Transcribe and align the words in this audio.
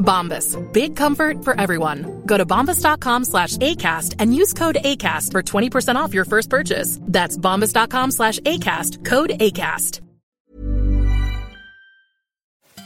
Bombas. 0.00 0.56
Big 0.72 0.96
comfort 0.96 1.44
for 1.44 1.58
everyone. 1.60 2.22
Go 2.26 2.36
to 2.36 2.44
bombas.com 2.44 3.24
slash 3.24 3.56
ACAST 3.58 4.16
and 4.18 4.34
use 4.34 4.52
code 4.52 4.78
ACAST 4.84 5.30
for 5.30 5.42
20% 5.42 5.94
off 5.94 6.12
your 6.12 6.24
first 6.24 6.50
purchase. 6.50 6.98
That's 7.02 7.36
bombas.com 7.36 8.10
slash 8.10 8.40
ACAST. 8.40 9.04
Code 9.04 9.30
ACAST. 9.38 10.00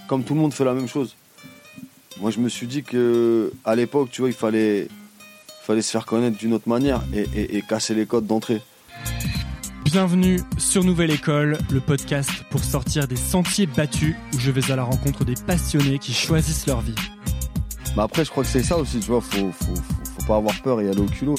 Comme 0.07 0.23
tout 0.23 0.35
le 0.35 0.41
monde 0.41 0.53
fait 0.53 0.65
la 0.65 0.75
même 0.75 0.89
chose. 0.89 1.17
Moi, 2.21 2.31
je 2.31 2.39
me 2.39 2.49
suis 2.49 2.67
dit 2.67 2.83
que 2.83 3.53
à 3.65 3.75
l'époque, 3.75 4.11
tu 4.11 4.21
vois, 4.21 4.31
il 4.31 4.35
fallait, 4.35 4.89
se 5.67 5.83
faire 5.83 6.05
connaître 6.05 6.37
d'une 6.37 6.53
autre 6.53 6.69
manière 6.69 7.01
et 7.15 7.63
casser 7.63 7.95
les 7.95 8.07
codes 8.07 8.27
d'entrée. 8.27 8.61
Bienvenue 9.95 10.41
sur 10.59 10.83
Nouvelle 10.83 11.13
École, 11.13 11.57
le 11.71 11.79
podcast 11.79 12.29
pour 12.51 12.65
sortir 12.65 13.07
des 13.07 13.15
sentiers 13.15 13.67
battus 13.67 14.17
où 14.35 14.41
je 14.41 14.51
vais 14.51 14.73
à 14.73 14.75
la 14.75 14.83
rencontre 14.83 15.25
des 15.25 15.37
passionnés 15.47 16.01
qui 16.01 16.13
choisissent 16.13 16.67
leur 16.67 16.81
vie. 16.81 16.97
Mais 17.95 18.03
après, 18.03 18.25
je 18.25 18.31
crois 18.33 18.43
que 18.43 18.49
c'est 18.51 18.65
ça 18.65 18.77
aussi, 18.77 18.99
tu 18.99 19.07
vois, 19.07 19.21
faut, 19.21 19.53
faut, 19.53 19.77
faut, 19.77 20.05
faut 20.19 20.27
pas 20.27 20.35
avoir 20.35 20.61
peur 20.63 20.81
et 20.81 20.89
aller 20.89 20.99
au 20.99 21.07
culot. 21.07 21.37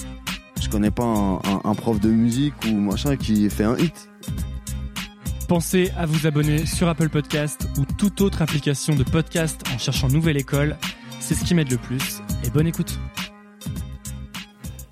Je 0.61 0.70
connais 0.70 0.89
pas 0.89 1.03
un, 1.03 1.33
un- 1.36 1.61
un 1.66 1.76
prof 1.76 2.00
de 2.00 2.08
musique 2.08 2.53
ou 2.66 2.76
machin 2.76 3.17
qui 3.17 3.50
fait 3.50 3.66
un 3.66 3.76
hit. 3.78 4.09
Pensez 5.50 5.92
à 5.98 6.06
vous 6.06 6.26
abonner 6.26 6.66
sur 6.66 6.88
Apple 6.88 7.09
Podcast 7.09 7.67
ou 7.78 7.83
toute 7.83 8.22
autre 8.22 8.42
application 8.42 8.95
de 8.95 9.03
podcast 9.03 9.64
en 9.76 9.78
cherchant 9.78 10.08
Nouvelle 10.08 10.38
École. 10.38 10.78
C'est 11.20 11.36
ce 11.36 11.44
qui 11.44 11.56
m'aide 11.56 11.72
le 11.72 11.78
plus. 11.78 12.22
Et 12.45 12.50
bonne 12.52 12.67
écoute. 12.67 12.98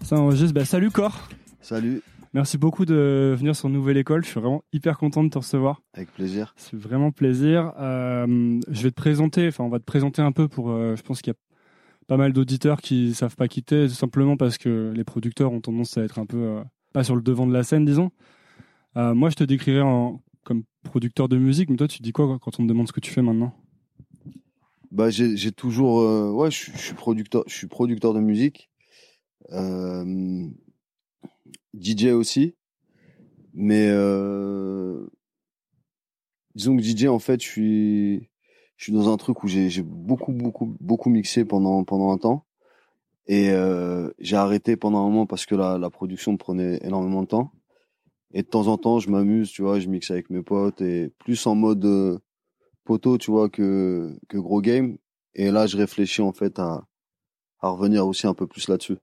Ça 0.03 0.17
enregistre. 0.17 0.53
Bah, 0.53 0.65
salut 0.65 0.91
Cor. 0.91 1.29
Salut, 1.61 2.01
Merci 2.33 2.57
beaucoup 2.57 2.85
de 2.85 3.35
venir 3.37 3.55
sur 3.55 3.69
Nouvelle 3.69 3.97
École. 3.97 4.23
Je 4.23 4.29
suis 4.29 4.39
vraiment 4.39 4.63
hyper 4.73 4.97
content 4.97 5.23
de 5.23 5.29
te 5.29 5.37
recevoir. 5.37 5.81
avec 5.93 6.11
plaisir. 6.11 6.53
C'est 6.57 6.75
vraiment 6.75 7.11
plaisir. 7.11 7.73
Euh, 7.77 8.59
je 8.67 8.81
vais 8.83 8.89
te 8.89 8.95
présenter, 8.95 9.47
enfin 9.47 9.63
on 9.63 9.69
va 9.69 9.77
te 9.79 9.83
présenter 9.83 10.21
un 10.23 10.31
peu 10.31 10.47
pour, 10.47 10.71
euh, 10.71 10.95
je 10.95 11.03
pense 11.03 11.21
qu'il 11.21 11.31
y 11.31 11.35
a 11.35 11.39
pas 12.07 12.17
mal 12.17 12.33
d'auditeurs 12.33 12.81
qui 12.81 13.13
savent 13.13 13.35
pas 13.35 13.47
quitter, 13.47 13.87
tout 13.87 13.93
simplement 13.93 14.35
parce 14.35 14.57
que 14.57 14.91
les 14.95 15.03
producteurs 15.03 15.51
ont 15.51 15.61
tendance 15.61 15.95
à 15.97 16.03
être 16.03 16.17
un 16.17 16.25
peu 16.25 16.37
euh, 16.37 16.63
pas 16.91 17.03
sur 17.03 17.15
le 17.15 17.21
devant 17.21 17.45
de 17.45 17.53
la 17.53 17.63
scène, 17.63 17.85
disons. 17.85 18.11
Moi, 18.95 19.31
je 19.31 19.35
te 19.35 19.43
décrirais 19.43 19.81
en, 19.81 20.21
comme 20.43 20.63
producteur 20.83 21.27
de 21.27 21.35
musique, 21.37 21.67
mais 21.71 21.77
toi, 21.77 21.87
tu 21.87 22.03
dis 22.03 22.11
quoi 22.11 22.37
quand 22.39 22.59
on 22.59 22.63
te 22.63 22.67
demande 22.67 22.87
ce 22.87 22.93
que 22.93 22.99
tu 22.99 23.09
fais 23.09 23.23
maintenant? 23.23 23.51
Bah, 24.91 25.09
j'ai 25.09 25.51
toujours, 25.51 26.35
ouais, 26.35 26.51
je, 26.51 26.69
suis- 26.77 26.93
producteur, 26.93 27.43
je 27.47 27.55
suis 27.55 27.65
producteur 27.65 28.13
de 28.13 28.19
musique, 28.19 28.69
euh, 29.51 30.45
DJ 31.73 32.07
aussi, 32.13 32.55
mais 33.53 33.87
euh, 33.89 35.07
disons 36.55 36.77
que 36.77 36.83
DJ 36.83 37.05
en 37.07 37.19
fait, 37.19 37.41
je 37.41 37.47
suis, 37.47 38.29
je 38.77 38.85
suis 38.85 38.93
dans 38.93 39.11
un 39.11 39.17
truc 39.17 39.43
où 39.43 39.47
j'ai 39.47 39.81
beaucoup, 39.81 40.31
beaucoup, 40.31 40.75
beaucoup 40.79 41.09
mixé 41.09 41.45
pendant 41.45 41.83
pendant 41.83 42.11
un 42.11 42.17
temps 42.17 42.45
et 43.27 43.51
euh, 43.51 44.11
j'ai 44.19 44.35
arrêté 44.35 44.75
pendant 44.75 44.99
un 44.99 45.09
moment 45.09 45.25
parce 45.25 45.45
que 45.45 45.55
la, 45.55 45.77
la 45.77 45.89
production 45.89 46.33
me 46.33 46.37
prenait 46.37 46.79
énormément 46.83 47.21
de 47.23 47.27
temps. 47.27 47.51
Et 48.33 48.41
de 48.43 48.47
temps 48.47 48.67
en 48.67 48.77
temps, 48.77 48.99
je 48.99 49.09
m'amuse, 49.09 49.51
tu 49.51 49.61
vois, 49.61 49.79
je 49.79 49.87
mixe 49.87 50.11
avec 50.11 50.29
mes 50.29 50.41
potes 50.41 50.81
et 50.81 51.09
plus 51.19 51.45
en 51.45 51.55
mode 51.55 51.85
euh, 51.85 52.19
poteau, 52.83 53.17
tu 53.17 53.31
vois, 53.31 53.49
que, 53.49 54.17
que 54.27 54.37
gros 54.37 54.61
game. 54.61 54.97
Et 55.35 55.51
là, 55.51 55.67
je 55.67 55.77
réfléchis 55.77 56.21
en 56.21 56.33
fait 56.33 56.59
à, 56.59 56.85
à 57.61 57.69
revenir 57.69 58.07
aussi 58.07 58.27
un 58.27 58.33
peu 58.33 58.47
plus 58.47 58.67
là-dessus. 58.67 58.97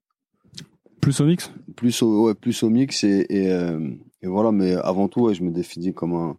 Plus 1.00 1.20
au 1.20 1.24
mix? 1.26 1.50
Plus 1.76 2.02
au, 2.02 2.26
ouais, 2.26 2.34
plus 2.34 2.62
au 2.62 2.68
mix 2.70 3.04
et, 3.04 3.26
et, 3.30 3.50
euh, 3.50 3.90
et 4.22 4.26
voilà, 4.26 4.52
mais 4.52 4.74
avant 4.74 5.08
tout, 5.08 5.22
ouais, 5.22 5.34
je 5.34 5.42
me 5.42 5.50
définis 5.50 5.94
comme 5.94 6.14
un, 6.14 6.36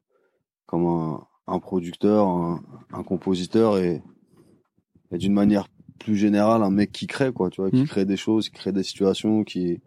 comme 0.66 0.86
un, 0.86 1.26
un 1.48 1.60
producteur, 1.60 2.28
un, 2.28 2.64
un 2.94 3.04
compositeur 3.04 3.78
et, 3.78 4.02
et 5.12 5.18
d'une 5.18 5.34
manière 5.34 5.68
plus 6.00 6.16
générale, 6.16 6.64
un 6.64 6.70
mec 6.72 6.92
qui 6.92 7.08
crée, 7.08 7.32
quoi, 7.32 7.50
tu 7.50 7.62
vois, 7.62 7.72
qui 7.72 7.78
Mhm. 7.82 7.88
crée 7.88 8.06
des 8.06 8.18
choses, 8.18 8.50
qui 8.50 8.56
crée 8.56 8.72
des 8.72 8.84
situations, 8.84 9.44
qui, 9.44 9.82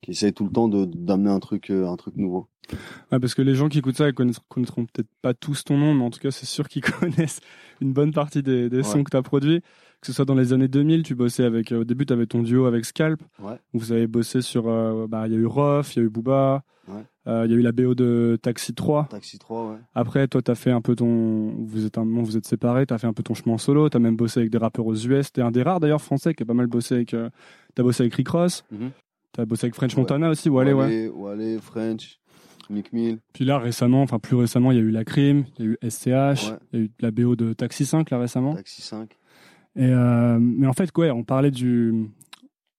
qui 0.00 0.10
essaye 0.12 0.32
tout 0.32 0.44
le 0.44 0.50
temps 0.50 0.68
d'amener 0.68 1.30
un 1.30 1.40
truc, 1.40 1.70
euh, 1.70 1.86
un 1.88 1.96
truc 1.96 2.16
nouveau. 2.16 2.48
Ouais, 3.10 3.18
parce 3.20 3.34
que 3.34 3.42
les 3.42 3.54
gens 3.54 3.68
qui 3.68 3.78
écoutent 3.78 3.96
ça, 3.98 4.08
ils 4.08 4.14
connaîtront 4.14 4.86
peut-être 4.86 5.08
pas 5.20 5.34
tous 5.34 5.64
ton 5.64 5.76
nom, 5.76 5.92
mais 5.94 6.04
en 6.04 6.10
tout 6.10 6.20
cas, 6.20 6.30
c'est 6.30 6.46
sûr 6.46 6.68
qu'ils 6.68 6.82
connaissent 7.00 7.40
une 7.80 7.92
bonne 7.92 8.12
partie 8.12 8.42
des, 8.42 8.68
des 8.68 8.82
sons 8.82 8.98
Ouais. 8.98 9.04
que 9.04 9.10
tu 9.10 9.16
as 9.16 9.22
produits. 9.22 9.60
Que 10.00 10.08
ce 10.08 10.12
soit 10.12 10.24
dans 10.24 10.34
les 10.34 10.52
années 10.52 10.66
2000, 10.66 11.04
tu 11.04 11.14
bossais 11.14 11.44
avec, 11.44 11.70
euh, 11.70 11.82
au 11.82 11.84
début, 11.84 12.04
tu 12.06 12.12
avais 12.12 12.26
ton 12.26 12.42
duo 12.42 12.66
avec 12.66 12.84
Scalp. 12.84 13.22
Ouais. 13.40 13.54
Vous 13.72 13.92
avez 13.92 14.08
bossé 14.08 14.42
sur, 14.42 14.66
euh, 14.66 15.06
bah, 15.08 15.28
il 15.28 15.32
y 15.32 15.36
a 15.36 15.38
eu 15.38 15.46
Roth, 15.46 15.94
il 15.94 16.00
y 16.00 16.02
a 16.02 16.04
eu 16.06 16.08
Booba, 16.10 16.64
Ouais. 16.88 17.04
euh, 17.28 17.42
il 17.46 17.52
y 17.52 17.54
a 17.54 17.56
eu 17.56 17.62
la 17.62 17.70
BO 17.70 17.94
de 17.94 18.36
Taxi 18.42 18.74
3. 18.74 19.06
Taxi 19.08 19.38
3, 19.38 19.70
ouais. 19.70 19.76
Après, 19.94 20.26
toi, 20.26 20.42
tu 20.42 20.50
as 20.50 20.56
fait 20.56 20.72
un 20.72 20.80
peu 20.80 20.96
ton, 20.96 21.54
vous 21.64 21.86
êtes 21.86 21.98
un 21.98 22.04
moment, 22.04 22.22
vous 22.22 22.36
êtes 22.36 22.46
séparés, 22.48 22.84
tu 22.84 22.94
as 22.94 22.98
fait 22.98 23.06
un 23.06 23.12
peu 23.12 23.22
ton 23.22 23.34
chemin 23.34 23.58
solo, 23.58 23.88
tu 23.88 23.96
as 23.96 24.00
même 24.00 24.16
bossé 24.16 24.40
avec 24.40 24.50
des 24.50 24.58
rappeurs 24.58 24.86
aux 24.86 24.96
US. 24.96 25.30
T'es 25.30 25.40
un 25.40 25.52
des 25.52 25.62
rares 25.62 25.78
d'ailleurs 25.78 26.02
français 26.02 26.34
qui 26.34 26.42
a 26.42 26.46
pas 26.46 26.54
mal 26.54 26.66
bossé 26.66 26.96
avec, 26.96 27.14
euh, 27.14 27.30
t'as 27.76 27.84
bossé 27.84 28.02
avec 28.02 28.14
Rick 28.14 28.28
Ross, 28.30 28.64
Mhm. 28.72 28.90
t'as 29.30 29.44
bossé 29.44 29.66
avec 29.66 29.76
French. 29.76 29.96
Montana 29.96 30.30
aussi, 30.30 30.48
ou 30.48 30.58
allez, 30.58 30.72
ouais. 30.72 31.08
Wale, 31.14 31.60
French, 31.60 32.18
Mick 32.70 32.92
Mill. 32.92 33.18
Puis 33.32 33.44
là, 33.44 33.58
récemment, 33.58 34.02
enfin 34.02 34.18
plus 34.18 34.36
récemment, 34.36 34.70
il 34.72 34.78
y 34.78 34.80
a 34.80 34.84
eu 34.84 34.90
La 34.90 35.04
Crime, 35.04 35.44
il 35.58 35.64
y 35.64 35.68
a 35.68 35.70
eu 35.72 35.78
SCH, 35.90 36.08
Ouais. 36.50 36.58
il 36.72 36.78
y 36.78 36.82
a 36.82 36.84
eu 36.86 36.90
la 37.00 37.10
BO 37.10 37.36
de 37.36 37.52
Taxi 37.52 37.84
5 37.86 38.10
là 38.10 38.18
récemment. 38.18 38.54
Taxi 38.54 38.82
5. 38.82 39.10
Et 39.76 39.84
euh, 39.86 40.38
mais 40.40 40.66
en 40.66 40.72
fait, 40.74 40.90
quoi, 40.92 41.06
on 41.12 41.24
parlait 41.24 41.50
du, 41.50 41.94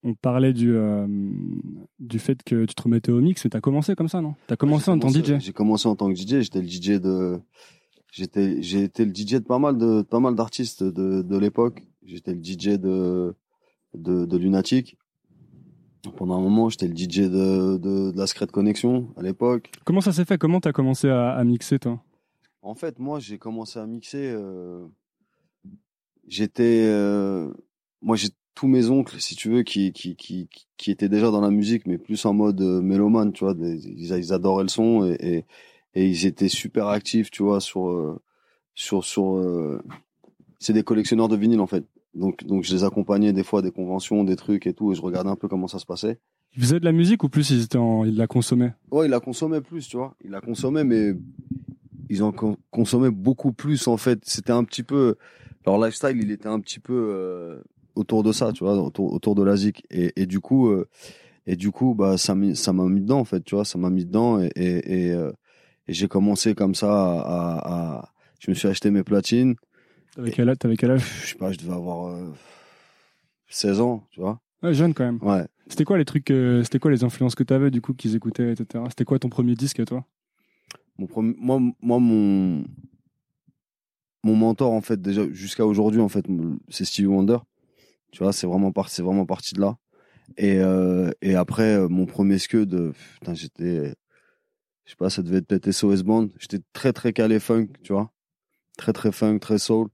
on 0.04 0.14
parlait 0.14 0.54
du, 0.54 0.74
euh, 0.76 1.08
du 2.00 2.20
fait 2.20 2.44
que 2.44 2.66
tu 2.66 2.76
te 2.76 2.82
remettais 2.84 3.12
au 3.12 3.20
mix, 3.22 3.46
et 3.46 3.50
t'as 3.50 3.62
commencé 3.62 3.96
comme 3.96 4.10
ça, 4.10 4.22
non? 4.22 4.36
T'as 4.48 4.56
commencé 4.56 4.86
J'ai 4.86 4.92
en 4.92 5.00
tant 5.00 5.08
que 5.08 5.14
commencé- 5.14 5.36
DJ. 5.40 5.44
J'ai 5.44 5.54
commencé 5.54 5.88
en 5.88 5.96
tant 5.96 6.10
que 6.10 6.16
DJ. 6.16 6.42
J'étais 6.42 6.62
le 6.62 6.68
DJ 6.68 7.00
de. 7.00 7.40
J'étais, 8.12 8.62
j'ai 8.62 8.84
été 8.84 9.06
le 9.06 9.12
DJ 9.14 9.34
de 9.36 9.40
pas 9.40 9.58
mal 9.58 9.76
de, 9.78 9.98
de 9.98 10.02
pas 10.04 10.20
mal 10.20 10.36
d'artistes 10.36 10.84
de, 10.84 11.24
de 11.24 11.38
l'époque. 11.38 11.84
J'étais 12.06 12.34
le 12.36 12.44
DJ 12.44 12.78
de, 12.78 13.34
de, 13.96 14.26
de 14.26 14.38
Lunatic. 14.38 14.98
Pendant 16.18 16.38
un 16.38 16.42
moment, 16.42 16.70
j'étais 16.70 16.88
le 16.88 16.94
DJ 16.94 17.30
de, 17.30 17.78
de, 17.78 18.12
de 18.12 18.18
la 18.18 18.28
Secret 18.28 18.48
Connection 18.48 19.08
à 19.16 19.22
l'époque. 19.22 19.72
Comment 19.86 20.02
ça 20.02 20.12
s'est 20.12 20.26
fait? 20.26 20.38
Comment 20.38 20.60
t'as 20.60 20.74
commencé 20.74 21.10
à, 21.10 21.32
à 21.32 21.44
mixer, 21.46 21.80
toi? 21.80 22.02
En 22.62 22.76
fait, 22.76 23.00
moi, 23.00 23.20
j'ai 23.20 23.38
commencé 23.38 23.80
à 23.80 23.86
mixer. 23.86 24.30
euh, 24.36 24.86
J'étais, 26.28 26.84
euh, 26.88 27.52
moi, 28.02 28.16
j'ai 28.16 28.30
tous 28.56 28.68
mes 28.68 28.90
oncles, 28.90 29.20
si 29.20 29.36
tu 29.36 29.50
veux, 29.50 29.64
qui, 29.64 29.92
qui, 29.94 30.16
qui, 30.16 30.48
qui- 30.78 30.92
étaient 30.92 31.10
déjà 31.10 31.32
dans 31.32 31.42
la 31.42 31.50
musique, 31.50 31.86
mais 31.88 31.98
plus 31.98 32.24
en 32.26 32.34
mode 32.34 32.62
euh, 32.62 32.82
mélomane, 32.82 33.34
tu 33.34 33.44
vois. 33.44 33.54
des- 33.54 33.86
ils, 33.88 34.14
ils 34.16 34.34
adoraient 34.34 34.64
le 34.64 34.70
son 34.70 35.06
et, 35.06 35.18
et, 35.20 35.46
et 35.96 36.08
ils 36.08 36.26
étaient 36.26 36.50
super 36.50 36.88
actifs, 36.88 37.32
tu 37.32 37.44
vois, 37.44 37.60
sur, 37.62 37.90
euh, 37.90 38.22
sur, 38.76 39.04
sur. 39.04 39.36
euh, 39.38 39.82
c'est 40.60 40.74
des 40.74 40.84
collectionneurs 40.84 41.28
de 41.28 41.36
vinyle 41.36 41.60
en 41.60 41.68
fait. 41.68 41.84
Donc, 42.16 42.44
donc, 42.46 42.64
je 42.64 42.74
les 42.74 42.84
accompagnais 42.84 43.34
des 43.34 43.44
fois 43.44 43.60
à 43.60 43.62
des 43.62 43.72
conventions, 43.72 44.24
des 44.24 44.36
trucs 44.36 44.68
et 44.68 44.74
tout, 44.74 44.92
et 44.92 44.96
je 44.96 45.02
regardais 45.02 45.30
un 45.30 45.36
peu 45.36 45.48
comment 45.48 45.68
ça 45.68 45.80
se 45.80 45.86
passait. 45.86 46.20
Ils 46.56 46.62
faisaient 46.62 46.80
de 46.80 46.86
la 46.86 46.92
musique 46.92 47.24
ou 47.24 47.30
plus 47.30 47.50
ils 47.50 47.64
étaient 47.64 47.78
en, 47.80 48.06
ils 48.06 48.16
la 48.16 48.28
consommaient? 48.28 48.74
Ouais, 48.92 49.08
il 49.08 49.10
la 49.10 49.20
consommait 49.20 49.62
plus, 49.62 49.88
tu 49.88 49.98
vois. 49.98 50.16
Il 50.24 50.30
la 50.32 50.40
consommait, 50.42 50.84
mais 50.84 51.14
ils 52.10 52.22
en 52.22 52.32
con- 52.32 52.58
consommaient 52.70 53.10
beaucoup 53.10 53.52
plus 53.54 53.88
en 53.88 53.98
fait. 53.98 54.20
C'était 54.24 54.52
un 54.52 54.64
petit 54.64 54.84
peu 54.84 55.16
leur 55.66 55.84
lifestyle, 55.84 56.18
il 56.22 56.30
était 56.32 56.48
un 56.50 56.60
petit 56.60 56.80
peu 56.80 56.94
euh, 56.94 57.62
autour 57.96 58.22
de 58.22 58.32
ça, 58.32 58.52
tu 58.54 58.64
vois, 58.64 58.76
autour, 58.76 59.12
autour 59.14 59.34
de 59.34 59.42
la 59.44 59.56
zik. 59.56 59.84
Et, 59.90 60.14
et 60.22 60.26
du 60.28 60.40
coup, 60.40 60.68
euh, 60.70 60.88
et 61.48 61.56
du 61.56 61.72
coup, 61.72 61.96
bah 61.96 62.18
ça 62.18 62.36
m'a 62.36 62.54
ça 62.54 62.72
m'a 62.74 62.86
mis 62.86 63.02
dedans 63.02 63.20
en 63.20 63.26
fait, 63.26 63.44
tu 63.44 63.56
vois, 63.56 63.66
ça 63.66 63.80
m'a 63.80 63.90
mis 63.90 64.06
dedans 64.06 64.40
et 64.40 64.52
et, 64.56 65.08
et, 65.08 65.12
euh, 65.14 65.32
et 65.88 65.94
j'ai 65.94 66.08
commencé 66.08 66.54
comme 66.54 66.76
ça 66.76 66.92
à, 66.92 67.20
à, 67.22 67.98
à- 68.00 68.10
je 68.40 68.52
me 68.52 68.56
suis 68.56 68.68
acheté 68.68 68.92
mes 68.92 69.04
platines. 69.04 69.56
T'avais 70.16 70.32
quel 70.32 70.50
âge, 70.50 70.58
quel 70.78 70.92
âge? 70.92 71.22
Je 71.22 71.28
sais 71.30 71.36
pas, 71.36 71.52
je 71.52 71.58
devais 71.58 71.74
avoir 71.74 72.14
euh, 72.14 72.32
16 73.48 73.82
ans, 73.82 74.08
tu 74.12 74.20
vois. 74.20 74.40
Ouais, 74.62 74.74
jeune 74.74 74.94
quand 74.94 75.06
même. 75.06 75.20
Ouais. 75.22 75.46
C'était 75.68 75.86
quoi 75.86 75.98
les 75.98 76.06
trucs, 76.06 76.30
euh, 76.30 76.64
c'était 76.64 76.80
quoi 76.80 76.92
les 76.92 77.04
influences 77.04 77.36
que 77.36 77.44
t'avais 77.44 77.72
du 77.72 77.82
coup 77.82 77.94
qu'ils 77.94 78.16
écoutaient, 78.16 78.52
etc. 78.52 78.84
C'était 78.90 79.06
quoi 79.06 79.18
ton 79.18 79.30
premier 79.30 79.56
disque 79.56 79.84
toi? 79.86 80.06
Mon 80.98 81.08
premier, 81.08 81.34
moi, 81.38 81.60
moi, 81.82 82.00
mon, 82.00 82.64
mon 84.24 84.36
mentor, 84.36 84.72
en 84.72 84.82
fait, 84.82 85.02
déjà, 85.02 85.28
jusqu'à 85.32 85.66
aujourd'hui, 85.66 86.00
en 86.00 86.10
fait, 86.10 86.26
c'est 86.70 86.86
Stevie 86.86 87.08
Wonder. 87.08 87.40
Tu 88.12 88.22
vois, 88.22 88.32
c'est 88.34 88.46
vraiment, 88.46 88.72
par, 88.72 88.90
vraiment 88.90 89.26
parti 89.26 89.56
de 89.56 89.62
là. 89.62 89.78
Et, 90.38 90.60
euh, 90.60 91.10
et 91.24 91.36
après, 91.36 91.76
euh, 91.78 91.88
mon 91.90 92.06
premier 92.06 92.38
scud, 92.38 92.94
putain, 93.16 93.34
j'étais, 93.34 93.96
je 94.86 94.92
sais 94.92 94.98
pas, 94.98 95.10
ça 95.10 95.24
devait 95.24 95.38
être 95.38 95.48
peut-être 95.48 95.72
SOS 95.72 96.04
Band. 96.04 96.28
J'étais 96.40 96.60
très, 96.74 96.94
très 96.94 97.14
calé 97.14 97.40
funk, 97.40 97.70
tu 97.82 97.94
vois. 97.94 98.12
Très, 98.78 98.94
très 98.94 99.12
funk, 99.12 99.40
très 99.40 99.58
soul. 99.58 99.90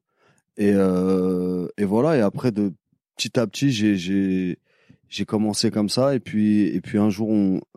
Et, 0.59 0.73
euh, 0.75 1.67
et 1.77 1.85
voilà. 1.85 2.17
Et 2.17 2.21
après, 2.21 2.51
de 2.51 2.73
petit 3.15 3.39
à 3.39 3.47
petit, 3.47 3.71
j'ai, 3.71 5.25
commencé 5.25 5.71
comme 5.71 5.89
ça. 5.89 6.13
Et 6.13 6.19
puis, 6.19 6.63
et 6.67 6.81
puis 6.81 6.97
un 6.97 7.09
jour, 7.09 7.31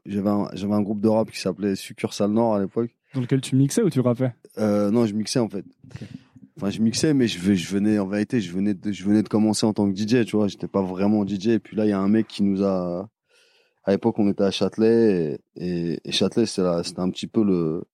j'avais 0.05 0.29
un, 0.29 0.49
j'avais 0.53 0.75
un 0.75 0.83
groupe 0.83 1.01
de 1.01 1.09
rap 1.09 1.31
qui 1.31 1.41
s'appelait 1.41 1.77
Succursale 1.77 2.33
Nord 2.33 2.57
à 2.57 2.61
l'époque. 2.61 2.91
Dans 3.15 3.21
lequel 3.21 3.41
tu 3.41 3.57
mixais 3.57 3.83
ou 3.83 3.89
tu 3.91 4.01
rappais? 4.01 4.33
Euh, 4.59 4.91
non, 4.91 5.07
je 5.07 5.15
mixais 5.15 5.39
en 5.39 5.49
fait. 5.49 5.65
Enfin, 6.57 6.71
je 6.71 6.81
mixais, 6.81 7.15
mais 7.15 7.29
je, 7.29 7.39
ve- 7.39 7.55
je 7.55 7.69
venais, 7.73 7.99
en 7.99 8.07
vérité, 8.07 8.41
je 8.41 8.53
venais, 8.53 8.75
de, 8.75 8.93
je 8.93 9.05
venais 9.05 9.23
de 9.23 9.29
commencer 9.29 9.65
en 9.65 9.73
tant 9.73 9.91
que 9.91 9.97
DJ, 9.97 10.27
tu 10.27 10.37
vois. 10.37 10.49
J'étais 10.49 10.69
pas 10.69 10.83
vraiment 10.83 11.27
DJ. 11.27 11.49
Et 11.49 11.59
puis 11.61 11.77
là, 11.77 11.87
il 11.87 11.89
y 11.91 11.93
a 11.93 11.99
un 12.01 12.09
mec 12.09 12.27
qui 12.27 12.43
nous 12.43 12.63
a. 12.63 13.09
À 13.85 13.91
l'époque, 13.93 14.19
on 14.19 14.29
était 14.29 14.45
à 14.45 14.51
Châtelet 14.51 15.41
et, 15.57 15.65
et, 15.67 16.01
et 16.05 16.13
Châtelet, 16.13 16.47
c'était 16.47 16.83
c'était 16.85 17.01
un 17.01 17.11
petit 17.11 17.27
peu 17.27 17.43
le, 17.45 17.85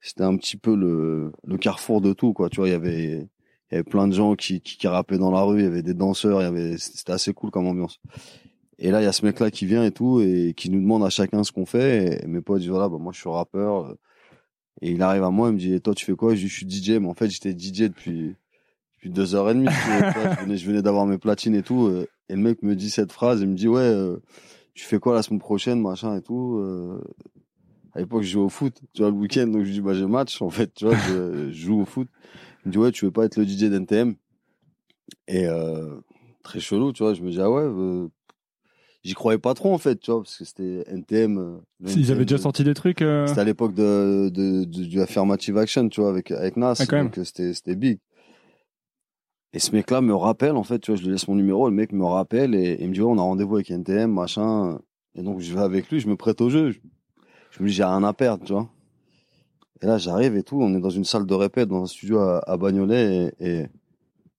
c'était 0.00 0.24
un 0.24 0.36
petit 0.36 0.56
peu 0.56 0.74
le, 0.74 1.32
le 1.44 1.58
carrefour 1.58 2.00
de 2.00 2.12
tout, 2.12 2.32
quoi. 2.32 2.48
Tu 2.50 2.56
vois, 2.56 2.68
il 2.68 2.72
y 2.72 2.74
avait, 2.74 3.28
il 3.72 3.76
y 3.76 3.78
avait 3.78 3.84
plein 3.84 4.06
de 4.06 4.12
gens 4.12 4.34
qui, 4.34 4.60
qui, 4.60 4.76
qui 4.76 4.86
rappaient 4.86 5.16
dans 5.16 5.30
la 5.30 5.42
rue. 5.42 5.60
Il 5.60 5.64
y 5.64 5.66
avait 5.66 5.82
des 5.82 5.94
danseurs. 5.94 6.42
Il 6.42 6.44
y 6.44 6.46
avait, 6.46 6.76
c'était 6.76 7.12
assez 7.12 7.32
cool 7.32 7.50
comme 7.50 7.66
ambiance. 7.66 8.00
Et 8.78 8.90
là, 8.90 9.00
il 9.00 9.04
y 9.04 9.08
a 9.08 9.12
ce 9.12 9.24
mec-là 9.24 9.50
qui 9.50 9.64
vient 9.64 9.82
et 9.82 9.92
tout 9.92 10.20
et 10.20 10.52
qui 10.54 10.68
nous 10.68 10.80
demande 10.80 11.02
à 11.04 11.08
chacun 11.10 11.42
ce 11.42 11.52
qu'on 11.52 11.64
fait. 11.64 12.22
Et 12.22 12.26
mes 12.26 12.42
potes 12.42 12.60
disent 12.60 12.68
voilà, 12.68 12.88
bah 12.90 12.98
moi, 13.00 13.12
je 13.14 13.20
suis 13.20 13.30
rappeur. 13.30 13.94
Et 14.82 14.90
il 14.90 15.00
arrive 15.02 15.22
à 15.22 15.30
moi, 15.30 15.48
il 15.48 15.54
me 15.54 15.58
dit, 15.58 15.80
toi, 15.80 15.94
tu 15.94 16.04
fais 16.04 16.14
quoi? 16.14 16.34
Je 16.34 16.40
dis, 16.40 16.48
je 16.48 16.54
suis 16.54 16.68
DJ, 16.68 16.98
mais 16.98 17.06
en 17.08 17.14
fait, 17.14 17.30
j'étais 17.30 17.52
DJ 17.52 17.82
depuis, 17.88 18.34
depuis 18.94 19.10
deux 19.10 19.34
heures 19.34 19.48
et 19.48 19.54
demie. 19.54 19.68
je 19.70 20.66
venais, 20.66 20.82
d'avoir 20.82 21.06
mes 21.06 21.18
platines 21.18 21.54
et 21.54 21.62
tout. 21.62 21.86
euh, 21.86 22.06
Et 22.28 22.34
le 22.34 22.42
mec 22.42 22.62
me 22.62 22.74
dit 22.76 22.90
cette 22.90 23.12
phrase, 23.12 23.40
il 23.40 23.48
me 23.48 23.54
dit, 23.54 23.68
ouais, 23.68 23.80
euh, 23.80 24.16
tu 24.74 24.84
fais 24.84 24.98
quoi 24.98 25.14
la 25.14 25.22
semaine 25.22 25.40
prochaine, 25.40 25.80
machin 25.80 26.16
et 26.16 26.20
tout. 26.22 26.58
euh. 26.58 27.00
À 27.94 28.00
l'époque, 28.00 28.22
je 28.22 28.30
jouais 28.32 28.42
au 28.42 28.48
foot, 28.48 28.74
tu 28.94 29.02
vois, 29.02 29.10
le 29.10 29.16
week-end, 29.16 29.46
donc 29.46 29.64
je 29.64 29.70
dis, 29.70 29.80
bah, 29.80 29.94
j'ai 29.94 30.06
match, 30.06 30.42
en 30.42 30.50
fait, 30.50 30.72
tu 30.74 30.86
vois, 30.86 30.96
je 31.08 31.50
joue 31.52 31.82
au 31.82 31.84
foot. 31.84 32.08
Il 32.64 32.68
me 32.68 32.72
dit, 32.72 32.78
ouais, 32.78 32.92
tu 32.92 33.04
veux 33.04 33.10
pas 33.10 33.24
être 33.24 33.36
le 33.36 33.44
DJ 33.46 33.70
d'NTM? 33.70 34.14
Et, 35.28 35.46
euh, 35.46 35.96
très 36.42 36.60
chelou, 36.60 36.92
tu 36.92 37.02
vois, 37.02 37.14
je 37.14 37.22
me 37.22 37.30
dis, 37.30 37.40
ah 37.40 37.50
ouais, 37.50 37.62
euh, 37.62 38.08
j'y 39.02 39.14
croyais 39.14 39.38
pas 39.38 39.54
trop, 39.54 39.72
en 39.74 39.78
fait, 39.78 39.98
tu 40.00 40.10
vois, 40.10 40.22
parce 40.22 40.36
que 40.38 40.44
c'était 40.44 40.84
NTM. 40.86 41.38
euh, 41.38 41.58
Ils 41.96 42.10
avaient 42.12 42.24
déjà 42.24 42.38
sorti 42.38 42.64
des 42.64 42.74
trucs. 42.74 43.02
euh, 43.02 43.26
c'était 43.26 43.40
à 43.40 43.44
l'époque 43.44 43.74
de, 43.74 44.28
de, 44.32 44.64
de- 44.64 44.84
du 44.84 45.00
affirmative 45.00 45.58
action, 45.58 45.88
tu 45.88 46.00
vois, 46.00 46.10
avec, 46.10 46.30
avec 46.30 46.56
Nas. 46.56 46.74
Ah, 46.78 46.84
donc 47.04 47.18
c'était, 47.24 47.52
c'était 47.54 47.74
big. 47.76 47.98
Et 49.54 49.58
ce 49.58 49.72
mec-là 49.72 50.00
me 50.00 50.14
rappelle, 50.14 50.56
en 50.56 50.62
fait, 50.62 50.78
tu 50.78 50.90
vois, 50.92 50.98
je 50.98 51.04
lui 51.04 51.12
laisse 51.12 51.28
mon 51.28 51.34
numéro, 51.34 51.68
le 51.68 51.74
mec 51.74 51.92
me 51.92 52.04
rappelle 52.06 52.54
et, 52.54 52.72
et 52.72 52.82
il 52.84 52.88
me 52.88 52.94
dit, 52.94 53.00
ouais, 53.02 53.10
on 53.10 53.18
a 53.18 53.22
rendez-vous 53.22 53.56
avec 53.56 53.70
NTM, 53.70 54.10
machin. 54.10 54.78
Et 55.14 55.22
donc, 55.22 55.40
je 55.40 55.52
vais 55.54 55.60
avec 55.60 55.90
lui, 55.90 56.00
je 56.00 56.08
me 56.08 56.16
prête 56.16 56.40
au 56.40 56.48
jeu. 56.48 56.70
Je, 56.70 56.78
je 57.50 57.62
me 57.62 57.68
dis, 57.68 57.74
j'ai 57.74 57.84
rien 57.84 58.02
à 58.02 58.12
perdre, 58.14 58.44
tu 58.46 58.52
vois. 58.54 58.70
Et 59.82 59.86
là, 59.86 59.98
j'arrive 59.98 60.36
et 60.36 60.42
tout, 60.44 60.60
on 60.62 60.74
est 60.74 60.80
dans 60.80 60.90
une 60.90 61.04
salle 61.04 61.26
de 61.26 61.34
répète, 61.34 61.68
dans 61.68 61.82
un 61.82 61.86
studio 61.86 62.18
à, 62.20 62.38
à 62.48 62.56
Bagnolet 62.56 63.32
et, 63.40 63.46
et, 63.48 63.66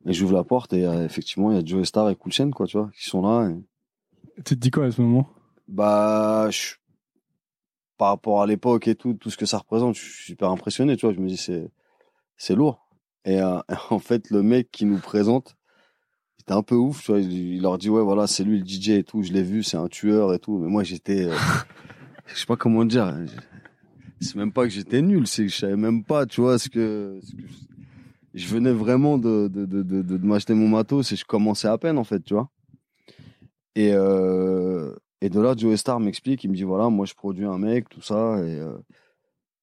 et 0.05 0.13
j'ouvre 0.13 0.33
la 0.33 0.43
porte 0.43 0.71
et 0.73 0.85
euh, 0.85 1.03
effectivement, 1.05 1.51
il 1.51 1.57
y 1.57 1.59
a 1.59 1.65
Joe 1.65 1.85
Star 1.85 2.09
et 2.09 2.15
Cool 2.15 2.31
Chain, 2.31 2.51
quoi, 2.51 2.65
tu 2.65 2.77
vois, 2.77 2.89
qui 2.97 3.03
sont 3.09 3.21
là. 3.21 3.49
et- 3.49 4.41
Tu 4.43 4.55
te 4.55 4.59
dis 4.61 4.71
quoi 4.71 4.85
à 4.85 4.91
ce 4.91 5.01
moment? 5.01 5.27
Bah, 5.67 6.49
je- 6.49 6.75
par 7.97 8.09
rapport 8.09 8.41
à 8.41 8.47
l'époque 8.47 8.87
et 8.87 8.95
tout, 8.95 9.13
tout 9.13 9.29
ce 9.29 9.37
que 9.37 9.45
ça 9.45 9.57
représente, 9.57 9.95
je 9.95 10.01
suis 10.01 10.23
super 10.23 10.49
impressionné, 10.49 10.95
tu 10.97 11.05
vois. 11.05 11.13
Je 11.13 11.19
me 11.19 11.27
dis, 11.27 11.37
c'est, 11.37 11.69
c'est 12.37 12.55
lourd. 12.55 12.87
Et 13.25 13.39
euh, 13.41 13.59
en 13.89 13.99
fait, 13.99 14.29
le 14.29 14.41
mec 14.43 14.71
qui 14.71 14.85
nous 14.85 14.97
présente, 14.99 15.55
il 16.37 16.41
était 16.43 16.53
un 16.53 16.63
peu 16.63 16.75
ouf, 16.75 17.03
tu 17.03 17.11
vois. 17.11 17.19
Il, 17.21 17.31
il 17.31 17.61
leur 17.61 17.77
dit, 17.77 17.89
ouais, 17.89 18.01
voilà, 18.01 18.27
c'est 18.27 18.43
lui 18.43 18.59
le 18.59 18.65
DJ 18.65 18.89
et 18.91 19.03
tout. 19.03 19.21
Je 19.23 19.31
l'ai 19.31 19.43
vu, 19.43 19.61
c'est 19.63 19.77
un 19.77 19.87
tueur 19.87 20.33
et 20.33 20.39
tout. 20.39 20.57
Mais 20.57 20.67
moi, 20.69 20.83
j'étais, 20.83 21.25
euh, 21.25 21.35
je 22.27 22.35
sais 22.39 22.45
pas 22.45 22.57
comment 22.57 22.83
dire. 22.85 23.13
C'est 24.23 24.35
même 24.35 24.51
pas 24.51 24.63
que 24.63 24.69
j'étais 24.69 25.01
nul, 25.01 25.27
c'est 25.27 25.43
que 25.43 25.51
je 25.51 25.57
savais 25.57 25.75
même 25.75 26.03
pas, 26.03 26.25
tu 26.25 26.41
vois, 26.41 26.57
ce 26.57 26.69
que, 26.69 27.19
je, 28.33 28.47
venais 28.47 28.71
vraiment 28.71 29.17
de, 29.17 29.47
de, 29.47 29.65
de, 29.65 30.17
m'acheter 30.25 30.53
mon 30.53 30.67
matos 30.67 31.11
et 31.11 31.15
je 31.15 31.25
commençais 31.25 31.67
à 31.67 31.77
peine, 31.77 31.97
en 31.97 32.03
fait, 32.03 32.23
tu 32.23 32.33
vois. 32.33 32.49
Et, 33.75 33.91
euh, 33.93 34.93
et 35.21 35.29
de 35.29 35.39
là, 35.39 35.55
Joe 35.57 35.79
Star 35.79 35.99
m'explique, 35.99 36.43
il 36.43 36.49
me 36.51 36.55
dit 36.55 36.63
voilà, 36.63 36.89
moi 36.89 37.05
je 37.05 37.13
produis 37.13 37.45
un 37.45 37.57
mec, 37.57 37.89
tout 37.89 38.01
ça, 38.01 38.37
et 38.39 38.59
euh, 38.59 38.77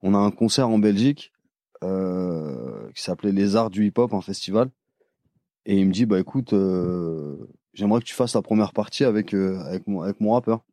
on 0.03 0.15
a 0.15 0.19
un 0.19 0.31
concert 0.31 0.69
en 0.69 0.79
Belgique 0.79 1.33
euh, 1.85 2.91
qui 2.93 3.03
s'appelait 3.03 3.33
Les 3.33 3.57
Arts 3.57 3.71
du 3.71 3.87
Hip 3.87 3.95
Hop, 3.97 4.15
un 4.15 4.21
festival. 4.21 4.71
Et 5.67 5.79
il 5.79 5.87
me 5.87 5.93
dit 5.93 6.07
bah 6.07 6.19
écoute, 6.19 6.55
j'aimerais 7.75 8.01
que 8.01 8.07
tu 8.07 8.15
fasses 8.15 8.35
la 8.35 8.43
première 8.43 8.73
partie 8.73 9.05
avec 9.05 9.35
avec 9.35 9.87
mon 9.87 10.01
avec 10.01 10.21
mon 10.21 10.33
rappeur. 10.33 10.65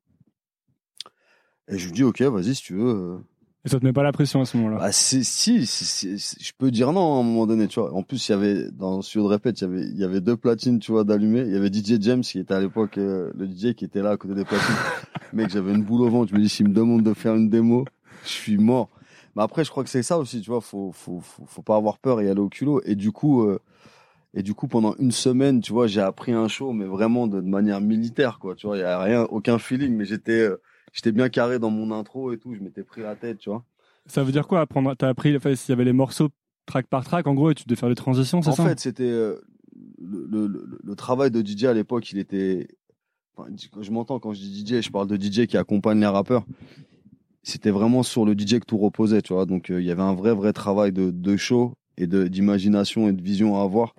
Et 1.67 1.77
je 1.77 1.85
lui 1.87 1.93
dis 1.93 2.03
ok, 2.03 2.21
vas-y 2.21 2.55
si 2.55 2.63
tu 2.63 2.75
veux. 2.75 3.19
Et 3.67 3.69
ça 3.69 3.81
te 3.81 3.85
met 3.85 3.91
pas 3.91 4.01
la 4.03 4.13
pression 4.13 4.39
à 4.39 4.45
ce 4.45 4.55
moment-là 4.55 4.77
Bah 4.77 4.91
si, 4.93 5.25
si, 5.25 5.65
si- 5.65 6.17
si- 6.17 6.37
je 6.41 6.51
peux 6.57 6.71
dire 6.71 6.93
non 6.93 7.17
à 7.17 7.19
un 7.19 7.23
moment 7.23 7.45
donné, 7.45 7.67
tu 7.67 7.81
vois. 7.81 7.93
En 7.93 8.01
plus, 8.01 8.29
il 8.29 8.31
y 8.31 8.33
avait 8.35 8.71
dans 8.71 8.95
le 8.95 9.01
studio 9.01 9.23
de 9.27 9.33
répète, 9.33 9.59
il 9.59 9.63
y 9.65 9.67
avait 9.67 9.81
il 9.83 9.97
y 9.99 10.03
avait 10.05 10.21
deux 10.21 10.37
platines, 10.37 10.79
tu 10.79 10.93
vois, 10.93 11.03
d'allumer. 11.03 11.41
Il 11.41 11.51
y 11.51 11.57
avait 11.57 11.69
DJ 11.69 12.01
James 12.01 12.21
qui 12.21 12.39
était 12.39 12.53
à 12.53 12.61
l'époque 12.61 12.97
euh, 12.97 13.29
le 13.37 13.45
DJ 13.45 13.75
qui 13.75 13.83
était 13.83 14.01
là 14.01 14.11
à 14.11 14.17
côté 14.17 14.35
des 14.35 14.45
platines. 14.45 14.73
Mec, 15.33 15.49
j'avais 15.49 15.73
une 15.73 15.83
boule 15.83 16.03
au 16.03 16.09
ventre. 16.09 16.29
Je 16.31 16.35
me 16.35 16.41
dis 16.41 16.47
s'il 16.47 16.69
me 16.69 16.73
demande 16.73 17.03
de 17.03 17.13
faire 17.13 17.35
une 17.35 17.49
démo, 17.49 17.83
je 18.23 18.29
suis 18.29 18.57
mort. 18.57 18.89
Mais 19.35 19.43
après, 19.43 19.65
je 19.65 19.69
crois 19.69 19.83
que 19.83 19.89
c'est 19.89 20.01
ça 20.01 20.17
aussi, 20.17 20.39
tu 20.39 20.49
vois. 20.49 20.61
Faut 20.61 20.93
faut 20.93 21.19
faut, 21.19 21.43
faut 21.45 21.61
pas 21.61 21.75
avoir 21.75 21.97
peur 21.97 22.21
et 22.21 22.29
aller 22.29 22.39
au 22.39 22.47
culot. 22.49 22.81
Et 22.85 22.95
du 22.95 23.11
coup. 23.11 23.43
euh, 23.43 23.59
et 24.33 24.43
du 24.43 24.53
coup, 24.53 24.67
pendant 24.67 24.93
une 24.99 25.11
semaine, 25.11 25.61
tu 25.61 25.73
vois, 25.73 25.87
j'ai 25.87 26.01
appris 26.01 26.31
un 26.31 26.47
show, 26.47 26.71
mais 26.71 26.85
vraiment 26.85 27.25
de, 27.27 27.41
de 27.41 27.47
manière 27.47 27.81
militaire, 27.81 28.37
quoi. 28.39 28.53
Tu 28.55 28.67
vois, 28.67 28.77
il 28.77 28.81
y 28.81 28.83
a 28.83 28.99
rien, 28.99 29.23
aucun 29.23 29.57
feeling, 29.57 29.95
mais 29.95 30.05
j'étais, 30.05 30.41
euh, 30.41 30.61
j'étais 30.97 31.11
bien 31.11 31.29
carré 31.29 31.59
dans 31.59 31.69
mon 31.69 31.91
intro 31.91 32.33
et 32.33 32.37
tout. 32.37 32.55
Je 32.55 32.59
m'étais 32.59 32.83
pris 32.83 33.01
la 33.01 33.15
tête, 33.15 33.37
tu 33.37 33.49
vois. 33.49 33.63
Ça 34.07 34.23
veut 34.23 34.31
dire 34.31 34.47
quoi 34.47 34.61
apprendre 34.61 34.95
T'as 34.95 35.09
appris, 35.09 35.35
enfin, 35.35 35.55
s'il 35.55 35.69
y 35.69 35.73
avait 35.73 35.85
les 35.85 35.93
morceaux 35.93 36.29
track 36.65 36.87
par 36.87 37.05
track, 37.05 37.27
en 37.27 37.33
gros, 37.33 37.51
et 37.51 37.55
tu 37.55 37.65
devais 37.65 37.79
faire 37.79 37.89
des 37.89 37.95
transitions, 37.95 38.41
c'est 38.41 38.49
En 38.49 38.55
ça 38.55 38.65
fait, 38.65 38.79
c'était 38.79 39.03
euh, 39.03 39.39
le, 39.99 40.47
le, 40.83 40.95
travail 40.95 41.29
de 41.31 41.45
DJ 41.45 41.65
à 41.65 41.73
l'époque, 41.73 42.11
il 42.11 42.17
était. 42.17 42.67
Enfin, 43.35 43.49
je 43.81 43.91
m'entends 43.91 44.19
quand 44.19 44.33
je 44.33 44.39
dis 44.39 44.65
DJ, 44.65 44.81
je 44.81 44.89
parle 44.89 45.07
de 45.07 45.15
DJ 45.15 45.45
qui 45.45 45.57
accompagne 45.57 45.99
les 45.99 46.07
rappeurs. 46.07 46.45
C'était 47.43 47.69
vraiment 47.69 48.03
sur 48.03 48.25
le 48.25 48.33
DJ 48.33 48.59
que 48.59 48.65
tout 48.65 48.77
reposait, 48.77 49.21
tu 49.21 49.33
vois. 49.33 49.45
Donc 49.45 49.69
euh, 49.69 49.79
il 49.79 49.85
y 49.85 49.91
avait 49.91 50.01
un 50.01 50.15
vrai 50.15 50.33
vrai 50.33 50.51
travail 50.51 50.91
de, 50.91 51.11
de 51.11 51.37
show 51.37 51.73
et 51.97 52.07
d'imagination 52.07 53.07
et 53.07 53.13
de 53.13 53.21
vision 53.21 53.57
à 53.57 53.63
avoir. 53.63 53.93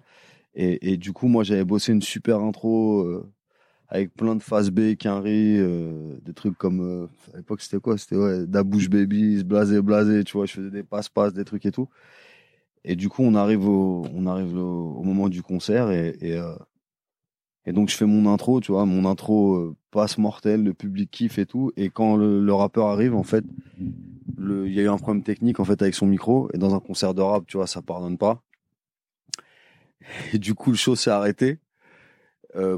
Et, 0.54 0.92
et 0.92 0.96
du 0.96 1.12
coup, 1.12 1.28
moi, 1.28 1.44
j'avais 1.44 1.64
bossé 1.64 1.92
une 1.92 2.02
super 2.02 2.40
intro 2.40 3.02
euh, 3.02 3.32
avec 3.88 4.14
plein 4.14 4.36
de 4.36 4.42
phases 4.42 4.70
B, 4.70 4.96
Quinry, 4.96 5.58
euh, 5.58 6.18
des 6.22 6.34
trucs 6.34 6.56
comme 6.58 6.80
euh, 6.80 7.06
à 7.32 7.38
l'époque 7.38 7.62
c'était 7.62 7.80
quoi? 7.80 7.96
C'était 7.96 8.16
ouais, 8.16 8.46
Dabouche 8.46 8.90
Babies, 8.90 9.44
Blasé 9.44 9.80
Blasé, 9.80 10.24
tu 10.24 10.34
vois. 10.36 10.46
Je 10.46 10.52
faisais 10.52 10.70
des 10.70 10.82
passe-passe, 10.82 11.32
des 11.32 11.44
trucs 11.44 11.64
et 11.64 11.72
tout. 11.72 11.88
Et 12.84 12.96
du 12.96 13.08
coup, 13.08 13.22
on 13.22 13.34
arrive 13.34 13.66
au, 13.66 14.04
moment 15.02 15.28
du 15.28 15.42
concert 15.42 15.88
euh, 15.88 16.56
et 17.66 17.72
donc 17.72 17.90
je 17.90 17.96
fais 17.96 18.06
mon 18.06 18.32
intro, 18.32 18.60
tu 18.60 18.72
vois, 18.72 18.86
mon 18.86 19.04
intro 19.04 19.54
euh, 19.56 19.76
passe 19.90 20.16
mortel, 20.18 20.64
le 20.64 20.74
public 20.74 21.10
kiffe 21.10 21.38
et 21.38 21.46
tout. 21.46 21.72
Et 21.76 21.90
quand 21.90 22.16
le, 22.16 22.52
rappeur 22.54 22.86
arrive, 22.86 23.14
en 23.14 23.22
fait, 23.22 23.44
il 23.78 24.72
y 24.72 24.80
a 24.80 24.82
eu 24.84 24.88
un 24.88 24.98
problème 24.98 25.22
technique 25.22 25.60
en 25.60 25.64
fait 25.64 25.80
avec 25.82 25.94
son 25.94 26.06
micro. 26.06 26.50
Et 26.54 26.58
dans 26.58 26.74
un 26.74 26.80
concert 26.80 27.14
de 27.14 27.22
rap, 27.22 27.46
tu 27.46 27.56
vois, 27.56 27.66
ça 27.66 27.82
pardonne 27.82 28.18
pas. 28.18 28.42
Et 30.32 30.38
du 30.38 30.54
coup, 30.54 30.70
le 30.70 30.76
show 30.76 30.94
s'est 30.96 31.10
arrêté 31.10 31.58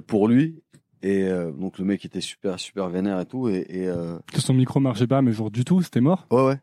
pour 0.07 0.29
lui. 0.29 0.61
Et 1.03 1.25
euh, 1.25 1.51
donc 1.51 1.79
le 1.79 1.85
mec 1.85 2.05
était 2.05 2.21
super 2.21 2.59
super 2.61 2.89
vénère 2.89 3.21
et 3.21 3.27
tout. 3.27 3.49
Et, 3.49 3.67
et 3.69 3.89
euh, 3.89 4.19
Que 4.33 4.41
son 4.41 4.53
micro 4.55 4.81
marchait 4.81 5.07
pas, 5.07 5.23
mais 5.23 5.33
genre 5.33 5.51
du 5.51 5.65
tout, 5.65 5.83
c'était 5.83 6.01
mort 6.01 6.27
Ouais, 6.31 6.45
ouais. 6.45 6.59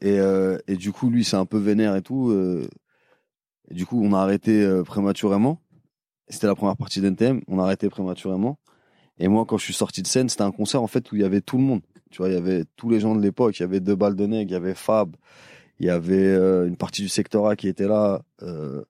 Et, 0.00 0.18
euh, 0.18 0.58
et 0.66 0.76
du 0.76 0.92
coup, 0.92 1.10
lui, 1.10 1.24
c'est 1.24 1.36
un 1.36 1.44
peu 1.46 1.58
vénère 1.58 1.94
et 1.96 2.02
tout. 2.02 2.30
euh, 2.30 2.66
et 3.70 3.74
du 3.74 3.86
coup, 3.86 4.02
on 4.02 4.12
a 4.14 4.18
arrêté 4.18 4.62
euh, 4.62 4.82
prématurément. 4.82 5.60
C'était 6.28 6.46
la 6.46 6.54
première 6.54 6.76
partie 6.76 7.00
d'NTM. 7.00 7.42
On 7.48 7.58
a 7.58 7.64
arrêté 7.64 7.88
prématurément. 7.88 8.58
Et 9.18 9.28
moi, 9.28 9.44
quand 9.46 9.58
je 9.58 9.64
suis 9.64 9.74
sorti 9.74 10.02
de 10.02 10.06
scène, 10.06 10.28
c'était 10.28 10.42
un 10.42 10.50
concert 10.50 10.82
en 10.82 10.86
fait 10.86 11.12
où 11.12 11.16
il 11.16 11.20
y 11.20 11.24
avait 11.24 11.40
tout 11.42 11.58
le 11.58 11.62
monde. 11.62 11.82
Tu 12.10 12.18
vois, 12.18 12.28
il 12.28 12.34
y 12.34 12.38
avait 12.38 12.64
tous 12.76 12.88
les 12.90 12.98
gens 13.00 13.14
de 13.14 13.20
l'époque. 13.20 13.58
Il 13.58 13.62
y 13.62 13.64
avait 13.64 13.80
deux 13.80 13.94
balles 13.94 14.16
de 14.16 14.26
nègre, 14.26 14.50
il 14.50 14.54
y 14.54 14.56
avait 14.56 14.74
Fab, 14.74 15.14
il 15.78 15.86
y 15.86 15.90
avait 15.90 16.16
euh, 16.26 16.66
une 16.66 16.76
partie 16.76 17.02
du 17.02 17.08
secteur 17.08 17.46
A 17.46 17.54
qui 17.56 17.68
était 17.68 17.86
là. 17.86 18.22
euh, 18.42 18.82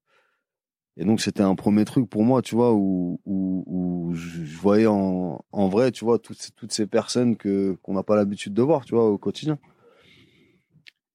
et 0.96 1.04
donc 1.04 1.20
c'était 1.20 1.42
un 1.42 1.54
premier 1.54 1.84
truc 1.84 2.08
pour 2.08 2.22
moi, 2.22 2.42
tu 2.42 2.54
vois, 2.54 2.72
où, 2.74 3.20
où, 3.24 3.64
où 3.66 4.14
je 4.14 4.56
voyais 4.58 4.86
en, 4.86 5.42
en 5.52 5.68
vrai, 5.68 5.90
tu 5.90 6.04
vois, 6.04 6.18
toutes, 6.18 6.50
toutes 6.56 6.72
ces 6.72 6.86
personnes 6.86 7.36
que 7.36 7.78
qu'on 7.82 7.94
n'a 7.94 8.02
pas 8.02 8.16
l'habitude 8.16 8.52
de 8.54 8.62
voir, 8.62 8.84
tu 8.84 8.94
vois, 8.94 9.08
au 9.08 9.18
quotidien. 9.18 9.58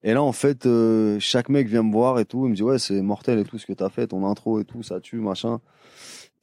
Et 0.03 0.13
là, 0.13 0.23
en 0.23 0.31
fait, 0.31 0.65
euh, 0.65 1.19
chaque 1.19 1.49
mec 1.49 1.67
vient 1.67 1.83
me 1.83 1.91
voir 1.91 2.19
et 2.19 2.25
tout, 2.25 2.45
il 2.45 2.51
me 2.51 2.55
dit 2.55 2.63
ouais, 2.63 2.79
c'est 2.79 3.01
mortel 3.01 3.39
et 3.39 3.43
tout 3.43 3.57
ce 3.57 3.65
que 3.65 3.73
t'as 3.73 3.89
fait, 3.89 4.07
ton 4.07 4.25
intro 4.25 4.59
et 4.59 4.65
tout, 4.65 4.83
ça 4.83 4.99
tue, 4.99 5.19
machin. 5.19 5.59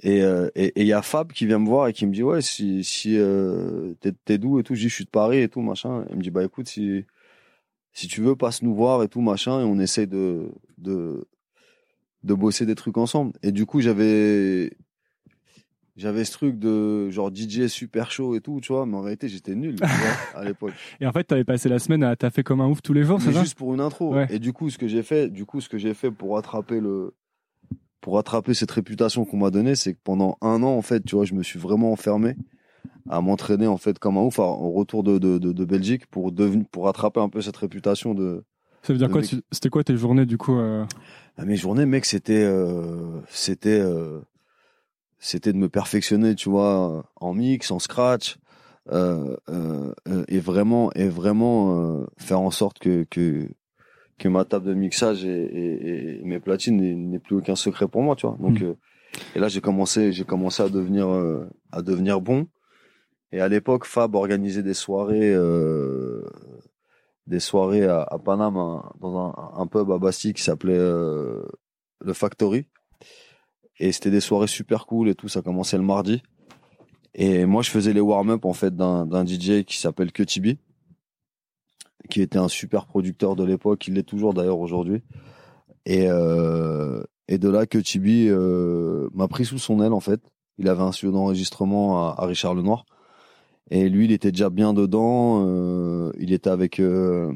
Et 0.00 0.22
euh, 0.22 0.50
et 0.54 0.66
et 0.66 0.82
il 0.82 0.86
y 0.86 0.92
a 0.92 1.02
Fab 1.02 1.32
qui 1.32 1.46
vient 1.46 1.58
me 1.58 1.66
voir 1.68 1.88
et 1.88 1.92
qui 1.92 2.06
me 2.06 2.12
dit 2.12 2.22
ouais, 2.22 2.42
si 2.42 2.84
si 2.84 3.16
euh, 3.16 3.94
t'es 4.24 4.38
d'où 4.38 4.58
et 4.60 4.62
tout, 4.64 4.74
je 4.74 4.82
dis 4.82 4.88
je 4.88 4.94
suis 4.94 5.04
de 5.04 5.10
Paris 5.10 5.38
et 5.40 5.48
tout 5.48 5.60
machin. 5.62 6.04
Il 6.10 6.16
me 6.16 6.22
dit 6.22 6.30
bah 6.30 6.44
écoute 6.44 6.68
si 6.68 7.04
si 7.92 8.08
tu 8.08 8.20
veux 8.22 8.36
passe 8.36 8.62
nous 8.62 8.74
voir 8.74 9.02
et 9.02 9.08
tout 9.08 9.20
machin 9.20 9.60
et 9.60 9.64
on 9.64 9.78
essaie 9.78 10.06
de 10.06 10.50
de 10.78 11.26
de 12.24 12.34
bosser 12.34 12.66
des 12.66 12.74
trucs 12.74 12.96
ensemble. 12.98 13.32
Et 13.42 13.52
du 13.52 13.66
coup 13.66 13.80
j'avais 13.80 14.72
j'avais 15.96 16.24
ce 16.24 16.32
truc 16.32 16.58
de 16.58 17.08
genre 17.10 17.30
DJ 17.32 17.68
super 17.68 18.10
chaud 18.10 18.34
et 18.34 18.40
tout, 18.40 18.60
tu 18.60 18.72
vois, 18.72 18.84
mais 18.86 18.96
en 18.96 19.02
réalité 19.02 19.28
j'étais 19.28 19.54
nul 19.54 19.76
tu 19.76 19.86
vois, 19.86 20.40
à 20.40 20.44
l'époque. 20.44 20.72
Et 21.00 21.06
en 21.06 21.12
fait, 21.12 21.22
t'avais 21.24 21.44
passé 21.44 21.68
la 21.68 21.78
semaine 21.78 22.02
à 22.02 22.16
taffer 22.16 22.42
comme 22.42 22.60
un 22.60 22.66
ouf 22.68 22.82
tous 22.82 22.92
les 22.94 23.04
jours, 23.04 23.20
c'est 23.20 23.32
ça? 23.32 23.40
juste 23.40 23.56
pour 23.56 23.72
une 23.74 23.80
intro. 23.80 24.12
Ouais. 24.14 24.26
Et 24.30 24.40
du 24.40 24.52
coup, 24.52 24.70
ce 24.70 24.78
que 24.78 24.88
j'ai 24.88 25.04
fait, 25.04 25.28
du 25.30 25.44
coup, 25.46 25.60
ce 25.60 25.68
que 25.68 25.78
j'ai 25.78 25.94
fait 25.94 26.10
pour 26.10 26.36
attraper 26.36 26.80
le, 26.80 27.14
pour 28.00 28.18
attraper 28.18 28.54
cette 28.54 28.72
réputation 28.72 29.24
qu'on 29.24 29.36
m'a 29.36 29.50
donnée, 29.50 29.76
c'est 29.76 29.94
que 29.94 30.00
pendant 30.02 30.36
un 30.40 30.62
an, 30.64 30.76
en 30.76 30.82
fait, 30.82 31.04
tu 31.04 31.14
vois, 31.14 31.24
je 31.24 31.34
me 31.34 31.44
suis 31.44 31.60
vraiment 31.60 31.92
enfermé 31.92 32.34
à 33.08 33.20
m'entraîner 33.20 33.66
en 33.66 33.76
fait 33.76 33.98
comme 33.98 34.16
un 34.16 34.22
ouf 34.22 34.38
en 34.38 34.70
retour 34.72 35.04
de, 35.04 35.18
de, 35.18 35.38
de, 35.38 35.52
de 35.52 35.64
Belgique 35.64 36.06
pour 36.06 36.32
devenir, 36.32 36.66
pour 36.72 36.88
attraper 36.88 37.20
un 37.20 37.28
peu 37.28 37.40
cette 37.40 37.56
réputation 37.56 38.14
de. 38.14 38.44
Ça 38.84 38.92
veut 38.92 38.98
dire 38.98 39.10
quoi 39.10 39.20
mec- 39.22 39.42
C'était 39.50 39.68
quoi 39.70 39.82
tes 39.82 39.96
journées 39.96 40.26
du 40.26 40.38
coup 40.38 40.56
euh, 40.58 40.84
Ah, 41.36 41.44
mes 41.44 41.56
journées, 41.56 41.84
mec, 41.86 42.04
c'était, 42.04 42.44
euh, 42.44 43.20
c'était, 43.28 43.80
euh, 43.80 44.20
c'était 45.18 45.52
de 45.52 45.58
me 45.58 45.68
perfectionner, 45.68 46.34
tu 46.36 46.48
vois, 46.50 47.04
en 47.16 47.34
mix, 47.34 47.70
en 47.72 47.78
scratch, 47.80 48.36
et 50.28 50.38
vraiment, 50.40 50.92
et 50.94 51.08
vraiment 51.08 52.04
faire 52.18 52.40
en 52.40 52.50
sorte 52.50 52.78
que 52.78 53.04
que 53.10 53.48
que 54.18 54.28
ma 54.28 54.44
table 54.44 54.66
de 54.66 54.74
mixage 54.74 55.24
et, 55.24 55.42
et, 55.42 56.20
et 56.20 56.24
mes 56.24 56.38
platines 56.38 56.76
n'aient- 57.10 57.18
plus 57.18 57.36
aucun 57.36 57.56
secret 57.56 57.88
pour 57.88 58.02
moi, 58.02 58.14
tu 58.14 58.26
vois. 58.28 58.36
Donc, 58.38 58.60
Mm. 58.60 58.64
euh, 58.64 58.74
et 59.34 59.40
là, 59.40 59.48
j'ai 59.48 59.60
commencé, 59.60 60.12
j'ai 60.12 60.24
commencé 60.24 60.62
à 60.62 60.68
devenir 60.68 61.08
à 61.72 61.82
devenir 61.82 62.20
bon. 62.20 62.46
Et 63.32 63.40
à 63.40 63.48
l'époque, 63.48 63.86
Fab 63.86 64.14
organisait 64.14 64.62
des 64.62 64.74
soirées, 64.74 65.34
euh, 65.34 66.22
des 67.26 67.40
soirées 67.40 67.84
à, 67.86 68.02
à 68.02 68.18
Paname, 68.18 68.56
un- 68.56 68.90
dans 69.00 69.16
un, 69.18 69.34
un 69.60 69.66
pub 69.66 69.90
à 69.90 69.98
Bastille 69.98 70.34
qui 70.34 70.42
s'appelait 70.42 70.76
euh, 70.76 71.42
le 72.00 72.12
Factory. 72.12 72.66
Et 73.80 73.92
c'était 73.92 74.10
des 74.10 74.20
soirées 74.20 74.46
super 74.46 74.86
cool 74.86 75.08
et 75.08 75.14
tout. 75.14 75.28
Ça 75.28 75.42
commençait 75.42 75.76
le 75.78 75.82
mardi. 75.82 76.22
Et 77.14 77.44
moi, 77.46 77.62
je 77.62 77.70
faisais 77.70 77.92
les 77.92 78.00
warm-up 78.00 78.44
en 78.44 78.52
fait 78.52 78.74
d'un 78.76 79.24
DJ 79.26 79.64
qui 79.64 79.78
s'appelle 79.78 80.12
Kutibi, 80.12 80.58
qui 82.10 82.20
était 82.22 82.38
un 82.38 82.48
super 82.48 82.86
producteur 82.86 83.36
de 83.36 83.44
l'époque. 83.44 83.86
Il 83.88 83.94
l'est 83.94 84.02
toujours 84.02 84.34
d'ailleurs 84.34 84.58
aujourd'hui. 84.58 85.02
Et 85.86 86.06
euh, 86.08 87.02
et 87.28 87.38
de 87.38 87.48
là, 87.48 87.66
Kutibi 87.66 88.28
euh, 88.28 89.08
m'a 89.14 89.28
pris 89.28 89.44
sous 89.44 89.58
son 89.58 89.80
aile 89.82 89.92
en 89.92 90.00
fait. 90.00 90.20
Il 90.58 90.68
avait 90.68 90.82
un 90.82 90.92
studio 90.92 91.12
d'enregistrement 91.12 92.10
à, 92.10 92.14
à 92.22 92.26
Richard 92.26 92.54
Lenoir. 92.54 92.84
Et 93.70 93.88
lui, 93.88 94.04
il 94.04 94.12
était 94.12 94.30
déjà 94.30 94.50
bien 94.50 94.74
dedans. 94.74 95.44
euh, 95.46 96.12
il 96.18 96.32
était 96.32 96.50
avec, 96.50 96.80
euh, 96.80 97.32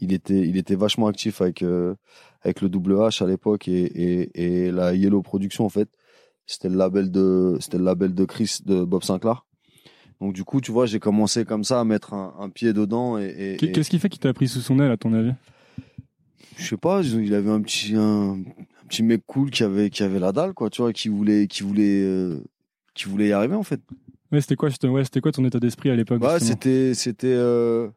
il 0.00 0.12
était, 0.12 0.46
il 0.46 0.56
était 0.56 0.76
vachement 0.76 1.08
actif 1.08 1.40
avec 1.40 1.62
euh, 1.62 1.94
avec 2.42 2.60
le 2.60 2.68
double 2.68 2.94
H 2.94 3.24
à 3.24 3.26
l'époque 3.26 3.66
et, 3.66 3.82
et, 3.84 4.66
et 4.66 4.70
la 4.70 4.94
Yellow 4.94 5.22
Production 5.22 5.64
en 5.64 5.68
fait. 5.68 5.88
C'était 6.46 6.68
le 6.68 6.76
label 6.76 7.10
de, 7.10 7.56
c'était 7.60 7.78
le 7.78 7.84
label 7.84 8.14
de 8.14 8.24
Chris 8.24 8.58
de 8.64 8.84
Bob 8.84 9.02
Sinclair. 9.02 9.46
Donc 10.20 10.32
du 10.32 10.44
coup, 10.44 10.60
tu 10.60 10.70
vois, 10.70 10.86
j'ai 10.86 11.00
commencé 11.00 11.44
comme 11.44 11.64
ça 11.64 11.80
à 11.80 11.84
mettre 11.84 12.14
un, 12.14 12.34
un 12.38 12.48
pied 12.48 12.72
dedans 12.72 13.18
et, 13.18 13.56
Qu'est-ce 13.58 13.90
qui 13.90 13.98
fait 13.98 14.08
qu'il 14.08 14.20
t'a 14.20 14.32
pris 14.32 14.46
sous 14.46 14.60
son 14.60 14.78
aile 14.78 14.92
à 14.92 14.96
ton 14.96 15.12
avis? 15.12 15.32
Je 16.56 16.68
sais 16.68 16.76
pas, 16.76 17.02
il 17.02 17.34
avait 17.34 17.50
un 17.50 17.60
petit 17.60 17.94
un, 17.96 18.34
un 18.34 18.86
petit 18.88 19.02
mec 19.02 19.22
cool 19.26 19.50
qui 19.50 19.64
avait 19.64 19.90
qui 19.90 20.04
avait 20.04 20.20
la 20.20 20.30
dalle 20.30 20.54
quoi, 20.54 20.70
tu 20.70 20.82
vois, 20.82 20.92
qui 20.92 21.08
voulait 21.08 21.48
qui 21.48 21.64
voulait 21.64 22.38
qui 22.94 23.08
voulait 23.08 23.28
y 23.28 23.32
arriver 23.32 23.56
en 23.56 23.64
fait. 23.64 23.80
Ouais, 24.32 24.40
c'était 24.40 24.56
quoi, 24.56 24.68
ouais, 24.84 25.04
c'était 25.04 25.20
quoi 25.20 25.32
ton 25.32 25.44
état 25.44 25.60
d'esprit 25.60 25.90
à 25.90 25.96
l'époque 25.96 26.20
Bah, 26.20 26.40
c'était 26.40 26.94
c'était 26.94 27.28
euh, 27.32 27.88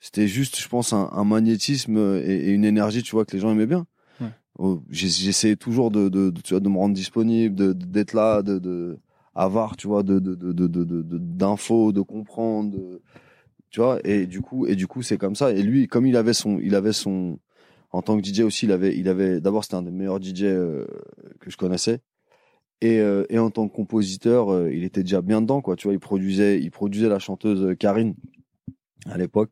c'était 0.00 0.26
juste, 0.28 0.58
je 0.60 0.68
pense, 0.68 0.92
un, 0.92 1.10
un 1.12 1.24
magnétisme 1.24 1.98
et, 2.24 2.34
et 2.34 2.50
une 2.50 2.64
énergie, 2.64 3.02
tu 3.02 3.12
vois, 3.12 3.24
que 3.24 3.32
les 3.32 3.40
gens 3.40 3.50
aimaient 3.50 3.66
bien. 3.66 3.86
Ouais. 4.20 4.28
Oh, 4.58 4.82
J'essayais 4.90 5.56
toujours 5.56 5.90
de, 5.90 6.08
de, 6.08 6.30
de, 6.30 6.40
tu 6.40 6.54
vois, 6.54 6.60
de 6.60 6.68
me 6.68 6.78
rendre 6.78 6.94
disponible, 6.94 7.74
d'être 7.76 8.14
là, 8.14 8.42
de, 8.42 8.58
de 8.58 8.98
avoir, 9.34 9.76
tu 9.76 9.86
vois, 9.86 10.02
de 10.02 10.18
de 10.18 11.18
d'infos, 11.18 11.92
de 11.92 12.00
comprendre, 12.00 12.76
tu 13.70 13.80
vois. 13.80 14.00
Et 14.04 14.26
du 14.26 14.40
coup, 14.40 14.66
et 14.66 14.74
du 14.76 14.86
coup, 14.86 15.02
c'est 15.02 15.18
comme 15.18 15.34
ça. 15.36 15.52
Et 15.52 15.62
lui, 15.62 15.86
comme 15.86 16.06
il 16.06 16.16
avait 16.16 16.32
son, 16.32 16.58
il 16.58 16.74
avait 16.74 16.92
son, 16.94 17.38
en 17.92 18.00
tant 18.02 18.18
que 18.18 18.26
DJ 18.26 18.40
aussi, 18.40 18.66
il 18.66 18.72
avait, 18.72 18.96
il 18.96 19.08
avait, 19.08 19.40
d'abord, 19.40 19.64
c'était 19.64 19.76
un 19.76 19.82
des 19.82 19.90
meilleurs 19.90 20.20
DJ 20.20 20.44
euh, 20.44 20.86
que 21.40 21.50
je 21.50 21.56
connaissais. 21.56 22.00
Et, 22.82 22.98
euh, 22.98 23.24
et 23.28 23.38
en 23.38 23.50
tant 23.50 23.68
que 23.68 23.74
compositeur, 23.74 24.50
euh, 24.52 24.72
il 24.72 24.84
était 24.84 25.02
déjà 25.02 25.20
bien 25.20 25.42
dedans, 25.42 25.60
quoi. 25.60 25.76
Tu 25.76 25.86
vois, 25.86 25.92
il 25.94 26.00
produisait, 26.00 26.60
il 26.60 26.70
produisait 26.70 27.08
la 27.08 27.18
chanteuse 27.18 27.62
euh, 27.62 27.74
Karine 27.74 28.14
à 29.06 29.18
l'époque. 29.18 29.50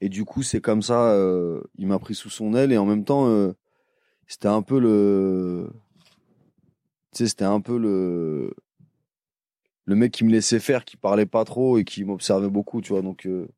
Et 0.00 0.08
du 0.08 0.24
coup, 0.24 0.42
c'est 0.42 0.60
comme 0.60 0.82
ça, 0.82 1.12
euh, 1.12 1.60
il 1.76 1.86
m'a 1.86 1.98
pris 1.98 2.14
sous 2.14 2.30
son 2.30 2.54
aile 2.54 2.72
et 2.72 2.78
en 2.78 2.86
même 2.86 3.04
temps, 3.04 3.28
euh, 3.28 3.52
c'était 4.26 4.48
un 4.48 4.62
peu 4.62 4.78
le, 4.78 5.70
tu 7.12 7.24
sais, 7.24 7.28
c'était 7.28 7.44
un 7.44 7.60
peu 7.60 7.76
le, 7.78 8.54
le 9.84 9.94
mec 9.96 10.12
qui 10.12 10.24
me 10.24 10.30
laissait 10.30 10.60
faire, 10.60 10.84
qui 10.84 10.96
parlait 10.96 11.26
pas 11.26 11.44
trop 11.44 11.76
et 11.78 11.84
qui 11.84 12.04
m'observait 12.04 12.48
beaucoup, 12.48 12.80
tu 12.80 12.92
vois. 12.92 13.02
Donc 13.02 13.26
euh, 13.26 13.48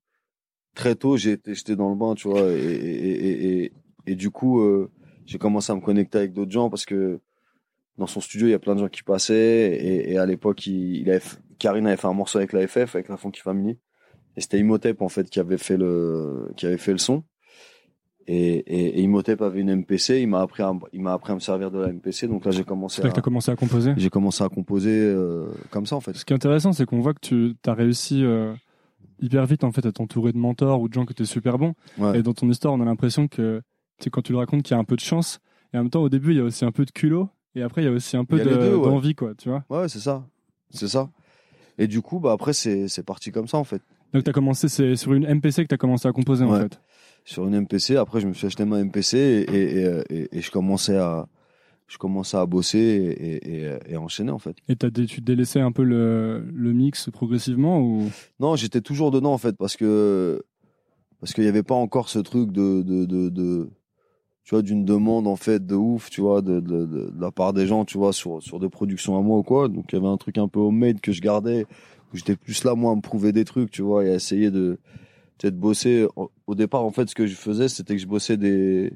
très 0.74 0.96
tôt, 0.96 1.16
j'étais 1.16 1.76
dans 1.76 1.90
le 1.90 1.96
bain, 1.96 2.14
tu 2.14 2.28
vois, 2.28 2.50
et 2.50 2.56
et 2.56 3.62
et, 3.64 3.72
et, 4.06 4.14
du 4.16 4.30
coup, 4.30 4.60
j'ai 5.26 5.38
commencé 5.38 5.70
à 5.70 5.76
me 5.76 5.80
connecter 5.80 6.18
avec 6.18 6.32
d'autres 6.32 6.50
gens 6.50 6.70
parce 6.70 6.86
que 6.86 7.20
dans 7.98 8.06
son 8.06 8.20
studio, 8.20 8.46
il 8.46 8.50
y 8.50 8.54
a 8.54 8.58
plein 8.58 8.74
de 8.74 8.80
gens 8.80 8.88
qui 8.88 9.02
passaient 9.02 9.34
et, 9.74 10.12
et 10.12 10.18
à 10.18 10.26
l'époque, 10.26 10.66
il, 10.66 10.96
il 10.96 11.10
avait, 11.10 11.18
f- 11.18 11.36
Karine 11.58 11.86
avait 11.86 11.96
fait 11.96 12.06
un 12.08 12.12
morceau 12.14 12.38
avec 12.38 12.52
la 12.52 12.66
FF, 12.66 12.94
avec 12.94 13.08
la 13.08 13.16
Funky 13.16 13.40
Family, 13.40 13.78
et 14.36 14.40
c'était 14.40 14.58
Imhotep 14.58 15.02
en 15.02 15.08
fait 15.08 15.28
qui 15.28 15.40
avait 15.40 15.58
fait 15.58 15.76
le, 15.76 16.50
qui 16.56 16.66
avait 16.66 16.78
fait 16.78 16.92
le 16.92 16.98
son. 16.98 17.22
Et, 18.28 18.54
et, 18.58 18.98
et 18.98 19.02
Imhotep 19.02 19.42
avait 19.42 19.60
une 19.60 19.74
MPC, 19.74 20.20
il 20.22 20.28
m'a 20.28 20.42
appris 20.42 20.62
à, 20.62 20.72
il 20.92 21.02
m'a 21.02 21.12
appris 21.12 21.32
à 21.32 21.34
me 21.34 21.40
servir 21.40 21.72
de 21.72 21.80
la 21.80 21.92
MPC, 21.92 22.28
donc 22.28 22.44
là 22.44 22.52
j'ai 22.52 22.62
commencé 22.62 22.96
C'est 22.96 23.02
là 23.02 23.08
que 23.08 23.14
à, 23.14 23.16
t'as 23.16 23.20
commencé 23.20 23.50
à 23.50 23.56
composer? 23.56 23.94
j'ai 23.96 24.10
commencé 24.10 24.44
à 24.44 24.48
composer 24.48 24.96
euh, 24.96 25.48
comme 25.70 25.86
ça 25.86 25.96
en 25.96 26.00
fait. 26.00 26.14
Ce 26.16 26.24
qui 26.24 26.32
est 26.32 26.36
intéressant, 26.36 26.72
c'est 26.72 26.86
qu'on 26.86 27.00
voit 27.00 27.14
que 27.14 27.18
tu 27.20 27.54
as 27.66 27.74
réussi 27.74 28.22
euh, 28.24 28.54
hyper 29.20 29.44
vite 29.46 29.64
en 29.64 29.72
fait 29.72 29.84
à 29.86 29.92
t'entourer 29.92 30.30
de 30.32 30.38
mentors 30.38 30.80
ou 30.80 30.88
de 30.88 30.94
gens 30.94 31.04
qui 31.04 31.12
étaient 31.12 31.24
super 31.24 31.58
bons. 31.58 31.74
Ouais. 31.98 32.20
Et 32.20 32.22
dans 32.22 32.32
ton 32.32 32.48
histoire, 32.48 32.72
on 32.74 32.80
a 32.80 32.84
l'impression 32.84 33.26
que 33.26 33.60
quand 34.12 34.22
tu 34.22 34.30
le 34.32 34.38
racontes 34.38 34.62
qu'il 34.62 34.74
y 34.74 34.76
a 34.76 34.80
un 34.80 34.84
peu 34.84 34.94
de 34.96 35.00
chance. 35.00 35.40
Et 35.74 35.78
en 35.78 35.82
même 35.82 35.90
temps, 35.90 36.02
au 36.02 36.08
début, 36.08 36.30
il 36.30 36.36
y 36.36 36.40
a 36.40 36.44
aussi 36.44 36.64
un 36.64 36.70
peu 36.72 36.84
de 36.84 36.90
culot. 36.92 37.28
Et 37.54 37.62
après, 37.62 37.82
il 37.82 37.84
y 37.84 37.88
a 37.88 37.92
aussi 37.92 38.16
un 38.16 38.24
peu 38.24 38.36
a 38.40 38.44
de- 38.44 38.74
ouais. 38.76 38.88
d'envie, 38.88 39.14
quoi, 39.14 39.34
tu 39.36 39.48
vois. 39.48 39.64
Ouais, 39.68 39.88
c'est 39.88 40.00
ça. 40.00 40.26
C'est 40.70 40.88
ça. 40.88 41.10
Et 41.78 41.86
du 41.86 42.00
coup, 42.02 42.18
bah 42.20 42.32
après, 42.32 42.52
c'est, 42.52 42.88
parti 43.04 43.30
comme 43.30 43.48
ça, 43.48 43.58
en 43.58 43.64
fait. 43.64 43.82
Donc, 44.12 44.24
tu 44.24 44.30
as 44.30 44.32
commencé, 44.32 44.68
c'est 44.68 44.96
sur 44.96 45.14
une 45.14 45.24
MPC 45.24 45.62
que 45.64 45.68
tu 45.68 45.74
as 45.74 45.78
commencé 45.78 46.06
à 46.08 46.12
composer, 46.12 46.44
en 46.44 46.54
fait. 46.58 46.80
Sur 47.24 47.46
une 47.46 47.54
MPC, 47.54 47.96
après, 47.96 48.20
je 48.20 48.26
me 48.26 48.32
suis 48.34 48.46
acheté 48.46 48.64
ma 48.64 48.78
MPC 48.80 49.16
et, 49.16 49.40
et, 49.54 49.80
et, 49.80 50.02
et- 50.10 50.38
et 50.38 50.40
je 50.40 50.50
commençais 50.50 50.96
à, 50.96 51.28
je 51.88 51.96
commençais 51.98 52.36
à 52.36 52.44
bosser 52.46 52.78
et, 52.78 53.92
et, 53.92 53.96
enchaîner, 53.96 54.30
en 54.32 54.38
fait. 54.38 54.56
Et 54.68 54.74
dé- 54.74 55.06
tu 55.06 55.20
délaissais 55.20 55.60
un 55.60 55.72
peu 55.72 55.82
le, 55.84 56.44
le 56.52 56.72
mix 56.72 57.10
progressivement 57.10 57.80
ou? 57.80 58.10
Non, 58.40 58.56
j'étais 58.56 58.80
toujours 58.80 59.10
dedans, 59.10 59.32
en 59.32 59.38
fait, 59.38 59.56
parce 59.56 59.76
que, 59.76 60.42
parce 61.20 61.32
qu'il 61.32 61.44
n'y 61.44 61.48
avait 61.50 61.62
pas 61.62 61.74
encore 61.74 62.08
ce 62.08 62.18
truc 62.18 62.50
de, 62.50 62.82
de, 62.82 63.04
de, 63.04 63.28
de 63.28 63.70
tu 64.44 64.54
vois, 64.54 64.62
d'une 64.62 64.84
demande, 64.84 65.26
en 65.28 65.36
fait, 65.36 65.64
de 65.64 65.74
ouf, 65.76 66.10
tu 66.10 66.20
vois, 66.20 66.42
de, 66.42 66.58
de, 66.60 66.84
de, 66.86 67.10
de 67.10 67.20
la 67.20 67.30
part 67.30 67.52
des 67.52 67.66
gens, 67.66 67.84
tu 67.84 67.96
vois, 67.98 68.12
sur, 68.12 68.42
sur 68.42 68.58
des 68.58 68.68
productions 68.68 69.16
à 69.16 69.22
moi 69.22 69.38
ou 69.38 69.42
quoi. 69.42 69.68
Donc, 69.68 69.92
il 69.92 69.96
y 69.96 69.98
avait 69.98 70.08
un 70.08 70.16
truc 70.16 70.36
un 70.38 70.48
peu 70.48 70.58
homemade 70.60 71.00
que 71.00 71.12
je 71.12 71.20
gardais, 71.20 71.64
où 72.12 72.16
j'étais 72.16 72.34
plus 72.36 72.64
là, 72.64 72.74
moi, 72.74 72.92
à 72.92 72.96
me 72.96 73.00
prouver 73.00 73.32
des 73.32 73.44
trucs, 73.44 73.70
tu 73.70 73.82
vois, 73.82 74.04
et 74.04 74.10
à 74.10 74.14
essayer 74.14 74.50
de, 74.50 74.78
de 75.40 75.50
bosser. 75.50 76.06
Au- 76.16 76.54
départ, 76.54 76.84
en 76.84 76.90
fait, 76.90 77.08
ce 77.08 77.14
que 77.14 77.26
je 77.26 77.34
faisais, 77.34 77.68
c'était 77.68 77.94
que 77.94 78.00
je 78.02 78.06
bossais 78.06 78.36
des, 78.36 78.92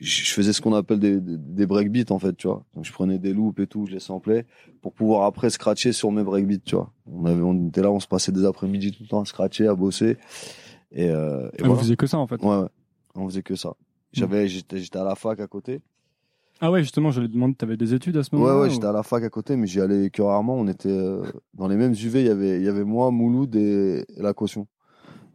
je 0.00 0.32
faisais 0.32 0.52
ce 0.52 0.60
qu'on 0.60 0.74
appelle 0.74 0.98
des, 0.98 1.20
des, 1.20 1.38
des 1.38 1.66
breakbeats, 1.66 2.12
en 2.12 2.18
fait, 2.18 2.36
tu 2.36 2.48
vois. 2.48 2.64
Donc, 2.74 2.84
je 2.84 2.92
prenais 2.92 3.18
des 3.18 3.32
loops 3.32 3.60
et 3.60 3.66
tout, 3.68 3.86
je 3.86 3.92
les 3.92 4.00
samplais, 4.00 4.44
pour 4.80 4.92
pouvoir 4.92 5.24
après 5.24 5.50
scratcher 5.50 5.92
sur 5.92 6.10
mes 6.10 6.24
breakbeats, 6.24 6.58
tu 6.64 6.74
vois. 6.74 6.92
On 7.06 7.24
avait, 7.26 7.40
on 7.42 7.68
était 7.68 7.80
là, 7.82 7.92
on 7.92 8.00
se 8.00 8.08
passait 8.08 8.32
des 8.32 8.44
après-midi 8.44 8.90
tout 8.90 9.04
le 9.04 9.08
temps 9.08 9.20
à 9.20 9.24
scratcher, 9.24 9.68
à 9.68 9.74
bosser. 9.76 10.16
Et, 10.90 11.08
euh, 11.08 11.46
et 11.46 11.50
Ah, 11.52 11.62
vous 11.62 11.66
voilà. 11.68 11.80
faisiez 11.82 11.96
que 11.96 12.06
ça, 12.08 12.18
en 12.18 12.26
fait 12.26 12.42
Ouais, 12.42 12.56
ouais. 12.58 12.68
On 13.14 13.28
faisait 13.28 13.42
que 13.42 13.54
ça. 13.54 13.74
J'avais, 14.12 14.48
j'étais, 14.48 14.78
j'étais 14.78 14.98
à 14.98 15.04
la 15.04 15.14
fac 15.14 15.40
à 15.40 15.46
côté. 15.46 15.80
Ah 16.60 16.70
ouais, 16.70 16.82
justement, 16.82 17.10
je 17.10 17.20
lui 17.20 17.28
demandé, 17.28 17.54
t'avais 17.54 17.76
des 17.76 17.92
études 17.94 18.16
à 18.16 18.22
ce 18.22 18.34
Ouais, 18.34 18.40
moment-là 18.40 18.60
ouais, 18.60 18.68
ou- 18.68 18.70
j'étais 18.70 18.86
à 18.86 18.92
la 18.92 19.02
fac 19.02 19.24
à 19.24 19.30
côté, 19.30 19.56
mais 19.56 19.66
j'y 19.66 19.80
allais 19.80 20.10
que 20.10 20.22
rarement. 20.22 20.54
On 20.54 20.68
était 20.68 20.88
euh, 20.90 21.22
dans 21.54 21.66
les 21.66 21.76
mêmes 21.76 21.92
UV. 21.92 22.20
Il 22.20 22.26
y 22.26 22.30
avait, 22.30 22.58
il 22.58 22.62
y 22.64 22.68
avait 22.68 22.84
moi, 22.84 23.10
Mouloud 23.10 23.54
et, 23.56 24.04
et 24.16 24.22
la 24.22 24.32
caution. 24.32 24.66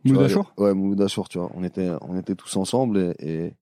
Tu 0.05 0.13
Mouloud 0.13 0.19
vois, 0.21 0.25
Achour? 0.25 0.53
Ouais, 0.57 0.73
Mouloud 0.73 1.01
Achour, 1.01 1.27
tu 1.27 1.37
vois. 1.37 1.51
On 1.55 1.63
était, 1.63 1.89
on 2.01 2.17
était 2.17 2.35
tous 2.35 2.55
ensemble 2.55 2.97
et, 2.99 3.15
et, 3.19 3.53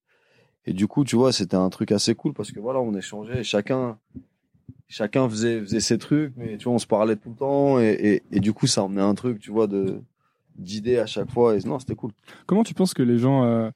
et 0.66 0.72
du 0.74 0.86
coup, 0.86 1.02
tu 1.04 1.16
vois, 1.16 1.32
c'était 1.32 1.56
un 1.56 1.68
truc 1.70 1.90
assez 1.92 2.14
cool 2.14 2.34
parce 2.34 2.52
que 2.52 2.60
voilà, 2.60 2.80
on 2.80 2.94
échangeait, 2.94 3.42
chacun, 3.42 3.98
chacun 4.88 5.28
faisait, 5.28 5.60
faisait 5.60 5.80
ses 5.80 5.98
trucs, 5.98 6.34
mais 6.36 6.56
tu 6.58 6.64
vois, 6.64 6.74
on 6.74 6.78
se 6.78 6.86
parlait 6.86 7.16
tout 7.16 7.30
le 7.30 7.36
temps 7.36 7.80
et, 7.80 7.90
et, 7.90 8.22
et 8.30 8.40
du 8.40 8.52
coup, 8.52 8.66
ça 8.66 8.82
emmenait 8.84 9.02
un 9.02 9.14
truc, 9.14 9.40
tu 9.40 9.50
vois, 9.50 9.66
de, 9.66 10.00
d'idées 10.56 10.98
à 10.98 11.06
chaque 11.06 11.30
fois 11.30 11.56
et 11.56 11.60
non, 11.66 11.78
c'était 11.78 11.94
cool. 11.96 12.12
Comment 12.46 12.62
tu 12.62 12.74
penses 12.74 12.94
que 12.94 13.02
les 13.02 13.18
gens, 13.18 13.44
euh, 13.44 13.70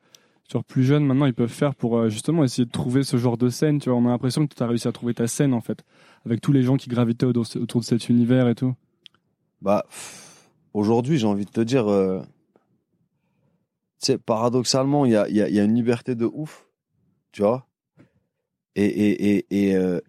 plus 0.59 0.83
jeunes 0.83 1.07
maintenant, 1.07 1.27
ils 1.27 1.35
peuvent 1.35 1.49
faire 1.49 1.75
pour 1.75 1.97
euh, 1.97 2.09
justement 2.09 2.45
essayer 2.45 2.65
de 2.65 2.71
trouver 2.71 3.03
ce 3.03 3.17
genre 3.17 3.37
de 3.37 3.49
scène 3.49 3.79
Tu 3.79 3.89
vois, 3.89 3.99
on 3.99 4.07
a 4.07 4.11
l'impression 4.11 4.47
que 4.47 4.55
tu 4.55 4.63
as 4.63 4.67
réussi 4.67 4.89
à 4.89 4.93
trouver 4.93 5.15
ta 5.15 5.27
scène 5.27 5.55
en 5.55 5.61
fait, 5.61 5.85
avec 6.27 6.41
tous 6.41 6.53
les 6.53 6.63
gens 6.63 6.77
qui 6.77 6.89
gravitaient 6.89 7.27
autour, 7.27 7.81
de 7.81 7.85
cet 7.85 8.09
univers 8.09 8.49
et 8.49 8.55
tout. 8.55 8.75
Bah, 9.63 9.87
aujourd'hui, 10.75 11.19
j'ai 11.19 11.27
envie 11.27 11.45
de 11.45 11.51
te 11.51 11.61
dire, 11.61 11.89
euh, 11.89 12.21
tu 14.01 14.07
sais, 14.07 14.19
paradoxalement, 14.19 15.07
il 15.07 15.13
y 15.13 15.17
a, 15.17 15.29
y, 15.29 15.61
a, 15.61 15.65
une 15.65 15.75
liberté 15.75 16.15
de 16.15 16.25
ouf, 16.25 16.67
tu 17.33 17.43
vois. 17.43 17.67
Et, 18.77 19.47
euh, 19.75 20.01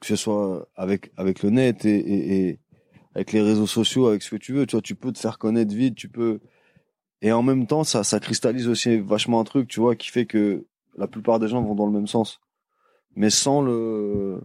que 0.00 0.06
ce 0.06 0.16
soit 0.16 0.68
avec, 0.76 1.10
le 1.42 1.50
net 1.50 1.84
et, 1.86 1.96
et, 1.96 2.48
et 2.48 2.58
avec 3.14 3.32
les 3.32 3.40
réseaux 3.42 3.66
sociaux, 3.66 4.06
avec 4.08 4.22
ce 4.22 4.30
que 4.30 4.36
tu 4.36 4.52
veux, 4.52 4.66
tu 4.66 4.76
vois, 4.76 4.82
tu 4.82 4.94
peux 4.94 5.12
te 5.12 5.18
faire 5.18 5.38
connaître 5.38 5.74
vite, 5.74 5.94
tu 5.94 6.08
peux. 6.08 6.40
Et 7.22 7.32
en 7.32 7.42
même 7.42 7.66
temps, 7.66 7.84
ça, 7.84 8.02
ça 8.02 8.18
cristallise 8.20 8.68
aussi 8.68 8.98
vachement 8.98 9.40
un 9.40 9.44
truc, 9.44 9.68
tu 9.68 9.80
vois, 9.80 9.94
qui 9.94 10.10
fait 10.10 10.26
que 10.26 10.64
la 10.96 11.06
plupart 11.06 11.38
des 11.38 11.48
gens 11.48 11.62
vont 11.62 11.74
dans 11.74 11.86
le 11.86 11.92
même 11.92 12.06
sens. 12.06 12.40
Mais 13.14 13.30
sans 13.30 13.60
le. 13.62 14.40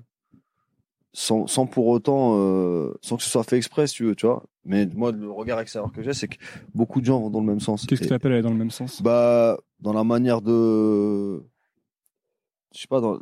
Sans, 1.14 1.48
sans 1.48 1.66
pour 1.66 1.88
autant. 1.88 2.38
Euh, 2.38 2.94
sans 3.02 3.16
que 3.16 3.24
ce 3.24 3.30
soit 3.30 3.44
fait 3.44 3.58
exprès, 3.58 3.88
si 3.88 3.96
tu 3.96 4.06
veux, 4.06 4.16
tu 4.16 4.26
vois. 4.26 4.44
Mais 4.66 4.86
moi, 4.88 5.12
le 5.12 5.32
regard 5.32 5.60
extérieur 5.60 5.92
que 5.92 6.02
j'ai, 6.02 6.14
c'est 6.14 6.28
que 6.28 6.36
beaucoup 6.74 7.00
de 7.00 7.06
gens 7.06 7.22
vont 7.22 7.30
dans 7.30 7.40
le 7.40 7.46
même 7.46 7.60
sens. 7.60 7.86
Qu'est-ce 7.86 8.02
que 8.02 8.08
tu 8.08 8.14
appelles 8.14 8.34
aller 8.34 8.42
dans 8.42 8.50
le 8.50 8.58
même 8.58 8.72
sens? 8.72 9.02
Bah, 9.02 9.58
dans 9.80 9.94
la 9.94 10.04
manière 10.04 10.42
de, 10.42 11.42
je 12.74 12.82
sais 12.82 12.88
pas, 12.88 13.00
dans, 13.00 13.20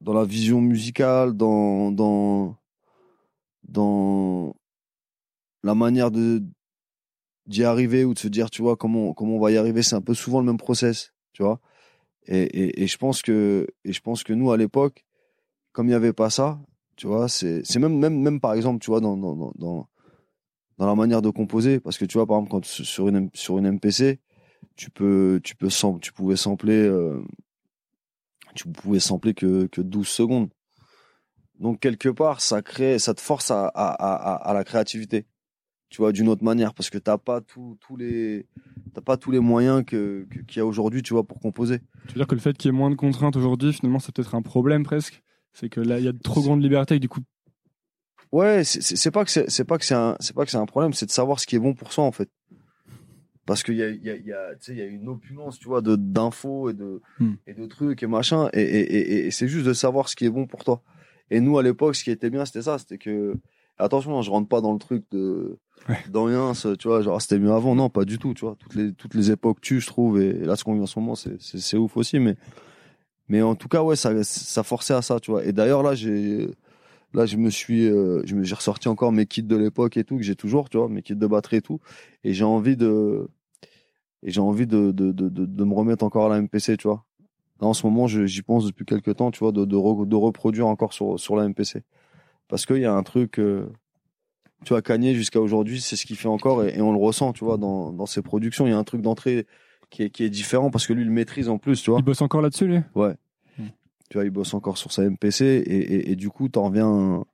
dans 0.00 0.14
la 0.14 0.24
vision 0.24 0.60
musicale, 0.60 1.34
dans, 1.34 1.92
dans, 1.92 2.56
dans 3.62 4.56
la 5.62 5.74
manière 5.74 6.10
de, 6.10 6.42
d'y 7.46 7.64
arriver 7.64 8.04
ou 8.04 8.14
de 8.14 8.18
se 8.18 8.28
dire, 8.28 8.50
tu 8.50 8.62
vois, 8.62 8.76
comment, 8.76 9.12
comment 9.12 9.36
on 9.36 9.40
va 9.40 9.50
y 9.50 9.56
arriver, 9.56 9.82
c'est 9.82 9.96
un 9.96 10.00
peu 10.00 10.14
souvent 10.14 10.40
le 10.40 10.46
même 10.46 10.58
process, 10.58 11.12
tu 11.32 11.42
vois. 11.42 11.60
Et, 12.26 12.82
et, 12.82 12.86
je 12.86 12.96
pense 12.96 13.20
que, 13.22 13.66
et 13.84 13.92
je 13.92 14.00
pense 14.00 14.24
que 14.24 14.32
nous, 14.32 14.50
à 14.50 14.56
l'époque, 14.56 15.04
comme 15.72 15.86
il 15.86 15.90
n'y 15.90 15.94
avait 15.94 16.14
pas 16.14 16.30
ça, 16.30 16.58
tu 16.96 17.06
vois, 17.06 17.28
c'est, 17.28 17.62
même, 17.76 17.98
même, 17.98 18.18
même 18.18 18.40
par 18.40 18.54
exemple, 18.54 18.82
tu 18.82 18.90
vois, 18.90 19.00
dans, 19.00 19.16
dans, 19.16 19.34
dans, 19.56 19.88
dans, 20.78 20.86
la 20.86 20.94
manière 20.94 21.20
de 21.20 21.30
composer, 21.30 21.80
parce 21.80 21.98
que 21.98 22.06
tu 22.06 22.16
vois, 22.16 22.26
par 22.26 22.38
exemple, 22.38 22.50
quand 22.50 22.64
sur 22.64 23.08
une, 23.08 23.28
sur 23.34 23.58
une 23.58 23.70
MPC, 23.72 24.20
tu 24.76 24.90
peux 24.90 25.40
tu 25.44 25.56
peux 25.56 25.68
tu 26.00 26.12
pouvais 26.12 26.36
sampler 26.36 26.82
euh, 26.86 27.22
tu 28.54 28.68
pouvais 28.68 29.00
sampler 29.00 29.34
que 29.34 29.66
que 29.66 29.80
12 29.80 30.08
secondes 30.08 30.50
donc 31.58 31.80
quelque 31.80 32.08
part 32.08 32.40
ça 32.40 32.62
crée 32.62 32.98
ça 32.98 33.14
te 33.14 33.20
force 33.20 33.50
à 33.50 33.66
à, 33.66 34.34
à 34.34 34.54
la 34.54 34.64
créativité 34.64 35.26
tu 35.94 36.02
vois 36.02 36.10
d'une 36.10 36.28
autre 36.28 36.42
manière 36.42 36.74
parce 36.74 36.90
que 36.90 36.98
t'as 36.98 37.18
pas 37.18 37.40
tous 37.40 37.78
tous 37.80 37.96
les 37.96 38.48
t'as 38.94 39.00
pas 39.00 39.16
tous 39.16 39.30
les 39.30 39.38
moyens 39.38 39.84
que 39.86 40.26
qu'il 40.48 40.56
y 40.56 40.60
a 40.60 40.66
aujourd'hui 40.66 41.04
tu 41.04 41.12
vois 41.14 41.22
pour 41.22 41.38
composer. 41.38 41.78
Tu 42.08 42.14
veux 42.14 42.18
dire 42.18 42.26
que 42.26 42.34
le 42.34 42.40
fait 42.40 42.58
qu'il 42.58 42.72
y 42.72 42.74
ait 42.74 42.76
moins 42.76 42.90
de 42.90 42.96
contraintes 42.96 43.36
aujourd'hui, 43.36 43.72
finalement, 43.72 44.00
c'est 44.00 44.12
peut-être 44.12 44.34
un 44.34 44.42
problème 44.42 44.82
presque? 44.82 45.22
C'est 45.52 45.68
que 45.68 45.80
là, 45.80 46.00
il 46.00 46.04
y 46.04 46.08
a 46.08 46.12
de 46.12 46.18
trop 46.18 46.42
grande 46.42 46.60
liberté 46.60 46.96
et 46.96 46.98
du 46.98 47.08
coup, 47.08 47.20
ouais 48.32 48.64
c'est 48.64 49.10
pas 49.12 49.24
que 49.24 49.30
c'est 49.30 49.64
pas 49.64 49.78
que 49.78 49.84
c'est 49.84 49.94
un 49.94 50.16
c'est 50.18 50.34
pas 50.34 50.44
que 50.44 50.50
c'est 50.50 50.56
un 50.56 50.66
problème 50.66 50.92
c'est 50.92 51.06
de 51.06 51.12
savoir 51.12 51.38
ce 51.38 51.46
qui 51.46 51.54
est 51.54 51.60
bon 51.60 51.74
pour 51.74 51.92
soi 51.92 52.02
en 52.02 52.10
fait. 52.10 52.28
Parce 53.46 53.62
qu'il 53.62 53.76
y 53.76 53.82
a 53.84 53.88
y 53.90 54.10
a 54.10 54.16
y 54.16 54.32
a 54.32 54.56
tu 54.56 54.64
sais 54.64 54.72
il 54.72 54.78
y 54.78 54.82
a 54.82 54.86
une 54.86 55.08
opulence 55.08 55.60
tu 55.60 55.68
vois 55.68 55.80
de 55.80 55.94
d'infos 55.94 56.70
et 56.70 56.74
de 56.74 57.02
Hmm. 57.20 57.34
et 57.46 57.54
de 57.54 57.66
trucs 57.66 58.02
et 58.02 58.08
machin 58.08 58.48
et 58.52 58.62
et, 58.62 58.96
et, 58.96 59.26
et 59.26 59.30
c'est 59.30 59.46
juste 59.46 59.66
de 59.66 59.74
savoir 59.74 60.08
ce 60.08 60.16
qui 60.16 60.24
est 60.24 60.30
bon 60.30 60.48
pour 60.48 60.64
toi. 60.64 60.82
Et 61.30 61.38
nous 61.38 61.56
à 61.56 61.62
l'époque 61.62 61.94
ce 61.94 62.02
qui 62.02 62.10
était 62.10 62.30
bien 62.30 62.44
c'était 62.44 62.62
ça 62.62 62.78
c'était 62.78 62.98
que 62.98 63.36
attention 63.78 64.20
je 64.22 64.30
rentre 64.32 64.48
pas 64.48 64.60
dans 64.60 64.72
le 64.72 64.80
truc 64.80 65.04
de 65.12 65.58
Ouais. 65.88 66.54
ça, 66.54 66.76
tu 66.76 66.88
vois 66.88 67.02
genre 67.02 67.20
c'était 67.20 67.38
mieux 67.38 67.52
avant. 67.52 67.74
Non 67.74 67.90
pas 67.90 68.04
du 68.04 68.18
tout 68.18 68.34
tu 68.34 68.44
vois. 68.44 68.56
Toutes 68.58 68.74
les 68.74 68.92
toutes 68.92 69.14
les 69.14 69.30
époques 69.30 69.60
tu 69.60 69.80
je 69.80 69.86
trouve 69.86 70.20
et, 70.20 70.32
là 70.32 70.56
ce 70.56 70.64
qu'on 70.64 70.74
vit 70.74 70.80
en 70.80 70.86
ce 70.86 70.98
moment 70.98 71.14
c'est 71.14 71.76
ouf 71.76 71.96
aussi 71.96 72.18
mais 72.18 72.36
mais 73.28 73.42
en 73.42 73.54
tout 73.54 73.68
cas 73.68 73.82
ouais 73.82 73.96
ça 73.96 74.22
ça 74.24 74.62
forçait 74.62 74.94
à 74.94 75.02
ça 75.02 75.20
tu 75.20 75.30
vois. 75.30 75.44
Et 75.44 75.52
d'ailleurs 75.52 75.82
là 75.82 75.94
j'ai 75.94 76.48
là 77.12 77.26
je 77.26 77.36
me 77.36 77.50
suis 77.50 77.86
euh, 77.86 78.22
j'ai 78.24 78.54
ressorti 78.54 78.88
encore 78.88 79.12
mes 79.12 79.26
kits 79.26 79.42
de 79.42 79.56
l'époque 79.56 79.96
et 79.96 80.04
tout 80.04 80.16
que 80.16 80.22
j'ai 80.22 80.36
toujours 80.36 80.68
tu 80.70 80.78
vois 80.78 80.88
mes 80.88 81.02
kits 81.02 81.16
de 81.16 81.26
batterie 81.26 81.56
et 81.56 81.62
tout. 81.62 81.80
Et 82.24 82.32
j'ai 82.32 82.44
envie 82.44 82.76
de 82.76 83.28
et 84.22 84.30
j'ai 84.30 84.40
envie 84.40 84.66
de 84.66 84.90
de, 84.90 85.12
de 85.12 85.28
de 85.28 85.44
de 85.44 85.64
me 85.64 85.74
remettre 85.74 86.04
encore 86.04 86.26
à 86.26 86.28
la 86.30 86.40
MPC 86.40 86.76
tu 86.78 86.88
vois. 86.88 87.04
Là 87.60 87.68
en 87.68 87.74
ce 87.74 87.86
moment 87.86 88.06
j'y 88.06 88.42
pense 88.42 88.66
depuis 88.66 88.84
quelques 88.86 89.16
temps 89.16 89.30
tu 89.30 89.40
vois 89.40 89.52
de 89.52 89.64
de, 89.64 89.76
re- 89.76 90.14
reproduire 90.14 90.66
encore 90.66 90.92
sur 90.94 91.20
sur 91.20 91.36
la 91.36 91.44
MPC 91.48 91.82
parce 92.48 92.66
qu'il 92.66 92.78
y 92.78 92.84
a 92.86 92.94
un 92.94 93.02
truc 93.02 93.38
euh, 93.38 93.66
tu 94.64 94.70
vois 94.70 94.82
Kanye 94.82 95.14
jusqu'à 95.14 95.40
aujourd'hui 95.40 95.80
c'est 95.80 95.96
ce 95.96 96.06
qu'il 96.06 96.16
fait 96.16 96.28
encore 96.28 96.64
et, 96.64 96.76
et 96.76 96.80
on 96.80 96.92
le 96.92 96.98
ressent 96.98 97.32
tu 97.32 97.44
vois 97.44 97.56
dans 97.56 97.92
dans 97.92 98.06
ses 98.06 98.22
productions 98.22 98.66
il 98.66 98.70
y 98.70 98.72
a 98.72 98.78
un 98.78 98.84
truc 98.84 99.02
d'entrée 99.02 99.46
qui 99.90 100.04
est 100.04 100.10
qui 100.10 100.24
est 100.24 100.30
différent 100.30 100.70
parce 100.70 100.86
que 100.86 100.92
lui 100.92 101.02
il 101.02 101.08
le 101.08 101.12
maîtrise 101.12 101.48
en 101.48 101.58
plus 101.58 101.82
tu 101.82 101.90
vois 101.90 101.98
il 102.00 102.04
bosse 102.04 102.22
encore 102.22 102.40
là-dessus, 102.40 102.66
lui? 102.66 102.80
Tu 104.10 104.18
vois, 104.18 104.24
il 104.24 104.30
bosse 104.30 104.54
encore 104.54 104.76
sur 104.78 104.92
sa 104.92 105.02
MPC 105.02 105.44
et, 105.44 105.76
et, 105.76 106.10
et 106.12 106.16
du 106.16 106.28
coup, 106.28 106.48
t'en 106.48 106.64
reviens 106.64 107.24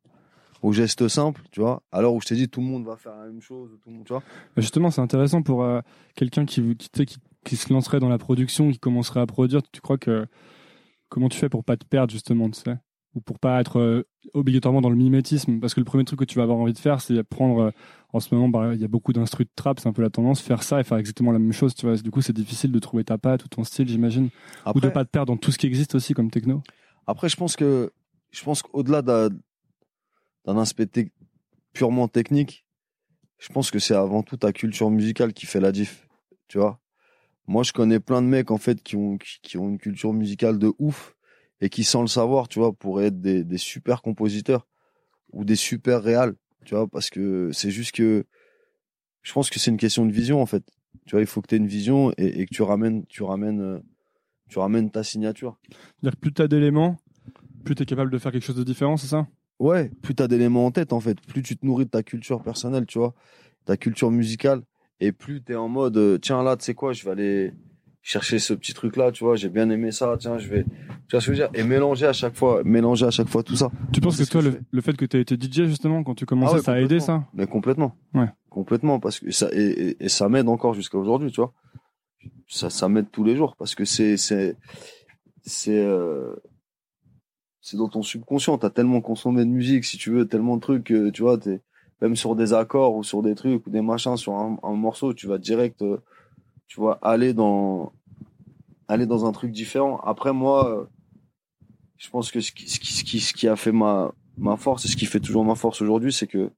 au 0.63 0.73
geste 0.73 1.09
simple, 1.09 1.43
tu 1.51 1.61
vois. 1.61 1.83
Alors 1.93 2.15
où 2.15 2.21
je 2.21 2.27
t'ai 2.27 2.37
dit, 2.37 2.49
tout 2.49 2.61
le 2.61 2.67
monde 2.67 2.87
va 2.87 2.97
faire 2.97 3.17
la 3.17 3.27
même 3.27 3.41
chose, 3.41 3.77
tout 3.83 3.91
le 3.91 3.97
monde, 3.97 4.05
tu 4.05 4.13
vois. 4.13 4.23
Bah, 4.55 4.63
Justement, 4.63 4.91
c'est 4.91 5.01
intéressant 5.01 5.43
pour 5.43 5.63
euh, 5.63 5.81
quelqu'un 6.15 6.45
qui, 6.47 6.77
qui 7.45 7.57
se 7.57 7.73
lancerait 7.73 8.01
dans 8.01 8.09
la 8.09 8.19
production, 8.19 8.71
qui 8.71 8.79
commencerait 8.79 9.21
à 9.21 9.27
produire. 9.27 9.63
Tu 9.73 9.81
crois 9.81 9.99
que 9.99 10.27
comment 11.09 11.29
tu 11.29 11.39
fais 11.39 11.49
pour 11.49 11.65
pas 11.65 11.77
te 11.77 11.85
perdre 11.85 12.13
justement, 12.13 12.49
tu 12.49 12.61
sais, 12.61 12.77
ou 13.15 13.21
pour 13.21 13.39
pas 13.39 13.61
être 13.61 13.79
euh, 13.79 14.07
obligatoirement 14.35 14.81
dans 14.81 14.91
le 14.91 14.97
mimétisme 14.97 15.59
Parce 15.59 15.75
que 15.75 15.81
le 15.81 15.85
premier 15.85 16.05
truc 16.05 16.21
que 16.21 16.25
tu 16.25 16.37
vas 16.37 16.45
avoir 16.45 16.59
envie 16.59 16.73
de 16.73 16.79
faire, 16.79 17.01
c'est 17.01 17.23
prendre. 17.23 17.61
euh, 17.61 17.71
en 18.13 18.21
ce 18.21 18.35
moment, 18.35 18.49
bah, 18.49 18.75
il 18.75 18.81
y 18.81 18.85
a 18.85 18.89
beaucoup 18.89 19.13
d'instrus 19.13 19.47
de 19.47 19.53
trap, 19.55 19.79
c'est 19.79 19.89
un 19.89 19.93
peu 19.93 20.03
la 20.03 20.11
tendance, 20.11 20.41
faire 20.41 20.63
ça 20.63 20.81
et 20.81 20.85
faire 20.85 20.99
exactement 20.99 21.33
la 21.33 21.39
même 21.39 21.53
chose. 21.53 21.75
Tu 21.75 21.87
vois. 21.87 21.97
Du 21.97 22.11
coup, 22.11 22.23
c'est 22.23 22.33
difficile 22.33 22.73
de 22.73 22.79
trouver 22.79 23.05
ta 23.05 23.19
patte 23.19 23.45
ou 23.45 23.49
ton 23.49 23.65
style, 23.65 23.89
j'imagine, 23.89 24.27
ou 24.27 24.29
Après, 24.65 24.89
de 24.89 24.93
pas 24.93 25.05
te 25.05 25.11
perdre 25.11 25.33
dans 25.33 25.37
tout 25.37 25.53
ce 25.53 25.59
qui 25.59 25.67
existe 25.67 25.95
aussi 25.95 26.13
comme 26.13 26.31
techno. 26.31 26.63
après 27.07 27.29
je 27.29 27.37
pense 27.37 27.57
que, 27.57 27.93
je 28.31 28.43
pense 28.43 28.63
qu'au-delà 28.63 29.03
d'un 29.03 29.29
d'un 30.47 30.59
aspect 30.59 30.89
purement 31.73 32.09
technique, 32.09 32.65
je 33.39 33.49
pense 33.53 33.71
que 33.71 33.79
c'est 33.79 33.95
avant 33.95 34.23
tout 34.23 34.37
ta 34.37 34.53
culture 34.53 34.91
musicale 34.91 35.33
qui 35.33 35.47
fait 35.47 35.61
la 35.61 35.71
diff, 35.73 36.09
tu 36.49 36.59
vois. 36.59 36.81
Moi, 37.47 37.63
je 37.63 37.73
connais 37.73 38.01
plein 38.01 38.23
de 38.23 38.27
mecs, 38.27 38.51
en 38.51 38.59
fait, 38.59 38.83
qui 38.83 38.97
ont, 38.97 39.19
qui, 39.19 39.39
qui 39.43 39.59
ont 39.59 39.69
une 39.69 39.79
culture 39.79 40.13
musicale 40.13 40.59
de 40.59 40.73
ouf 40.79 41.17
et 41.61 41.69
qui, 41.69 41.85
sans 41.85 42.03
le 42.03 42.09
savoir, 42.09 42.49
tu 42.49 42.59
vois, 42.59 42.73
pourraient 42.73 43.07
être 43.07 43.21
des, 43.21 43.45
des 43.45 43.59
super 43.59 44.03
compositeurs 44.03 44.67
ou 45.33 45.45
des 45.45 45.57
super 45.57 46.03
réals, 46.03 46.35
tu 46.65 46.75
vois, 46.75 46.89
parce 46.89 47.11
que 47.11 47.51
c'est 47.53 47.71
juste 47.71 47.93
que 47.93 48.25
je 49.23 49.33
pense 49.33 49.51
que 49.51 49.59
c'est 49.59 49.71
une 49.71 49.77
question 49.77 50.07
de 50.07 50.13
vision, 50.13 50.41
en 50.41 50.47
fait. 50.47 50.65
Tu 51.07 51.13
vois, 51.13 51.21
il 51.21 51.27
faut 51.27 51.41
que 51.43 51.49
tu 51.49 51.55
aies 51.55 51.59
une 51.59 51.67
vision 51.67 52.13
et, 52.17 52.41
et 52.41 52.47
que 52.47 52.55
tu 52.55 52.63
ramènes, 52.63 53.05
tu 53.07 53.23
ramènes, 53.23 53.61
euh, 53.61 53.79
tu 54.49 54.59
ramènes 54.59 54.91
ta 54.91 55.05
signature. 55.05 55.59
C'est-à-dire 55.71 56.17
que 56.17 56.21
plus 56.21 56.33
tu 56.33 56.43
as 56.43 56.49
d'éléments, 56.49 56.97
plus 57.65 57.75
tu 57.75 57.83
es 57.83 57.87
capable 57.87 58.11
de 58.11 58.19
faire 58.19 58.33
quelque 58.33 58.45
chose 58.45 58.57
de 58.57 58.65
différent, 58.65 58.97
c'est 58.97 59.07
ça? 59.07 59.29
Ouais, 59.59 59.91
plus 60.03 60.15
t'as 60.15 60.27
d'éléments 60.27 60.65
en 60.65 60.71
tête, 60.71 60.93
en 60.93 61.01
fait, 61.01 61.21
plus 61.21 61.43
tu 61.43 61.57
te 61.57 61.67
nourris 61.67 61.85
de 61.85 61.91
ta 61.91 62.03
culture 62.03 62.43
personnelle, 62.43 62.87
tu 62.87 62.99
vois, 62.99 63.15
ta 63.67 63.77
culture 63.77 64.11
musicale, 64.11 64.63
et 65.01 65.13
plus 65.13 65.43
t'es 65.43 65.55
en 65.55 65.69
mode, 65.69 65.99
euh, 65.99 66.19
tiens 66.19 66.43
là, 66.43 66.57
tu 66.57 66.65
sais 66.65 66.75
quoi, 66.75 66.95
je 66.95 67.05
vais 67.05 67.11
aller 67.11 67.53
chercher 68.03 68.39
ce 68.39 68.55
petit 68.55 68.73
truc-là, 68.73 69.13
tu 69.13 69.25
vois, 69.25 69.37
j'ai 69.37 69.49
bien 69.51 69.69
aimé 69.71 69.93
ça, 69.93 70.17
tiens, 70.19 70.39
je 70.39 70.49
vais, 70.49 70.65
tu 70.65 70.71
vois 71.13 71.21
ce 71.21 71.27
que 71.27 71.33
je 71.35 71.43
veux 71.43 71.49
dire, 71.49 71.51
et 71.55 71.63
mélanger 71.63 72.07
à 72.07 72.13
chaque 72.13 72.35
fois, 72.35 72.63
mélanger 72.65 73.07
à 73.07 73.11
chaque 73.11 73.29
fois 73.29 73.43
tout 73.43 73.57
ça. 73.57 73.71
Tu 73.93 74.01
penses 74.01 74.17
que 74.17 74.25
toi, 74.31 74.41
le, 74.71 74.81
fait 74.81 74.97
que 74.97 75.05
tu 75.05 75.17
aies 75.17 75.21
été 75.21 75.37
DJ 75.37 75.67
justement 75.67 76.03
quand 76.03 76.15
tu 76.15 76.25
commençais, 76.27 76.53
Ah 76.53 76.57
ouais, 76.57 76.63
ça 76.63 76.73
a 76.73 76.81
aidé 76.81 76.99
ça? 77.01 77.25
Mais 77.35 77.47
complètement. 77.47 77.95
Ouais. 78.15 78.29
Complètement, 78.49 79.01
parce 79.01 79.21
que 79.21 79.31
ça, 79.31 79.49
et, 79.53 79.61
et- 79.61 80.05
et 80.05 80.09
ça 80.09 80.29
m'aide 80.29 80.49
encore 80.49 80.75
jusqu'à 80.75 80.99
aujourd'hui, 80.99 81.31
tu 81.31 81.41
vois. 81.41 81.53
Ça, 82.49 82.71
ça 82.71 82.89
m'aide 82.89 83.11
tous 83.13 83.23
les 83.23 83.37
jours, 83.37 83.55
parce 83.57 83.75
que 83.75 83.85
c'est, 83.85 84.17
c'est, 84.17 84.57
c'est, 85.43 85.79
euh, 85.79 86.35
c'est 87.61 87.77
dans 87.77 87.89
ton 87.89 88.03
subconscient. 88.03 88.57
T'as 88.59 88.71
tellement 88.71 89.01
consommé 89.01 89.45
de 89.45 89.51
musique, 89.51 89.85
si 89.85 89.99
tu 89.99 90.11
veux, 90.11 90.27
tellement 90.27 90.57
de 90.57 90.63
trucs, 90.63 90.85
tu 90.85 91.23
vois, 91.23 91.39
t'es, 91.39 91.61
même 92.01 92.17
sur 92.17 92.35
des 92.35 92.55
accords 92.55 92.95
ou 92.97 93.05
sur 93.05 93.23
des 93.23 93.35
trucs 93.35 93.67
ou 93.67 93.71
des 93.71 93.83
machins, 93.83 94.17
sur 94.17 94.33
un, 94.35 94.57
un 94.63 94.73
morceau, 94.75 95.13
tu 95.13 95.27
vas 95.27 95.39
direct, 95.39 95.83
euh, 95.83 95.99
tu 96.71 96.79
vois, 96.79 97.01
aller 97.03 97.35
dans, 97.35 97.93
aller 98.87 99.05
dans 99.05 99.27
un 99.27 99.33
truc 99.33 99.51
différent. 99.51 99.99
Après, 100.05 100.33
moi, 100.33 100.71
euh, 100.71 100.85
je 101.99 102.09
pense 102.11 102.31
que 102.31 102.41
ce 102.41 102.53
qui, 102.53 102.69
ce 102.69 102.79
qui, 102.79 102.93
ce 102.93 103.03
qui, 103.03 103.19
ce 103.19 103.33
qui 103.33 103.49
a 103.49 103.57
fait 103.57 103.73
ma, 103.73 104.15
ma 104.39 104.57
force 104.57 104.85
et 104.85 104.89
ce 104.89 104.97
qui 104.97 105.07
fait 105.07 105.19
toujours 105.19 105.45
ma 105.45 105.57
force 105.57 105.83
aujourd'hui, 105.83 106.13
c'est 106.13 106.29
que 106.29 106.49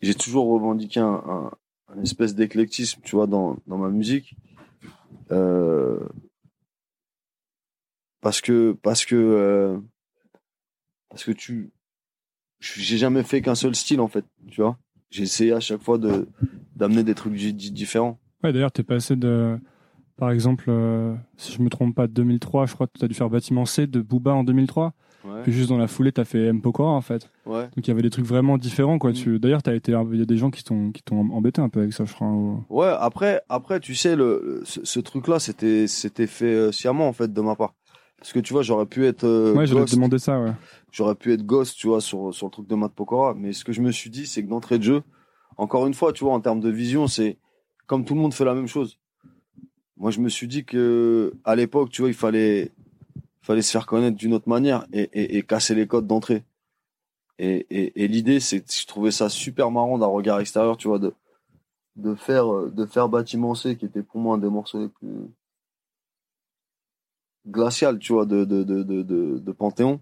j'ai 0.00 0.14
toujours 0.14 0.46
revendiqué 0.48 1.00
un, 1.00 1.22
un, 1.26 1.50
un 1.88 2.02
espèce 2.02 2.34
d'éclectisme, 2.34 3.02
tu 3.04 3.14
vois, 3.14 3.26
dans, 3.26 3.58
dans 3.66 3.76
ma 3.76 3.90
musique. 3.90 4.34
Euh, 5.32 6.00
parce 8.22 8.40
que, 8.40 8.72
parce 8.82 9.04
que, 9.04 9.16
euh, 9.16 9.78
parce 11.10 11.24
que 11.24 11.32
tu, 11.32 11.72
j'ai 12.58 12.96
jamais 12.96 13.22
fait 13.22 13.42
qu'un 13.42 13.54
seul 13.54 13.74
style, 13.76 14.00
en 14.00 14.08
fait, 14.08 14.24
tu 14.50 14.62
vois. 14.62 14.78
J'ai 15.10 15.24
essayé 15.24 15.52
à 15.52 15.60
chaque 15.60 15.82
fois 15.82 15.98
de, 15.98 16.26
d'amener 16.74 17.02
des 17.04 17.14
trucs 17.14 17.34
di- 17.34 17.52
di- 17.52 17.70
différents. 17.70 18.18
Ouais, 18.42 18.52
d'ailleurs, 18.52 18.72
t'es 18.72 18.82
passé 18.82 19.16
de, 19.16 19.58
par 20.18 20.30
exemple, 20.32 20.64
euh, 20.68 21.14
si 21.36 21.52
je 21.52 21.62
me 21.62 21.70
trompe 21.70 21.94
pas, 21.94 22.08
de 22.08 22.12
2003, 22.12 22.66
je 22.66 22.74
crois 22.74 22.88
que 22.88 22.98
t'as 22.98 23.06
dû 23.06 23.14
faire 23.14 23.30
Bâtiment 23.30 23.64
C 23.64 23.86
de 23.86 24.00
Booba 24.00 24.34
en 24.34 24.42
2003. 24.42 24.92
Ouais. 25.24 25.42
Puis 25.42 25.52
juste 25.52 25.68
dans 25.68 25.78
la 25.78 25.86
foulée, 25.86 26.10
t'as 26.10 26.24
fait 26.24 26.46
M. 26.46 26.60
Pokora, 26.60 26.90
en 26.90 27.00
fait. 27.00 27.30
Ouais. 27.46 27.64
Donc 27.64 27.86
il 27.86 27.88
y 27.88 27.90
avait 27.90 28.02
des 28.02 28.10
trucs 28.10 28.24
vraiment 28.24 28.58
différents, 28.58 28.98
quoi. 28.98 29.10
Mm. 29.10 29.14
Tu, 29.14 29.38
d'ailleurs, 29.38 29.62
t'as 29.62 29.74
été, 29.74 29.92
il 29.92 30.18
y 30.18 30.22
a 30.22 30.24
des 30.24 30.36
gens 30.36 30.50
qui 30.50 30.64
t'ont, 30.64 30.90
qui 30.90 31.02
t'ont 31.02 31.20
embêté 31.30 31.60
un 31.60 31.68
peu 31.68 31.80
avec 31.80 31.92
ça, 31.92 32.04
je 32.04 32.12
crois. 32.12 32.28
Ouais, 32.68 32.92
après, 32.98 33.42
après, 33.48 33.78
tu 33.78 33.94
sais, 33.94 34.16
le, 34.16 34.62
ce, 34.64 34.84
ce 34.84 35.00
truc-là, 35.00 35.38
c'était, 35.38 35.86
c'était 35.86 36.26
fait 36.26 36.46
euh, 36.46 36.72
sciemment, 36.72 37.08
en 37.08 37.12
fait, 37.12 37.32
de 37.32 37.40
ma 37.40 37.54
part. 37.54 37.74
Parce 38.18 38.32
que 38.32 38.40
tu 38.40 38.52
vois, 38.52 38.62
j'aurais 38.62 38.86
pu 38.86 39.06
être 39.06 39.22
euh, 39.22 39.54
ouais, 39.54 39.66
ghost, 39.66 39.94
demander 39.94 40.18
ça, 40.18 40.40
ouais. 40.40 40.52
j'aurais 40.90 41.14
pu 41.14 41.32
être 41.32 41.46
ghost, 41.46 41.76
tu 41.76 41.86
vois, 41.86 42.00
sur, 42.00 42.34
sur 42.34 42.48
le 42.48 42.50
truc 42.50 42.66
de 42.66 42.74
Matt 42.74 42.92
Pokora. 42.92 43.34
Mais 43.36 43.52
ce 43.52 43.64
que 43.64 43.72
je 43.72 43.80
me 43.80 43.92
suis 43.92 44.10
dit, 44.10 44.26
c'est 44.26 44.42
que 44.42 44.48
d'entrée 44.48 44.78
de 44.78 44.82
jeu, 44.82 45.02
encore 45.56 45.86
une 45.86 45.94
fois, 45.94 46.12
tu 46.12 46.24
vois, 46.24 46.32
en 46.32 46.40
termes 46.40 46.60
de 46.60 46.70
vision, 46.70 47.06
c'est 47.06 47.38
comme 47.88 48.04
tout 48.04 48.14
le 48.14 48.20
monde 48.20 48.34
fait 48.34 48.44
la 48.44 48.54
même 48.54 48.68
chose. 48.68 48.98
Moi, 49.96 50.12
je 50.12 50.20
me 50.20 50.28
suis 50.28 50.46
dit 50.46 50.64
que 50.64 51.34
à 51.44 51.56
l'époque, 51.56 51.90
tu 51.90 52.02
vois, 52.02 52.10
il 52.10 52.14
fallait, 52.14 52.70
fallait 53.42 53.62
se 53.62 53.72
faire 53.72 53.86
connaître 53.86 54.16
d'une 54.16 54.34
autre 54.34 54.48
manière 54.48 54.86
et, 54.92 55.10
et, 55.12 55.38
et 55.38 55.42
casser 55.42 55.74
les 55.74 55.88
codes 55.88 56.06
d'entrée. 56.06 56.44
Et, 57.40 57.66
et, 57.70 58.04
et 58.04 58.06
l'idée, 58.06 58.38
c'est, 58.38 58.70
je 58.70 58.86
trouvais 58.86 59.10
ça 59.10 59.28
super 59.28 59.72
marrant 59.72 59.98
d'un 59.98 60.06
regard 60.06 60.38
extérieur, 60.38 60.76
tu 60.76 60.86
vois, 60.86 60.98
de, 60.98 61.12
de 61.96 62.14
faire, 62.14 62.66
de 62.66 62.86
faire 62.86 63.08
Bâtiment 63.08 63.54
C, 63.54 63.76
qui 63.76 63.86
était 63.86 64.02
pour 64.02 64.20
moi 64.20 64.36
un 64.36 64.38
des 64.38 64.50
morceaux 64.50 64.80
les 64.80 64.88
plus 64.88 65.30
glacial, 67.46 67.98
tu 67.98 68.12
vois, 68.12 68.26
de, 68.26 68.44
de, 68.44 68.62
de, 68.62 68.82
de, 68.82 69.02
de, 69.38 69.52
Panthéon, 69.52 70.00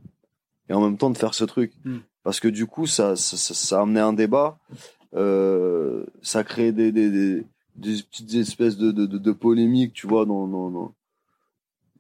et 0.68 0.72
en 0.72 0.81
même 0.81 0.99
temps 0.99 1.11
de 1.11 1.16
faire 1.16 1.35
ce 1.35 1.44
truc. 1.44 1.72
Mm. 1.85 1.99
Parce 2.25 2.40
que 2.40 2.49
du 2.49 2.66
coup, 2.66 2.87
ça, 2.87 3.14
ça, 3.16 3.37
ça, 3.37 3.55
ça 3.55 3.79
a 3.79 3.83
amené 3.83 4.01
un 4.01 4.12
débat, 4.12 4.59
euh, 5.14 6.05
ça 6.22 6.42
créait 6.42 6.72
des, 6.72 6.90
des, 6.90 7.11
des, 7.11 7.46
des 7.79 8.03
petites 8.03 8.35
espèces 8.35 8.77
de, 8.77 8.91
de, 8.93 9.07
de, 9.07 9.19
de 9.19 9.33
polémiques, 9.33 9.93
tu 9.93 10.07
vois, 10.07 10.25
dans, 10.27 10.47
dans, 10.47 10.71
dans, 10.71 10.95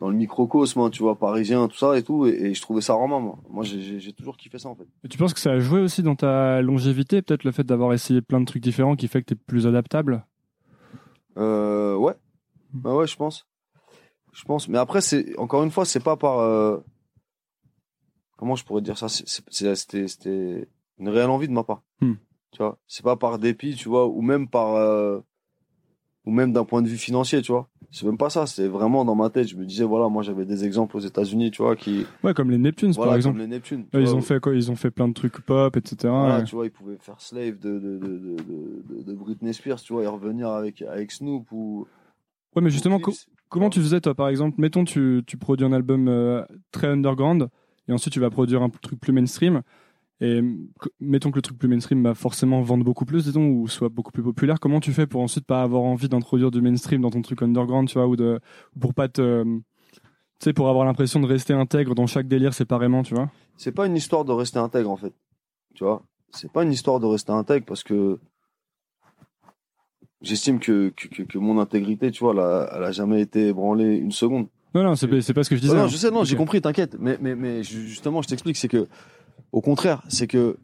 dans 0.00 0.08
le 0.10 0.16
microcosme, 0.16 0.80
hein, 0.80 0.90
tu 0.90 1.02
vois, 1.02 1.18
parisien, 1.18 1.68
tout 1.68 1.76
ça 1.76 1.96
et 1.98 2.02
tout, 2.02 2.26
et, 2.26 2.30
et 2.30 2.54
je 2.54 2.60
trouvais 2.62 2.80
ça 2.80 2.94
romain, 2.94 3.18
moi. 3.20 3.38
Moi, 3.48 3.64
j'ai- 3.64 4.12
toujours 4.12 4.36
kiffé 4.36 4.58
ça, 4.58 4.68
en 4.68 4.74
fait. 4.74 4.86
Et 5.04 5.08
tu 5.08 5.18
penses 5.18 5.34
que 5.34 5.40
ça 5.40 5.52
a 5.52 5.58
joué 5.58 5.80
aussi 5.80 6.02
dans 6.02 6.16
ta 6.16 6.60
longévité, 6.62 7.22
peut-être 7.22 7.44
le 7.44 7.52
fait 7.52 7.64
d'avoir 7.64 7.92
essayé 7.92 8.20
plein 8.22 8.40
de 8.40 8.44
trucs 8.46 8.62
différents 8.62 8.96
qui 8.96 9.08
fait 9.08 9.20
que 9.22 9.26
t'es 9.26 9.34
plus 9.34 9.66
adaptable? 9.66 10.24
Euh, 11.38 11.96
ouais. 11.96 12.14
Bah 12.72 12.94
ouais, 12.94 13.06
je 13.06 13.16
pense. 13.16 13.46
Je 14.32 14.44
pense. 14.44 14.68
Mais 14.68 14.78
après, 14.78 15.00
c'est 15.00 15.38
encore 15.38 15.62
une 15.62 15.70
fois, 15.70 15.84
c'est 15.84 16.02
pas 16.02 16.16
par. 16.16 16.38
euh, 16.40 16.78
Comment 18.36 18.54
je 18.54 18.64
pourrais 18.64 18.82
dire 18.82 18.98
ça? 18.98 19.08
C'était 19.08 20.68
une 20.98 21.08
réelle 21.08 21.30
envie 21.30 21.48
de 21.48 21.52
ma 21.54 21.64
part. 21.64 21.82
Hmm. 22.00 22.14
Tu 22.52 22.58
vois? 22.58 22.78
C'est 22.86 23.02
pas 23.02 23.16
par 23.16 23.38
dépit, 23.38 23.74
tu 23.76 23.88
vois, 23.88 24.06
ou 24.06 24.20
même 24.20 24.48
par. 24.48 24.74
euh, 24.74 25.20
Ou 26.26 26.32
même 26.32 26.52
d'un 26.52 26.64
point 26.64 26.82
de 26.82 26.88
vue 26.88 26.96
financier, 26.96 27.40
tu 27.40 27.52
vois. 27.52 27.68
C'est 27.92 28.04
même 28.04 28.18
pas 28.18 28.30
ça. 28.30 28.46
C'est 28.46 28.66
vraiment 28.66 29.04
dans 29.04 29.14
ma 29.14 29.30
tête. 29.30 29.48
Je 29.48 29.56
me 29.56 29.64
disais, 29.64 29.84
voilà, 29.84 30.08
moi 30.08 30.22
j'avais 30.22 30.44
des 30.44 30.64
exemples 30.64 30.96
aux 30.96 31.00
États-Unis, 31.00 31.50
tu 31.52 31.62
vois, 31.62 31.76
qui. 31.76 32.04
Ouais, 32.24 32.34
comme 32.34 32.50
les 32.50 32.58
Neptunes, 32.58 32.92
Voilà, 32.92 33.10
par 33.10 33.16
exemple. 33.16 33.38
comme 33.38 33.46
les 33.48 33.54
Neptunes. 33.54 33.84
Là, 33.92 34.00
ils 34.00 34.06
vois, 34.08 34.16
ont 34.16 34.22
fait 34.22 34.40
quoi? 34.40 34.54
Ils 34.54 34.70
ont 34.70 34.76
fait 34.76 34.90
plein 34.90 35.06
de 35.08 35.12
trucs 35.14 35.40
pop, 35.40 35.76
etc. 35.76 35.96
voilà, 36.02 36.38
ouais. 36.38 36.44
tu 36.44 36.56
vois, 36.56 36.66
ils 36.66 36.70
pouvaient 36.72 36.98
faire 37.00 37.20
Slave 37.20 37.58
de, 37.58 37.78
de, 37.78 37.98
de, 37.98 39.02
de, 39.04 39.12
Britney 39.14 39.54
Spears, 39.54 39.80
tu 39.80 39.92
vois, 39.92 40.02
et 40.02 40.06
revenir 40.06 40.48
avec, 40.48 40.82
avec 40.82 41.12
Snoop 41.12 41.50
ou. 41.52 41.86
Ouais, 42.54 42.62
mais 42.62 42.70
justement, 42.70 42.98
co- 42.98 43.12
comment 43.48 43.70
tu 43.70 43.80
faisais, 43.80 44.00
toi, 44.00 44.14
par 44.14 44.28
exemple? 44.28 44.56
Mettons, 44.58 44.84
tu, 44.84 45.22
tu 45.26 45.36
produis 45.36 45.64
un 45.64 45.72
album 45.72 46.08
euh, 46.08 46.42
très 46.72 46.88
underground, 46.88 47.48
et 47.88 47.92
ensuite 47.92 48.12
tu 48.12 48.20
vas 48.20 48.30
produire 48.30 48.62
un 48.62 48.68
truc 48.68 48.98
plus 48.98 49.12
mainstream. 49.12 49.62
Et 50.20 50.40
co- 50.78 50.88
mettons 51.00 51.30
que 51.30 51.36
le 51.36 51.42
truc 51.42 51.58
plus 51.58 51.68
mainstream 51.68 52.02
va 52.02 52.14
forcément 52.14 52.62
vendre 52.62 52.84
beaucoup 52.84 53.04
plus, 53.04 53.24
disons, 53.24 53.46
ou 53.48 53.68
soit 53.68 53.90
beaucoup 53.90 54.10
plus 54.12 54.22
populaire. 54.22 54.58
Comment 54.60 54.80
tu 54.80 54.92
fais 54.92 55.06
pour 55.06 55.20
ensuite 55.20 55.44
pas 55.46 55.62
avoir 55.62 55.82
envie 55.82 56.08
d'introduire 56.08 56.50
du 56.50 56.62
mainstream 56.62 57.02
dans 57.02 57.10
ton 57.10 57.20
truc 57.22 57.42
underground, 57.42 57.88
tu 57.88 57.94
vois, 57.98 58.06
ou 58.06 58.16
de 58.16 58.40
ou 58.74 58.78
pour 58.78 58.94
pas 58.94 59.08
te, 59.08 59.44
tu 59.44 59.60
sais, 60.40 60.52
pour 60.54 60.68
avoir 60.70 60.86
l'impression 60.86 61.20
de 61.20 61.26
rester 61.26 61.52
intègre 61.52 61.94
dans 61.94 62.06
chaque 62.06 62.28
délire 62.28 62.54
séparément, 62.54 63.02
tu 63.02 63.14
vois? 63.14 63.30
C'est 63.58 63.72
pas 63.72 63.86
une 63.86 63.96
histoire 63.96 64.24
de 64.24 64.32
rester 64.32 64.58
intègre 64.58 64.90
en 64.90 64.96
fait. 64.96 65.12
Tu 65.74 65.84
vois, 65.84 66.02
c'est 66.30 66.50
pas 66.50 66.62
une 66.62 66.72
histoire 66.72 66.98
de 66.98 67.06
rester 67.06 67.32
intègre 67.32 67.66
parce 67.66 67.82
que 67.84 68.18
j'estime 70.22 70.58
que, 70.58 70.88
que, 70.96 71.08
que, 71.08 71.22
que 71.22 71.38
mon 71.38 71.58
intégrité, 71.58 72.10
tu 72.10 72.24
vois, 72.24 72.32
elle 72.32 72.40
a, 72.40 72.70
elle 72.76 72.84
a 72.84 72.92
jamais 72.92 73.20
été 73.20 73.48
ébranlée 73.48 73.96
une 73.96 74.12
seconde. 74.12 74.46
Non, 74.74 74.82
non, 74.82 74.94
c'est 74.96 75.06
pas, 75.08 75.20
ce 75.44 75.50
que 75.50 75.56
je 75.56 75.60
disais. 75.60 75.74
non, 75.74 75.84
hein. 75.84 75.88
je 75.88 75.96
sais, 75.96 76.10
non, 76.10 76.24
j'ai 76.24 76.36
compris, 76.36 76.60
t'inquiète. 76.60 76.96
Mais, 76.98 77.16
mais, 77.20 77.34
mais 77.34 77.62
ju- 77.62 77.86
justement, 77.86 78.20
je 78.20 78.28
t'explique, 78.28 78.56
c'est 78.56 78.68
que, 78.68 78.86
au 79.52 79.60
contraire, 79.60 80.02
c'est 80.08 80.26
que, 80.26 80.58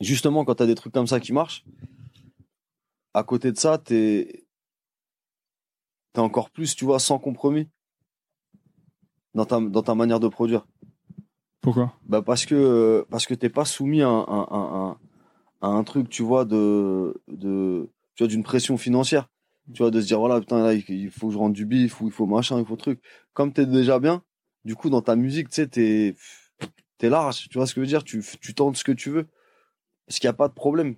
justement, 0.00 0.44
quand 0.44 0.56
t'as 0.56 0.66
des 0.66 0.74
trucs 0.74 0.92
comme 0.92 1.06
ça 1.06 1.20
qui 1.20 1.32
marchent, 1.32 1.64
à 3.14 3.22
côté 3.22 3.52
de 3.52 3.58
ça, 3.58 3.78
t'es, 3.78 4.46
t'es 6.12 6.20
encore 6.20 6.50
plus, 6.50 6.74
tu 6.74 6.84
vois, 6.84 6.98
sans 6.98 7.18
compromis 7.18 7.68
dans 9.34 9.44
ta, 9.44 9.60
dans 9.60 9.82
ta 9.82 9.94
manière 9.94 10.20
de 10.20 10.28
produire. 10.28 10.66
Pourquoi? 11.60 11.92
Bah 12.06 12.22
parce 12.22 12.46
que 12.46 13.04
parce 13.10 13.26
que 13.26 13.34
t'es 13.34 13.48
pas 13.48 13.64
soumis 13.64 14.02
à 14.02 14.08
un, 14.08 14.20
à, 14.20 14.32
un- 14.32 14.46
à 14.50 14.76
un- 14.88 14.98
à 15.62 15.68
un 15.68 15.84
truc, 15.84 16.08
tu 16.08 16.22
vois, 16.22 16.44
de 16.44 17.20
de 17.28 17.88
tu 18.14 18.22
vois 18.22 18.28
d'une 18.28 18.42
pression 18.44 18.76
financière. 18.76 19.28
Tu 19.74 19.82
vois, 19.82 19.90
de 19.90 20.00
se 20.00 20.06
dire 20.06 20.20
voilà 20.20 20.38
putain 20.38 20.62
là 20.62 20.74
il 20.74 21.10
faut 21.10 21.26
que 21.26 21.32
je 21.32 21.38
rende 21.38 21.52
du 21.52 21.66
bif 21.66 22.00
ou 22.00 22.06
il 22.06 22.12
faut 22.12 22.26
machin, 22.26 22.60
il 22.60 22.64
faut 22.64 22.76
truc. 22.76 23.00
Comme 23.32 23.52
t'es 23.52 23.66
déjà 23.66 23.98
bien, 23.98 24.22
du 24.64 24.76
coup 24.76 24.90
dans 24.90 25.02
ta 25.02 25.16
musique, 25.16 25.48
tu 25.48 25.56
sais, 25.56 25.66
t'es 25.66 26.14
t'es 26.98 27.08
large. 27.08 27.48
Tu 27.48 27.58
vois 27.58 27.66
ce 27.66 27.74
que 27.74 27.80
je 27.80 27.82
veux 27.82 27.88
dire 27.88 28.04
Tu 28.04 28.22
tu 28.40 28.54
tentes 28.54 28.76
ce 28.76 28.84
que 28.84 28.92
tu 28.92 29.10
veux 29.10 29.26
parce 30.06 30.18
qu'il 30.18 30.28
y 30.28 30.30
a 30.30 30.34
pas 30.34 30.48
de 30.48 30.54
problème. 30.54 30.94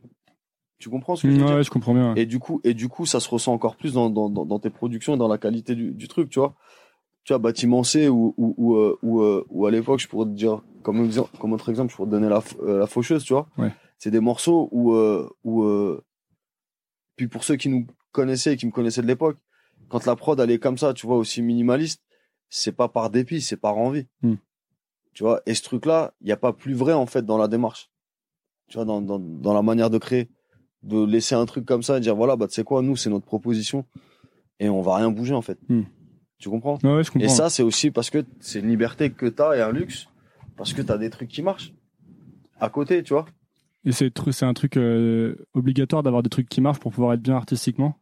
Tu 0.78 0.90
comprends 0.90 1.16
ce 1.16 1.22
que 1.22 1.30
je 1.30 1.36
veux 1.36 1.44
dire 1.44 1.56
ouais, 1.56 1.64
je 1.64 1.70
comprends 1.70 1.94
bien. 1.94 2.14
ouais. 2.14 2.22
et 2.22 2.26
du 2.26 2.38
coup, 2.38 2.60
et 2.62 2.72
du 2.72 2.88
coup, 2.88 3.04
ça 3.04 3.18
se 3.18 3.28
ressent 3.28 3.52
encore 3.52 3.76
plus 3.76 3.94
dans, 3.94 4.10
dans, 4.10 4.28
dans, 4.28 4.58
tes 4.60 4.70
productions 4.70 5.14
et 5.14 5.18
dans 5.18 5.26
la 5.26 5.38
qualité 5.38 5.74
du, 5.74 5.92
du 5.92 6.06
truc, 6.06 6.30
tu 6.30 6.38
vois. 6.38 6.54
Tu 7.24 7.32
vois, 7.32 7.38
Bâtiment 7.38 7.82
C 7.82 8.08
ou, 8.08 8.32
ou, 8.36 8.54
ou, 8.56 8.76
euh, 8.76 8.96
ou, 9.02 9.20
euh, 9.20 9.44
ou 9.50 9.66
à 9.66 9.70
l'époque, 9.72 9.98
je 9.98 10.06
pourrais 10.06 10.26
te 10.26 10.30
dire, 10.30 10.62
comme, 10.82 11.10
comme 11.40 11.52
autre 11.52 11.68
exemple, 11.68 11.90
je 11.90 11.96
pourrais 11.96 12.06
te 12.06 12.12
donner 12.12 12.28
la, 12.28 12.42
euh, 12.62 12.78
la 12.78 12.86
Faucheuse, 12.86 13.24
tu 13.24 13.32
vois. 13.32 13.48
Ouais. 13.58 13.72
C'est 13.98 14.12
des 14.12 14.20
morceaux 14.20 14.68
où, 14.70 14.94
où 15.42 15.98
puis 17.16 17.26
pour 17.26 17.42
ceux 17.42 17.56
qui 17.56 17.68
nous 17.68 17.86
connaissaient 18.12 18.54
et 18.54 18.56
qui 18.56 18.66
me 18.66 18.70
connaissaient 18.70 19.02
de 19.02 19.08
l'époque, 19.08 19.36
quand 19.88 20.06
la 20.06 20.14
prod 20.14 20.38
elle 20.38 20.50
est 20.52 20.60
comme 20.60 20.78
ça, 20.78 20.94
tu 20.94 21.06
vois, 21.06 21.16
aussi 21.16 21.42
minimaliste, 21.42 22.02
c'est 22.48 22.72
pas 22.72 22.88
par 22.88 23.10
dépit, 23.10 23.40
c'est 23.40 23.56
par 23.56 23.76
envie. 23.76 24.06
Hmm. 24.22 24.36
Tu 25.18 25.24
vois, 25.24 25.42
et 25.46 25.54
ce 25.54 25.62
truc-là, 25.62 26.14
il 26.20 26.26
n'y 26.26 26.32
a 26.32 26.36
pas 26.36 26.52
plus 26.52 26.74
vrai 26.74 26.92
en 26.92 27.06
fait 27.06 27.26
dans 27.26 27.38
la 27.38 27.48
démarche. 27.48 27.90
Tu 28.68 28.76
vois, 28.76 28.84
dans, 28.84 29.02
dans, 29.02 29.18
dans 29.18 29.52
la 29.52 29.62
manière 29.62 29.90
de 29.90 29.98
créer. 29.98 30.28
De 30.84 31.04
laisser 31.04 31.34
un 31.34 31.44
truc 31.44 31.66
comme 31.66 31.82
ça 31.82 31.96
et 31.96 32.00
dire 32.00 32.14
voilà 32.14 32.36
bah 32.36 32.46
tu 32.46 32.54
sais 32.54 32.62
quoi 32.62 32.82
nous 32.82 32.94
c'est 32.94 33.10
notre 33.10 33.26
proposition. 33.26 33.84
Et 34.60 34.68
on 34.68 34.80
va 34.80 34.94
rien 34.94 35.10
bouger 35.10 35.34
en 35.34 35.42
fait. 35.42 35.58
Hmm. 35.68 35.82
tu 36.38 36.48
comprends? 36.48 36.78
Ouais, 36.84 36.94
ouais, 36.94 37.02
je 37.02 37.10
comprends. 37.10 37.26
et 37.26 37.28
ça 37.28 37.50
c'est 37.50 37.64
aussi 37.64 37.90
parce 37.90 38.10
que 38.10 38.24
c'est 38.38 38.60
une 38.60 38.68
liberté 38.68 39.10
que 39.10 39.26
t'as 39.26 39.56
et 39.56 39.60
un 39.60 39.72
luxe 39.72 40.06
parce 40.56 40.72
que 40.72 40.82
t'as 40.82 40.98
des 40.98 41.10
trucs 41.10 41.30
qui 41.30 41.42
marchent. 41.42 41.74
À 42.60 42.68
côté 42.68 43.02
tu 43.02 43.12
vois. 43.12 43.26
Et 43.84 43.90
c'est 43.90 44.12
c'est 44.30 44.46
un 44.46 44.54
truc 44.54 44.76
euh, 44.76 45.34
obligatoire 45.52 46.04
d'avoir 46.04 46.22
des 46.22 46.30
trucs 46.30 46.48
qui 46.48 46.60
marchent 46.60 46.78
pour 46.78 46.92
pouvoir 46.92 47.14
être 47.14 47.22
bien 47.22 47.34
artistiquement? 47.34 47.96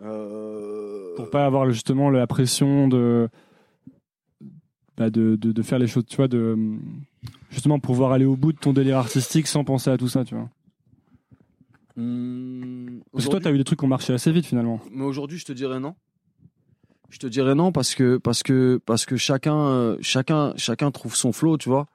Euh... 0.00 1.16
Pour 1.16 1.30
pas 1.30 1.44
avoir 1.44 1.68
justement 1.68 2.10
la 2.10 2.28
pression 2.28 2.86
de, 2.86 3.28
bah, 4.96 5.10
de, 5.10 5.36
de, 5.36 5.52
de 5.52 5.62
faire 5.62 5.78
les 5.78 5.86
choses, 5.86 6.04
tu 6.06 6.16
vois, 6.16 6.28
de 6.28 6.56
justement 7.50 7.78
pouvoir 7.78 8.12
aller 8.12 8.24
au 8.24 8.36
bout 8.36 8.52
de 8.52 8.58
ton 8.58 8.72
délire 8.72 8.98
artistique 8.98 9.46
sans 9.46 9.64
penser 9.64 9.90
à 9.90 9.96
tout 9.98 10.08
ça, 10.08 10.24
tu 10.24 10.34
vois. 10.34 10.48
Hmm, 11.96 13.00
Parce 13.12 13.24
que 13.26 13.30
toi, 13.30 13.38
aujourd'hui- 13.38 13.40
t'as 13.44 13.52
eu 13.52 13.58
des 13.58 13.64
trucs 13.64 13.78
qui 13.78 13.84
ont 13.84 13.88
marché 13.88 14.14
assez 14.14 14.32
vite 14.32 14.46
finalement. 14.46 14.80
mais 14.90 15.04
aujourd'hui 15.04 15.36
je 15.38 15.44
te 15.44 15.52
dirais 15.52 15.78
non 15.78 15.94
je 17.10 17.18
te 17.18 17.26
dirais 17.26 17.54
non 17.54 17.70
parce 17.70 17.94
que 17.94 18.16
parce 18.16 18.42
que 18.42 18.80
parce 18.86 19.04
que 19.04 19.16
chacun 19.18 19.58
euh, 19.58 19.98
chacun 20.00 20.54
chacun 20.56 20.90
trouve 20.90 21.14
son 21.14 21.32
flow 21.32 21.58
tu 21.58 21.68
vois 21.68 21.86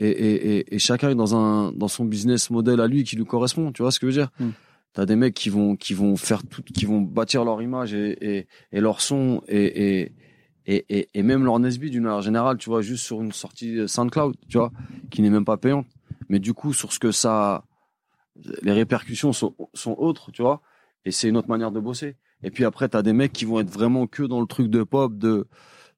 et, 0.00 0.08
et, 0.08 0.56
et, 0.58 0.74
et 0.74 0.78
chacun 0.80 1.10
est 1.10 1.14
dans 1.14 1.36
un 1.36 1.70
dans 1.70 1.86
son 1.86 2.04
business 2.04 2.50
model 2.50 2.80
à 2.80 2.88
lui 2.88 3.04
qui 3.04 3.14
lui 3.14 3.24
correspond 3.24 3.70
tu 3.70 3.82
vois 3.82 3.92
ce 3.92 4.00
que 4.00 4.10
je 4.10 4.18
veux 4.18 4.22
dire 4.26 4.30
Mm. 4.40 4.48
t'as 4.94 5.06
des 5.06 5.14
mecs 5.14 5.34
qui 5.34 5.48
vont 5.48 5.76
qui 5.76 5.94
vont 5.94 6.16
faire 6.16 6.42
tout 6.42 6.62
qui 6.64 6.84
vont 6.84 7.00
bâtir 7.00 7.44
leur 7.44 7.62
image 7.62 7.94
et 7.94 8.16
et, 8.38 8.46
et 8.72 8.80
leur 8.80 9.00
son 9.00 9.42
et 9.46 10.00
et 10.00 10.12
et, 10.72 10.84
et, 10.88 11.08
et 11.14 11.22
même 11.22 11.44
leur 11.44 11.58
Nesby 11.58 11.90
d'une 11.90 12.04
manière 12.04 12.22
générale 12.22 12.56
tu 12.58 12.70
vois 12.70 12.82
juste 12.82 13.04
sur 13.04 13.20
une 13.20 13.32
sortie 13.32 13.88
SoundCloud 13.88 14.36
tu 14.48 14.58
vois 14.58 14.72
qui 15.10 15.22
n'est 15.22 15.30
même 15.30 15.44
pas 15.44 15.56
payante 15.56 15.86
mais 16.28 16.38
du 16.38 16.54
coup 16.54 16.72
sur 16.72 16.92
ce 16.92 16.98
que 16.98 17.12
ça 17.12 17.64
les 18.62 18.72
répercussions 18.72 19.32
sont 19.32 19.54
sont 19.74 19.94
autres 19.98 20.30
tu 20.32 20.42
vois 20.42 20.60
et 21.04 21.10
c'est 21.10 21.28
une 21.28 21.36
autre 21.36 21.48
manière 21.48 21.70
de 21.70 21.80
bosser 21.80 22.16
et 22.42 22.50
puis 22.50 22.64
après, 22.64 22.88
t'as 22.88 23.02
des 23.02 23.12
mecs 23.12 23.32
qui 23.32 23.44
vont 23.44 23.60
être 23.60 23.70
vraiment 23.70 24.06
que 24.06 24.22
dans 24.22 24.40
le 24.40 24.46
truc 24.46 24.68
de 24.68 24.82
pop, 24.82 25.16
de, 25.16 25.46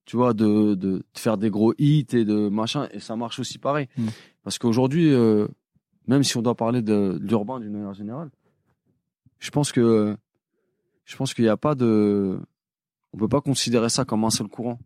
tu 0.05 0.17
vois, 0.17 0.35
de, 0.35 0.75
de, 0.75 0.75
de 0.75 1.05
faire 1.15 1.39
des 1.39 1.51
gros 1.51 1.75
hits 1.79 2.07
et 2.13 2.25
de 2.25 2.49
machin. 2.49 2.89
Et 2.93 3.01
ça 3.01 3.17
marche 3.17 3.39
aussi 3.39 3.59
pareil. 3.59 3.89
Mm. 3.97 4.07
Parce 4.43 4.59
qu'aujourd'hui, 4.59 5.13
euh, 5.13 5.47
même 6.07 6.25
si 6.25 6.37
on 6.37 6.43
doit 6.43 6.57
parler 6.57 6.83
de, 6.83 7.19
de 7.21 7.27
l'urbain 7.27 7.61
d'une 7.61 7.73
manière 7.73 7.95
générale, 7.95 8.31
je 9.39 9.51
pense 9.51 9.73
que, 9.73 10.17
je 11.05 11.17
pense 11.17 11.35
qu'il 11.35 11.45
n'y 11.45 11.51
a 11.51 11.57
pas 11.57 11.75
de, 11.75 12.41
on 13.13 13.19
peut 13.19 13.29
pas 13.29 13.41
considérer 13.41 13.89
ça 13.89 14.05
comme 14.05 14.25
un 14.25 14.31
seul 14.31 14.49
courant. 14.49 14.79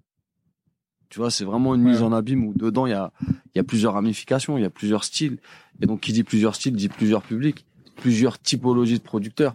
Tu 1.09 1.19
vois, 1.21 1.31
c'est 1.31 1.45
vraiment 1.45 1.75
une 1.75 1.83
Ouais. 1.85 1.91
mise 1.93 2.03
en 2.03 2.13
abîme 2.13 2.45
où 2.47 2.53
dedans, 2.55 2.87
il 2.87 2.91
y 2.91 2.95
a, 2.95 3.13
y 3.55 3.59
a 3.61 3.65
plusieurs 3.65 3.93
ramifications, 3.95 4.59
il 4.59 4.63
y 4.63 4.65
a 4.65 4.71
plusieurs 4.71 5.05
styles. 5.05 5.39
Et 5.81 5.87
donc, 5.87 6.01
qui 6.01 6.13
dit 6.13 6.25
plusieurs 6.25 6.55
styles 6.57 6.75
dit 6.75 6.89
plusieurs 6.89 7.23
publics. 7.23 7.65
plusieurs 7.97 8.39
typologies 8.39 8.99
de 8.99 9.03
producteurs, 9.05 9.55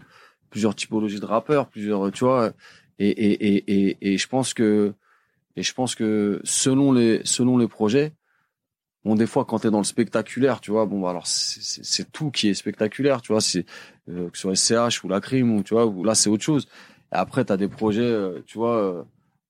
plusieurs 0.50 0.74
typologies 0.76 1.20
de 1.20 1.26
rappeurs, 1.26 1.68
plusieurs, 1.68 2.12
tu 2.12 2.24
vois. 2.24 2.54
Et, 2.98 3.10
et, 3.10 3.56
et, 3.56 3.88
et, 3.90 4.14
et 4.14 4.18
je 4.18 4.28
pense 4.28 4.54
que, 4.56 4.94
et 5.56 5.62
je 5.62 5.74
pense 5.74 5.94
que 5.94 6.42
selon 6.44 6.92
les, 6.92 7.22
selon 7.24 7.58
les 7.60 7.68
projets, 7.68 8.14
bon, 9.06 9.14
des 9.16 9.28
fois, 9.28 9.46
quand 9.46 9.60
tu 9.60 9.68
es 9.68 9.70
dans 9.72 9.78
le 9.78 9.84
spectaculaire, 9.84 10.60
tu 10.60 10.72
vois, 10.72 10.86
bon, 10.88 11.02
bah, 11.02 11.12
alors, 11.12 11.28
c'est 11.28 12.12
tout 12.12 12.32
qui 12.32 12.48
est 12.50 12.54
spectaculaire, 12.56 13.22
tu 13.22 13.32
vois, 13.32 13.42
c'est, 13.42 13.66
euh, 14.10 14.30
que 14.32 14.38
ce 14.38 14.42
soit 14.42 14.56
SCH 14.56 15.04
ou 15.04 15.08
la 15.10 15.20
crime, 15.22 15.52
ou, 15.56 15.62
tu 15.62 15.74
vois, 15.76 15.86
ou 15.86 16.04
là, 16.04 16.16
c'est 16.16 16.30
autre 16.30 16.44
chose. 16.44 16.68
Et 17.14 17.16
après, 17.16 17.44
tu 17.46 17.52
as 17.52 17.58
des 17.58 17.68
projets, 17.68 18.02
euh, 18.02 18.42
tu 18.46 18.58
vois, 18.58 18.78
euh, 18.78 19.04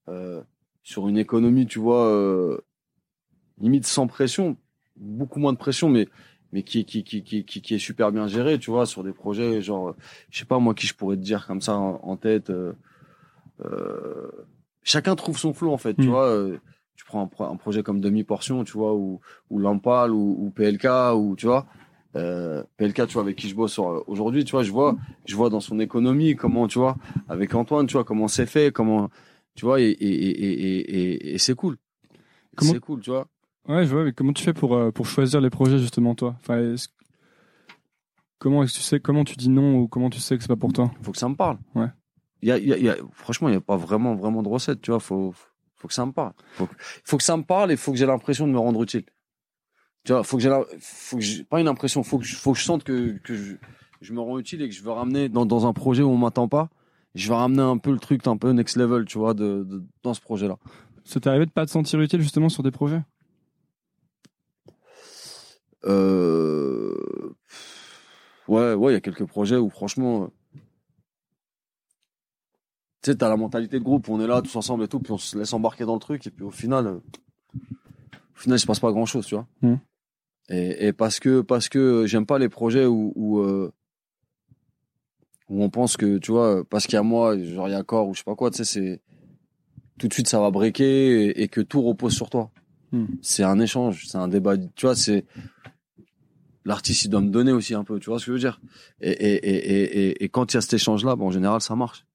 euh, 0.09 0.41
sur 0.83 1.07
une 1.07 1.17
économie, 1.17 1.65
tu 1.67 1.79
vois, 1.79 2.05
euh, 2.07 2.59
limite 3.59 3.85
sans 3.85 4.07
pression, 4.07 4.57
beaucoup 4.97 5.39
moins 5.39 5.53
de 5.53 5.57
pression, 5.57 5.89
mais 5.89 6.07
mais 6.53 6.63
qui, 6.63 6.83
qui, 6.83 7.03
qui, 7.05 7.23
qui, 7.23 7.45
qui, 7.45 7.61
qui 7.61 7.75
est 7.75 7.79
super 7.79 8.11
bien 8.11 8.27
géré, 8.27 8.59
tu 8.59 8.71
vois, 8.71 8.85
sur 8.85 9.03
des 9.05 9.13
projets, 9.13 9.61
genre, 9.61 9.95
je 10.29 10.39
sais 10.39 10.45
pas, 10.45 10.59
moi, 10.59 10.73
qui 10.73 10.85
je 10.85 10.93
pourrais 10.93 11.15
te 11.15 11.21
dire 11.21 11.47
comme 11.47 11.61
ça 11.61 11.75
en, 11.77 12.01
en 12.03 12.17
tête. 12.17 12.49
euh, 12.49 12.73
euh, 13.63 14.29
chacun 14.83 15.15
trouve 15.15 15.37
son 15.37 15.53
flow, 15.53 15.71
en 15.71 15.77
fait, 15.77 15.93
tu 15.93 16.07
Mm. 16.07 16.09
vois. 16.09 16.25
euh, 16.27 16.57
tu 16.95 17.05
prends 17.05 17.29
un, 17.39 17.43
un 17.45 17.55
projet 17.55 17.83
comme 17.83 17.99
Demi-Portion, 18.01 18.63
tu 18.63 18.73
vois, 18.73 18.93
ou, 18.93 19.21
ou 19.49 19.59
Lampal, 19.59 20.11
ou, 20.11 20.35
ou 20.39 20.49
PLK, 20.51 20.85
ou, 21.15 21.35
tu 21.37 21.45
vois. 21.47 21.65
Euh, 22.15 22.63
PLK, 22.77 23.07
tu 23.07 23.13
vois, 23.13 23.21
avec 23.21 23.37
qui 23.37 23.47
je 23.47 23.55
bosse 23.55 23.71
sur- 23.73 24.03
aujourd'hui, 24.07 24.43
tu 24.43 24.51
vois, 24.51 24.63
je 24.63 24.71
vois, 24.71 24.97
je 25.25 25.35
vois 25.35 25.49
dans 25.49 25.61
son 25.61 25.79
économie 25.79 26.35
comment, 26.35 26.67
tu 26.67 26.77
vois, 26.79 26.97
avec 27.29 27.55
Antoine, 27.55 27.87
tu 27.87 27.93
vois, 27.93 28.03
comment 28.03 28.27
c'est 28.27 28.45
fait, 28.45 28.71
comment, 28.73 29.09
tu 29.55 29.65
vois, 29.65 29.79
et, 29.79 29.85
et, 29.85 30.07
et, 30.07 30.29
et, 30.29 30.79
et, 30.79 31.33
et 31.35 31.37
c'est 31.37 31.55
cool. 31.55 31.77
Comment- 32.55 32.73
C'est 32.73 32.79
cool, 32.81 32.99
tu 33.01 33.11
vois. 33.11 33.27
Ouais, 33.67 33.85
je 33.85 33.91
vois, 33.91 34.03
mais 34.03 34.11
comment 34.11 34.33
tu 34.33 34.43
fais 34.43 34.53
pour, 34.53 34.75
euh, 34.75 34.91
pour 34.91 35.05
choisir 35.05 35.39
les 35.39 35.49
projets, 35.49 35.77
justement, 35.79 36.13
toi? 36.15 36.35
Enfin, 36.39 36.75
Comment 38.39 38.63
est-ce 38.63 38.73
que 38.73 38.77
tu 38.79 38.83
sais, 38.83 38.99
comment 38.99 39.23
tu 39.23 39.35
dis 39.35 39.49
non 39.49 39.77
ou 39.79 39.87
comment 39.87 40.09
tu 40.09 40.19
sais 40.19 40.35
que 40.35 40.41
c'est 40.41 40.47
pas 40.47 40.55
pour 40.55 40.73
toi? 40.73 40.91
Faut 41.03 41.11
que 41.11 41.17
ça 41.17 41.29
me 41.29 41.35
parle. 41.35 41.59
Ouais. 41.75 41.87
Il 42.41 42.49
y 42.49 42.51
a, 42.51 42.57
il 42.57 42.67
y 42.67 42.73
a, 42.73 42.77
il 42.77 42.83
y 42.83 42.89
a- 42.89 42.97
franchement, 43.13 43.47
il 43.49 43.51
n'y 43.51 43.57
a 43.57 43.61
pas 43.61 43.77
vraiment, 43.77 44.15
vraiment 44.15 44.41
de 44.41 44.47
recette, 44.49 44.81
tu 44.81 44.89
vois. 44.89 44.99
Faut, 44.99 45.31
faut 45.75 45.87
que 45.87 45.93
ça 45.93 46.05
me 46.07 46.11
parle. 46.11 46.33
Faut, 46.53 46.65
que- 46.65 46.73
faut 46.79 47.17
que 47.17 47.23
ça 47.23 47.37
me 47.37 47.43
parle 47.43 47.71
et 47.71 47.77
faut 47.77 47.91
que 47.91 47.97
j'ai 47.99 48.07
l'impression 48.07 48.47
de 48.47 48.51
me 48.51 48.57
rendre 48.57 48.81
utile. 48.81 49.05
Tu 50.03 50.13
vois, 50.13 50.23
faut 50.23 50.37
que 50.37 50.43
j'ai, 50.43 50.49
faut 50.79 51.17
que 51.17 51.21
j'ai, 51.23 51.43
pas 51.43 51.59
une 51.61 51.67
impression, 51.67 52.01
faut 52.03 52.17
que, 52.17 52.25
je- 52.25 52.35
faut 52.35 52.53
que 52.53 52.59
je 52.59 52.63
sente 52.63 52.83
que, 52.83 53.17
que 53.19 53.35
je, 53.35 53.53
je 54.01 54.13
me 54.13 54.19
rends 54.19 54.39
utile 54.39 54.61
et 54.63 54.69
que 54.69 54.73
je 54.73 54.81
veux 54.81 54.91
ramener 54.91 55.29
dans, 55.29 55.45
dans 55.45 55.67
un 55.67 55.73
projet 55.73 56.01
où 56.01 56.09
on 56.09 56.17
m'attend 56.17 56.47
pas. 56.47 56.69
Je 57.13 57.27
vais 57.29 57.35
ramener 57.35 57.61
un 57.61 57.77
peu 57.77 57.91
le 57.91 57.99
truc 57.99 58.25
un 58.25 58.37
peu 58.37 58.51
next 58.51 58.77
level, 58.77 59.05
tu 59.05 59.17
vois, 59.19 59.33
de, 59.33 59.63
de- 59.63 59.83
dans 60.01 60.13
ce 60.13 60.21
projet-là. 60.21 60.57
Ça 61.03 61.19
t'est 61.19 61.29
arrivé 61.29 61.45
de 61.45 61.51
pas 61.51 61.65
te 61.65 61.71
sentir 61.71 61.99
utile, 62.01 62.21
justement, 62.21 62.49
sur 62.49 62.63
des 62.63 62.71
projets? 62.71 63.01
Euh... 65.85 66.95
Ouais, 68.47 68.73
ouais, 68.73 68.91
il 68.91 68.95
y 68.95 68.97
a 68.97 69.01
quelques 69.01 69.25
projets 69.25 69.57
où 69.57 69.69
franchement, 69.69 70.23
euh, 70.23 70.27
tu 73.01 73.11
sais, 73.11 73.15
t'as 73.17 73.29
la 73.29 73.37
mentalité 73.37 73.79
de 73.79 73.83
groupe, 73.83 74.09
on 74.09 74.19
est 74.19 74.27
là 74.27 74.41
tous 74.41 74.55
ensemble 74.55 74.83
et 74.83 74.87
tout, 74.87 74.99
puis 74.99 75.11
on 75.13 75.17
se 75.17 75.37
laisse 75.37 75.53
embarquer 75.53 75.85
dans 75.85 75.93
le 75.93 75.99
truc, 75.99 76.25
et 76.27 76.31
puis 76.31 76.43
au 76.43 76.51
final, 76.51 76.87
euh, 76.87 76.99
au 77.55 78.39
final, 78.39 78.57
il 78.57 78.61
se 78.61 78.65
passe 78.67 78.79
pas 78.79 78.91
grand 78.91 79.05
chose, 79.05 79.25
tu 79.25 79.35
vois. 79.35 79.47
Mhm. 79.61 79.79
Et, 80.51 80.87
et 80.87 80.93
parce 80.93 81.19
que, 81.19 81.41
parce 81.41 81.69
que 81.69 82.05
j'aime 82.05 82.25
pas 82.25 82.37
les 82.37 82.49
projets 82.49 82.85
où, 82.85 83.13
où, 83.15 83.39
euh, 83.39 83.71
où 85.49 85.63
on 85.63 85.69
pense 85.69 85.97
que, 85.97 86.17
tu 86.17 86.31
vois, 86.31 86.63
parce 86.69 86.85
qu'il 86.85 86.95
y 86.95 86.97
a 86.97 87.03
moi, 87.03 87.37
genre 87.39 87.67
il 87.67 87.71
y 87.71 87.75
a 87.75 87.83
corps 87.83 88.07
ou 88.07 88.13
je 88.13 88.19
sais 88.19 88.25
pas 88.25 88.35
quoi, 88.35 88.51
tu 88.51 88.57
sais, 88.57 88.65
c'est 88.65 89.01
tout 89.97 90.07
de 90.07 90.13
suite 90.13 90.27
ça 90.27 90.39
va 90.39 90.51
breaker 90.51 90.83
et, 90.83 91.43
et 91.43 91.47
que 91.47 91.61
tout 91.61 91.81
repose 91.81 92.13
sur 92.13 92.29
toi. 92.29 92.51
Mhm. 92.91 93.19
C'est 93.21 93.43
un 93.43 93.59
échange, 93.59 94.07
c'est 94.07 94.17
un 94.17 94.27
débat, 94.27 94.57
tu 94.57 94.85
vois, 94.85 94.95
c'est 94.95 95.25
l'artiste 96.65 97.05
il 97.05 97.09
doit 97.09 97.21
me 97.21 97.29
donner 97.29 97.51
aussi 97.51 97.73
un 97.73 97.83
peu, 97.83 97.99
tu 97.99 98.09
vois 98.09 98.19
ce 98.19 98.25
que 98.25 98.31
je 98.31 98.33
veux 98.33 98.39
dire. 98.39 98.59
Et, 98.99 99.09
et, 99.11 100.23
et, 100.23 100.29
quand 100.29 100.53
il 100.53 100.55
y 100.55 100.57
a 100.57 100.61
cet 100.61 100.73
échange-là, 100.73 101.15
bon, 101.15 101.27
en 101.27 101.31
général, 101.31 101.61
ça 101.61 101.75
marche. 101.75 102.05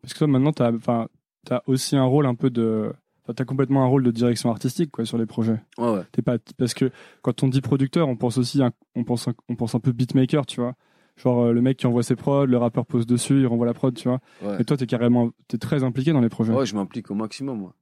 Parce 0.00 0.14
que 0.14 0.18
toi, 0.18 0.28
maintenant, 0.28 0.52
t'as 0.52 0.72
enfin, 0.72 1.08
as 1.50 1.62
aussi 1.66 1.96
un 1.96 2.04
rôle 2.04 2.26
un 2.26 2.34
peu 2.34 2.50
de. 2.50 2.92
T'as 3.34 3.44
complètement 3.44 3.82
un 3.82 3.86
rôle 3.86 4.02
de 4.02 4.10
direction 4.10 4.50
artistique, 4.50 4.90
quoi, 4.90 5.04
sur 5.04 5.18
les 5.18 5.26
projets. 5.26 5.60
Ouais, 5.76 5.90
ouais. 5.92 6.02
T'es 6.12 6.22
pas 6.22 6.38
parce 6.56 6.74
que 6.74 6.90
quand 7.22 7.42
on 7.42 7.48
dit 7.48 7.60
producteur, 7.60 8.08
on 8.08 8.16
pense 8.16 8.38
aussi 8.38 8.62
un, 8.62 8.72
on 8.94 9.04
pense 9.04 9.28
un, 9.28 9.34
on 9.48 9.56
pense 9.56 9.74
un 9.74 9.80
peu 9.80 9.92
beatmaker, 9.92 10.46
tu 10.46 10.60
vois. 10.60 10.74
Genre 11.16 11.46
euh, 11.46 11.52
le 11.52 11.60
mec 11.60 11.76
qui 11.76 11.86
envoie 11.86 12.02
ses 12.02 12.16
prods, 12.16 12.46
le 12.46 12.56
rappeur 12.56 12.86
pose 12.86 13.06
dessus, 13.06 13.40
il 13.40 13.46
renvoie 13.46 13.66
la 13.66 13.74
prod, 13.74 13.94
tu 13.94 14.08
vois. 14.08 14.20
ouais. 14.42 14.60
Et 14.60 14.64
toi, 14.64 14.76
t'es 14.76 14.86
carrément, 14.86 15.30
t'es 15.48 15.58
très 15.58 15.82
impliqué 15.84 16.12
dans 16.12 16.20
les 16.20 16.28
projets. 16.28 16.52
Ouais, 16.52 16.64
je 16.64 16.74
m'implique 16.74 17.10
au 17.10 17.14
maximum, 17.14 17.58
moi. 17.58 17.74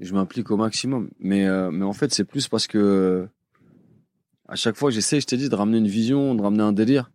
Je 0.00 0.14
m'implique 0.14 0.50
au 0.50 0.56
maximum. 0.56 1.10
Mais, 1.18 1.46
euh, 1.46 1.70
mais 1.70 1.84
en 1.84 1.92
fait, 1.92 2.12
c'est 2.12 2.24
plus 2.24 2.48
parce 2.48 2.66
que 2.66 2.78
euh, 2.78 3.26
à 4.48 4.56
chaque 4.56 4.76
fois, 4.76 4.90
j'essaie, 4.90 5.20
je 5.20 5.26
t'ai 5.26 5.36
dit, 5.36 5.48
de 5.48 5.54
ramener 5.54 5.78
une 5.78 5.88
vision, 5.88 6.34
de 6.34 6.42
ramener 6.42 6.62
un 6.62 6.72
délire 6.72 7.10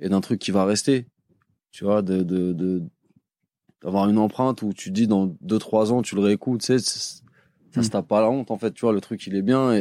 et 0.00 0.08
d'un 0.08 0.20
truc 0.20 0.38
qui 0.38 0.50
va 0.50 0.64
rester. 0.64 1.06
Tu 1.70 1.84
vois, 1.84 2.02
de, 2.02 2.22
de, 2.22 2.52
de, 2.52 2.82
d'avoir 3.82 4.08
une 4.08 4.18
empreinte 4.18 4.62
où 4.62 4.72
tu 4.72 4.88
te 4.90 4.94
dis 4.94 5.06
dans 5.06 5.34
deux, 5.40 5.58
trois 5.58 5.92
ans, 5.92 6.02
tu 6.02 6.14
le 6.14 6.20
réécoutes, 6.20 6.60
tu 6.60 6.66
sais, 6.66 6.78
c'est- 6.78 7.22
ça 7.72 7.82
se 7.82 7.88
Mm. 7.88 7.90
tape 7.90 8.08
pas 8.08 8.20
la 8.20 8.28
honte, 8.30 8.50
en 8.50 8.58
fait. 8.58 8.72
Tu 8.72 8.80
vois, 8.82 8.92
le 8.92 9.00
truc, 9.00 9.26
il 9.26 9.36
est 9.36 9.42
bien 9.42 9.72
et, 9.72 9.80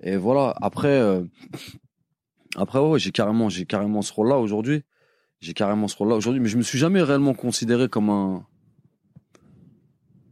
et, 0.00 0.10
et 0.12 0.16
voilà. 0.16 0.54
Après, 0.60 0.88
euh, 0.88 1.22
après, 2.56 2.78
ouais, 2.78 2.98
j'ai 2.98 3.10
carrément, 3.10 3.48
j'ai 3.48 3.66
carrément 3.66 4.02
ce 4.02 4.12
rôle-là 4.12 4.38
aujourd'hui. 4.38 4.82
J'ai 5.40 5.54
carrément 5.54 5.86
ce 5.88 5.96
rôle-là 5.96 6.16
aujourd'hui, 6.16 6.40
mais 6.40 6.48
je 6.48 6.56
me 6.56 6.62
suis 6.62 6.78
jamais 6.78 7.02
réellement 7.02 7.34
considéré 7.34 7.88
comme 7.88 8.10
un, 8.10 8.46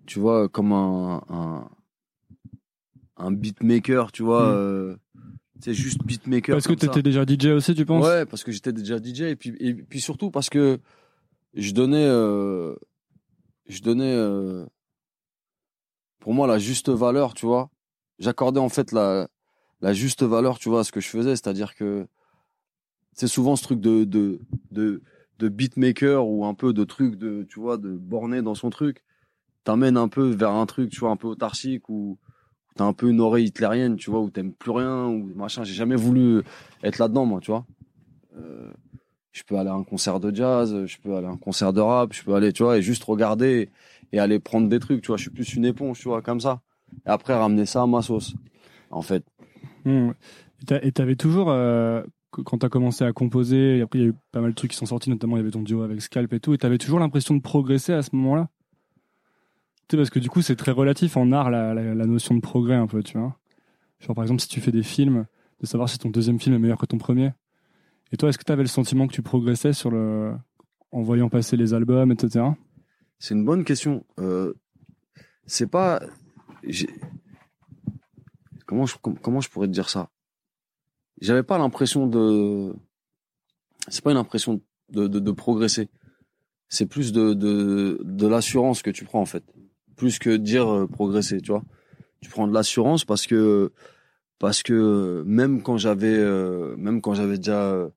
tu 0.07 0.19
vois, 0.19 0.49
comme 0.49 0.73
un, 0.73 1.23
un, 1.29 1.69
un 3.19 3.31
beatmaker, 3.33 4.12
tu 4.12 4.23
vois, 4.23 4.42
Mm. 4.53 4.57
euh, 4.57 4.97
c'est 5.61 5.75
juste 5.75 6.03
beatmaker. 6.05 6.55
Parce 6.55 6.66
que 6.66 6.75
ça. 6.75 6.88
t'étais 6.88 7.03
déjà 7.03 7.25
DJ 7.25 7.47
aussi, 7.53 7.75
tu 7.75 7.85
penses? 7.87 8.05
Ouais, 8.05 8.25
parce 8.27 8.45
que 8.45 8.53
j'étais 8.53 8.73
déjà 8.73 8.99
DJ 8.99 9.23
et 9.23 9.37
puis 9.37 9.55
et 9.61 9.75
puis 9.75 10.01
surtout 10.01 10.31
parce 10.31 10.51
que 10.51 10.79
je 11.57 11.73
donnais 11.73 12.07
euh, 12.07 12.77
je 13.66 13.83
donnais 13.83 14.14
euh, 14.14 14.66
pour 16.21 16.35
moi 16.35 16.47
la 16.47 16.59
juste 16.59 16.90
valeur, 16.90 17.35
tu 17.35 17.47
vois. 17.47 17.71
J'accordais 18.19 18.61
en 18.61 18.69
fait 18.69 18.92
la 18.92 19.29
la 19.81 19.92
juste 19.92 20.23
valeur, 20.23 20.59
tu 20.59 20.69
vois, 20.69 20.81
à 20.81 20.85
ce 20.85 20.92
que 20.92 21.01
je 21.01 21.09
faisais, 21.09 21.31
c'est-à-dire 21.31 21.75
que 21.75 22.07
c'est 23.12 23.27
souvent 23.27 23.57
ce 23.57 23.64
truc 23.64 23.81
de 23.81 24.05
de 24.05 25.03
de 25.38 25.49
beatmaker 25.49 26.27
ou 26.27 26.45
un 26.45 26.55
peu 26.55 26.73
de 26.73 26.85
truc 26.85 27.16
de 27.16 27.47
tu 27.49 27.61
vois 27.61 27.77
de 27.79 27.90
borné 27.90 28.42
dans 28.42 28.55
son 28.55 28.71
truc. 28.71 29.03
T'amène 29.64 29.97
un 29.97 30.09
peu 30.09 30.29
vers 30.29 30.53
un 30.53 30.66
truc 30.66 30.90
tu 30.90 31.01
vois 31.01 31.11
un 31.11 31.16
peu 31.16 31.29
autarcique 31.29 31.88
ou 31.88 32.19
t'as 32.77 32.85
un 32.85 32.92
peu 32.92 33.09
une 33.09 33.21
oreille 33.21 33.47
hitlérienne 33.47 33.97
tu 33.97 34.11
vois 34.11 34.21
où 34.21 34.31
t'aimes 34.31 34.53
plus 34.53 34.71
rien 34.71 35.07
ou 35.07 35.33
machin. 35.35 35.64
J'ai 35.64 35.75
jamais 35.75 35.97
voulu 35.97 36.42
être 36.83 36.99
là-dedans 36.99 37.27
moi 37.27 37.40
tu 37.40 37.51
vois. 37.51 37.66
Euh, 38.37 38.73
je 39.37 39.44
peux 39.44 39.57
aller 39.59 39.70
à 39.70 39.75
un 39.75 39.85
concert 39.85 40.20
de 40.20 40.35
jazz 40.35 40.87
je 40.87 40.96
peux 40.99 41.14
aller 41.14 41.27
à 41.27 41.31
un 41.31 41.37
concert 41.37 41.72
de 41.72 41.81
rap 41.81 42.12
je 42.12 42.22
peux 42.22 42.35
aller 42.35 42.53
tu 42.53 42.62
vois 42.62 42.79
et 42.79 42.83
juste 42.83 43.05
regarder 43.05 43.70
et 44.12 44.18
aller 44.18 44.38
prendre 44.38 44.68
des 44.68 44.79
trucs 44.81 45.03
tu 45.03 45.09
vois 45.09 45.16
je 45.16 45.22
suis 45.22 45.31
plus 45.31 45.55
une 45.55 45.64
éponge 45.64 45.99
tu 46.01 46.09
vois 46.09 46.22
comme 46.22 46.40
ça 46.40 46.61
et 47.07 47.11
après 47.11 47.35
ramener 47.35 47.66
ça 47.66 47.83
à 47.83 47.87
ma 47.87 48.03
sauce 48.03 48.35
en 48.90 49.03
fait 49.03 49.25
Mmh. 49.87 50.11
Et 50.83 50.90
t'avais 50.90 51.14
toujours, 51.14 51.51
euh, 51.51 52.03
quand 52.31 52.59
t'as 52.59 52.68
commencé 52.68 53.05
à 53.05 53.12
composer, 53.12 53.79
et 53.79 53.83
après 53.83 54.01
il 54.01 54.03
y 54.03 54.05
a 54.05 54.09
eu 54.09 54.14
pas 54.33 54.40
mal 54.40 54.51
de 54.51 54.55
trucs 54.57 54.72
qui 54.72 54.77
sont 54.77 54.87
sortis, 54.87 55.09
notamment 55.09 55.37
il 55.37 55.40
y 55.40 55.42
avait 55.42 55.53
ton 55.53 55.62
duo 55.62 55.83
avec 55.83 56.03
Scalp 56.03 56.33
et 56.33 56.40
tout, 56.40 56.53
et 56.55 56.59
t'avais 56.59 56.79
toujours 56.79 56.99
l'impression 56.99 57.35
de 57.35 57.40
progresser 57.40 57.92
à 57.92 58.03
ce 58.03 58.11
moment-là? 58.14 58.49
Tu 59.88 59.94
sais, 59.94 59.96
parce 59.96 60.11
que 60.11 60.18
du 60.18 60.29
coup 60.29 60.42
c'est 60.42 60.57
très 60.57 60.72
relatif 60.72 61.16
en 61.16 61.31
art 61.31 61.51
la, 61.51 61.72
la 61.72 62.07
notion 62.07 62.35
de 62.35 62.40
progrès 62.40 62.75
un 62.75 62.88
peu, 62.88 63.03
tu 63.05 63.16
vois. 63.16 63.38
Genre 64.01 64.16
par 64.16 64.25
exemple 64.25 64.40
si 64.40 64.49
tu 64.49 64.61
fais 64.61 64.72
des 64.72 64.83
films, 64.83 65.27
de 65.61 65.66
savoir 65.66 65.88
si 65.88 65.99
ton 65.99 66.11
deuxième 66.11 66.40
film 66.40 66.57
est 66.57 66.59
meilleur 66.59 66.79
que 66.79 66.87
ton 66.87 66.99
premier. 66.99 67.31
Et 68.12 68.16
toi, 68.16 68.29
est-ce 68.29 68.38
que 68.38 68.45
t'avais 68.45 68.62
le 68.62 68.69
sentiment 68.69 69.07
que 69.07 69.12
tu 69.12 69.23
progressais 69.23 69.73
sur 69.73 69.90
le... 69.90 70.35
en 70.92 71.03
voyant 71.03 71.29
passer 71.29 71.57
les 71.57 71.75
albums, 71.75 72.12
etc. 72.12 72.45
C'est 73.19 73.35
une 73.35 73.45
bonne 73.45 73.64
question. 73.64 74.05
Euh, 74.21 74.55
c'est 75.47 75.66
pas. 75.66 76.01
Comment 78.66 78.85
je, 78.87 79.49
pourrais 79.49 79.69
te 79.69 79.73
dire 79.73 79.88
ça? 79.88 80.11
J'avais 81.21 81.42
pas 81.42 81.59
l'impression 81.59 82.07
de. 82.07 82.75
C'est 83.88 84.03
pas 84.03 84.11
une 84.11 84.16
impression 84.16 84.61
de, 84.90 85.31
progresser. 85.31 85.88
C'est 86.69 86.87
plus 86.87 87.12
de, 87.12 87.33
de, 87.33 88.01
de 88.03 88.27
l'assurance 88.27 88.83
que 88.83 88.90
tu 88.90 89.05
prends 89.05 89.21
en 89.21 89.27
fait. 89.27 89.45
Plus 89.97 90.19
que 90.19 90.37
dire 90.37 90.69
euh, 90.69 90.87
progresser, 90.87 91.40
tu 91.40 91.53
vois. 91.53 91.64
Tu 92.21 92.29
prends 92.29 92.49
de 92.49 92.53
l'assurance 92.53 93.05
parce 93.05 93.27
que 93.27 93.73
parce 94.38 94.62
que 94.62 95.22
même 95.27 95.62
quand 95.62 95.79
j'avais 95.79 96.16
euh, 96.16 96.77
même 96.77 97.01
quand 97.01 97.14
j'avais 97.14 97.38
déjà 97.38 97.62
euh, 97.72 97.88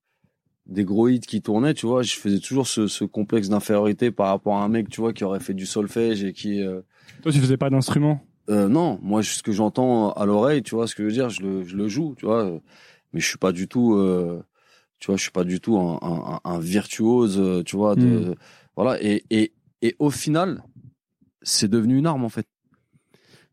des 0.65 0.85
gros 0.85 1.07
hits 1.07 1.19
qui 1.19 1.41
tournaient, 1.41 1.73
tu 1.73 1.85
vois, 1.87 2.03
je 2.03 2.15
faisais 2.15 2.39
toujours 2.39 2.67
ce, 2.67 2.87
ce 2.87 3.03
complexe 3.03 3.49
d'infériorité 3.49 4.11
par 4.11 4.27
rapport 4.27 4.55
à 4.57 4.63
un 4.63 4.69
mec, 4.69 4.89
tu 4.89 5.01
vois, 5.01 5.13
qui 5.13 5.23
aurait 5.23 5.39
fait 5.39 5.55
du 5.55 5.65
solfège 5.65 6.23
et 6.23 6.31
qui, 6.31 6.61
euh, 6.61 6.81
Toi, 7.23 7.31
tu 7.31 7.39
faisais 7.39 7.57
pas 7.57 7.69
d'instrument? 7.69 8.21
Euh, 8.49 8.67
non, 8.67 8.99
moi, 9.01 9.23
ce 9.23 9.41
que 9.43 9.51
j'entends 9.51 10.11
à 10.11 10.25
l'oreille, 10.25 10.61
tu 10.63 10.75
vois, 10.75 10.87
ce 10.87 10.95
que 10.95 11.03
je 11.03 11.07
veux 11.07 11.13
dire, 11.13 11.29
je 11.29 11.41
le, 11.41 11.63
je 11.63 11.75
le 11.75 11.87
joue, 11.87 12.15
tu 12.17 12.25
vois, 12.25 12.45
euh, 12.45 12.59
mais 13.13 13.19
je 13.19 13.27
suis 13.27 13.37
pas 13.37 13.51
du 13.51 13.67
tout, 13.67 13.95
euh, 13.95 14.43
tu 14.99 15.07
vois, 15.07 15.17
je 15.17 15.21
suis 15.23 15.31
pas 15.31 15.43
du 15.43 15.59
tout 15.59 15.77
un, 15.77 15.97
un, 16.01 16.39
un 16.43 16.59
virtuose, 16.59 17.39
euh, 17.39 17.63
tu 17.63 17.75
vois, 17.75 17.95
de, 17.95 18.05
Mm. 18.05 18.35
voilà, 18.75 19.01
et, 19.03 19.23
et, 19.31 19.53
et 19.81 19.95
au 19.99 20.11
final, 20.11 20.63
c'est 21.41 21.67
devenu 21.69 21.97
une 21.97 22.05
arme 22.05 22.23
en 22.25 22.29
fait. 22.29 22.47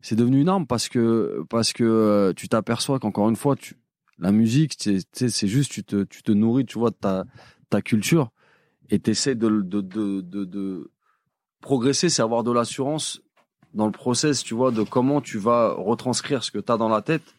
C'est 0.07 0.15
devenu 0.15 0.39
une 0.39 0.47
arme 0.47 0.65
parce 0.65 0.87
que 0.87 1.43
parce 1.49 1.73
que 1.73 1.83
euh, 1.83 2.31
tu 2.33 2.47
t'aperçois 2.47 2.97
qu'encore 2.97 3.27
une 3.27 3.35
fois, 3.35 3.57
tu 3.57 3.75
La 4.19 4.31
musique, 4.31 4.77
c'est 4.79 5.47
juste, 5.47 5.69
tu 5.69 5.83
te, 5.83 6.05
tu 6.05 6.23
te 6.23 6.31
nourris, 6.31 6.65
tu 6.65 6.79
vois, 6.79 6.91
de 6.91 6.95
ta, 6.95 7.25
ta 7.69 7.81
culture 7.81 8.29
et 8.89 8.99
tu 8.99 9.11
essaies 9.11 9.35
de, 9.35 9.49
de, 9.49 9.81
de, 9.81 10.21
de, 10.21 10.89
progresser, 11.59 12.07
c'est 12.07 12.21
avoir 12.21 12.45
de 12.45 12.53
l'assurance 12.53 13.21
dans 13.73 13.85
le 13.85 13.91
process, 13.91 14.43
tu 14.45 14.53
vois, 14.53 14.71
de 14.71 14.81
comment 14.83 15.19
tu 15.19 15.39
vas 15.39 15.73
retranscrire 15.73 16.41
ce 16.41 16.51
que 16.51 16.59
tu 16.59 16.71
as 16.71 16.77
dans 16.77 16.87
la 16.87 17.01
tête, 17.01 17.35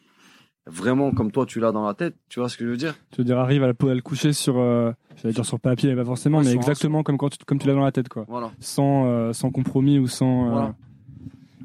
vraiment 0.67 1.11
comme 1.11 1.31
toi 1.31 1.47
tu 1.47 1.59
l'as 1.59 1.71
dans 1.71 1.87
la 1.87 1.95
tête, 1.95 2.17
tu 2.29 2.39
vois 2.39 2.49
ce 2.49 2.57
que 2.57 2.65
je 2.65 2.69
veux 2.69 2.77
dire? 2.77 2.93
Tu 3.09 3.21
veux 3.21 3.25
dire, 3.25 3.39
arrive 3.39 3.63
à, 3.63 3.67
le- 3.67 3.89
à 3.89 3.95
le 3.95 4.01
coucher 4.03 4.31
sur, 4.31 4.59
euh, 4.59 4.91
dire 5.23 5.43
sur 5.43 5.59
papier, 5.59 5.89
mais 5.89 5.95
pas 5.95 6.05
forcément, 6.05 6.37
Ouais, 6.37 6.43
mais 6.43 6.51
un 6.51 6.57
exactement 6.57 7.01
comme 7.01 7.17
quand 7.17 7.29
tu, 7.29 7.39
comme 7.47 7.57
tu 7.57 7.65
l'as 7.65 7.73
dans 7.73 7.83
la 7.83 7.91
tête, 7.91 8.09
quoi. 8.09 8.25
Voilà. 8.27 8.51
Sans, 8.59 9.07
euh, 9.07 9.33
sans 9.33 9.49
compromis 9.49 9.97
ou 9.97 10.05
sans. 10.07 10.45
euh, 10.45 10.49
Voilà. 10.51 10.75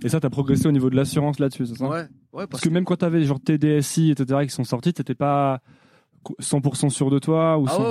Et 0.05 0.09
ça, 0.09 0.21
t'as 0.21 0.31
progressé 0.31 0.69
au 0.69 0.73
niveau 0.73 0.91
de 0.91 0.97
l'assurance 0.97 1.39
là-dessus, 1.41 1.67
c'est 1.67 1.77
ça 1.77 1.89
Ouais, 1.89 2.07
ouais, 2.33 2.47
Parce 2.47 2.63
que 2.63 2.69
même 2.69 2.85
quand 2.85 2.97
t'avais 2.97 3.25
genre 3.25 3.41
TDSI, 3.41 4.11
etc., 4.11 4.45
qui 4.45 4.51
sont 4.51 4.63
sortis, 4.65 4.93
t'étais 4.93 5.15
pas 5.15 5.61
100% 6.41 6.91
sûr 6.91 7.11
de 7.11 7.19
toi 7.19 7.59
ou 7.59 7.67
Ah 7.69 7.71
sans- 7.73 7.83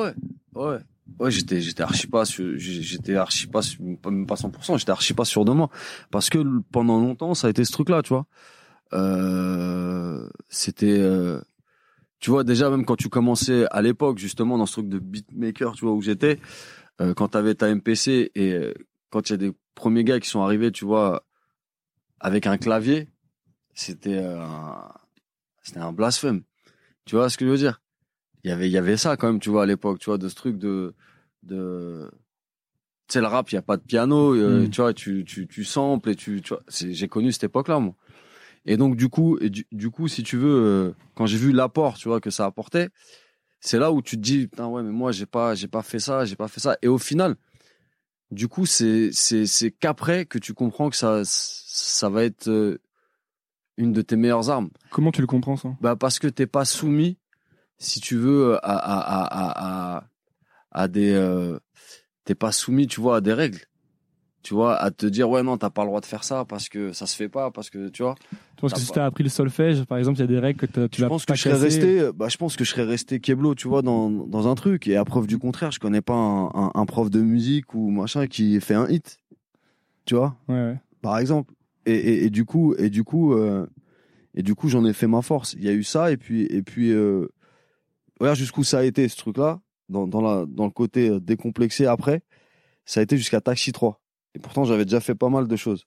ouais, 0.62 0.78
ouais, 1.20 1.32
j'étais, 1.32 1.60
j'étais 1.60 1.84
archi 1.84 2.08
pas 2.08 2.24
sûr, 2.26 2.54
j'étais 2.58 3.16
archi 3.16 3.48
pas, 3.48 3.62
même 4.06 4.26
pas 4.28 4.36
100%, 4.36 4.78
j'étais 4.78 4.92
archi 4.92 5.14
pas 5.14 5.26
sûr 5.26 5.44
de 5.44 5.52
moi. 5.52 5.70
Parce 6.12 6.30
que 6.30 6.38
pendant 6.72 7.00
longtemps, 7.00 7.34
ça 7.34 7.48
a 7.48 7.50
été 7.50 7.66
ce 7.66 7.72
truc-là, 7.72 8.02
tu 8.04 8.10
vois. 8.10 8.26
Euh, 8.94 10.28
c'était, 10.50 11.00
euh, 11.00 11.42
tu 12.20 12.30
vois, 12.30 12.44
déjà, 12.44 12.70
même 12.70 12.86
quand 12.86 12.96
tu 12.96 13.10
commençais 13.10 13.66
à 13.72 13.82
l'époque, 13.82 14.18
justement, 14.20 14.58
dans 14.58 14.66
ce 14.66 14.74
truc 14.74 14.90
de 14.90 15.00
beatmaker, 15.00 15.74
tu 15.74 15.86
vois, 15.86 15.94
où 15.94 16.02
j'étais, 16.02 16.40
euh, 17.02 17.14
quand 17.14 17.30
t'avais 17.30 17.56
ta 17.56 17.70
MPC 17.70 18.32
et 18.36 18.54
euh, 18.54 18.74
quand 19.10 19.30
il 19.30 19.34
y 19.34 19.36
a 19.36 19.38
des 19.38 19.52
premiers 19.76 20.04
gars 20.04 20.20
qui 20.20 20.30
sont 20.30 20.42
arrivés, 20.42 20.72
tu 20.72 20.86
vois, 20.86 21.24
avec 22.24 22.48
un 22.48 22.58
clavier, 22.58 23.08
c'était, 23.76 24.18
euh, 24.18 24.42
un, 24.42 24.92
c'était 25.62 25.80
un 25.80 25.92
blasphème. 25.94 26.42
Tu 27.06 27.16
vois 27.16 27.30
ce 27.30 27.38
que 27.38 27.46
je 27.46 27.52
veux 27.52 27.58
dire? 27.58 27.80
il 28.46 28.50
y 28.50 28.52
avait 28.52 28.68
il 28.68 28.74
y 28.74 28.78
avait 28.78 28.98
ça 28.98 29.16
quand 29.16 29.28
même 29.28 29.40
tu 29.40 29.50
vois 29.50 29.64
à 29.64 29.66
l'époque 29.66 30.00
tu 30.00 30.08
vois 30.08 30.18
de 30.18 30.28
ce 30.28 30.36
truc 30.36 30.58
de 30.58 30.94
de 31.44 32.12
tu 33.08 33.14
sais 33.14 33.22
le 33.22 33.28
rap 33.28 33.50
il 33.52 33.56
y 33.56 33.58
a 33.58 33.62
pas 33.62 33.78
de 33.78 33.82
piano 33.84 34.36
euh, 34.36 34.66
Mm. 34.66 34.70
tu 34.70 34.82
vois 34.82 34.94
tu 34.94 35.24
tu 35.24 35.48
tu 35.48 35.64
samples 35.64 36.10
et 36.10 36.16
tu 36.18 36.42
tu 36.42 36.50
vois 36.50 36.62
j'ai 36.70 37.08
connu 37.08 37.32
cette 37.32 37.46
époque 37.46 37.70
là 37.70 37.80
moi 37.80 37.96
et 38.66 38.76
donc 38.76 38.98
du 38.98 39.08
coup 39.08 39.38
et 39.40 39.50
du, 39.50 39.66
du 39.72 39.90
coup 39.92 40.10
si 40.10 40.24
tu 40.24 40.36
veux 40.36 40.60
euh, 40.62 40.92
quand 41.16 41.26
j'ai 41.26 41.38
vu 41.38 41.54
l'apport 41.54 41.96
tu 41.98 42.10
vois 42.10 42.20
que 42.20 42.32
ça 42.32 42.44
apportait 42.46 42.90
c'est 43.62 43.80
là 43.80 43.94
où 43.94 44.02
tu 44.02 44.18
te 44.18 44.22
dis 44.22 44.48
putain 44.50 44.68
ouais 44.68 44.84
mais 44.84 44.92
moi 44.92 45.14
j'ai 45.14 45.26
pas 45.26 45.56
j'ai 45.56 45.70
pas 45.70 45.82
fait 45.82 46.00
ça 46.00 46.26
j'ai 46.26 46.36
pas 46.36 46.50
fait 46.50 46.60
ça 46.60 46.76
et 46.82 46.90
au 46.90 46.98
final 46.98 47.38
du 48.34 48.48
coup 48.48 48.66
c'est 48.66 49.12
c'est 49.14 49.46
c'est 49.46 49.72
qu'après 49.72 50.26
que 50.26 50.38
tu 50.38 50.54
comprends 50.54 50.90
que 50.90 50.96
ça 50.96 51.22
ça 51.26 52.10
va 52.10 52.24
être 52.24 52.48
euh, 52.50 52.80
une 53.78 53.94
de 53.94 54.02
tes 54.02 54.16
meilleures 54.16 54.50
armes 54.50 54.70
Comment 54.92 55.12
tu 55.12 55.22
le 55.22 55.28
comprends 55.28 55.56
ça? 55.58 55.70
Bah 55.82 55.96
parce 55.96 56.20
que 56.20 56.28
t'es 56.28 56.48
pas 56.48 56.66
soumis, 56.66 57.18
si 57.78 58.00
tu 58.00 58.16
veux, 58.18 58.56
à 58.66 58.76
à 58.78 59.00
à 59.00 59.24
à, 59.24 59.98
à, 59.98 60.04
à 60.72 60.88
des 60.88 61.12
euh, 61.14 61.58
t'es 62.26 62.36
pas 62.36 62.52
soumis, 62.52 62.88
tu 62.88 63.02
vois, 63.02 63.18
à 63.18 63.22
des 63.22 63.34
règles. 63.34 63.62
Tu 64.44 64.54
vois, 64.54 64.76
à 64.76 64.92
te 64.92 65.06
dire 65.06 65.30
ouais 65.30 65.42
non 65.42 65.58
t'as 65.58 65.70
pas 65.70 65.84
le 65.84 65.88
droit 65.88 66.02
de 66.02 66.06
faire 66.06 66.26
ça 66.26 66.44
parce 66.44 66.68
que 66.68 66.92
ça 66.92 67.08
se 67.08 67.16
fait 67.16 67.30
pas 67.30 67.50
parce 67.50 67.70
que 67.70 67.88
tu 67.88 68.04
vois. 68.04 68.16
Tu 68.58 68.62
penses 68.62 68.74
que 68.74 68.80
si 68.80 68.92
t'as 68.92 69.06
appris 69.06 69.24
le 69.24 69.30
solfège, 69.30 69.84
par 69.86 69.98
exemple, 69.98 70.18
il 70.18 70.22
y 70.22 70.24
a 70.26 70.28
des 70.28 70.40
règles 70.40 70.60
que 70.60 70.66
tu 70.88 71.02
vas 71.02 71.08
pas 71.10 71.18
que 71.18 71.34
je 71.34 71.42
serais 71.42 71.58
resté, 71.58 72.10
bah 72.14 72.28
je 72.30 72.36
pense 72.38 72.58
que 72.58 72.64
je 72.66 72.70
serais 72.70 72.84
resté 72.84 73.20
Keblo, 73.22 73.56
tu 73.56 73.68
vois, 73.70 73.82
dans 73.82 74.10
dans 74.10 74.48
un 74.48 74.56
truc. 74.56 74.88
Et 74.88 74.98
à 74.98 75.06
preuve 75.06 75.28
du 75.28 75.38
contraire, 75.38 75.72
je 75.72 75.80
connais 75.80 76.02
pas 76.02 76.14
un, 76.14 76.48
un, 76.54 76.72
un 76.76 76.86
prof 76.86 77.10
de 77.10 77.22
musique 77.22 77.74
ou 77.74 77.90
machin 77.90 78.28
qui 78.28 78.60
fait 78.60 78.76
un 78.76 78.88
hit, 78.90 79.20
tu 80.06 80.16
vois. 80.16 80.36
Ouais, 80.50 80.56
ouais. 80.56 80.80
par 81.02 81.18
exemple. 81.18 81.54
Et, 81.86 81.96
et, 81.96 82.26
et 82.26 82.30
du 82.30 82.46
coup, 82.46 82.76
et 82.78 82.90
du 82.90 83.04
coup, 83.04 83.34
euh, 83.34 83.66
et 84.36 84.44
du 84.44 84.56
coup, 84.56 84.70
j'en 84.70 84.86
ai 84.86 84.94
fait 84.94 85.08
ma 85.08 85.22
force. 85.22 85.54
Il 85.54 85.64
y 85.64 85.70
a 85.70 85.74
eu 85.74 85.84
ça, 85.84 86.12
et 86.12 86.18
puis, 86.18 86.44
et 86.44 86.62
puis, 86.64 86.92
euh, 86.92 87.28
regarde 88.20 88.38
jusqu'où 88.38 88.64
ça 88.64 88.80
a 88.80 88.84
été 88.84 89.08
ce 89.08 89.18
truc-là, 89.18 89.60
dans, 89.90 90.08
dans 90.08 90.22
la, 90.22 90.46
dans 90.48 90.66
le 90.66 90.72
côté 90.72 91.10
euh, 91.10 91.20
décomplexé 91.20 91.86
après, 91.86 92.22
ça 92.86 93.00
a 93.00 93.04
été 93.04 93.18
jusqu'à 93.18 93.42
Taxi 93.42 93.72
3. 93.72 94.02
Et 94.36 94.40
pourtant, 94.40 94.64
j'avais 94.66 94.86
déjà 94.86 95.00
fait 95.00 95.16
pas 95.16 95.30
mal 95.30 95.48
de 95.48 95.56
choses. 95.56 95.86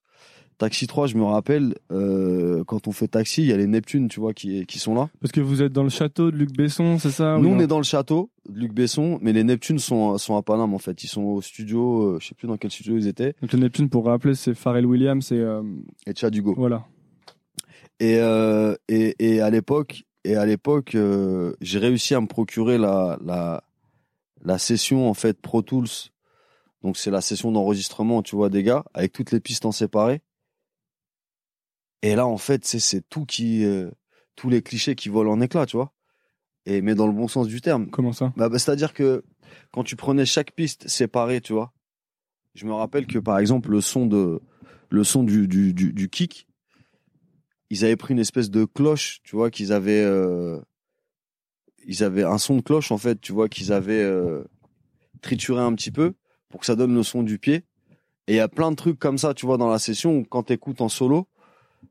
Taxi 0.59 0.87
3, 0.87 1.07
je 1.07 1.17
me 1.19 1.25
rappelle, 1.25 1.75
euh, 1.93 2.65
quand 2.65 2.89
on 2.89 2.93
fait 2.93 3.09
Taxi, 3.09 3.43
il 3.43 3.49
y 3.49 3.53
a 3.53 3.59
les 3.59 3.67
Neptunes, 3.67 4.09
tu 4.09 4.21
vois, 4.21 4.33
qui, 4.33 4.65
qui 4.65 4.79
sont 4.79 4.95
là. 4.95 5.11
Parce 5.21 5.31
que 5.31 5.43
vous 5.43 5.61
êtes 5.61 5.73
dans 5.73 5.83
le 5.83 5.91
château 5.91 6.31
de 6.31 6.37
Luc 6.37 6.57
Besson, 6.57 6.99
c'est 6.99 7.11
ça 7.11 7.37
Nous, 7.37 7.51
ou 7.51 7.53
on 7.53 7.59
est 7.59 7.67
dans 7.67 7.77
le 7.77 7.85
château 7.85 8.31
de 8.49 8.59
Luc 8.59 8.73
Besson, 8.73 9.19
mais 9.21 9.35
les 9.35 9.45
Neptunes 9.45 9.79
sont, 9.79 10.17
sont 10.17 10.35
à 10.35 10.41
Paname, 10.43 10.73
en 10.73 10.79
fait. 10.79 11.05
Ils 11.05 11.09
sont 11.09 11.23
au 11.25 11.43
studio, 11.43 12.15
euh, 12.15 12.19
je 12.23 12.29
sais 12.29 12.35
plus 12.35 12.49
dans 12.49 12.57
quel 12.57 12.71
studio 12.71 12.97
ils 12.97 13.07
étaient, 13.07 13.35
Donc 13.43 13.53
le 13.53 13.59
Neptune, 13.59 13.91
pour 13.91 14.07
rappeler, 14.07 14.35
c'est 14.35 14.55
Pharrell 14.55 14.87
Williams 14.87 15.31
et 15.31 15.37
euh, 15.37 15.63
et 16.07 16.15
Chad 16.15 16.35
Hugo. 16.35 16.55
voilà. 16.57 16.87
Et, 18.01 18.19
euh, 18.21 18.75
et, 18.89 19.15
et 19.19 19.41
à 19.41 19.51
l'époque, 19.51 20.05
et 20.25 20.37
à 20.37 20.45
l'époque, 20.45 20.95
euh, 20.95 21.55
j'ai 21.61 21.79
réussi 21.79 22.15
à 22.15 22.21
me 22.21 22.27
procurer 22.27 22.79
la, 22.79 23.19
la, 23.25 23.63
la 24.45 24.59
session 24.59 25.09
en 25.09 25.15
fait 25.15 25.41
Pro 25.41 25.63
Tools. 25.63 25.87
Donc 26.83 26.97
c'est 26.97 27.11
la 27.11 27.21
session 27.21 27.53
d'enregistrement, 27.53 28.23
tu 28.23 28.37
vois, 28.37 28.49
des 28.49 28.63
gars, 28.63 28.85
avec 28.95 29.13
toutes 29.13 29.33
les 29.33 29.41
pistes 29.41 29.65
en 29.65 29.73
séparé. 29.73 30.23
Et 32.03 32.15
là, 32.15 32.27
en 32.27 32.37
fait, 32.37 32.65
c'est 32.65 33.09
tout 33.09 33.25
qui, 33.25 33.65
euh, 33.65 33.91
tous 34.37 34.49
les 34.51 34.63
clichés 34.63 34.95
qui 34.95 35.09
volent 35.09 35.33
en 35.33 35.41
éclats, 35.41 35.67
tu 35.67 35.77
vois. 35.77 35.93
Et 36.67 36.83
mais 36.83 36.95
dans 36.95 37.07
le 37.07 37.13
bon 37.13 37.29
sens 37.29 37.47
du 37.47 37.61
terme. 37.61 37.91
Comment 37.91 38.13
ça? 38.13 38.33
Bah, 38.37 38.49
bah, 38.49 38.59
c'est-à-dire 38.59 38.93
que 38.93 39.25
quand 39.73 39.85
tu 39.85 39.97
prenais 39.97 40.27
chaque 40.27 40.53
piste 40.53 40.89
séparée, 40.89 41.41
tu 41.41 41.53
vois, 41.53 41.73
je 42.55 42.67
me 42.67 42.73
rappelle 42.73 43.07
que 43.07 43.19
par 43.19 43.39
exemple 43.39 43.71
le 43.71 43.81
son 43.81 44.07
de 44.07 44.41
le 44.91 45.05
son 45.05 45.23
du 45.23 45.49
du 45.49 45.73
du, 45.73 45.93
du 45.93 46.09
kick, 46.09 46.49
ils 47.71 47.85
avaient 47.85 47.97
pris 47.97 48.15
une 48.15 48.21
espèce 48.21 48.51
de 48.51 48.65
cloche, 48.65 49.21
tu 49.23 49.37
vois, 49.37 49.51
qu'ils 49.51 49.73
avaient 49.73 50.03
euh, 50.05 50.61
ils 51.87 52.03
avaient 52.03 52.25
un 52.25 52.39
son 52.39 52.57
de 52.57 52.63
cloche 52.63 52.91
en 52.91 52.99
fait, 52.99 53.21
tu 53.21 53.33
vois, 53.33 53.49
qu'ils 53.49 53.73
avaient 53.73 54.03
euh, 54.03 54.45
trituré 55.23 55.63
un 55.63 55.75
petit 55.75 55.93
peu 55.93 56.15
pour 56.49 56.61
que 56.61 56.67
ça 56.67 56.77
donne 56.77 56.95
le 56.95 57.03
son 57.03 57.23
du 57.23 57.39
pied. 57.39 57.65
Et 58.29 58.35
il 58.35 58.37
y 58.37 58.41
a 58.41 58.49
plein 58.49 58.71
de 58.71 58.77
trucs 58.77 58.99
comme 58.99 59.19
ça, 59.19 59.35
tu 59.35 59.47
vois, 59.47 59.57
dans 59.57 59.69
la 59.69 59.79
session 59.79 60.19
où 60.19 60.25
quand 60.25 60.45
t'écoutes 60.45 60.81
en 60.81 60.89
solo, 60.89 61.29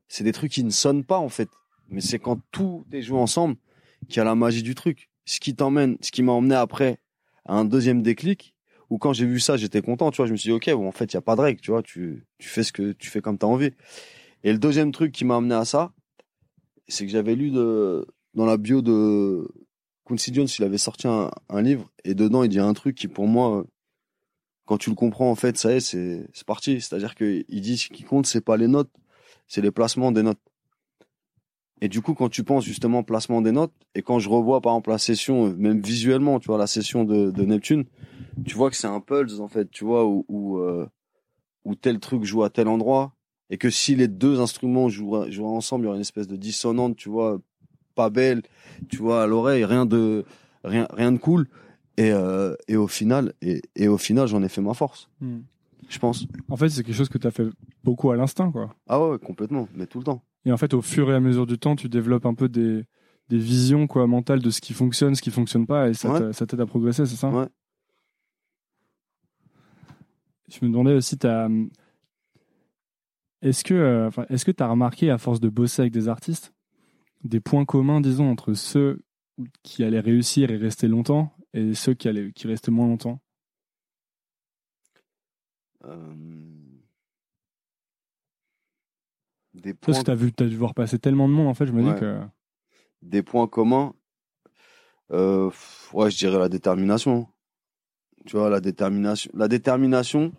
c'est 0.08 0.24
des 0.24 0.32
trucs 0.32 0.52
qui 0.52 0.64
ne 0.64 0.70
sonnent 0.70 1.04
pas 1.04 1.18
en 1.18 1.28
fait, 1.28 1.48
mais 1.88 2.00
c'est 2.00 2.18
quand 2.18 2.40
tout 2.50 2.84
est 2.92 3.02
joué 3.02 3.18
ensemble 3.18 3.56
qu'il 4.08 4.18
y 4.18 4.20
a 4.20 4.24
la 4.24 4.34
magie 4.34 4.62
du 4.62 4.74
truc. 4.74 5.08
Ce 5.24 5.40
qui 5.40 5.54
t'emmène, 5.54 5.96
ce 6.00 6.10
qui 6.10 6.22
m'a 6.22 6.32
emmené 6.32 6.54
après 6.54 6.98
à 7.46 7.54
un 7.54 7.64
deuxième 7.64 8.02
déclic, 8.02 8.54
où 8.90 8.98
quand 8.98 9.12
j'ai 9.12 9.26
vu 9.26 9.40
ça, 9.40 9.56
j'étais 9.56 9.82
content, 9.82 10.10
tu 10.10 10.18
vois, 10.18 10.26
je 10.26 10.32
me 10.32 10.36
suis 10.36 10.48
dit, 10.48 10.52
ok, 10.52 10.70
bon, 10.72 10.86
en 10.86 10.92
fait, 10.92 11.12
il 11.12 11.14
y 11.14 11.16
a 11.16 11.22
pas 11.22 11.36
de 11.36 11.40
règle, 11.40 11.60
tu 11.60 11.70
vois, 11.70 11.82
tu, 11.82 12.26
tu 12.38 12.48
fais 12.48 12.62
ce 12.62 12.72
que 12.72 12.92
tu 12.92 13.10
fais 13.10 13.20
comme 13.20 13.38
t'as 13.38 13.46
envie. 13.46 13.72
Et 14.44 14.52
le 14.52 14.58
deuxième 14.58 14.92
truc 14.92 15.12
qui 15.12 15.24
m'a 15.24 15.36
amené 15.36 15.54
à 15.54 15.64
ça, 15.64 15.92
c'est 16.86 17.04
que 17.04 17.10
j'avais 17.10 17.34
lu 17.34 17.50
dans 17.50 18.46
la 18.46 18.56
bio 18.56 18.82
de 18.82 19.48
Quincy 20.06 20.32
Jones, 20.32 20.46
il 20.58 20.64
avait 20.64 20.78
sorti 20.78 21.08
un, 21.08 21.62
livre, 21.62 21.90
et 22.04 22.14
dedans, 22.14 22.44
il 22.44 22.48
dit 22.48 22.60
un 22.60 22.72
truc 22.74 22.94
qui, 22.96 23.08
pour 23.08 23.26
moi, 23.26 23.64
quand 24.66 24.78
tu 24.78 24.90
le 24.90 24.96
comprends, 24.96 25.30
en 25.30 25.36
fait, 25.36 25.56
ça 25.56 25.72
y 25.72 25.76
est, 25.76 25.80
c'est, 25.80 26.44
parti. 26.44 26.80
C'est-à-dire 26.80 27.14
qu'il 27.14 27.44
dit, 27.48 27.78
ce 27.78 27.88
qui 27.88 28.02
compte, 28.02 28.26
c'est 28.26 28.40
pas 28.40 28.56
les 28.56 28.68
notes, 28.68 28.90
c'est 29.48 29.62
les 29.62 29.70
placements 29.70 30.12
des 30.12 30.22
notes. 30.22 30.40
Et 31.80 31.88
du 31.88 32.00
coup, 32.00 32.14
quand 32.14 32.28
tu 32.28 32.42
penses 32.42 32.64
justement 32.64 33.02
placement 33.02 33.42
des 33.42 33.52
notes, 33.52 33.72
et 33.94 34.02
quand 34.02 34.18
je 34.18 34.28
revois 34.28 34.62
par 34.62 34.72
exemple 34.72 34.90
la 34.90 34.98
session, 34.98 35.54
même 35.58 35.80
visuellement, 35.80 36.40
tu 36.40 36.46
vois, 36.46 36.58
la 36.58 36.66
session 36.66 37.04
de, 37.04 37.42
Neptune, 37.42 37.84
tu 38.46 38.54
vois 38.54 38.70
que 38.70 38.76
c'est 38.76 38.86
un 38.86 39.00
pulse 39.00 39.40
en 39.40 39.48
fait, 39.48 39.70
tu 39.70 39.84
vois, 39.84 40.04
euh, 40.04 40.86
où 41.64 41.74
tel 41.74 42.00
truc 42.00 42.24
joue 42.24 42.42
à 42.44 42.50
tel 42.50 42.68
endroit, 42.68 43.14
et 43.50 43.58
que 43.58 43.68
si 43.68 43.94
les 43.94 44.08
deux 44.08 44.40
instruments 44.40 44.88
joueraient, 44.88 45.30
joueraient 45.30 45.54
ensemble, 45.54 45.84
il 45.84 45.86
y 45.86 45.88
aurait 45.88 45.98
une 45.98 46.02
espèce 46.02 46.26
de 46.26 46.36
dissonante, 46.36 46.96
tu 46.96 47.10
vois, 47.10 47.38
pas 47.94 48.08
belle, 48.08 48.42
tu 48.88 48.96
vois, 48.96 49.22
à 49.22 49.26
l'oreille, 49.26 49.64
rien 49.64 49.84
de, 49.84 50.24
rien, 50.64 50.88
rien 50.90 51.12
de 51.12 51.18
cool. 51.18 51.46
Et, 51.98 52.12
euh, 52.12 52.54
et 52.68 52.76
au 52.76 52.86
final, 52.88 53.32
et, 53.40 53.62
et 53.74 53.88
au 53.88 53.96
final, 53.98 54.28
j'en 54.28 54.42
ai 54.42 54.48
fait 54.48 54.60
ma 54.60 54.74
force, 54.74 55.08
Hmm. 55.20 55.38
je 55.88 55.98
pense. 55.98 56.26
En 56.50 56.56
fait, 56.56 56.68
c'est 56.68 56.82
quelque 56.82 56.94
chose 56.94 57.08
que 57.08 57.18
tu 57.18 57.26
as 57.26 57.30
fait 57.30 57.46
beaucoup 57.84 58.10
à 58.10 58.16
l'instinct, 58.16 58.50
quoi. 58.50 58.74
Ah 58.86 59.00
ouais, 59.02 59.18
complètement, 59.18 59.66
mais 59.74 59.86
tout 59.86 59.98
le 59.98 60.04
temps. 60.04 60.22
Et 60.44 60.52
en 60.52 60.56
fait, 60.58 60.74
au 60.74 60.82
fur 60.82 61.10
et 61.10 61.14
à 61.14 61.20
mesure 61.20 61.46
du 61.46 61.58
temps, 61.58 61.74
tu 61.74 61.88
développes 61.88 62.26
un 62.26 62.34
peu 62.34 62.48
des, 62.48 62.84
des 63.30 63.38
visions 63.38 63.86
quoi, 63.86 64.06
mentales 64.06 64.40
de 64.42 64.50
ce 64.50 64.60
qui 64.60 64.74
fonctionne, 64.74 65.14
ce 65.14 65.22
qui 65.22 65.30
fonctionne 65.30 65.66
pas, 65.66 65.88
et 65.88 65.94
ça 65.94 66.12
Ouais. 66.12 66.30
t'aide 66.32 66.60
à 66.60 66.66
progresser, 66.66 67.06
c'est 67.06 67.16
ça? 67.16 67.30
Ouais. 67.30 67.46
Je 70.48 70.58
me 70.64 70.70
demandais 70.70 70.92
aussi, 70.94 71.18
t'as, 71.18 71.48
est-ce 73.42 73.64
que 73.64 73.74
euh, 73.74 74.10
est-ce 74.30 74.44
que 74.44 74.52
tu 74.52 74.62
as 74.62 74.68
remarqué, 74.68 75.10
à 75.10 75.18
force 75.18 75.40
de 75.40 75.48
bosser 75.48 75.82
avec 75.82 75.92
des 75.92 76.08
artistes, 76.08 76.52
des 77.24 77.40
points 77.40 77.64
communs, 77.64 78.00
disons, 78.00 78.30
entre 78.30 78.54
ceux 78.54 79.00
qui 79.62 79.82
allaient 79.82 80.00
réussir 80.00 80.50
et 80.50 80.56
rester 80.56 80.88
longtemps 80.88 81.32
et 81.56 81.74
ceux 81.74 81.94
qui, 81.94 82.08
allaient, 82.08 82.32
qui 82.32 82.46
restaient 82.46 82.70
moins 82.70 82.86
longtemps 82.86 83.20
Euh, 85.84 86.14
Des 89.54 89.72
Parce 89.72 90.02
points 90.02 90.14
que 90.14 90.30
tu 90.30 90.42
as 90.44 90.46
dû 90.48 90.56
voir 90.56 90.74
passer 90.74 90.98
tellement 90.98 91.28
de 91.28 91.32
monde, 91.32 91.48
en 91.48 91.54
fait, 91.54 91.66
je 91.66 91.72
me 91.72 91.82
Ouais. 91.82 91.94
dis 91.94 92.00
que. 92.00 92.20
des 93.02 93.22
points 93.22 93.46
communs, 93.46 93.94
euh, 95.12 95.50
ouais, 95.92 96.10
je 96.10 96.18
dirais 96.18 96.38
la 96.38 96.48
détermination. 96.48 97.28
Tu 98.26 98.36
vois, 98.36 98.50
la 98.50 98.60
détermination, 98.60 99.30
la 99.34 99.48
détermination 99.48 100.32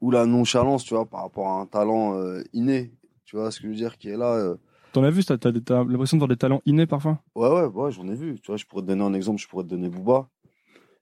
ou 0.00 0.10
la 0.10 0.26
nonchalance, 0.26 0.84
tu 0.84 0.94
vois, 0.94 1.06
par 1.06 1.22
rapport 1.22 1.48
à 1.48 1.60
un 1.60 1.66
talent 1.66 2.14
euh, 2.18 2.42
inné. 2.52 2.92
Tu 3.24 3.36
vois 3.36 3.50
ce 3.52 3.60
que 3.60 3.64
je 3.66 3.68
veux 3.68 3.76
dire, 3.76 3.98
qui 3.98 4.08
est 4.08 4.16
là. 4.16 4.32
euh, 4.34 4.56
T'en 4.92 5.04
as 5.04 5.10
vu, 5.10 5.24
t'as, 5.24 5.36
l'impression 5.50 6.16
de 6.16 6.20
voir 6.20 6.28
des 6.28 6.36
talents 6.36 6.60
innés 6.66 6.86
parfois? 6.86 7.18
Ouais, 7.34 7.48
ouais, 7.48 7.64
ouais, 7.64 7.90
j'en 7.90 8.06
ai 8.08 8.14
vu. 8.14 8.38
Tu 8.40 8.48
vois, 8.48 8.58
je 8.58 8.66
pourrais 8.66 8.82
te 8.82 8.88
donner 8.88 9.02
un 9.02 9.14
exemple, 9.14 9.40
je 9.40 9.48
pourrais 9.48 9.64
te 9.64 9.68
donner 9.68 9.88
Booba, 9.88 10.28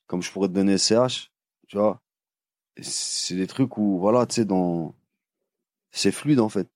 comme 0.07 0.23
je 0.23 0.31
pourrais 0.31 0.49
te 0.49 0.53
donner 0.53 0.79
CH, 0.79 1.33
tu 1.67 1.77
vois. 1.77 2.01
C'est 2.81 3.35
des 3.35 3.49
trucs 3.49 3.77
où, 3.79 3.99
voilà, 3.99 4.27
tu 4.27 4.37
sais, 4.37 4.45
dans. 4.45 4.95
C'est 5.91 6.13
fluide, 6.13 6.39
en 6.39 6.49
fait. 6.49 6.69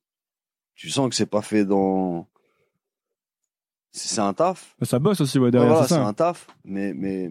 Tu 0.75 0.91
sens 0.91 1.09
que 1.09 1.15
c'est 1.15 1.27
pas 1.27 1.43
fait 1.43 1.65
dans. 1.65 2.27
C'est 3.93 4.21
un 4.21 4.35
taf. 4.35 4.77
Ça 4.83 4.99
bosse 4.99 5.21
aussi, 5.21 5.39
ouais, 5.39 5.45
Ouais, 5.45 5.51
derrière, 5.53 5.71
voilà, 5.71 5.87
c'est 5.87 5.95
ça. 5.95 6.07
un 6.07 6.13
taf, 6.13 6.49
mais. 6.65 6.93
mais... 6.95 7.31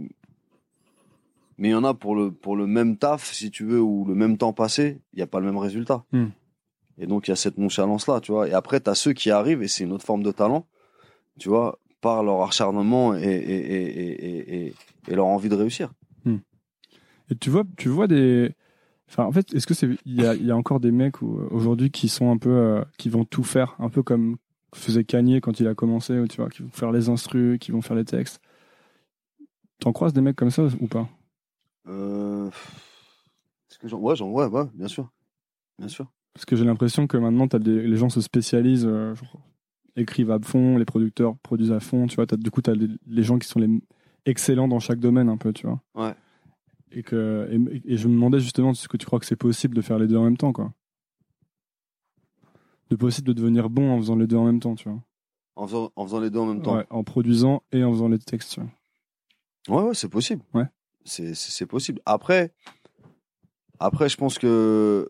Mais 1.60 1.68
il 1.68 1.72
y 1.72 1.76
en 1.76 1.84
a 1.84 1.94
pour 1.94 2.16
le, 2.16 2.32
pour 2.32 2.56
le 2.56 2.66
même 2.66 2.98
taf, 2.98 3.32
si 3.32 3.52
tu 3.52 3.64
veux, 3.64 3.80
ou 3.80 4.06
le 4.06 4.16
même 4.16 4.38
temps 4.38 4.54
passé, 4.54 5.02
il 5.14 5.18
n'y 5.18 5.22
a 5.22 5.28
pas 5.28 5.40
le 5.40 5.46
même 5.46 5.58
résultat. 5.58 6.04
Hmm. 6.12 6.30
Et 6.98 7.08
donc, 7.08 7.28
il 7.28 7.32
y 7.32 7.34
a 7.34 7.36
cette 7.36 7.58
nonchalance-là, 7.58 8.22
tu 8.22 8.32
vois. 8.32 8.48
Et 8.48 8.54
après, 8.54 8.80
tu 8.80 8.90
as 8.90 8.96
ceux 8.96 9.14
qui 9.14 9.32
arrivent, 9.32 9.64
et 9.64 9.68
c'est 9.68 9.84
une 9.84 9.92
autre 9.92 10.06
forme 10.06 10.24
de 10.24 10.32
talent, 10.32 10.68
tu 11.40 11.50
vois, 11.50 11.80
par 12.02 12.24
leur 12.24 12.44
acharnement 12.44 13.16
et, 13.16 13.24
et, 13.24 14.74
leur 15.08 15.26
envie 15.26 15.50
de 15.50 15.56
réussir. 15.56 15.92
Et 17.30 17.36
tu 17.36 17.50
vois, 17.50 17.64
tu 17.78 17.90
vois 17.90 18.08
des. 18.08 18.54
Enfin, 19.10 19.26
en 19.26 19.32
fait, 19.32 19.54
est-ce 19.54 19.66
que 19.68 19.74
c'est 19.74 19.90
il 20.06 20.22
y 20.22 20.26
a, 20.26 20.34
il 20.36 20.46
y 20.46 20.52
a 20.52 20.56
encore 20.56 20.80
des 20.80 20.92
mecs 20.92 21.22
aujourd'hui 21.24 21.90
qui 21.92 22.10
sont 22.10 22.32
un 22.32 22.38
peu 22.38 22.50
euh, 22.50 22.84
qui 22.98 23.10
vont 23.10 23.26
tout 23.26 23.44
faire, 23.44 23.76
un 23.80 23.90
peu 23.90 24.04
comme 24.04 24.38
faisait 24.74 25.04
Kanye 25.04 25.40
quand 25.40 25.60
il 25.60 25.68
a 25.68 25.76
commencé, 25.76 26.22
tu 26.30 26.38
vois, 26.38 26.50
qui 26.50 26.64
vont 26.64 26.72
faire 26.72 26.92
les 26.92 27.10
instrus, 27.10 27.60
qui 27.60 27.72
vont 27.72 27.82
faire 27.82 27.96
les 27.96 28.06
textes. 28.06 28.42
T'en 29.80 29.94
croises 29.94 30.14
des 30.14 30.22
mecs 30.22 30.36
comme 30.36 30.50
ça 30.50 30.64
ou 30.80 30.88
pas? 30.88 31.08
Euh... 31.88 32.50
que 33.80 33.88
j'en- 33.88 34.00
ouais, 34.00 34.16
j'en- 34.16 34.32
ouais, 34.32 34.46
ouais, 34.46 34.66
bien 34.74 34.88
sûr. 34.88 35.12
Bien 35.78 35.88
sûr. 35.90 36.12
Parce 36.34 36.46
que 36.46 36.56
j'ai 36.56 36.66
l'impression 36.66 37.08
que 37.08 37.18
maintenant, 37.18 37.46
des, 37.48 37.88
les 37.88 37.96
gens 37.96 38.10
se 38.10 38.22
spécialisent, 38.22 38.88
euh, 38.88 39.14
genre, 39.16 39.40
écrivent 39.96 40.32
à 40.32 40.40
fond, 40.40 40.78
les 40.78 40.86
producteurs 40.86 41.38
produisent 41.38 41.72
à 41.72 41.80
fond, 41.80 42.08
tu 42.08 42.16
vois. 42.16 42.26
Du 42.26 42.50
coup, 42.50 42.62
t'as 42.62 42.74
les, 42.74 42.88
les 43.06 43.24
gens 43.24 43.38
qui 43.38 43.48
sont 43.48 43.60
les 43.60 43.70
excellents 44.26 44.68
dans 44.68 44.80
chaque 44.80 45.00
domaine, 45.00 45.30
un 45.30 45.38
peu, 45.38 45.54
tu 45.54 45.68
vois. 45.68 45.82
Ouais. 45.96 46.16
Et, 46.92 47.04
que, 47.04 47.48
et, 47.52 47.94
et 47.94 47.98
je 47.98 48.08
me 48.08 48.14
demandais 48.14 48.40
justement, 48.40 48.72
est-ce 48.72 48.88
que 48.88 48.98
tu 48.98 49.06
crois 49.06 49.20
que 49.20 49.26
c'est 49.26 49.36
possible 49.36 49.76
de 49.76 49.82
faire 49.82 50.00
les 50.00 50.08
deux 50.08 50.18
en 50.18 50.24
même 50.24 50.38
temps, 50.38 50.54
quoi 50.54 50.74
De 52.90 52.96
possible 52.96 53.28
de 53.28 53.34
devenir 53.34 53.70
bon 53.70 53.92
en 53.92 53.98
faisant 54.00 54.16
les 54.16 54.28
deux 54.28 54.38
en 54.38 54.46
même 54.46 54.60
temps, 54.60 54.76
tu 54.76 54.90
vois. 54.90 55.00
En 55.56 55.68
faisant, 55.68 55.92
en 55.96 56.06
faisant 56.06 56.20
les 56.20 56.32
deux 56.32 56.40
en 56.40 56.48
même 56.48 56.64
temps. 56.64 56.78
Ouais, 56.78 56.86
en 56.90 57.04
produisant 57.04 57.62
et 57.72 57.84
en 57.84 57.92
faisant 57.92 58.08
les 58.08 58.20
textes, 58.20 58.54
tu 58.54 58.62
vois. 58.62 59.82
Ouais, 59.82 59.88
ouais, 59.90 59.94
c'est 59.94 60.10
possible. 60.10 60.42
Ouais. 60.54 60.66
C'est 61.06 61.66
possible. 61.68 62.02
Après, 62.06 62.54
après, 63.80 64.10
je 64.10 64.18
pense 64.18 64.40
que 64.40 65.10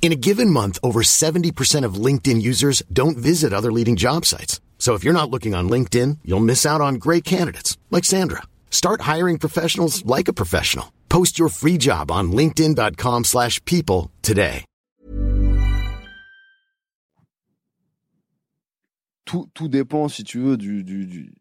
In 0.00 0.12
a 0.12 0.22
given 0.28 0.50
month, 0.50 0.78
over 0.82 1.02
70% 1.02 1.84
of 1.84 2.00
LinkedIn 2.06 2.40
users 2.40 2.82
don't 2.90 3.18
visit 3.18 3.52
other 3.52 3.70
leading 3.70 3.96
job 3.96 4.24
sites. 4.24 4.60
So 4.78 4.94
if 4.94 5.04
you're 5.04 5.20
not 5.20 5.30
looking 5.30 5.54
on 5.54 5.68
LinkedIn, 5.68 6.18
you'll 6.24 6.40
miss 6.40 6.64
out 6.64 6.80
on 6.80 6.94
great 6.94 7.22
candidates 7.22 7.76
like 7.90 8.06
Sandra. 8.06 8.42
Start 8.70 9.02
hiring 9.02 9.36
professionals 9.38 10.02
like 10.06 10.26
a 10.26 10.32
professional. 10.32 10.90
Post 11.10 11.38
your 11.38 11.50
free 11.50 11.76
job 11.76 12.10
on 12.10 12.32
linkedin.com/people 12.32 13.24
slash 13.24 13.62
people 13.66 14.10
today. 14.22 14.64
tout, 19.30 19.48
tout 19.54 19.68
dépend, 19.68 20.08
si 20.08 20.24
tu 20.24 20.40
veux, 20.40 20.56
du, 20.56 20.82
du, 20.82 21.06
du, 21.06 21.32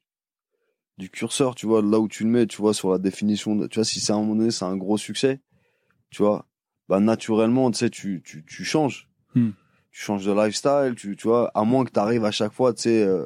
du 1.00 1.10
curseur, 1.10 1.56
tu 1.56 1.66
vois, 1.66 1.82
là 1.82 2.00
où 2.00 2.08
tu 2.08 2.24
le 2.24 2.30
mets, 2.30 2.46
tu 2.46 2.58
vois, 2.58 2.76
sur 2.76 2.92
la 2.92 3.00
définition. 3.00 3.56
De, 3.56 3.66
tu 3.66 3.80
vois, 3.80 3.86
si 3.86 4.00
c'est 4.00 4.14
un 4.14 4.18
moment 4.18 4.36
donné, 4.36 4.52
c'est 4.52 4.66
un 4.66 4.78
gros 4.78 5.00
succès, 5.00 5.40
tu 6.12 6.22
vois, 6.22 6.46
bah, 6.90 7.00
naturellement, 7.00 7.70
tu 7.70 7.78
sais, 7.78 7.90
tu, 7.90 8.22
tu, 8.26 8.44
tu 8.44 8.66
changes. 8.66 9.08
Hmm. 9.36 9.52
Tu 9.92 10.02
changes 10.02 10.26
de 10.26 10.34
lifestyle, 10.34 10.96
tu, 10.98 11.16
tu 11.16 11.28
vois, 11.28 11.52
à 11.54 11.64
moins 11.64 11.86
que 11.86 11.92
tu 11.92 12.00
arrives 12.00 12.26
à 12.26 12.32
chaque 12.32 12.52
fois, 12.52 12.74
tu 12.74 12.84
sais, 12.84 13.04
euh, 13.04 13.26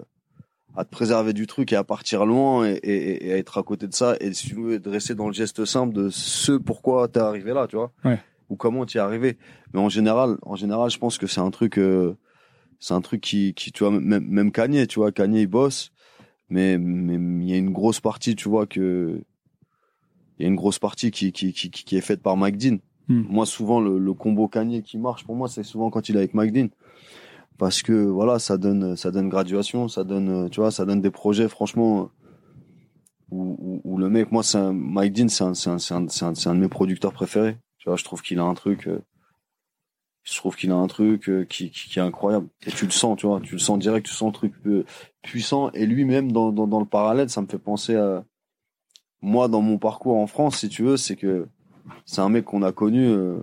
à 0.76 0.84
te 0.84 0.90
préserver 0.90 1.34
du 1.34 1.48
truc 1.48 1.72
et 1.72 1.76
à 1.76 1.84
partir 1.84 2.26
loin 2.26 2.68
et, 2.68 2.74
et, 2.74 3.28
et 3.28 3.34
à 3.34 3.38
être 3.38 3.58
à 3.58 3.64
côté 3.64 3.88
de 3.88 3.94
ça 3.94 4.16
et 4.20 4.34
si 4.34 4.48
tu 4.48 4.56
veux, 4.56 4.80
de 4.80 4.90
rester 4.90 5.14
dans 5.14 5.28
le 5.28 5.34
geste 5.34 5.66
simple 5.66 5.94
de 5.94 6.10
ce 6.10 6.54
pourquoi 6.54 7.08
t'es 7.08 7.20
arrivé 7.20 7.54
là, 7.54 7.68
tu 7.68 7.76
vois. 7.76 7.92
Ouais. 8.04 8.20
Ou 8.50 8.56
comment 8.56 8.86
t'y 8.86 8.98
es 8.98 9.02
arrivé. 9.02 9.38
Mais 9.74 9.80
en 9.80 9.90
général, 9.90 10.38
en 10.42 10.56
général, 10.56 10.90
je 10.90 10.98
pense 10.98 11.18
que 11.18 11.28
c'est 11.28 11.42
un 11.42 11.52
truc, 11.52 11.78
euh, 11.78 12.16
c'est 12.80 12.94
un 12.94 13.02
truc 13.02 13.22
qui, 13.22 13.54
qui, 13.54 13.72
tu 13.72 13.84
vois, 13.84 13.92
même, 13.92 14.26
même 14.28 14.52
Kanye, 14.52 14.88
tu 14.88 15.00
vois, 15.00 15.12
Kanye, 15.12 15.42
il 15.42 15.48
bosse, 15.48 15.92
mais, 16.50 16.78
mais 16.78 17.46
il 17.46 17.50
y 17.50 17.54
a 17.54 17.58
une 17.58 17.72
grosse 17.72 18.00
partie, 18.00 18.36
tu 18.36 18.50
vois, 18.50 18.66
que, 18.68 19.22
il 20.38 20.44
y 20.44 20.46
a 20.46 20.50
une 20.50 20.56
grosse 20.56 20.80
partie 20.80 21.12
qui, 21.12 21.32
qui, 21.32 21.54
qui, 21.54 21.70
qui 21.70 21.98
est 21.98 22.02
faite 22.02 22.22
par 22.22 22.36
Mike 22.36 22.58
Dean. 22.58 22.78
Hmm. 23.08 23.24
Moi, 23.30 23.46
souvent, 23.46 23.80
le, 23.82 24.14
combo 24.14 24.48
Kanye 24.48 24.82
qui 24.82 24.98
marche 24.98 25.26
pour 25.26 25.36
moi, 25.36 25.48
c'est 25.48 25.64
souvent 25.64 25.90
quand 25.90 26.10
il 26.10 26.16
est 26.16 26.20
avec 26.20 26.34
Mike 26.34 26.54
Dean. 26.54 26.68
Parce 27.58 27.82
que, 27.82 27.94
voilà, 27.94 28.40
ça 28.40 28.58
donne, 28.58 28.96
ça 28.96 29.12
donne 29.12 29.30
graduation, 29.30 29.88
ça 29.88 30.04
donne, 30.04 30.50
tu 30.50 30.60
vois, 30.60 30.72
ça 30.72 30.86
donne 30.86 31.02
des 31.02 31.12
projets, 31.12 31.48
franchement, 31.48 32.10
où, 33.30 33.82
où, 33.84 33.98
le 33.98 34.10
mec, 34.10 34.32
moi, 34.32 34.44
un, 34.56 34.74
Mike 34.74 35.14
Dean, 35.14 35.28
c'est 35.28 35.44
un, 35.44 35.52
un, 35.52 35.78
un, 35.92 36.08
un, 36.22 36.34
un 36.46 36.56
de 36.56 36.60
mes 36.60 36.68
producteurs 36.68 37.14
préférés. 37.14 37.58
Tu 37.78 37.90
vois, 37.90 37.98
je 37.98 38.04
trouve 38.04 38.22
qu'il 38.22 38.40
a 38.40 38.44
un 38.44 38.54
truc, 38.54 38.88
euh, 38.88 39.02
je 40.24 40.36
trouve 40.38 40.56
qu'il 40.56 40.72
a 40.72 40.76
un 40.76 40.88
truc 40.88 41.30
euh, 41.30 41.44
qui, 41.44 41.70
qui, 41.70 42.00
est 42.00 42.02
incroyable. 42.02 42.48
Et 42.66 42.72
tu 42.72 42.86
le 42.86 42.92
sens, 42.92 43.18
tu 43.18 43.28
vois, 43.28 43.42
tu 43.42 43.54
le 43.54 43.60
sens 43.60 43.78
direct, 43.78 44.06
tu 44.06 44.14
sens 44.14 44.28
le 44.28 44.34
truc 44.34 44.54
euh, 44.66 44.86
puissant. 45.22 45.70
Et 45.72 45.86
lui-même, 45.86 46.32
dans, 46.32 46.52
dans 46.52 46.80
le 46.80 46.86
parallèle, 46.86 47.30
ça 47.30 47.42
me 47.42 47.48
fait 47.48 47.60
penser 47.60 47.96
à 47.96 48.24
moi, 49.24 49.48
dans 49.48 49.62
mon 49.62 49.78
parcours 49.78 50.18
en 50.18 50.28
France, 50.28 50.58
si 50.60 50.70
tu 50.70 50.84
veux, 50.84 50.98
c'est 50.98 51.16
que 51.16 51.48
c'est 52.06 52.22
un 52.22 52.30
mec 52.30 52.46
qu'on 52.46 52.62
a 52.64 52.72
connu 52.72 53.06
euh, 53.08 53.40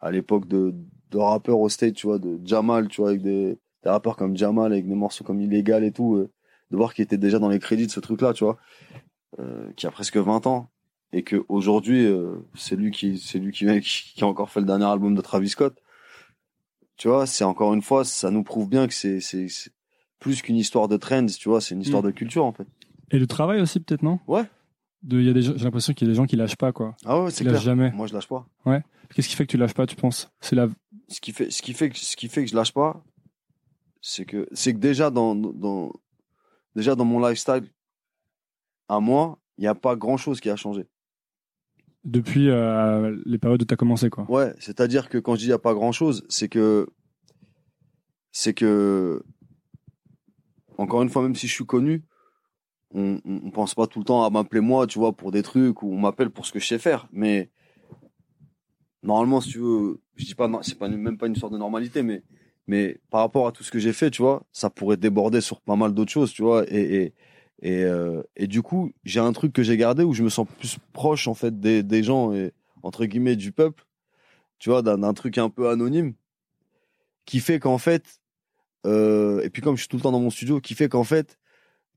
à 0.00 0.10
l'époque 0.10 0.46
de, 0.48 0.74
de 1.10 1.18
rappeurs 1.18 1.58
au 1.60 1.68
state, 1.68 1.94
tu 1.94 2.06
vois, 2.06 2.18
de 2.18 2.38
Jamal, 2.44 2.88
tu 2.88 3.00
vois, 3.00 3.10
avec 3.10 3.22
des, 3.22 3.58
des 3.84 3.90
rappeurs 3.90 4.16
comme 4.16 4.36
Jamal, 4.36 4.72
avec 4.72 4.86
des 4.88 4.94
morceaux 4.94 5.24
comme 5.24 5.40
Illégal 5.40 5.84
et 5.84 5.92
tout, 5.92 6.16
euh, 6.16 6.30
de 6.70 6.76
voir 6.76 6.94
qu'il 6.94 7.02
était 7.04 7.18
déjà 7.18 7.38
dans 7.38 7.48
les 7.48 7.58
crédits 7.58 7.86
de 7.86 7.92
ce 7.92 8.00
truc-là, 8.00 8.32
tu 8.32 8.44
vois, 8.44 8.58
euh, 9.38 9.70
qui 9.76 9.86
a 9.86 9.90
presque 9.90 10.16
20 10.16 10.46
ans. 10.46 10.68
Et 11.14 11.22
que 11.24 11.44
aujourd'hui, 11.50 12.06
euh, 12.06 12.36
c'est 12.54 12.74
lui 12.74 12.90
qui, 12.90 13.18
c'est 13.18 13.38
lui 13.38 13.52
qui, 13.52 14.24
a 14.24 14.26
encore 14.26 14.50
fait 14.50 14.60
le 14.60 14.66
dernier 14.66 14.86
album 14.86 15.14
de 15.14 15.20
Travis 15.20 15.50
Scott. 15.50 15.76
Tu 16.96 17.08
vois, 17.08 17.26
c'est 17.26 17.44
encore 17.44 17.74
une 17.74 17.82
fois, 17.82 18.04
ça 18.04 18.30
nous 18.30 18.42
prouve 18.42 18.68
bien 18.68 18.86
que 18.86 18.94
c'est, 18.94 19.20
c'est, 19.20 19.48
c'est 19.48 19.70
plus 20.20 20.40
qu'une 20.40 20.56
histoire 20.56 20.88
de 20.88 20.96
trends, 20.96 21.26
tu 21.26 21.48
vois, 21.48 21.60
c'est 21.60 21.74
une 21.74 21.82
histoire 21.82 22.02
Mm. 22.02 22.06
de 22.06 22.10
culture, 22.12 22.44
en 22.44 22.52
fait. 22.52 22.66
Et 23.10 23.18
le 23.18 23.26
travail 23.26 23.60
aussi, 23.60 23.80
peut-être, 23.80 24.02
non? 24.02 24.20
Ouais. 24.26 24.44
De, 25.02 25.18
il 25.20 25.26
y 25.26 25.30
a 25.30 25.32
des 25.32 25.42
gens- 25.42 25.54
j'ai 25.56 25.64
l'impression 25.64 25.92
qu'il 25.94 26.06
y 26.06 26.10
a 26.10 26.12
des 26.12 26.16
gens 26.16 26.26
qui 26.26 26.36
lâchent 26.36 26.56
pas, 26.56 26.72
quoi. 26.72 26.94
Ah 27.04 27.20
ouais, 27.22 27.30
c'est 27.30 27.44
clair. 27.44 27.60
jamais. 27.60 27.90
Moi, 27.92 28.06
je 28.06 28.14
lâche 28.14 28.28
pas. 28.28 28.46
Qu'est-ce 29.14 29.28
qui 29.28 29.34
fait 29.36 29.44
que 29.46 29.50
tu 29.50 29.56
lâches 29.58 29.74
pas, 29.74 29.86
tu 29.86 29.96
penses? 29.96 30.30
C'est 30.40 30.54
la. 30.56 30.68
ce 31.08 31.20
qui 31.20 31.32
fait 31.32 31.50
ce 31.50 31.60
qui 31.60 31.74
fait 31.74 31.90
que 31.90 31.98
ce 31.98 32.16
qui 32.16 32.28
fait 32.28 32.44
que 32.44 32.50
je 32.50 32.54
lâche 32.56 32.72
pas 32.72 33.04
c'est 34.00 34.24
que 34.24 34.48
c'est 34.52 34.72
que 34.72 34.78
déjà 34.78 35.10
dans 35.10 35.34
dans 35.36 35.92
déjà 36.74 36.94
dans 36.96 37.04
mon 37.04 37.20
lifestyle 37.20 37.68
à 38.88 38.98
moi 39.00 39.38
il 39.58 39.62
n'y 39.62 39.66
a 39.68 39.74
pas 39.74 39.94
grand 39.96 40.16
chose 40.16 40.40
qui 40.40 40.48
a 40.50 40.56
changé 40.56 40.86
Depuis 42.04 42.48
euh, 42.48 43.16
les 43.26 43.38
périodes 43.38 43.62
où 43.62 43.64
tu 43.66 43.74
as 43.74 43.76
commencé, 43.76 44.08
quoi. 44.10 44.24
ouais 44.30 44.54
c'est 44.58 44.80
à 44.80 44.88
dire 44.88 45.08
que 45.10 45.18
quand 45.18 45.34
je 45.34 45.40
dis 45.40 45.44
il 45.44 45.48
n'y 45.48 45.52
a 45.54 45.58
pas 45.58 45.74
grand 45.74 45.92
chose 45.92 46.24
c'est 46.30 46.48
que 46.48 46.88
c'est 48.32 48.54
que 48.54 49.22
encore 50.78 51.02
une 51.02 51.10
fois 51.10 51.22
même 51.22 51.34
si 51.36 51.46
je 51.46 51.52
suis 51.52 51.66
connu 51.66 52.02
on, 52.94 53.20
on, 53.24 53.50
pense 53.50 53.74
pas 53.74 53.86
tout 53.86 53.98
le 53.98 54.04
temps 54.04 54.24
à 54.24 54.30
m'appeler 54.30 54.60
moi 54.60 54.86
tu 54.86 54.98
vois 54.98 55.12
pour 55.12 55.30
des 55.32 55.42
trucs 55.42 55.82
ou 55.82 55.92
on 55.92 55.98
m'appelle 55.98 56.30
pour 56.30 56.46
ce 56.46 56.52
que 56.52 56.58
je 56.58 56.66
sais 56.66 56.78
faire. 56.78 57.08
Mais 57.12 57.50
normalement 59.02 59.40
si 59.40 59.50
tu 59.50 59.58
veux 59.58 60.00
je 60.16 60.24
dis 60.24 60.34
pas 60.34 60.50
c'est 60.62 60.78
pas 60.78 60.88
même 60.88 61.18
pas 61.18 61.26
une 61.26 61.36
sorte 61.36 61.52
de 61.52 61.58
normalité 61.58 62.02
mais 62.02 62.22
mais 62.66 63.00
par 63.10 63.20
rapport 63.20 63.46
à 63.48 63.52
tout 63.52 63.64
ce 63.64 63.70
que 63.70 63.78
j'ai 63.78 63.92
fait 63.92 64.10
tu 64.10 64.22
vois 64.22 64.44
ça 64.52 64.70
pourrait 64.70 64.96
déborder 64.96 65.40
sur 65.40 65.60
pas 65.60 65.76
mal 65.76 65.94
d'autres 65.94 66.12
choses 66.12 66.32
tu 66.32 66.42
vois. 66.42 66.64
Et 66.68 66.96
et 66.96 67.14
et, 67.64 67.84
euh, 67.84 68.22
du 68.40 68.60
coup 68.62 68.92
j'ai 69.04 69.20
un 69.20 69.32
truc 69.32 69.52
que 69.52 69.62
j'ai 69.62 69.76
gardé 69.76 70.02
où 70.02 70.14
je 70.14 70.24
me 70.24 70.28
sens 70.28 70.46
plus 70.58 70.78
proche 70.92 71.28
en 71.28 71.34
fait 71.34 71.60
des, 71.60 71.82
des 71.84 72.02
gens 72.02 72.32
et 72.32 72.52
entre 72.82 73.04
guillemets 73.06 73.36
du 73.36 73.52
peuple, 73.52 73.84
tu 74.58 74.70
vois, 74.70 74.82
d'un 74.82 74.98
d'un 74.98 75.14
truc 75.14 75.38
un 75.38 75.50
peu 75.50 75.68
anonyme, 75.68 76.14
qui 77.24 77.40
fait 77.40 77.58
qu'en 77.58 77.78
fait, 77.78 78.20
euh, 78.86 79.42
et 79.42 79.50
puis 79.50 79.62
comme 79.62 79.76
je 79.76 79.82
suis 79.82 79.88
tout 79.88 79.96
le 79.96 80.02
temps 80.02 80.12
dans 80.12 80.20
mon 80.20 80.30
studio, 80.30 80.60
qui 80.60 80.74
fait 80.74 80.88
qu'en 80.88 81.04
fait, 81.04 81.38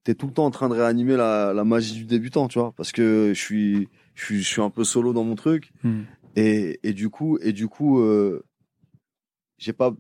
t'es 0.06 0.16
tout 0.16 0.28
le 0.28 0.32
temps 0.34 0.46
en 0.46 0.52
train 0.52 0.70
de 0.70 0.76
réanimer 0.76 1.18
la, 1.18 1.52
la 1.54 1.64
magie 1.66 1.96
du 1.96 2.06
débutant, 2.06 2.48
tu 2.48 2.58
vois, 2.60 2.72
parce 2.78 2.92
que 2.94 3.34
je 3.36 3.40
suis, 3.40 3.90
je 4.14 4.24
suis, 4.24 4.38
je 4.42 4.48
suis 4.48 4.62
un 4.62 4.70
peu 4.70 4.84
solo 4.86 5.12
dans 5.12 5.24
mon 5.26 5.36
truc, 5.36 5.74
Hmm. 5.84 6.04
et, 6.38 6.80
et 6.84 6.94
du 6.94 7.10
coup, 7.10 7.38
et 7.42 7.52
du 7.52 7.68
coup, 7.68 8.00
euh, 8.00 8.42
j'ai 9.58 9.74
pas, 9.74 9.94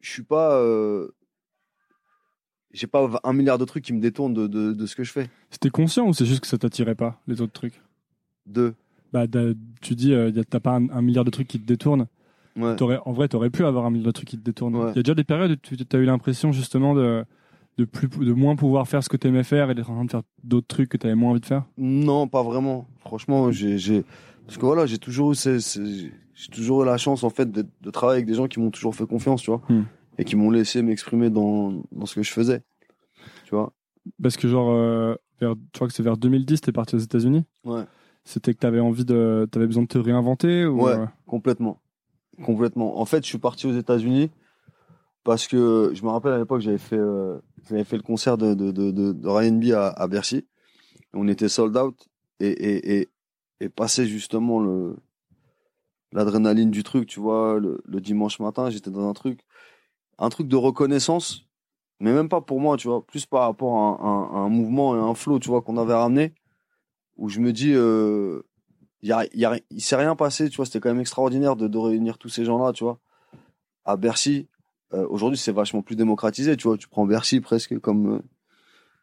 je 0.00 0.10
suis 0.10 0.22
pas, 0.22 0.54
euh, 0.54 1.08
j'ai 2.72 2.86
pas 2.86 3.08
un 3.24 3.32
milliard 3.32 3.58
de 3.58 3.64
trucs 3.64 3.84
qui 3.84 3.92
me 3.92 4.00
détournent 4.00 4.32
de, 4.34 4.46
de, 4.46 4.72
de 4.72 4.86
ce 4.86 4.94
que 4.94 5.02
je 5.04 5.12
fais. 5.12 5.28
C'était 5.50 5.70
conscient 5.70 6.06
ou 6.06 6.12
c'est 6.14 6.24
juste 6.26 6.40
que 6.40 6.46
ça 6.46 6.56
t'attirait 6.58 6.94
pas, 6.94 7.20
les 7.26 7.40
autres 7.40 7.52
trucs? 7.52 7.80
De, 8.46 8.74
Bah, 9.12 9.24
tu 9.80 9.94
dis, 9.96 10.14
euh, 10.14 10.30
t'as 10.48 10.60
pas 10.60 10.76
un, 10.76 10.88
un 10.90 11.02
milliard 11.02 11.24
de 11.24 11.30
trucs 11.30 11.48
qui 11.48 11.58
te 11.60 11.66
détournent. 11.66 12.06
ouais. 12.56 12.76
T'aurais- 12.76 13.00
en 13.04 13.12
vrai, 13.12 13.26
t'aurais 13.28 13.50
pu 13.50 13.64
avoir 13.64 13.86
un 13.86 13.90
milliard 13.90 14.06
de 14.06 14.12
trucs 14.12 14.28
qui 14.28 14.38
te 14.38 14.44
détournent. 14.44 14.74
Il 14.76 14.78
Ouais. 14.84 14.92
y 14.94 14.98
a 15.00 15.02
déjà 15.02 15.14
des 15.14 15.24
périodes 15.24 15.52
où 15.52 15.56
tu 15.76 15.96
as 15.96 15.98
eu 15.98 16.04
l'impression 16.04 16.52
justement 16.52 16.94
de, 16.94 17.24
de, 17.80 17.84
plus, 17.84 18.08
de 18.08 18.32
moins 18.32 18.56
pouvoir 18.56 18.86
faire 18.88 19.02
ce 19.02 19.08
que 19.08 19.16
t'aimais 19.16 19.42
faire 19.44 19.70
et 19.70 19.74
d'être 19.74 19.90
en 19.90 19.94
train 19.94 20.04
de 20.04 20.10
faire 20.10 20.22
d'autres 20.44 20.66
trucs 20.68 20.88
que 20.88 20.96
t'avais 20.96 21.14
moins 21.14 21.30
envie 21.30 21.40
de 21.40 21.46
faire? 21.46 21.64
Non, 21.78 22.28
pas 22.28 22.42
vraiment. 22.42 22.86
Franchement, 23.00 23.50
j'ai, 23.50 24.04
parce 24.46 24.58
que 24.58 24.66
voilà, 24.66 24.86
j'ai 24.86 24.98
toujours 24.98 25.32
eu, 25.32 25.36
j'ai 25.36 26.48
toujours 26.52 26.82
eu 26.82 26.86
la 26.86 26.96
chance 26.96 27.24
en 27.24 27.30
fait 27.30 27.50
de, 27.50 27.66
de 27.80 27.90
travailler 27.90 28.16
avec 28.18 28.26
des 28.26 28.34
gens 28.34 28.46
qui 28.48 28.60
m'ont 28.60 28.70
toujours 28.70 28.94
fait 28.94 29.06
confiance, 29.06 29.42
tu 29.42 29.50
vois, 29.50 29.62
Hmm. 29.68 29.82
et 30.18 30.24
qui 30.24 30.36
m'ont 30.36 30.50
laissé 30.50 30.82
m'exprimer 30.82 31.30
dans, 31.30 31.82
dans 31.92 32.06
ce 32.06 32.14
que 32.14 32.22
je 32.22 32.30
faisais, 32.32 32.62
tu 33.44 33.50
vois. 33.54 33.72
Parce 34.22 34.36
que 34.36 34.48
genre, 34.48 34.70
euh, 34.70 35.14
vers, 35.40 35.54
je 35.54 35.78
crois 35.78 35.88
que 35.88 35.92
c'est 35.94 36.02
vers 36.02 36.16
2010, 36.16 36.60
t'es 36.60 36.72
parti 36.72 36.94
aux 36.96 36.98
États-Unis? 37.00 37.44
Ouais. 37.64 37.82
C'était 38.24 38.52
que 38.54 38.58
t'avais 38.58 38.80
envie 38.80 39.04
de, 39.04 39.48
t'avais 39.50 39.66
besoin 39.66 39.82
de 39.84 39.88
te 39.88 39.98
réinventer 39.98 40.66
ou 40.66 40.84
Ouais. 40.84 40.92
euh, 40.92 41.06
Complètement. 41.26 41.78
Complètement. 42.44 42.98
En 43.00 43.04
fait, 43.04 43.22
je 43.24 43.28
suis 43.28 43.38
parti 43.38 43.66
aux 43.66 43.72
États-Unis 43.76 44.30
parce 45.24 45.46
que 45.46 45.92
je 45.94 46.02
me 46.02 46.08
rappelle 46.08 46.32
à 46.32 46.38
l'époque, 46.38 46.60
j'avais 46.60 46.78
fait, 46.78 46.96
euh, 46.96 47.38
j'avais 47.68 47.84
fait 47.84 47.96
le 47.96 48.02
concert 48.02 48.38
de, 48.38 48.54
de, 48.54 48.70
de, 48.70 48.90
de, 48.90 49.28
Ryan 49.28 49.52
B 49.52 49.72
à, 49.72 49.88
à 49.88 50.08
Bercy. 50.08 50.46
On 51.12 51.28
était 51.28 51.48
sold 51.48 51.76
out 51.76 52.08
et, 52.38 52.48
et, 52.48 53.00
et, 53.00 53.08
et 53.60 53.68
passer 53.68 54.06
justement 54.06 54.60
le, 54.60 54.96
l'adrénaline 56.12 56.70
du 56.70 56.82
truc, 56.82 57.06
tu 57.06 57.20
vois, 57.20 57.58
le, 57.58 58.00
dimanche 58.00 58.40
matin, 58.40 58.70
j'étais 58.70 58.90
dans 58.90 59.08
un 59.08 59.12
truc, 59.12 59.40
un 60.18 60.28
truc 60.28 60.48
de 60.48 60.56
reconnaissance, 60.56 61.46
mais 62.00 62.12
même 62.12 62.28
pas 62.28 62.40
pour 62.40 62.60
moi, 62.60 62.76
tu 62.76 62.88
vois, 62.88 63.04
plus 63.04 63.26
par 63.26 63.42
rapport 63.42 63.76
à 63.76 64.38
un 64.38 64.48
mouvement 64.48 64.96
et 64.96 64.98
un 64.98 65.14
flow, 65.14 65.38
tu 65.38 65.48
vois, 65.48 65.62
qu'on 65.62 65.76
avait 65.76 65.94
ramené, 65.94 66.34
où 67.16 67.28
je 67.28 67.40
me 67.40 67.52
dis, 67.52 67.72
euh, 67.74 68.42
y 69.02 69.12
a, 69.12 69.26
y 69.34 69.44
a, 69.44 69.58
il 69.70 69.80
s'est 69.80 69.96
rien 69.96 70.16
passé, 70.16 70.48
tu 70.48 70.56
vois, 70.56 70.66
c'était 70.66 70.80
quand 70.80 70.90
même 70.90 71.00
extraordinaire 71.00 71.56
de, 71.56 71.68
de 71.68 71.78
réunir 71.78 72.18
tous 72.18 72.28
ces 72.28 72.44
gens-là, 72.44 72.72
tu 72.72 72.84
vois, 72.84 72.98
à 73.84 73.96
Bercy. 73.96 74.48
Euh, 74.92 75.06
Aujourd'hui, 75.08 75.38
c'est 75.38 75.52
vachement 75.52 75.82
plus 75.82 75.96
démocratisé, 75.96 76.56
tu 76.56 76.68
vois, 76.68 76.76
tu 76.76 76.88
prends 76.88 77.06
Bercy 77.06 77.40
presque 77.40 77.78
comme, 77.78 78.14
euh, 78.14 78.18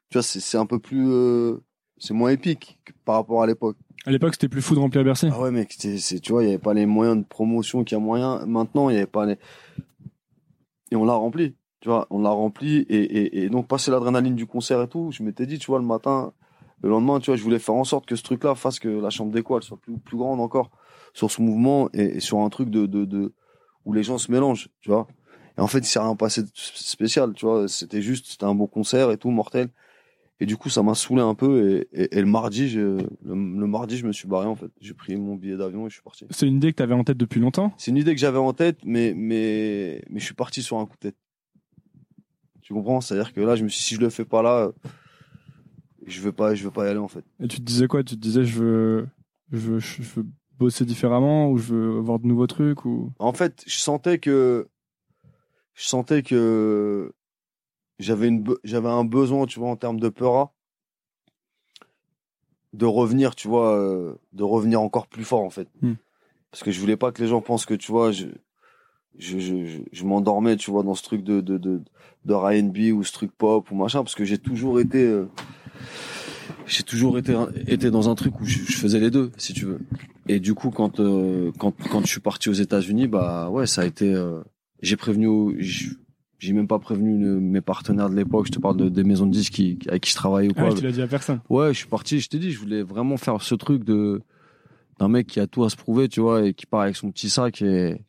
tu 0.10 0.18
vois, 0.18 0.24
c'est 0.24 0.58
un 0.58 0.66
peu 0.66 0.80
plus, 0.80 1.08
euh, 1.10 1.58
c'est 1.98 2.14
moins 2.14 2.30
épique 2.30 2.80
que 2.86 2.94
par 3.06 3.16
rapport 3.16 3.42
à 3.42 3.48
l'époque. 3.48 3.78
À 4.06 4.12
l'époque, 4.12 4.34
c'était 4.34 4.50
plus 4.50 4.62
fou 4.62 4.76
de 4.76 4.80
remplir 4.80 5.04
Bercy. 5.04 5.30
Ah 5.32 5.42
ouais, 5.42 5.52
mec, 5.52 5.74
c'est, 5.78 6.20
tu 6.20 6.32
vois, 6.32 6.44
il 6.44 6.48
y 6.48 6.50
avait 6.50 6.60
pas 6.60 6.74
les 6.74 6.86
moyens 6.86 7.18
de 7.18 7.24
promotion 7.24 7.84
qu'il 7.84 7.98
y 7.98 8.02
a 8.02 8.04
moyen. 8.04 8.46
Maintenant, 8.46 8.90
il 8.90 8.94
y 8.94 8.98
avait 8.98 9.06
pas 9.06 9.26
les, 9.26 9.38
et 10.92 10.96
on 10.96 11.06
l'a 11.06 11.14
rempli, 11.14 11.56
tu 11.82 11.90
vois, 11.90 12.08
on 12.10 12.22
l'a 12.22 12.30
rempli 12.30 12.78
et, 12.90 12.96
et, 12.96 13.44
et 13.44 13.50
donc 13.50 13.68
passer 13.68 13.92
l'adrénaline 13.92 14.36
du 14.36 14.46
concert 14.46 14.82
et 14.82 14.88
tout, 14.88 15.12
je 15.12 15.24
m'étais 15.24 15.46
dit, 15.46 15.60
tu 15.60 15.68
vois, 15.68 15.80
le 15.80 15.86
matin, 15.86 16.34
le 16.82 16.90
lendemain, 16.90 17.20
tu 17.20 17.32
vois, 17.32 17.36
je 17.36 17.44
voulais 17.44 17.60
faire 17.60 17.76
en 17.76 17.84
sorte 17.84 18.06
que 18.06 18.16
ce 18.16 18.24
truc-là 18.24 18.56
fasse 18.56 18.80
que 18.80 18.88
la 18.88 19.10
chambre 19.10 19.32
d'écho 19.32 19.58
elle 19.58 19.64
soit 19.64 19.78
plus, 19.78 19.98
plus 19.98 20.18
grande 20.18 20.40
encore 20.40 20.72
sur 21.14 21.32
ce 21.32 21.42
mouvement 21.42 21.90
et, 21.94 22.18
et 22.18 22.20
sur 22.20 22.40
un 22.40 22.50
truc 22.50 22.70
de, 22.70 22.86
de, 22.86 23.06
de, 23.06 23.34
où 23.86 23.94
les 23.94 24.04
gens 24.04 24.18
se 24.18 24.32
mélangent, 24.32 24.70
tu 24.82 24.90
vois. 24.90 25.08
Et 25.58 25.62
en 25.62 25.68
fait, 25.68 25.80
il 25.80 25.86
s'est 25.86 26.00
rien 26.00 26.16
passé 26.16 26.44
de 26.44 26.50
spécial, 26.54 27.34
tu 27.34 27.46
vois. 27.46 27.68
C'était 27.68 28.02
juste, 28.02 28.28
c'était 28.28 28.46
un 28.46 28.54
beau 28.54 28.68
concert 28.68 29.12
et 29.12 29.18
tout, 29.18 29.32
mortel. 29.32 29.70
Et 30.40 30.46
du 30.46 30.56
coup, 30.56 30.70
ça 30.70 30.84
m'a 30.84 30.94
saoulé 30.94 31.24
un 31.24 31.34
peu. 31.34 31.88
Et, 31.92 32.04
et, 32.04 32.18
et 32.18 32.22
le 32.22 32.28
mardi, 32.28 32.70
je, 32.70 32.80
le, 32.80 33.08
le 33.24 33.68
mardi, 33.68 33.98
je 33.98 34.06
me 34.06 34.12
suis 34.12 34.28
barré, 34.28 34.46
en 34.46 34.56
fait. 34.56 34.70
J'ai 34.80 34.94
pris 34.94 35.16
mon 35.16 35.36
billet 35.36 35.58
d'avion 35.58 35.88
et 35.88 35.90
je 35.90 35.96
suis 35.96 36.04
parti. 36.04 36.26
C'est 36.30 36.48
une 36.48 36.58
idée 36.58 36.72
que 36.72 36.78
t'avais 36.78 36.94
en 36.94 37.04
tête 37.04 37.18
depuis 37.18 37.40
longtemps? 37.40 37.74
C'est 37.80 37.90
une 37.90 37.98
idée 37.98 38.14
que 38.14 38.22
j'avais 38.22 38.38
en 38.38 38.54
tête, 38.54 38.78
mais, 38.86 39.14
mais, 39.16 40.04
mais 40.12 40.20
je 40.20 40.26
suis 40.26 40.36
parti 40.36 40.62
sur 40.62 40.78
un 40.78 40.86
coup 40.86 40.96
de 41.02 41.10
tête. 41.10 41.16
Tu 42.62 42.74
comprends? 42.74 43.02
C'est-à-dire 43.02 43.34
que 43.34 43.42
là, 43.42 43.56
je 43.56 43.64
me 43.64 43.70
suis 43.70 43.80
dit, 43.80 43.86
si 43.86 43.96
je 43.96 44.02
le 44.02 44.12
fais 44.12 44.26
pas 44.26 44.44
là, 44.44 44.72
je 46.06 46.22
veux 46.22 46.32
pas, 46.34 46.54
je 46.54 46.64
veux 46.64 46.72
pas 46.72 46.86
y 46.86 46.90
aller, 46.90 47.00
en 47.00 47.08
fait. 47.08 47.26
Et 47.40 47.48
tu 47.48 47.58
te 47.58 47.64
disais 47.64 47.88
quoi? 47.88 48.04
Tu 48.04 48.16
te 48.16 48.22
disais, 48.22 48.44
je 48.44 48.60
veux, 48.60 49.08
je 49.52 49.58
veux, 49.58 49.80
je 49.80 50.04
veux 50.04 50.26
bosser 50.60 50.86
différemment 50.86 51.50
ou 51.50 51.58
je 51.58 51.74
veux 51.74 51.98
avoir 51.98 52.20
de 52.20 52.28
nouveaux 52.28 52.46
trucs 52.46 52.86
ou? 52.86 53.12
En 53.18 53.34
fait, 53.34 53.64
je 53.66 53.78
sentais 53.78 54.20
que 54.20 54.68
je 55.78 55.88
sentais 55.88 56.24
que 56.24 57.14
j'avais 58.00 58.28
une 58.28 58.44
j'avais 58.64 58.90
un 58.90 59.06
besoin, 59.06 59.46
tu 59.46 59.60
vois, 59.60 59.70
en 59.70 59.76
termes 59.76 60.00
de 60.00 60.10
peura, 60.10 60.52
de 62.74 62.86
revenir, 62.86 63.36
tu 63.36 63.48
vois, 63.48 63.78
euh, 63.78 64.16
de 64.34 64.44
revenir 64.44 64.82
encore 64.82 65.08
plus 65.08 65.24
fort 65.24 65.44
en 65.44 65.52
fait. 65.52 65.70
Hmm. 65.82 65.94
Parce 66.50 66.64
que 66.64 66.72
je 66.72 66.80
voulais 66.80 66.98
pas 66.98 67.12
que 67.12 67.22
les 67.22 67.28
gens 67.30 67.42
pensent 67.42 67.68
que 67.68 67.76
tu 67.76 67.92
vois, 67.92 68.12
je 68.12 68.26
je, 69.20 69.38
je, 69.40 69.66
je, 69.66 69.80
je 69.92 70.04
m'endormais, 70.04 70.58
tu 70.58 70.72
vois, 70.72 70.82
dans 70.82 70.96
ce 70.96 71.04
truc 71.04 71.24
de 71.24 71.42
de 71.42 71.60
de, 71.60 71.84
de 72.26 72.34
R&B 72.34 72.98
ou 72.98 73.04
ce 73.04 73.14
truc 73.14 73.32
pop 73.32 73.70
ou 73.70 73.76
machin, 73.76 74.00
parce 74.00 74.16
que 74.16 74.26
j'ai 74.26 74.40
toujours 74.40 74.80
été 74.80 75.06
euh, 75.06 75.30
j'ai 76.66 76.84
toujours 76.84 77.20
été 77.20 77.36
été 77.68 77.92
dans 77.92 78.10
un 78.10 78.16
truc 78.16 78.42
où 78.42 78.46
je, 78.46 78.60
je 78.64 78.78
faisais 78.78 79.00
les 79.00 79.12
deux, 79.12 79.32
si 79.38 79.54
tu 79.54 79.66
veux. 79.66 79.80
Et 80.28 80.40
du 80.40 80.56
coup, 80.56 80.72
quand 80.72 81.00
euh, 81.00 81.52
quand 81.60 81.76
quand 81.92 82.02
je 82.02 82.08
suis 82.08 82.20
parti 82.20 82.50
aux 82.50 82.54
États-Unis, 82.54 83.08
bah 83.08 83.52
ouais, 83.52 83.68
ça 83.68 83.84
a 83.84 83.86
été. 83.86 84.12
J'ai 84.82 84.96
prévenu, 84.96 85.62
j'ai 86.40 86.54
même 86.54 86.68
pas 86.68 86.80
prévenu 86.80 87.18
le- 87.20 87.40
mes 87.40 87.62
partenaires 87.62 88.10
de 88.10 88.16
l'époque. 88.16 88.48
Je 88.48 88.52
te 88.52 88.60
parle 88.60 88.78
de, 88.78 88.90
des 88.90 89.04
maisons 89.04 89.26
de 89.26 89.32
disques 89.32 89.54
qui, 89.54 89.80
avec 89.88 90.04
qui 90.04 90.12
je 90.12 90.16
travaillais 90.16 90.50
ou 90.50 90.54
Ah, 90.58 90.66
quoi. 90.68 90.74
tu 90.74 90.84
l'as 90.84 90.92
dit 90.92 91.02
à 91.02 91.08
personne. 91.08 91.40
Ouais, 91.50 91.74
je 91.74 91.80
suis 91.80 91.88
parti. 91.88 92.20
Je 92.20 92.30
t'ai 92.30 92.40
dit, 92.40 92.52
je 92.52 92.60
voulais 92.60 92.84
vraiment 92.84 93.18
faire 93.18 93.42
ce 93.42 93.56
truc 93.56 93.84
de 93.84 94.22
d'un 95.00 95.08
mec 95.10 95.28
qui 95.28 95.40
a 95.40 95.46
tout 95.46 95.64
à 95.64 95.70
se 95.70 95.76
prouver, 95.76 96.08
tu 96.10 96.22
vois, 96.22 96.44
et 96.46 96.54
qui 96.56 96.66
part 96.66 96.82
avec 96.82 96.96
son 96.96 97.12
petit 97.12 97.30
sac 97.30 97.62
et 97.62 98.02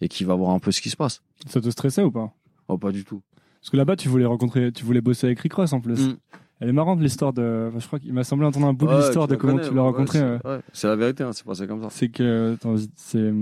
et 0.00 0.08
qui 0.08 0.24
va 0.24 0.34
voir 0.34 0.50
un 0.50 0.58
peu 0.58 0.72
ce 0.72 0.80
qui 0.80 0.90
se 0.90 0.96
passe. 0.96 1.22
Ça 1.46 1.60
te 1.60 1.70
stressait 1.70 2.02
ou 2.02 2.10
pas? 2.10 2.32
Oh, 2.68 2.76
pas 2.78 2.90
du 2.92 3.04
tout. 3.04 3.22
Parce 3.60 3.70
que 3.70 3.76
là-bas, 3.76 3.96
tu 3.96 4.08
voulais 4.08 4.24
rencontrer, 4.26 4.72
tu 4.72 4.84
voulais 4.84 5.00
bosser 5.00 5.26
avec 5.26 5.38
Rick 5.40 5.54
Ross 5.54 5.72
en 5.72 5.80
plus. 5.80 6.08
Mm. 6.08 6.16
Elle 6.60 6.68
est 6.68 6.72
marrante 6.72 7.00
l'histoire 7.00 7.32
de. 7.32 7.66
enfin, 7.68 7.78
je 7.80 7.86
crois 7.86 7.98
qu'il 7.98 8.12
m'a 8.12 8.24
semblé 8.24 8.46
entendre 8.46 8.66
un 8.66 8.72
bout 8.72 8.86
de 8.86 8.96
l'histoire 8.96 9.26
de 9.28 9.36
comment 9.36 9.54
connais, 9.56 9.68
tu 9.68 9.74
l'as 9.74 9.82
ouais, 9.82 9.88
rencontré. 9.88 10.18
c'est- 10.18 10.46
ouais, 10.48 10.60
la 10.90 10.96
vérité, 10.96 11.22
hein, 11.24 11.30
c'est 11.32 11.44
passé 11.44 11.66
comme 11.66 11.82
ça. 11.82 11.88
C'est 11.90 12.08
que. 12.08 12.54
Attends, 12.54 12.74
c'est. 12.96 13.32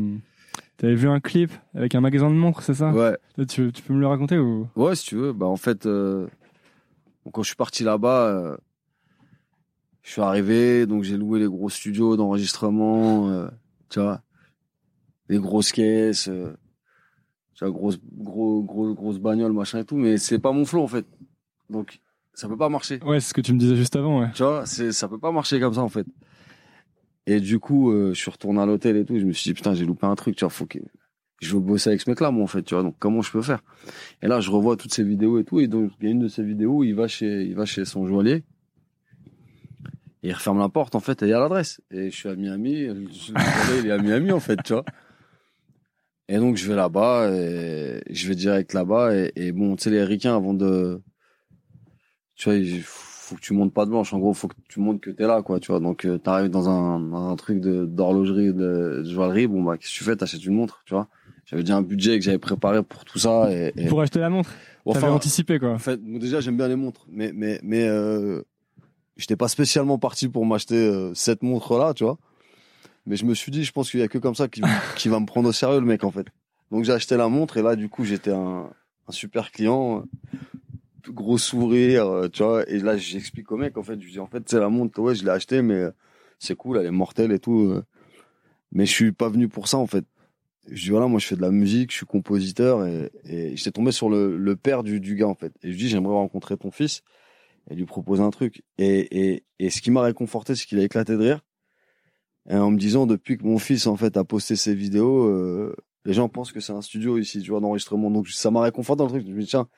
T'avais 0.76 0.94
vu 0.94 1.08
un 1.08 1.20
clip 1.20 1.52
avec 1.74 1.94
un 1.94 2.00
magasin 2.00 2.28
de 2.28 2.34
montres, 2.34 2.62
c'est 2.62 2.74
ça 2.74 2.90
Ouais. 2.92 3.16
Tu, 3.48 3.72
tu 3.72 3.82
peux 3.82 3.94
me 3.94 4.00
le 4.00 4.06
raconter 4.06 4.38
ou 4.38 4.68
Ouais, 4.74 4.96
si 4.96 5.06
tu 5.06 5.16
veux. 5.16 5.32
Bah, 5.32 5.46
en 5.46 5.56
fait, 5.56 5.86
euh, 5.86 6.26
quand 7.32 7.42
je 7.42 7.48
suis 7.48 7.56
parti 7.56 7.84
là-bas, 7.84 8.26
euh, 8.26 8.56
je 10.02 10.10
suis 10.10 10.20
arrivé, 10.22 10.86
donc 10.86 11.04
j'ai 11.04 11.16
loué 11.16 11.38
les 11.38 11.46
gros 11.46 11.68
studios 11.68 12.16
d'enregistrement, 12.16 13.28
euh, 13.28 13.48
tu 13.90 14.00
vois, 14.00 14.22
les 15.28 15.38
grosses 15.38 15.70
caisses, 15.72 16.28
tu 17.54 17.64
vois, 17.64 17.70
grosse, 17.70 18.00
gros, 18.18 18.62
gros, 18.62 18.92
grosse 18.94 19.18
bagnole, 19.18 19.52
machin 19.52 19.78
et 19.80 19.84
tout, 19.84 19.96
mais 19.96 20.16
c'est 20.18 20.40
pas 20.40 20.52
mon 20.52 20.64
flow, 20.64 20.82
en 20.82 20.88
fait. 20.88 21.06
Donc, 21.70 22.00
ça 22.34 22.48
peut 22.48 22.56
pas 22.56 22.68
marcher. 22.68 22.98
Ouais, 23.04 23.20
c'est 23.20 23.28
ce 23.28 23.34
que 23.34 23.40
tu 23.40 23.52
me 23.52 23.58
disais 23.58 23.76
juste 23.76 23.94
avant, 23.94 24.20
ouais. 24.20 24.30
Tu 24.34 24.42
vois, 24.42 24.66
ça 24.66 25.08
peut 25.08 25.18
pas 25.18 25.30
marcher 25.30 25.60
comme 25.60 25.74
ça, 25.74 25.82
en 25.82 25.88
fait. 25.88 26.06
Et 27.26 27.40
du 27.40 27.58
coup, 27.58 27.92
euh, 27.92 28.14
je 28.14 28.18
suis 28.18 28.30
retourné 28.30 28.60
à 28.60 28.66
l'hôtel 28.66 28.96
et 28.96 29.04
tout, 29.04 29.18
je 29.18 29.24
me 29.24 29.32
suis 29.32 29.50
dit, 29.50 29.54
putain, 29.54 29.74
j'ai 29.74 29.84
loupé 29.84 30.06
un 30.06 30.14
truc, 30.14 30.36
tu 30.36 30.44
vois, 30.44 30.50
faut 30.50 30.66
je 31.40 31.54
veux 31.54 31.60
bosser 31.60 31.90
avec 31.90 32.00
ce 32.00 32.08
mec-là, 32.08 32.30
moi, 32.30 32.44
en 32.44 32.46
fait, 32.46 32.62
tu 32.62 32.74
vois, 32.74 32.82
donc 32.82 32.96
comment 32.98 33.20
je 33.20 33.32
peux 33.32 33.42
faire? 33.42 33.62
Et 34.22 34.28
là, 34.28 34.40
je 34.40 34.50
revois 34.50 34.76
toutes 34.76 34.94
ces 34.94 35.02
vidéos 35.04 35.38
et 35.40 35.44
tout, 35.44 35.60
et 35.60 35.66
donc, 35.66 35.90
il 36.00 36.04
y 36.04 36.08
a 36.08 36.10
une 36.12 36.20
de 36.20 36.28
ces 36.28 36.42
vidéos 36.42 36.78
où 36.78 36.84
il 36.84 36.94
va 36.94 37.08
chez, 37.08 37.42
il 37.42 37.54
va 37.54 37.64
chez 37.64 37.84
son 37.84 38.06
joaillier, 38.06 38.44
et 40.22 40.28
il 40.28 40.32
referme 40.32 40.58
la 40.58 40.68
porte, 40.68 40.94
en 40.94 41.00
fait, 41.00 41.22
et 41.22 41.26
il 41.26 41.30
y 41.30 41.32
a 41.32 41.40
l'adresse. 41.40 41.80
Et 41.90 42.10
je 42.10 42.16
suis 42.16 42.28
à 42.28 42.36
Miami, 42.36 42.86
le 42.86 43.06
joaillier, 43.08 43.80
il 43.80 43.86
est 43.86 43.90
à 43.90 43.98
Miami, 43.98 44.30
en 44.30 44.40
fait, 44.40 44.62
tu 44.64 44.72
vois. 44.72 44.84
Et 46.28 46.38
donc, 46.38 46.56
je 46.56 46.68
vais 46.68 46.76
là-bas, 46.76 47.28
et 47.32 48.02
je 48.08 48.28
vais 48.28 48.36
direct 48.36 48.72
là-bas, 48.72 49.12
et, 49.34 49.52
bon, 49.52 49.74
tu 49.74 49.84
sais, 49.84 49.90
les 49.90 50.04
ricains, 50.04 50.36
avant 50.36 50.54
de, 50.54 51.02
tu 52.36 52.48
vois, 52.48 52.58
il 52.58 52.82
faut 53.32 53.36
que 53.36 53.40
tu 53.40 53.54
montes 53.54 53.72
pas 53.72 53.84
de 53.86 53.90
blanche. 53.90 54.12
En 54.12 54.18
gros, 54.18 54.34
faut 54.34 54.48
que 54.48 54.54
tu 54.68 54.78
montres 54.80 55.00
que 55.00 55.10
t'es 55.10 55.26
là, 55.26 55.42
quoi, 55.42 55.58
tu 55.58 55.72
vois. 55.72 55.80
Donc, 55.80 56.04
euh, 56.04 56.18
t'arrives 56.18 56.50
dans 56.50 56.68
un, 56.68 57.12
un 57.30 57.34
truc 57.36 57.60
de, 57.60 57.86
d'horlogerie, 57.86 58.52
de, 58.52 59.02
de 59.02 59.10
joaillerie. 59.10 59.46
Bon, 59.46 59.62
bah, 59.62 59.76
qu'est-ce 59.78 59.92
que 59.92 59.98
tu 59.98 60.04
fais? 60.04 60.16
T'achètes 60.16 60.44
une 60.44 60.54
montre, 60.54 60.82
tu 60.86 60.94
vois. 60.94 61.08
J'avais 61.46 61.62
déjà 61.62 61.76
un 61.76 61.82
budget 61.82 62.18
que 62.18 62.24
j'avais 62.24 62.38
préparé 62.38 62.82
pour 62.82 63.04
tout 63.04 63.18
ça 63.18 63.50
et, 63.52 63.72
et- 63.76 63.86
Pour 63.88 64.00
acheter 64.00 64.20
la 64.20 64.30
montre 64.30 64.50
T'avais 64.92 65.08
anticipé, 65.08 65.58
quoi. 65.58 65.70
en 65.72 65.78
fait, 65.78 65.96
bon, 65.96 66.18
déjà, 66.18 66.40
j'aime 66.40 66.56
bien 66.56 66.68
les 66.68 66.76
montres, 66.76 67.06
mais, 67.10 67.32
mais, 67.34 67.58
mais, 67.62 67.86
euh, 67.88 68.42
j'étais 69.16 69.36
pas 69.36 69.48
spécialement 69.48 69.98
parti 69.98 70.28
pour 70.28 70.44
m'acheter 70.46 70.76
euh, 70.76 71.12
cette 71.14 71.42
montre-là, 71.42 71.94
tu 71.94 72.04
vois. 72.04 72.18
Mais 73.06 73.16
je 73.16 73.24
me 73.24 73.34
suis 73.34 73.50
dit, 73.50 73.64
je 73.64 73.72
pense 73.72 73.90
qu'il 73.90 74.00
y 74.00 74.02
a 74.02 74.08
que 74.08 74.18
comme 74.18 74.34
ça 74.34 74.48
qui, 74.48 74.62
qui 74.96 75.08
va 75.08 75.18
me 75.20 75.26
prendre 75.26 75.48
au 75.48 75.52
sérieux, 75.52 75.80
le 75.80 75.86
mec, 75.86 76.04
en 76.04 76.10
fait. 76.10 76.26
Donc, 76.70 76.84
j'ai 76.84 76.92
acheté 76.92 77.16
la 77.16 77.28
montre 77.28 77.56
et 77.56 77.62
là, 77.62 77.76
du 77.76 77.88
coup, 77.88 78.04
j'étais 78.04 78.32
un, 78.32 78.68
un 79.08 79.12
super 79.12 79.50
client, 79.52 80.04
gros 81.10 81.38
sourire, 81.38 82.06
euh, 82.06 82.28
tu 82.28 82.42
vois. 82.42 82.68
Et 82.68 82.78
là, 82.78 82.96
j'explique 82.96 83.50
au 83.52 83.56
mec, 83.56 83.76
en 83.76 83.82
fait, 83.82 83.98
je 84.00 84.04
lui 84.04 84.12
dis, 84.12 84.20
en 84.20 84.26
fait, 84.26 84.42
c'est 84.48 84.60
la 84.60 84.68
montre, 84.68 85.00
ouais, 85.00 85.14
je 85.14 85.24
l'ai 85.24 85.30
acheté, 85.30 85.62
mais 85.62 85.74
euh, 85.74 85.90
c'est 86.38 86.56
cool, 86.56 86.78
elle 86.78 86.86
est 86.86 86.90
mortelle 86.90 87.32
et 87.32 87.38
tout. 87.38 87.60
euh. 87.70 87.84
mais 88.72 88.86
je 88.86 88.92
suis 88.92 89.12
pas 89.12 89.28
venu 89.28 89.48
pour 89.48 89.68
ça 89.68 89.78
en 89.78 89.86
fait. 89.86 90.04
Je 90.68 90.84
dis 90.84 90.90
voilà, 90.90 91.08
moi 91.08 91.18
je 91.18 91.26
fais 91.26 91.36
de 91.36 91.40
la 91.42 91.50
musique, 91.50 91.90
je 91.90 91.96
suis 91.96 92.06
compositeur 92.06 92.86
et, 92.86 93.10
j'étais 93.56 93.72
tombé 93.72 93.92
sur 93.92 94.08
le, 94.08 94.54
père 94.56 94.82
du, 94.84 95.00
gars 95.16 95.28
en 95.28 95.34
fait. 95.34 95.52
Et 95.62 95.72
je 95.72 95.76
dis 95.76 95.88
j'aimerais 95.88 96.14
rencontrer 96.14 96.56
ton 96.56 96.70
fils 96.70 97.02
et 97.70 97.74
lui 97.74 97.84
proposer 97.86 98.22
un 98.22 98.30
truc. 98.30 98.62
Et, 98.78 99.42
et, 99.58 99.70
ce 99.70 99.80
qui 99.82 99.90
m'a 99.90 100.02
réconforté, 100.02 100.54
c'est 100.54 100.66
qu'il 100.66 100.78
a 100.78 100.84
éclaté 100.84 101.14
de 101.14 101.18
rire. 101.18 101.40
Et 102.48 102.56
en 102.56 102.70
me 102.70 102.78
disant 102.78 103.06
depuis 103.06 103.38
que 103.38 103.44
mon 103.44 103.58
fils 103.58 103.86
en 103.86 103.96
fait 103.96 104.16
a 104.16 104.24
posté 104.24 104.56
ses 104.56 104.74
vidéos, 104.74 105.74
les 106.04 106.12
gens 106.12 106.28
pensent 106.28 106.52
que 106.52 106.60
c'est 106.60 106.72
un 106.72 106.82
studio 106.82 107.18
ici, 107.18 107.40
tu 107.40 107.50
vois, 107.50 107.60
d'enregistrement. 107.60 108.10
Donc 108.10 108.28
ça 108.28 108.50
m'a 108.50 108.62
réconforté 108.62 108.98
dans 108.98 109.06
le 109.06 109.10
truc. 109.10 109.26
Je 109.26 109.32
me 109.32 109.40
dis 109.40 109.46
tiens, 109.46 109.68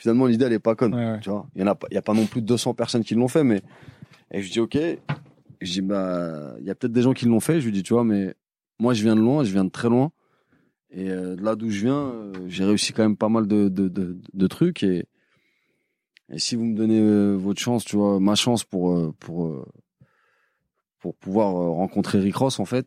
finalement 0.00 0.26
l'idée 0.26 0.46
elle 0.46 0.52
est 0.54 0.58
pas 0.58 0.74
conne, 0.74 0.94
Ouais, 0.94 1.12
ouais. 1.12 1.20
tu 1.20 1.28
vois. 1.30 1.46
Il 1.54 1.60
y 1.60 1.64
en 1.64 1.66
a 1.68 1.74
pas, 1.74 1.86
il 1.90 1.94
y 1.94 1.98
a 1.98 2.02
pas 2.02 2.14
non 2.14 2.26
plus 2.26 2.40
de 2.40 2.46
200 2.46 2.74
personnes 2.74 3.04
qui 3.04 3.14
l'ont 3.14 3.28
fait, 3.28 3.44
mais 3.44 3.62
et 4.32 4.40
je 4.42 4.50
dis 4.50 4.60
ok. 4.60 4.76
Je 5.60 5.72
dis 5.72 5.80
bah 5.82 6.54
il 6.58 6.64
y 6.64 6.70
a 6.70 6.74
peut-être 6.74 6.92
des 6.92 7.02
gens 7.02 7.12
qui 7.12 7.26
l'ont 7.26 7.40
fait. 7.40 7.60
Je 7.60 7.66
lui 7.66 7.72
dis 7.72 7.82
tu 7.82 7.92
vois, 7.92 8.04
mais 8.04 8.34
moi 8.78 8.94
je 8.94 9.02
viens 9.02 9.14
de 9.14 9.20
loin, 9.20 9.44
je 9.44 9.52
viens 9.52 9.64
de 9.64 9.70
très 9.70 9.88
loin. 9.88 10.10
Et 10.92 11.10
euh, 11.10 11.36
de 11.36 11.42
là 11.44 11.54
d'où 11.54 11.70
je 11.70 11.82
viens, 11.84 11.94
euh, 12.08 12.32
j'ai 12.48 12.64
réussi 12.64 12.92
quand 12.92 13.02
même 13.02 13.16
pas 13.16 13.28
mal 13.28 13.46
de, 13.46 13.68
de, 13.68 13.88
de, 13.88 14.18
de 14.32 14.46
trucs. 14.46 14.82
Et, 14.82 15.04
et 16.30 16.38
si 16.38 16.56
vous 16.56 16.64
me 16.64 16.74
donnez 16.76 16.98
euh, 17.00 17.34
votre 17.36 17.60
chance, 17.60 17.84
tu 17.84 17.96
vois, 17.96 18.18
ma 18.20 18.34
chance 18.34 18.64
pour, 18.64 19.14
pour, 19.20 19.64
pour 20.98 21.14
pouvoir 21.14 21.52
rencontrer 21.52 22.18
Rick 22.18 22.36
Ross, 22.36 22.58
en 22.58 22.64
fait, 22.64 22.86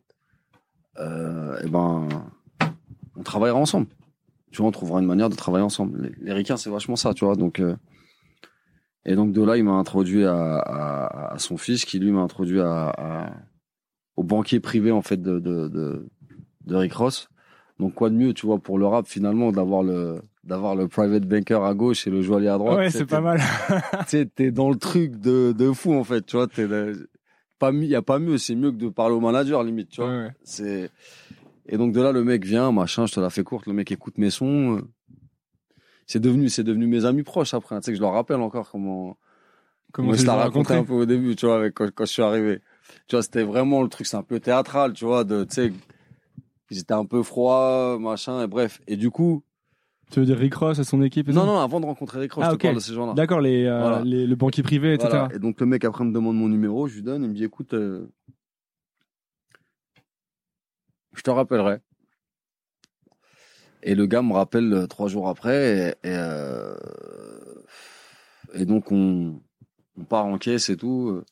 euh, 0.98 1.58
et 1.64 1.68
ben, 1.68 2.08
on 3.16 3.22
travaillera 3.22 3.58
ensemble. 3.58 3.86
Tu 4.54 4.58
vois, 4.60 4.68
on 4.68 4.70
trouvera 4.70 5.00
une 5.00 5.06
manière 5.06 5.28
de 5.28 5.34
travailler 5.34 5.64
ensemble. 5.64 6.00
Les, 6.00 6.26
les 6.26 6.32
Ricains, 6.32 6.56
c'est 6.56 6.70
vachement 6.70 6.94
ça, 6.94 7.12
tu 7.12 7.24
vois. 7.24 7.34
Donc, 7.34 7.58
euh, 7.58 7.74
et 9.04 9.16
donc 9.16 9.32
de 9.32 9.42
là, 9.42 9.56
il 9.56 9.64
m'a 9.64 9.72
introduit 9.72 10.24
à, 10.24 10.58
à, 10.58 11.34
à 11.34 11.38
son 11.38 11.56
fils, 11.56 11.84
qui 11.84 11.98
lui 11.98 12.12
m'a 12.12 12.20
introduit 12.20 12.60
à, 12.60 12.88
à- 12.90 13.32
au 14.16 14.22
banquier 14.22 14.60
privé 14.60 14.92
en 14.92 15.02
fait 15.02 15.20
de, 15.20 15.40
de, 15.40 15.66
de, 15.66 16.06
de 16.66 16.76
Rick 16.76 16.92
Ross. 16.94 17.28
Donc 17.80 17.94
quoi 17.94 18.10
de 18.10 18.14
mieux, 18.14 18.32
tu 18.32 18.46
vois, 18.46 18.60
pour 18.60 18.78
le 18.78 18.86
rap 18.86 19.08
finalement 19.08 19.50
d'avoir 19.50 19.82
le 19.82 20.22
d'avoir 20.44 20.76
le 20.76 20.86
private 20.86 21.24
banker 21.26 21.64
à 21.64 21.74
gauche 21.74 22.06
et 22.06 22.10
le 22.10 22.22
joaillier 22.22 22.48
à 22.48 22.58
droite. 22.58 22.78
Ouais, 22.78 22.90
c'est 22.90 23.06
pas 23.06 23.20
mal. 23.20 23.40
tu 24.08 24.28
t'es 24.28 24.52
dans 24.52 24.70
le 24.70 24.76
truc 24.76 25.16
de, 25.18 25.50
de 25.50 25.72
fou 25.72 25.94
en 25.94 26.04
fait, 26.04 26.24
tu 26.24 26.36
vois. 26.36 26.46
T'es 26.46 26.68
pas 27.58 27.72
mieux, 27.72 27.86
y 27.86 27.96
a 27.96 28.02
pas 28.02 28.20
mieux, 28.20 28.38
c'est 28.38 28.54
mieux 28.54 28.70
que 28.70 28.76
de 28.76 28.88
parler 28.88 29.16
au 29.16 29.20
manager 29.20 29.64
limite, 29.64 29.88
tu 29.88 30.00
vois. 30.00 30.10
Ouais, 30.10 30.22
ouais. 30.26 30.32
C'est 30.44 30.90
et 31.66 31.76
donc 31.78 31.92
de 31.92 32.00
là 32.00 32.12
le 32.12 32.24
mec 32.24 32.44
vient, 32.44 32.72
machin, 32.72 33.06
je 33.06 33.14
te 33.14 33.20
la 33.20 33.30
fais 33.30 33.42
courte, 33.44 33.66
le 33.66 33.72
mec 33.72 33.90
écoute 33.92 34.18
mes 34.18 34.30
sons. 34.30 34.76
euh. 34.78 34.82
C'est 36.06 36.20
devenu, 36.20 36.48
c'est 36.50 36.64
devenu 36.64 36.86
mes 36.86 37.04
amis 37.06 37.22
proches 37.22 37.54
après. 37.54 37.76
Tu 37.80 37.84
sais 37.86 37.90
que 37.92 37.96
je 37.96 38.02
leur 38.02 38.12
rappelle 38.12 38.40
encore 38.40 38.70
comment 38.70 39.16
Comment 39.92 40.12
t'ai 40.12 40.28
as 40.28 40.34
raconté 40.34 40.74
un 40.74 40.84
peu 40.84 40.92
au 40.94 41.06
début, 41.06 41.36
tu 41.36 41.46
vois, 41.46 41.56
avec, 41.56 41.72
quand, 41.74 41.88
quand 41.94 42.04
je 42.04 42.10
suis 42.12 42.22
arrivé. 42.22 42.58
Tu 43.06 43.14
vois, 43.14 43.22
c'était 43.22 43.44
vraiment 43.44 43.80
le 43.80 43.88
truc, 43.88 44.06
c'est 44.08 44.16
un 44.16 44.22
peu 44.24 44.40
théâtral, 44.40 44.92
tu 44.92 45.04
vois, 45.04 45.22
de, 45.24 45.44
tu 45.44 45.54
sais, 45.54 45.72
ils 46.70 46.78
étaient 46.80 46.92
un 46.94 47.04
peu 47.06 47.22
froids, 47.22 47.96
machin, 48.00 48.42
et 48.42 48.46
bref. 48.48 48.80
Et 48.88 48.96
du 48.96 49.10
coup, 49.10 49.44
Tu 50.10 50.18
veux 50.18 50.26
dire 50.26 50.36
Rick 50.36 50.54
Ross 50.56 50.78
et 50.80 50.84
son 50.84 51.00
équipe 51.00 51.28
et 51.28 51.32
non, 51.32 51.46
non, 51.46 51.58
avant 51.60 51.78
de 51.80 51.86
rencontrer 51.86 52.20
les 52.20 52.26
croches, 52.28 52.44
Ah, 52.46 52.50
je 52.52 52.56
parle 52.56 52.74
de 52.74 52.80
ces 52.80 52.92
gens-là. 52.92 53.14
D'accord, 53.14 53.40
les, 53.40 53.64
euh, 53.66 53.78
Voilà. 53.80 54.02
les- 54.02 54.26
le 54.26 54.34
banquier 54.36 54.62
privé, 54.64 54.94
etc. 54.94 55.08
Voilà. 55.10 55.28
Et 55.34 55.38
donc 55.38 55.60
le 55.60 55.66
mec 55.66 55.84
après 55.84 56.04
me 56.04 56.12
demande 56.12 56.36
mon 56.36 56.48
numéro, 56.48 56.88
je 56.88 56.96
lui 56.96 57.02
donne, 57.02 57.22
il 57.22 57.28
me 57.30 57.34
dit 57.34 57.44
écoute, 57.44 57.72
euh, 57.72 58.10
je 61.14 61.22
te 61.22 61.30
rappellerai. 61.30 61.78
Et 63.82 63.94
le 63.94 64.06
gars 64.06 64.22
me 64.22 64.32
rappelle 64.32 64.72
euh, 64.72 64.86
trois 64.86 65.08
jours 65.08 65.28
après, 65.28 65.94
et, 66.04 66.08
et, 66.08 66.14
euh, 66.14 66.74
et 68.54 68.64
donc 68.64 68.90
on, 68.92 69.40
on 69.98 70.04
part 70.04 70.24
en 70.26 70.38
caisse 70.38 70.70
et 70.70 70.76
tout. 70.76 71.22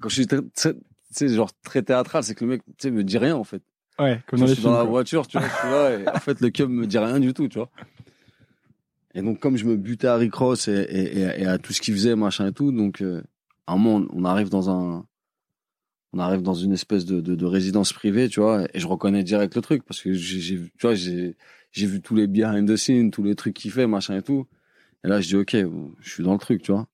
Quand 0.00 0.08
je 0.10 0.14
suis 0.22 0.26
très, 0.26 1.28
genre 1.28 1.50
très 1.62 1.82
théâtral, 1.82 2.22
c'est 2.22 2.34
que 2.34 2.44
le 2.44 2.50
mec, 2.50 2.62
me 2.84 3.02
dit 3.04 3.16
rien 3.18 3.36
en 3.36 3.44
fait. 3.44 3.62
Ouais, 3.98 4.20
comme 4.26 4.40
je 4.40 4.44
les 4.44 4.48
suis 4.54 4.60
films. 4.60 4.72
dans 4.72 4.78
la 4.78 4.82
quoi. 4.84 4.90
voiture, 4.90 5.26
tu 5.28 5.38
vois, 5.38 5.46
je 5.48 5.54
suis 5.54 5.68
là, 5.70 5.98
et 5.98 6.08
en 6.08 6.18
fait 6.20 6.40
le 6.40 6.50
cub 6.50 6.68
me 6.68 6.86
dit 6.86 6.98
rien 6.98 7.20
du 7.20 7.32
tout, 7.32 7.48
tu 7.48 7.58
vois. 7.58 7.70
Et 9.14 9.22
donc 9.22 9.38
comme 9.40 9.56
je 9.56 9.64
me 9.64 9.76
butais 9.76 10.08
à 10.08 10.16
Rick 10.16 10.34
Ross 10.34 10.66
et, 10.68 10.72
et, 10.72 11.18
et- 11.20 11.42
et 11.42 11.46
à 11.46 11.56
tout 11.58 11.72
ce 11.72 11.80
qu'il 11.80 11.94
faisait, 11.94 12.16
machin 12.16 12.48
et 12.48 12.52
tout, 12.52 12.72
donc 12.72 13.00
euh, 13.00 13.22
à 13.66 13.72
un 13.74 13.76
moment 13.78 14.06
on, 14.12 14.22
on 14.22 14.24
arrive 14.24 14.48
dans 14.50 14.68
un, 14.68 15.06
on 16.14 16.20
arrive 16.20 16.42
dans 16.42 16.54
une 16.54 16.72
espèce 16.72 17.04
de, 17.04 17.20
de, 17.20 17.34
de 17.34 17.44
résidence 17.44 17.92
privée, 17.92 18.28
tu 18.28 18.38
vois, 18.38 18.66
et 18.72 18.78
je 18.78 18.86
reconnais 18.86 19.24
direct 19.24 19.56
le 19.56 19.60
truc 19.60 19.82
parce 19.84 20.00
que 20.00 20.12
j'ai, 20.12 20.40
tu 20.40 20.70
vois, 20.80 20.94
j'ai, 20.94 21.36
j'ai 21.72 21.86
vu 21.86 22.00
tous 22.00 22.14
les 22.14 22.28
behind 22.28 22.70
the 22.70 22.76
scenes, 22.76 23.10
tous 23.10 23.24
les 23.24 23.34
trucs 23.34 23.54
qu'il 23.54 23.72
fait, 23.72 23.88
machin 23.88 24.16
et 24.16 24.22
tout. 24.22 24.46
Et 25.02 25.08
là 25.08 25.20
je 25.20 25.26
dis 25.26 25.36
ok, 25.36 25.56
je 25.98 26.08
suis 26.08 26.22
dans 26.22 26.32
le 26.32 26.38
truc, 26.38 26.62
tu 26.62 26.70
vois. 26.70 26.86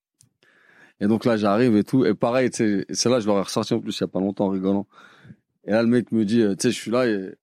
Et 1.01 1.07
donc 1.07 1.27
là 1.27 1.37
j'arrive 1.37 1.77
et 1.77 1.85
tout, 1.85 2.07
et 2.07 2.15
pareil, 2.15 2.51
tu 2.51 2.57
sais, 2.57 2.87
c'est 2.89 3.11
là 3.11 3.21
je 3.21 3.27
leur 3.27 3.37
ai 3.37 3.43
ressorti 3.43 3.75
en 3.75 3.81
plus 3.81 3.99
il 3.99 4.01
y 4.01 4.05
a 4.05 4.09
pas 4.09 4.21
longtemps 4.21 4.47
en 4.47 4.51
rigolant. 4.51 4.87
Et 5.65 5.73
là 5.73 5.83
le 5.83 5.89
mec 5.89 6.13
me 6.13 6.25
dit, 6.25 6.41
euh, 6.41 6.55
tu 6.57 6.63
sais, 6.63 6.71
je 6.71 6.81
suis 6.81 6.91
là 6.91 7.07
et, 7.07 7.35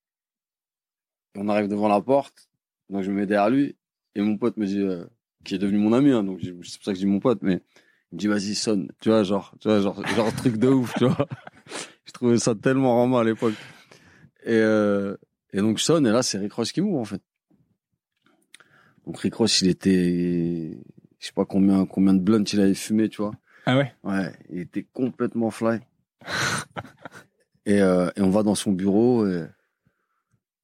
on 1.35 1.47
arrive 1.47 1.67
devant 1.67 1.87
la 1.89 2.01
porte, 2.01 2.49
donc 2.89 3.03
je 3.03 3.11
me 3.11 3.17
mets 3.17 3.27
derrière 3.27 3.51
lui. 3.51 3.75
Et 4.15 4.21
mon 4.21 4.37
pote 4.37 4.57
me 4.57 4.65
dit, 4.65 4.81
euh, 4.81 5.05
qui 5.45 5.53
est 5.53 5.59
devenu 5.59 5.77
mon 5.77 5.93
ami, 5.93 6.09
hein, 6.11 6.23
donc 6.23 6.39
c'est 6.41 6.53
pour 6.53 6.65
ça 6.65 6.91
que 6.91 6.95
je 6.95 7.05
dis 7.05 7.05
mon 7.05 7.19
pote, 7.19 7.43
mais 7.43 7.61
il 8.11 8.15
me 8.15 8.19
dit, 8.19 8.27
vas-y, 8.27 8.55
sonne. 8.55 8.91
Tu 8.99 9.09
vois, 9.09 9.21
genre, 9.21 9.53
tu 9.59 9.67
vois, 9.67 9.79
genre, 9.79 10.03
genre 10.15 10.33
truc 10.33 10.57
de 10.57 10.69
ouf, 10.69 10.93
tu 10.97 11.05
vois. 11.05 11.27
Je 12.07 12.13
trouvais 12.13 12.39
ça 12.39 12.55
tellement 12.55 12.95
rarement 12.97 13.19
à 13.19 13.23
l'époque. 13.23 13.53
Et, 14.43 14.53
euh, 14.53 15.15
et 15.51 15.57
donc 15.57 15.79
sonne, 15.79 16.07
et 16.07 16.11
là, 16.11 16.23
c'est 16.23 16.37
Rick 16.37 16.53
Ross 16.53 16.71
qui 16.71 16.81
m'ouvre, 16.81 16.99
en 16.99 17.05
fait. 17.05 17.21
Donc 19.05 19.19
Rick 19.19 19.35
Ross, 19.35 19.61
il 19.61 19.67
était, 19.67 20.79
je 21.19 21.25
sais 21.25 21.33
pas 21.33 21.45
combien, 21.45 21.85
combien 21.85 22.13
de 22.13 22.19
blunts 22.19 22.45
il 22.53 22.61
avait 22.61 22.73
fumé, 22.73 23.09
tu 23.09 23.21
vois. 23.21 23.33
Ah 23.65 23.77
ouais? 23.77 23.93
Ouais, 24.03 24.33
il 24.49 24.59
était 24.59 24.87
complètement 24.93 25.51
fly. 25.51 25.79
et, 27.65 27.81
euh, 27.81 28.09
et 28.15 28.21
on 28.21 28.29
va 28.29 28.43
dans 28.43 28.55
son 28.55 28.71
bureau 28.71 29.27
et, 29.27 29.45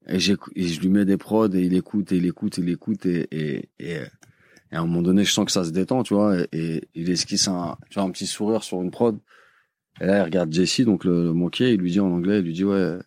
et, 0.08 0.20
je 0.20 0.80
lui 0.80 0.90
mets 0.90 1.06
des 1.06 1.18
prods 1.18 1.54
et 1.54 1.62
il 1.62 1.76
écoute 1.76 2.12
et 2.12 2.18
il 2.18 2.26
écoute 2.26 2.58
et 2.58 2.62
il 2.62 2.70
écoute 2.70 3.06
et, 3.06 3.28
et, 3.32 3.70
et, 3.80 3.94
et 3.94 4.76
à 4.76 4.80
un 4.80 4.86
moment 4.86 5.02
donné 5.02 5.24
je 5.24 5.32
sens 5.32 5.46
que 5.46 5.52
ça 5.52 5.64
se 5.64 5.72
détend, 5.72 6.04
tu 6.04 6.14
vois, 6.14 6.38
et, 6.38 6.48
et 6.52 6.90
il 6.96 7.10
esquisse 7.10 7.48
un, 7.48 7.78
tu 7.90 7.96
vois, 8.00 8.04
un 8.04 8.12
petit 8.12 8.28
sourire 8.28 8.64
sur 8.64 8.82
une 8.82 8.92
prod. 8.92 9.20
Et 10.02 10.06
là 10.06 10.20
il 10.20 10.22
regarde 10.24 10.52
Jesse, 10.52 10.82
donc 10.82 11.06
le, 11.06 11.24
le 11.24 11.34
moquet, 11.34 11.74
il 11.74 11.80
lui 11.80 11.92
dit 11.92 12.00
en 12.00 12.12
anglais, 12.12 12.40
il 12.40 12.46
lui 12.46 12.54
dit 12.54 12.64
ouais, 12.64 12.98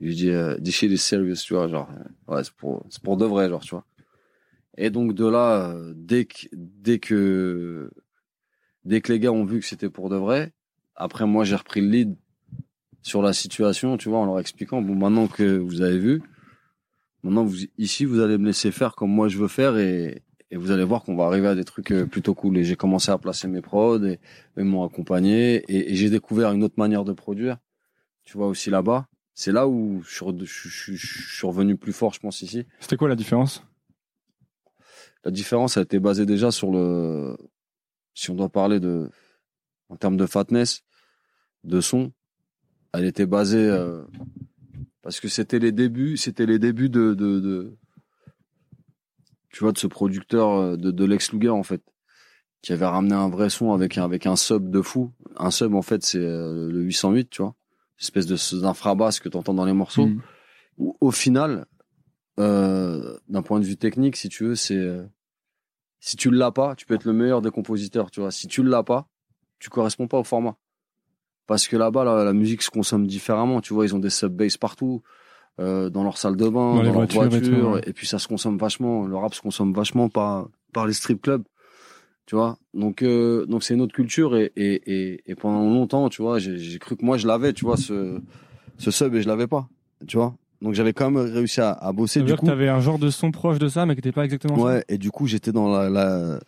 il 0.00 0.08
lui 0.08 0.14
dit 0.14 0.30
euh, 0.30 0.56
this 0.58 0.74
shit 0.74 0.90
is 0.90 0.98
serious, 0.98 1.36
tu 1.44 1.54
vois, 1.54 1.68
genre 1.68 1.90
euh, 1.90 2.34
ouais 2.34 2.44
c'est 2.44 2.54
pour 2.54 2.86
c'est 2.88 3.02
pour 3.02 3.16
de 3.16 3.24
vrai, 3.24 3.48
genre 3.48 3.62
tu 3.62 3.70
vois. 3.70 3.84
Et 4.76 4.90
donc 4.90 5.14
de 5.14 5.26
là, 5.26 5.70
euh, 5.70 5.92
dès 5.94 6.24
que 6.24 6.46
dès 6.52 6.98
que 6.98 7.90
dès 8.84 9.00
que 9.00 9.12
les 9.12 9.20
gars 9.20 9.32
ont 9.32 9.44
vu 9.44 9.60
que 9.60 9.66
c'était 9.66 9.90
pour 9.90 10.08
de 10.08 10.16
vrai, 10.16 10.52
après 10.96 11.26
moi 11.26 11.44
j'ai 11.44 11.56
repris 11.56 11.80
le 11.82 11.88
lead 11.88 12.16
sur 13.02 13.22
la 13.22 13.32
situation, 13.32 13.96
tu 13.98 14.08
vois, 14.08 14.18
en 14.18 14.26
leur 14.26 14.40
expliquant 14.40 14.80
bon 14.80 14.94
maintenant 14.94 15.26
que 15.26 15.58
vous 15.58 15.82
avez 15.82 15.98
vu, 15.98 16.22
maintenant 17.22 17.44
vous 17.44 17.58
ici 17.76 18.06
vous 18.06 18.20
allez 18.20 18.38
me 18.38 18.46
laisser 18.46 18.70
faire 18.70 18.94
comme 18.94 19.10
moi 19.10 19.28
je 19.28 19.38
veux 19.38 19.48
faire 19.48 19.76
et 19.76 20.22
et 20.50 20.56
vous 20.56 20.70
allez 20.70 20.84
voir 20.84 21.02
qu'on 21.04 21.14
va 21.16 21.24
arriver 21.26 21.46
à 21.48 21.54
des 21.54 21.64
trucs 21.64 21.90
euh, 21.92 22.06
plutôt 22.06 22.34
cool. 22.34 22.58
Et 22.58 22.64
j'ai 22.64 22.76
commencé 22.76 23.10
à 23.10 23.18
placer 23.18 23.46
mes 23.48 23.60
prods 23.60 24.04
et 24.04 24.18
ils 24.56 24.64
m'ont 24.64 24.84
accompagné 24.84 25.56
et, 25.68 25.92
et 25.92 25.94
j'ai 25.96 26.10
découvert 26.10 26.52
une 26.52 26.64
autre 26.64 26.74
manière 26.78 27.04
de 27.04 27.12
produire. 27.12 27.58
Tu 28.24 28.36
vois 28.36 28.46
aussi 28.48 28.70
là-bas, 28.70 29.06
c'est 29.34 29.52
là 29.52 29.66
où 29.68 30.02
je- 30.02 30.24
je 30.94 30.96
suis 31.36 31.46
revenu 31.46 31.76
plus 31.76 31.92
fort, 31.92 32.12
je 32.12 32.20
pense 32.20 32.42
ici. 32.42 32.66
C'était 32.80 32.96
quoi 32.96 33.08
la 33.08 33.16
différence? 33.16 33.64
La 35.24 35.30
différence 35.30 35.76
a 35.76 35.82
été 35.82 35.98
basée 35.98 36.26
déjà 36.26 36.50
sur 36.50 36.70
le, 36.72 37.36
si 38.14 38.30
on 38.30 38.34
doit 38.34 38.48
parler 38.48 38.80
de, 38.80 39.10
en 39.88 39.96
termes 39.96 40.16
de 40.16 40.26
fatness, 40.26 40.82
de 41.64 41.80
son, 41.80 42.12
elle 42.94 43.04
était 43.04 43.26
basée, 43.26 43.68
euh, 43.68 44.02
parce 45.02 45.20
que 45.20 45.28
c'était 45.28 45.58
les 45.58 45.72
débuts, 45.72 46.16
c'était 46.16 46.46
les 46.46 46.58
débuts 46.58 46.88
de, 46.88 47.14
de, 47.14 47.40
de, 47.40 47.76
tu 49.50 49.64
vois, 49.64 49.72
de 49.72 49.78
ce 49.78 49.86
producteur 49.86 50.50
euh, 50.50 50.76
de, 50.76 50.90
de 50.90 51.04
Lex 51.04 51.32
Luger 51.32 51.50
en 51.50 51.62
fait, 51.62 51.82
qui 52.62 52.72
avait 52.72 52.86
ramené 52.86 53.14
un 53.14 53.28
vrai 53.28 53.50
son 53.50 53.72
avec 53.72 53.98
un, 53.98 54.04
avec 54.04 54.26
un 54.26 54.36
sub 54.36 54.70
de 54.70 54.82
fou. 54.82 55.12
Un 55.36 55.50
sub 55.50 55.74
en 55.74 55.82
fait 55.82 56.02
c'est 56.04 56.18
euh, 56.18 56.70
le 56.70 56.80
808, 56.82 57.30
tu 57.30 57.42
vois, 57.42 57.54
espèce 58.00 58.26
de 58.26 58.60
d'infrabasse 58.60 59.20
que 59.20 59.28
tu 59.28 59.36
entends 59.36 59.54
dans 59.54 59.64
les 59.64 59.72
morceaux. 59.72 60.06
Mm. 60.06 60.22
Où, 60.78 60.96
au 61.00 61.10
final, 61.10 61.66
euh, 62.38 63.18
d'un 63.28 63.42
point 63.42 63.60
de 63.60 63.64
vue 63.64 63.76
technique, 63.76 64.16
si 64.16 64.28
tu 64.28 64.44
veux, 64.44 64.54
c'est 64.54 64.76
euh, 64.76 65.04
si 66.00 66.16
tu 66.16 66.30
l'as 66.30 66.52
pas, 66.52 66.74
tu 66.74 66.86
peux 66.86 66.94
être 66.94 67.04
le 67.04 67.12
meilleur 67.12 67.42
des 67.42 67.50
compositeurs, 67.50 68.10
tu 68.10 68.20
vois. 68.20 68.30
Si 68.30 68.46
tu 68.46 68.62
l'as 68.62 68.82
pas, 68.82 69.08
tu 69.58 69.68
corresponds 69.68 70.08
pas 70.08 70.18
au 70.18 70.24
format. 70.24 70.56
Parce 71.46 71.68
que 71.68 71.76
là-bas, 71.76 72.04
la, 72.04 72.24
la 72.24 72.32
musique 72.32 72.62
se 72.62 72.70
consomme 72.70 73.06
différemment. 73.06 73.60
Tu 73.60 73.74
vois, 73.74 73.84
ils 73.84 73.94
ont 73.94 73.98
des 73.98 74.10
sub-bass 74.10 74.56
partout, 74.56 75.02
euh, 75.60 75.90
dans 75.90 76.02
leur 76.04 76.16
salle 76.18 76.36
de 76.36 76.48
bain, 76.48 76.50
Dans 76.52 76.76
dans, 76.76 76.82
leur 76.82 76.92
voitures 76.94 77.28
voiture, 77.28 77.36
et 77.54 77.60
tout, 77.60 77.66
ouais. 77.66 77.80
et 77.86 77.92
puis 77.92 78.06
ça 78.06 78.18
se 78.18 78.26
consomme 78.28 78.56
vachement. 78.58 79.06
Le 79.06 79.16
rap 79.16 79.34
se 79.34 79.40
consomme 79.40 79.72
vachement 79.72 80.08
par 80.08 80.48
par 80.72 80.86
les 80.86 80.92
strip 80.92 81.20
clubs, 81.22 81.42
tu 82.26 82.34
vois. 82.36 82.56
Donc 82.74 83.02
euh, 83.02 83.44
donc 83.46 83.62
c'est 83.62 83.74
une 83.74 83.80
autre 83.82 83.94
culture 83.94 84.36
et 84.36 84.52
et 84.56 85.20
et, 85.26 85.34
pendant 85.34 85.64
longtemps, 85.64 86.08
tu 86.08 86.22
vois, 86.22 86.38
j'ai 86.38 86.78
cru 86.78 86.96
que 86.96 87.04
moi 87.04 87.16
je 87.18 87.26
l'avais, 87.26 87.52
tu 87.52 87.64
vois, 87.64 87.76
ce 87.76 88.20
ce 88.78 88.90
sub 88.90 89.14
et 89.14 89.22
je 89.22 89.28
l'avais 89.28 89.46
pas, 89.46 89.68
tu 90.06 90.16
vois. 90.16 90.34
Donc 90.62 90.74
j'avais 90.74 90.92
quand 90.92 91.10
même 91.10 91.24
réussi 91.32 91.60
à, 91.60 91.72
à 91.72 91.92
bosser 91.92 92.14
Ça 92.14 92.20
veut 92.20 92.24
du 92.26 92.32
dire 92.32 92.36
coup. 92.38 92.46
que 92.46 92.50
t'avais 92.50 92.68
un 92.68 92.80
genre 92.80 92.98
de 92.98 93.08
son 93.10 93.30
proche 93.30 93.58
de 93.58 93.68
ça, 93.68 93.86
mais 93.86 93.94
qui 93.94 93.98
n'était 93.98 94.12
pas 94.12 94.24
exactement 94.24 94.56
ça 94.56 94.62
Ouais, 94.62 94.84
et 94.90 94.98
du 94.98 95.10
coup, 95.10 95.26
j'étais 95.26 95.52
dans 95.52 95.68
la, 95.72 95.88
la, 95.88 96.38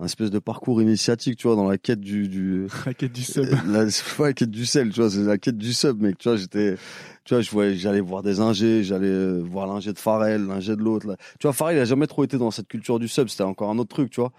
un 0.00 0.04
espèce 0.04 0.30
de 0.30 0.38
parcours 0.38 0.80
initiatique, 0.80 1.36
tu 1.36 1.48
vois, 1.48 1.56
dans 1.56 1.68
la 1.68 1.76
quête 1.76 2.00
du, 2.00 2.28
du 2.28 2.66
La 2.86 2.94
quête 2.94 3.12
du 3.12 3.22
sub. 3.22 3.44
la, 3.66 3.84
ouais, 3.84 3.90
la 4.20 4.32
quête 4.32 4.50
du 4.50 4.64
sel, 4.64 4.90
tu 4.90 5.00
vois, 5.00 5.10
c'est 5.10 5.24
la 5.24 5.38
quête 5.38 5.58
du 5.58 5.72
sub, 5.72 6.00
mec. 6.00 6.18
Tu 6.18 6.28
vois, 6.28 6.36
j'étais, 6.36 6.76
tu 7.24 7.34
vois, 7.34 7.40
je 7.42 7.50
voyais, 7.50 7.74
j'allais 7.74 8.00
voir 8.00 8.22
des 8.22 8.40
ingés, 8.40 8.84
j'allais 8.84 9.08
euh, 9.08 9.40
voir 9.42 9.66
l'ingé 9.66 9.92
de 9.92 9.98
Pharrell, 9.98 10.46
l'ingé 10.46 10.76
de 10.76 10.82
l'autre. 10.82 11.16
Tu 11.40 11.46
vois, 11.46 11.52
Pharrell, 11.52 11.76
il 11.76 11.80
a 11.80 11.84
jamais 11.84 12.06
trop 12.06 12.22
été 12.22 12.38
dans 12.38 12.50
cette 12.52 12.68
culture 12.68 12.98
du 12.98 13.08
sub, 13.08 13.28
c'était 13.28 13.42
encore 13.42 13.70
un 13.70 13.78
autre 13.78 13.94
truc, 13.94 14.10
tu 14.10 14.20
vois. 14.20 14.32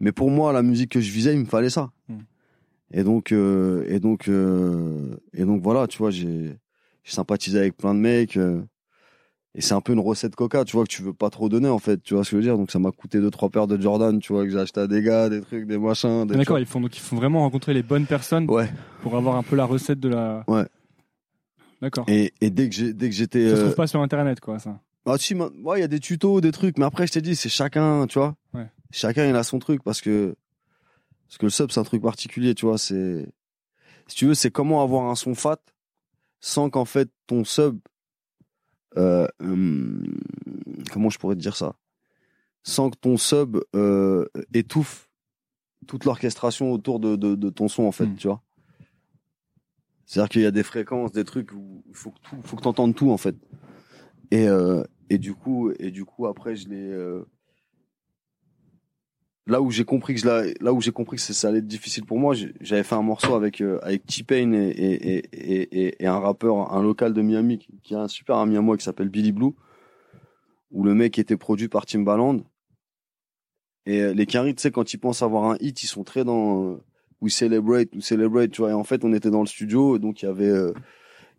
Mais 0.00 0.12
pour 0.12 0.30
moi, 0.30 0.52
la 0.52 0.62
musique 0.62 0.90
que 0.92 1.00
je 1.00 1.10
visais, 1.10 1.32
il 1.32 1.40
me 1.40 1.44
fallait 1.46 1.70
ça. 1.70 1.90
Mm. 2.08 2.14
Et 2.92 3.02
donc, 3.02 3.32
euh, 3.32 3.84
et 3.88 3.98
donc, 4.00 4.28
euh, 4.28 5.16
et 5.32 5.44
donc 5.44 5.62
voilà, 5.62 5.86
tu 5.86 5.98
vois, 5.98 6.10
j'ai, 6.10 6.56
j'ai 7.04 7.12
sympathisé 7.12 7.58
avec 7.58 7.76
plein 7.76 7.94
de 7.94 8.00
mecs. 8.00 8.36
euh, 8.36 8.60
et 9.58 9.62
c'est 9.62 9.72
un 9.72 9.80
peu 9.80 9.94
une 9.94 10.00
recette 10.00 10.36
coca, 10.36 10.64
tu 10.66 10.76
vois, 10.76 10.84
que 10.84 10.90
tu 10.90 11.02
veux 11.02 11.14
pas 11.14 11.30
trop 11.30 11.48
donner, 11.48 11.68
en 11.70 11.78
fait, 11.78 12.02
tu 12.02 12.12
vois 12.14 12.24
ce 12.24 12.30
que 12.30 12.36
je 12.36 12.42
veux 12.42 12.42
dire. 12.42 12.58
Donc 12.58 12.70
ça 12.70 12.78
m'a 12.78 12.92
coûté 12.92 13.20
deux, 13.20 13.30
trois 13.30 13.48
paires 13.48 13.66
de 13.66 13.80
Jordan, 13.80 14.18
tu 14.20 14.34
vois, 14.34 14.44
que 14.44 14.50
j'ai 14.50 14.58
acheté 14.58 14.80
à 14.80 14.86
des 14.86 15.00
gars, 15.02 15.30
des 15.30 15.40
trucs, 15.40 15.66
des 15.66 15.78
machins. 15.78 16.26
Des 16.26 16.34
Ah, 16.34 16.38
D'accord, 16.38 16.58
ils 16.58 16.66
font 16.66 16.80
donc 16.80 16.94
ils 16.96 17.00
font 17.00 17.16
vraiment 17.16 17.40
rencontrer 17.40 17.72
les 17.72 17.82
bonnes 17.82 18.04
personnes 18.06 18.48
Ouais. 18.50 18.70
pour 19.02 19.16
avoir 19.16 19.36
un 19.36 19.42
peu 19.42 19.56
la 19.56 19.64
recette 19.64 19.98
de 19.98 20.10
la. 20.10 20.44
Ouais. 20.46 20.66
D'accord. 21.80 22.04
Et, 22.08 22.32
et 22.40 22.50
dès 22.50 22.68
que 22.68 22.74
j'ai, 22.74 22.92
dès 22.92 23.08
que 23.08 23.14
j'étais, 23.14 23.48
Ça 23.48 23.56
se 23.56 23.60
euh, 23.60 23.64
trouve 23.64 23.74
pas 23.76 23.86
sur 23.86 24.00
internet 24.02 24.40
quoi 24.40 24.58
ça. 24.58 24.78
Ah 25.06 25.16
si, 25.18 25.34
ouais, 25.34 25.78
il 25.78 25.80
y 25.80 25.84
a 25.84 25.88
des 25.88 26.00
tutos, 26.00 26.40
des 26.40 26.52
trucs, 26.52 26.78
mais 26.78 26.84
après 26.84 27.06
je 27.06 27.12
t'ai 27.12 27.20
dit, 27.22 27.36
c'est 27.36 27.48
chacun, 27.48 28.06
tu 28.06 28.18
vois. 28.18 28.34
Ouais. 28.54 28.66
Chacun 28.90 29.26
il 29.26 29.36
a 29.36 29.42
son 29.42 29.58
truc 29.58 29.82
parce 29.82 30.00
que 30.00 30.34
parce 31.28 31.38
que 31.38 31.46
le 31.46 31.50
sub 31.50 31.70
c'est 31.70 31.80
un 31.80 31.84
truc 31.84 32.02
particulier, 32.02 32.54
tu 32.54 32.66
vois. 32.66 32.76
C'est 32.78 33.26
si 34.06 34.16
tu 34.16 34.26
veux, 34.26 34.34
c'est 34.34 34.50
comment 34.50 34.82
avoir 34.82 35.04
un 35.10 35.14
son 35.14 35.34
fat 35.34 35.58
sans 36.40 36.68
qu'en 36.70 36.84
fait 36.84 37.08
ton 37.26 37.44
sub, 37.44 37.78
euh, 38.96 39.26
hum, 39.40 40.02
comment 40.92 41.10
je 41.10 41.18
pourrais 41.18 41.34
te 41.36 41.40
dire 41.40 41.56
ça, 41.56 41.76
sans 42.62 42.90
que 42.90 42.96
ton 42.96 43.16
sub 43.16 43.58
euh, 43.74 44.26
étouffe 44.54 45.08
toute 45.86 46.04
l'orchestration 46.04 46.72
autour 46.72 46.98
de, 47.00 47.16
de, 47.16 47.34
de 47.34 47.50
ton 47.50 47.68
son 47.68 47.84
en 47.84 47.92
fait, 47.92 48.06
Mm. 48.06 48.16
tu 48.16 48.26
vois. 48.28 48.42
C'est-à-dire 50.04 50.28
qu'il 50.28 50.42
y 50.42 50.46
a 50.46 50.50
des 50.52 50.62
fréquences, 50.62 51.12
des 51.12 51.24
trucs 51.24 51.52
où 51.52 51.82
il 51.88 51.94
faut 51.94 52.10
que 52.10 52.20
tout, 52.22 52.36
faut 52.44 52.56
que 52.56 52.62
t'entendes 52.62 52.94
tout 52.94 53.10
en 53.10 53.16
fait. 53.16 53.36
Et 54.30 54.48
euh, 54.48 54.82
et 55.10 55.18
du 55.18 55.34
coup 55.34 55.70
et 55.78 55.90
du 55.90 56.04
coup 56.04 56.26
après 56.26 56.56
je 56.56 56.68
l'ai 56.68 56.90
là 59.46 59.60
où 59.62 59.70
j'ai 59.70 59.84
compris 59.84 60.14
que 60.14 60.26
la- 60.26 60.44
là 60.60 60.72
où 60.72 60.80
j'ai 60.80 60.92
compris 60.92 61.16
que 61.16 61.22
ça- 61.22 61.48
allait 61.48 61.58
être 61.58 61.66
difficile 61.66 62.04
pour 62.04 62.18
moi 62.18 62.34
j'avais 62.60 62.82
fait 62.82 62.94
un 62.94 63.02
morceau 63.02 63.34
avec 63.34 63.60
euh, 63.60 63.78
avec 63.82 64.04
T-Pain 64.06 64.52
et, 64.52 64.68
et, 64.68 65.16
et, 65.32 66.02
et, 66.02 66.06
un 66.06 66.18
rappeur 66.18 66.72
un 66.72 66.82
local 66.82 67.12
de 67.12 67.22
Miami 67.22 67.58
qui, 67.58 67.68
qui 67.82 67.94
a 67.94 68.00
un 68.00 68.08
super 68.08 68.36
ami 68.36 68.56
à 68.56 68.60
moi 68.60 68.76
qui 68.76 68.84
s'appelle 68.84 69.08
Billy 69.08 69.32
Blue 69.32 69.52
où 70.72 70.82
le 70.84 70.94
mec 70.94 71.18
était 71.18 71.36
produit 71.36 71.68
par 71.68 71.86
Timbaland. 71.86 72.40
Et 73.86 74.00
euh, 74.00 74.12
les 74.14 74.26
Caris 74.26 74.54
tu 74.56 74.62
sais 74.62 74.72
quand 74.72 74.92
ils 74.92 74.98
pensent 74.98 75.22
avoir 75.22 75.44
un 75.44 75.56
hit 75.60 75.82
ils 75.82 75.86
sont 75.86 76.02
très 76.02 76.24
dans 76.24 76.64
euh, 76.72 76.76
we 77.20 77.32
celebrate 77.32 77.94
we 77.94 78.04
celebrate 78.04 78.50
tu 78.50 78.62
vois. 78.62 78.70
Et 78.70 78.74
en 78.74 78.84
fait 78.84 79.04
on 79.04 79.12
était 79.12 79.30
dans 79.30 79.40
le 79.40 79.46
studio 79.46 79.98
donc 79.98 80.22
il 80.22 80.26
y 80.26 80.28
avait 80.28 80.48
euh, 80.50 80.72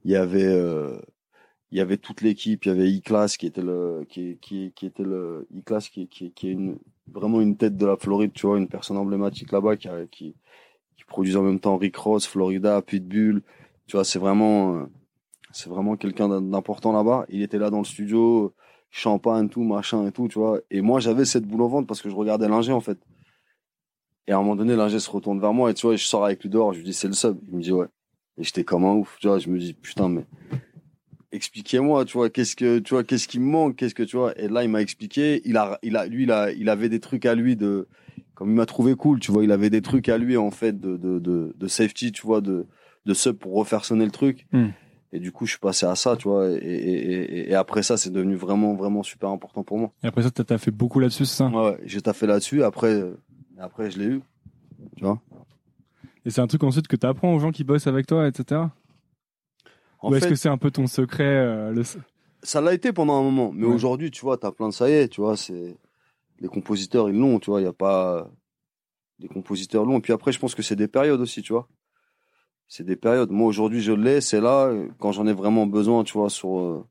il 0.05 0.11
y 0.11 0.15
avait 0.15 0.45
euh, 0.45 0.97
il 1.71 1.77
y 1.77 1.81
avait 1.81 1.97
toute 1.97 2.21
l'équipe, 2.21 2.63
il 2.65 2.69
y 2.69 2.71
avait 2.71 2.87
E-Class 2.89 3.35
qui 3.35 3.47
était 3.47 3.61
le 3.61 4.05
qui 4.07 4.37
qui 4.41 4.71
qui 4.73 4.85
était 4.85 5.03
le 5.03 5.45
E-Class 5.57 5.89
qui 5.89 6.07
qui 6.07 6.31
qui 6.31 6.47
est 6.47 6.53
une 6.53 6.77
vraiment 7.11 7.41
une 7.41 7.57
tête 7.57 7.77
de 7.77 7.85
la 7.85 7.97
Floride, 7.97 8.33
tu 8.33 8.47
vois, 8.47 8.57
une 8.57 8.67
personne 8.67 8.97
emblématique 8.97 9.51
là-bas 9.51 9.77
qui 9.77 9.89
qui 10.97 11.03
produit 11.07 11.35
en 11.37 11.43
même 11.43 11.59
temps 11.59 11.77
Rick 11.77 11.95
Ross, 11.95 12.27
Florida, 12.27 12.81
Pitbull, 12.81 13.41
tu 13.87 13.95
vois, 13.95 14.03
c'est 14.03 14.19
vraiment 14.19 14.75
euh, 14.75 14.85
c'est 15.51 15.69
vraiment 15.69 15.95
quelqu'un 15.95 16.27
d'im- 16.27 16.41
d'important 16.41 16.91
là-bas. 16.91 17.25
Il 17.29 17.41
était 17.41 17.57
là 17.57 17.69
dans 17.69 17.79
le 17.79 17.85
studio, 17.85 18.53
champagne 18.89 19.49
tout, 19.49 19.63
machin 19.63 20.07
et 20.07 20.11
tout, 20.11 20.27
tu 20.27 20.39
vois. 20.39 20.59
Et 20.71 20.81
moi, 20.81 20.99
j'avais 20.99 21.25
cette 21.25 21.45
boule 21.45 21.61
au 21.61 21.67
ventre 21.69 21.87
parce 21.87 22.01
que 22.01 22.09
je 22.09 22.15
regardais 22.15 22.47
l'ingé 22.49 22.73
en 22.73 22.81
fait. 22.81 22.97
Et 24.27 24.33
à 24.33 24.37
un 24.37 24.39
moment 24.39 24.55
donné, 24.57 24.75
l'ingé 24.75 24.99
se 24.99 25.09
retourne 25.09 25.39
vers 25.39 25.53
moi 25.53 25.71
et 25.71 25.73
tu 25.73 25.87
vois, 25.87 25.95
je 25.95 26.03
sors 26.05 26.25
avec 26.25 26.43
lui 26.43 26.49
dehors, 26.49 26.73
je 26.73 26.79
lui 26.79 26.85
dis 26.85 26.93
c'est 26.93 27.07
le 27.07 27.13
sub. 27.13 27.37
Il 27.49 27.57
me 27.57 27.61
dit 27.61 27.71
ouais. 27.71 27.87
Et 28.37 28.43
j'étais 28.43 28.63
comme 28.63 28.85
un 28.85 28.93
ouf, 28.93 29.17
tu 29.19 29.27
vois, 29.27 29.39
je 29.39 29.49
me 29.49 29.57
dis 29.57 29.73
putain 29.73 30.09
mais 30.09 30.25
expliquez-moi, 31.37 32.03
tu 32.03 32.17
vois, 32.17 32.29
qu'est-ce 32.29 32.55
que, 32.55 32.79
tu 32.79 32.93
vois, 32.93 33.05
qu'est-ce 33.05 33.29
qui 33.29 33.39
me 33.39 33.45
manque, 33.45 33.77
qu'est-ce 33.77 33.95
que, 33.95 34.03
tu 34.03 34.17
vois. 34.17 34.37
Et 34.37 34.49
là, 34.49 34.63
il 34.63 34.69
m'a 34.69 34.81
expliqué, 34.81 35.41
il 35.45 35.55
a, 35.55 35.79
il 35.83 35.95
a, 35.95 36.05
lui, 36.05 36.23
il 36.23 36.31
a, 36.31 36.51
il 36.51 36.67
avait 36.67 36.89
des 36.89 36.99
trucs 36.99 37.25
à 37.25 37.33
lui 37.35 37.55
de, 37.55 37.87
comme 38.35 38.49
il 38.49 38.55
m'a 38.55 38.65
trouvé 38.65 38.95
cool, 38.95 39.19
tu 39.19 39.31
vois, 39.31 39.43
il 39.43 39.51
avait 39.51 39.69
des 39.69 39.81
trucs 39.81 40.09
à 40.09 40.17
lui, 40.17 40.35
en 40.35 40.51
fait, 40.51 40.77
de, 40.79 40.97
de, 40.97 41.19
de, 41.19 41.55
de 41.57 41.67
safety, 41.67 42.11
tu 42.11 42.23
vois, 42.27 42.41
de, 42.41 42.65
de 43.05 43.13
sub 43.13 43.37
pour 43.37 43.53
refaire 43.53 43.85
sonner 43.85 44.05
le 44.05 44.11
truc. 44.11 44.45
Hmm. 44.51 44.67
Et 45.13 45.19
du 45.19 45.31
coup, 45.31 45.45
je 45.45 45.51
suis 45.51 45.59
passé 45.59 45.85
à 45.85 45.95
ça, 45.95 46.17
tu 46.17 46.27
vois, 46.27 46.49
et, 46.49 46.55
et, 46.55 47.11
et, 47.11 47.49
et 47.51 47.55
après 47.55 47.81
ça, 47.81 47.95
c'est 47.95 48.11
devenu 48.11 48.35
vraiment, 48.35 48.75
vraiment 48.75 49.03
super 49.03 49.29
important 49.29 49.63
pour 49.63 49.77
moi. 49.77 49.93
Et 50.03 50.07
après 50.07 50.21
ça 50.21 50.31
t'as 50.31 50.57
fait 50.57 50.69
beaucoup 50.71 50.99
là-dessus 50.99 51.25
c'est 51.25 51.37
ça? 51.37 51.47
Ouais, 51.47 51.69
ouais, 51.69 51.77
j'ai 51.85 52.01
taffé 52.01 52.27
là-dessus, 52.27 52.61
après, 52.61 52.93
euh, 52.93 53.17
après, 53.57 53.89
je 53.89 53.99
l'ai 53.99 54.05
eu, 54.05 54.21
tu 54.97 55.05
vois. 55.05 55.21
Et 56.25 56.29
c'est 56.29 56.41
un 56.41 56.47
truc 56.47 56.61
ensuite 56.63 56.89
que 56.89 56.97
t'apprends 56.97 57.33
aux 57.33 57.39
gens 57.39 57.51
qui 57.51 57.63
bossent 57.63 57.87
avec 57.87 58.05
toi 58.05 58.27
etc. 58.27 58.63
En 59.99 60.11
Ou 60.11 60.15
est-ce 60.15 60.27
que 60.27 60.35
c'est 60.35 60.49
un 60.49 60.57
peu 60.57 60.69
ton 60.71 60.87
secret 60.87 61.23
euh, 61.25 61.71
le... 61.71 61.83
ça 62.43 62.61
l'a 62.61 62.73
été 62.73 62.93
pendant 62.93 63.17
un 63.19 63.23
moment, 63.23 63.51
mais 63.53 63.65
Ouais. 63.65 63.73
aujourd'hui, 63.73 64.11
tu 64.11 64.21
vois, 64.21 64.37
t'as 64.37 64.51
plein 64.51 64.69
de 64.69 64.73
ça 64.73 64.89
y 64.89 64.93
est, 64.93 65.07
tu 65.09 65.21
vois, 65.21 65.35
c'est 65.37 65.75
les 66.39 66.47
compositeurs 66.47 67.09
ils 67.09 67.17
l'ont, 67.17 67.39
tu 67.39 67.49
vois, 67.49 67.61
il 67.61 67.63
y 67.63 67.67
a 67.67 67.73
pas 67.73 68.29
les 69.19 69.27
compositeurs 69.27 69.85
l'ont. 69.85 69.99
Puis 70.01 70.13
après, 70.13 70.31
je 70.31 70.39
pense 70.39 70.53
que 70.53 70.61
c'est 70.61 70.75
des 70.75 70.87
périodes 70.87 71.19
aussi, 71.19 71.41
tu 71.41 71.51
vois. 71.53 71.67
C'est 72.67 72.83
des 72.83 72.95
périodes. 72.95 73.31
Moi 73.31 73.47
aujourd'hui, 73.47 73.81
je 73.81 73.91
l'ai, 73.93 74.21
c'est 74.21 74.39
là 74.41 74.71
quand 74.99 75.11
j'en 75.11 75.25
ai 75.25 75.33
vraiment 75.33 75.65
besoin, 75.65 76.03
tu 76.03 76.13
vois, 76.13 76.29
sur 76.29 76.59
euh, 76.59 76.85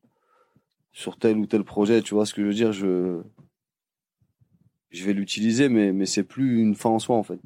sur 0.92 1.16
tel 1.18 1.36
ou 1.38 1.46
tel 1.46 1.62
projet, 1.62 2.02
tu 2.02 2.14
vois 2.14 2.26
ce 2.26 2.34
que 2.34 2.42
je 2.42 2.46
veux 2.48 2.54
dire, 2.54 2.72
je 2.72 3.20
je 4.90 5.04
vais 5.04 5.12
l'utiliser, 5.12 5.68
mais 5.68 5.92
mais 5.92 6.06
c'est 6.06 6.24
plus 6.24 6.60
une 6.60 6.74
fin 6.74 6.90
en 6.90 6.98
soi 6.98 7.16
en 7.16 7.22
fait. 7.22 7.38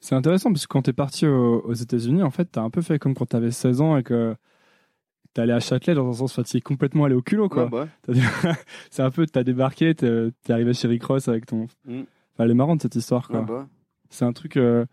C'est 0.00 0.14
intéressant 0.14 0.50
parce 0.52 0.66
que 0.66 0.72
quand 0.72 0.82
t'es 0.82 0.92
parti 0.92 1.26
aux, 1.26 1.60
aux 1.60 1.74
États-Unis, 1.74 2.22
en 2.22 2.30
fait, 2.30 2.46
t'as 2.52 2.62
un 2.62 2.70
peu 2.70 2.82
fait 2.82 2.98
comme 2.98 3.14
quand 3.14 3.26
t'avais 3.26 3.50
16 3.50 3.80
ans 3.80 3.96
et 3.96 4.02
que 4.04 4.36
t'es 5.34 5.40
allé 5.42 5.52
à 5.52 5.60
Châtelet 5.60 5.94
dans 5.94 6.08
un 6.08 6.12
sens, 6.12 6.32
enfin, 6.32 6.42
t'y 6.42 6.58
es 6.58 6.60
complètement 6.60 7.04
allé 7.04 7.14
au 7.14 7.22
culot, 7.22 7.48
quoi. 7.48 7.64
Ouais, 7.64 7.70
bah 7.70 7.88
ouais. 8.08 8.14
C'est 8.90 9.02
un 9.02 9.10
peu, 9.10 9.26
t'as 9.26 9.42
débarqué, 9.44 9.94
t'es 9.94 10.30
t'es 10.42 10.52
arrivé 10.52 10.74
chez 10.74 10.88
Rick 10.88 11.04
Ross 11.04 11.28
avec 11.28 11.46
ton. 11.46 11.66
Mm. 11.86 12.00
Enfin, 12.34 12.44
elle 12.44 12.50
est 12.50 12.54
marrante 12.54 12.82
cette 12.82 12.96
histoire, 12.96 13.28
quoi. 13.28 13.40
Ouais, 13.40 13.46
bah. 13.46 13.68
C'est 14.10 14.24
un 14.24 14.32
truc. 14.32 14.56
euh, 14.56 14.84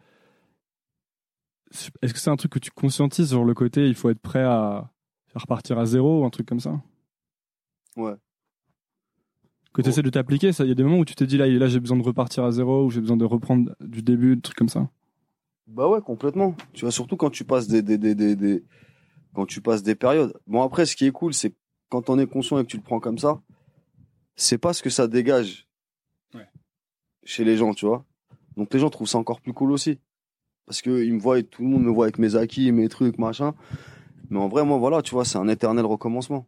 Est-ce 2.01 2.13
que 2.13 2.19
c'est 2.19 2.29
un 2.29 2.35
truc 2.35 2.51
que 2.53 2.59
tu 2.59 2.71
conscientises 2.71 3.29
sur 3.29 3.43
le 3.43 3.53
côté, 3.53 3.87
il 3.87 3.95
faut 3.95 4.09
être 4.09 4.19
prêt 4.19 4.43
à 4.43 4.89
repartir 5.35 5.77
à 5.77 5.85
zéro 5.85 6.21
ou 6.21 6.25
un 6.25 6.29
truc 6.29 6.47
comme 6.47 6.59
ça? 6.59 6.81
Ouais. 7.95 8.13
Que 9.73 9.81
tu 9.83 9.89
essaies 9.89 10.01
de 10.01 10.09
t'appliquer, 10.09 10.51
ça, 10.51 10.63
il 10.65 10.69
y 10.69 10.71
a 10.71 10.75
des 10.75 10.83
moments 10.83 10.97
où 10.97 11.05
tu 11.05 11.13
te 11.15 11.23
dis 11.23 11.37
là, 11.37 11.45
là 11.47 11.67
j'ai 11.67 11.79
besoin 11.79 11.97
de 11.97 12.01
repartir 12.03 12.43
à 12.43 12.51
zéro 12.51 12.85
ou 12.85 12.89
j'ai 12.89 13.01
besoin 13.01 13.17
de 13.17 13.25
reprendre 13.25 13.75
du 13.81 14.01
début, 14.01 14.35
des 14.35 14.41
trucs 14.41 14.57
comme 14.57 14.69
ça. 14.69 14.89
Bah 15.67 15.87
ouais, 15.87 16.01
complètement. 16.01 16.55
Tu 16.73 16.85
vois, 16.85 16.91
surtout 16.91 17.15
quand 17.17 17.29
tu 17.29 17.43
passes 17.43 17.67
des, 17.67 17.83
des, 17.83 17.97
des, 17.99 18.15
des- 18.15 18.63
quand 19.33 19.45
tu 19.45 19.61
passes 19.61 19.83
des 19.83 19.95
périodes. 19.95 20.33
Bon, 20.47 20.61
après, 20.63 20.85
ce 20.85 20.95
qui 20.95 21.05
est 21.05 21.11
cool, 21.11 21.33
c'est 21.33 21.53
quand 21.89 22.09
on 22.09 22.17
est 22.19 22.27
conscient 22.27 22.59
et 22.59 22.63
que 22.63 22.69
tu 22.69 22.77
le 22.77 22.83
prends 22.83 22.99
comme 22.99 23.17
ça, 23.17 23.41
c'est 24.35 24.57
pas 24.57 24.73
ce 24.73 24.81
que 24.83 24.89
ça 24.89 25.07
dégage 25.07 25.67
Ouais. 26.33 26.47
chez 27.23 27.43
les 27.43 27.57
gens, 27.57 27.73
tu 27.73 27.85
vois. 27.85 28.05
Donc 28.57 28.73
les 28.73 28.79
gens 28.79 28.89
trouvent 28.89 29.07
ça 29.07 29.17
encore 29.17 29.41
plus 29.41 29.53
cool 29.53 29.71
aussi. 29.71 29.99
Parce 30.65 30.81
que 30.81 31.03
ils 31.03 31.13
me 31.13 31.19
voient, 31.19 31.41
tout 31.41 31.63
le 31.63 31.67
monde 31.69 31.83
me 31.83 31.89
voit 31.91 32.05
avec 32.05 32.19
mes 32.19 32.35
acquis, 32.35 32.71
mes 32.71 32.89
trucs, 32.89 33.17
machin. 33.17 33.53
Mais 34.29 34.37
en 34.39 34.47
vrai, 34.47 34.63
moi, 34.63 34.77
voilà, 34.77 35.01
tu 35.01 35.11
vois, 35.11 35.25
c'est 35.25 35.37
un 35.39 35.47
éternel 35.47 35.85
recommencement. 35.85 36.45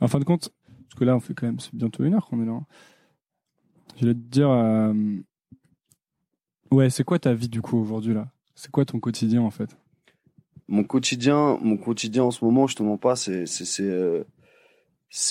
En 0.00 0.08
fin 0.08 0.18
de 0.20 0.24
compte, 0.24 0.50
parce 0.88 0.98
que 0.98 1.04
là 1.04 1.16
on 1.16 1.20
fait 1.20 1.34
quand 1.34 1.46
même, 1.46 1.58
c'est 1.58 1.74
bientôt 1.74 2.04
une 2.04 2.14
heure 2.14 2.26
qu'on 2.26 2.40
est 2.42 2.46
là. 2.46 2.52
hein. 2.52 2.66
Je 3.96 4.06
vais 4.06 4.14
te 4.14 4.18
dire, 4.18 4.50
euh, 4.50 4.94
ouais, 6.70 6.90
c'est 6.90 7.02
quoi 7.04 7.18
ta 7.18 7.32
vie 7.34 7.48
du 7.48 7.62
coup 7.62 7.78
aujourd'hui 7.78 8.14
là? 8.14 8.28
C'est 8.54 8.70
quoi 8.70 8.84
ton 8.84 9.00
quotidien 9.00 9.40
en 9.42 9.50
fait? 9.50 9.76
Mon 10.68 10.84
quotidien, 10.84 11.58
mon 11.62 11.76
quotidien 11.76 12.24
en 12.24 12.30
ce 12.30 12.44
moment, 12.44 12.66
je 12.66 12.76
te 12.76 12.82
mens 12.82 12.96
pas, 12.98 13.16
c'est 13.16 13.46
c'est 13.46 13.64
c'est 13.64 13.82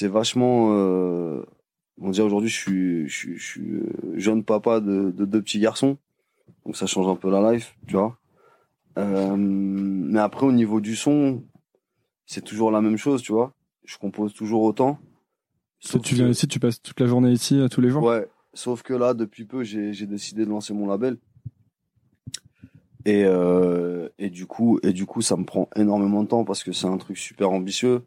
euh, 0.06 0.10
vachement. 0.10 0.70
Euh, 0.74 1.44
on 2.02 2.10
dirait 2.12 2.26
aujourd'hui, 2.26 2.50
je 2.50 2.58
suis 2.60 3.08
je 3.08 3.16
suis, 3.16 3.38
je 3.38 3.44
suis 3.46 3.62
euh, 3.72 3.90
jeune 4.16 4.44
papa 4.44 4.80
de, 4.80 5.12
de 5.12 5.26
deux 5.26 5.42
petits 5.42 5.60
garçons, 5.60 5.98
donc 6.66 6.76
ça 6.78 6.86
change 6.88 7.08
un 7.08 7.16
peu 7.16 7.30
la 7.30 7.54
life, 7.54 7.76
tu 7.88 7.94
vois. 7.96 8.18
Euh, 8.98 9.36
mais 9.38 10.20
après, 10.20 10.46
au 10.46 10.52
niveau 10.54 10.80
du 10.80 10.96
son, 10.96 11.44
c'est 12.26 12.44
toujours 12.44 12.72
la 12.72 12.82
même 12.82 12.98
chose, 12.98 13.22
tu 13.22 13.34
vois. 13.34 13.54
Je 13.84 13.98
compose 13.98 14.34
toujours 14.34 14.64
autant. 14.64 14.98
Toi, 15.90 16.00
Tu 16.00 16.12
que- 16.16 16.20
viens 16.22 16.30
ici, 16.30 16.48
tu 16.48 16.60
passes 16.60 16.82
toute 16.82 17.00
la 17.00 17.06
journée 17.06 17.32
ici, 17.32 17.60
euh, 17.60 17.68
tous 17.68 17.82
les 17.82 17.90
jours? 17.90 18.04
Ouais, 18.04 18.28
sauf 18.54 18.82
que 18.84 18.94
là, 18.94 19.14
depuis 19.14 19.46
peu, 19.46 19.64
j'ai 19.64 19.92
décidé 20.08 20.46
de 20.46 20.50
lancer 20.50 20.74
mon 20.74 20.88
label. 20.88 21.18
Et, 23.06 23.24
euh, 23.24 24.10
et 24.18 24.30
du 24.30 24.48
coup, 24.48 24.80
et 24.82 24.92
du 24.92 25.06
coup, 25.06 25.22
ça 25.22 25.38
me 25.38 25.46
prend 25.46 25.70
énormément 25.76 26.24
de 26.24 26.28
temps 26.28 26.44
parce 26.44 26.64
que 26.64 26.72
c'est 26.72 26.88
un 26.88 26.98
truc 26.98 27.18
super 27.18 27.52
ambitieux, 27.52 28.02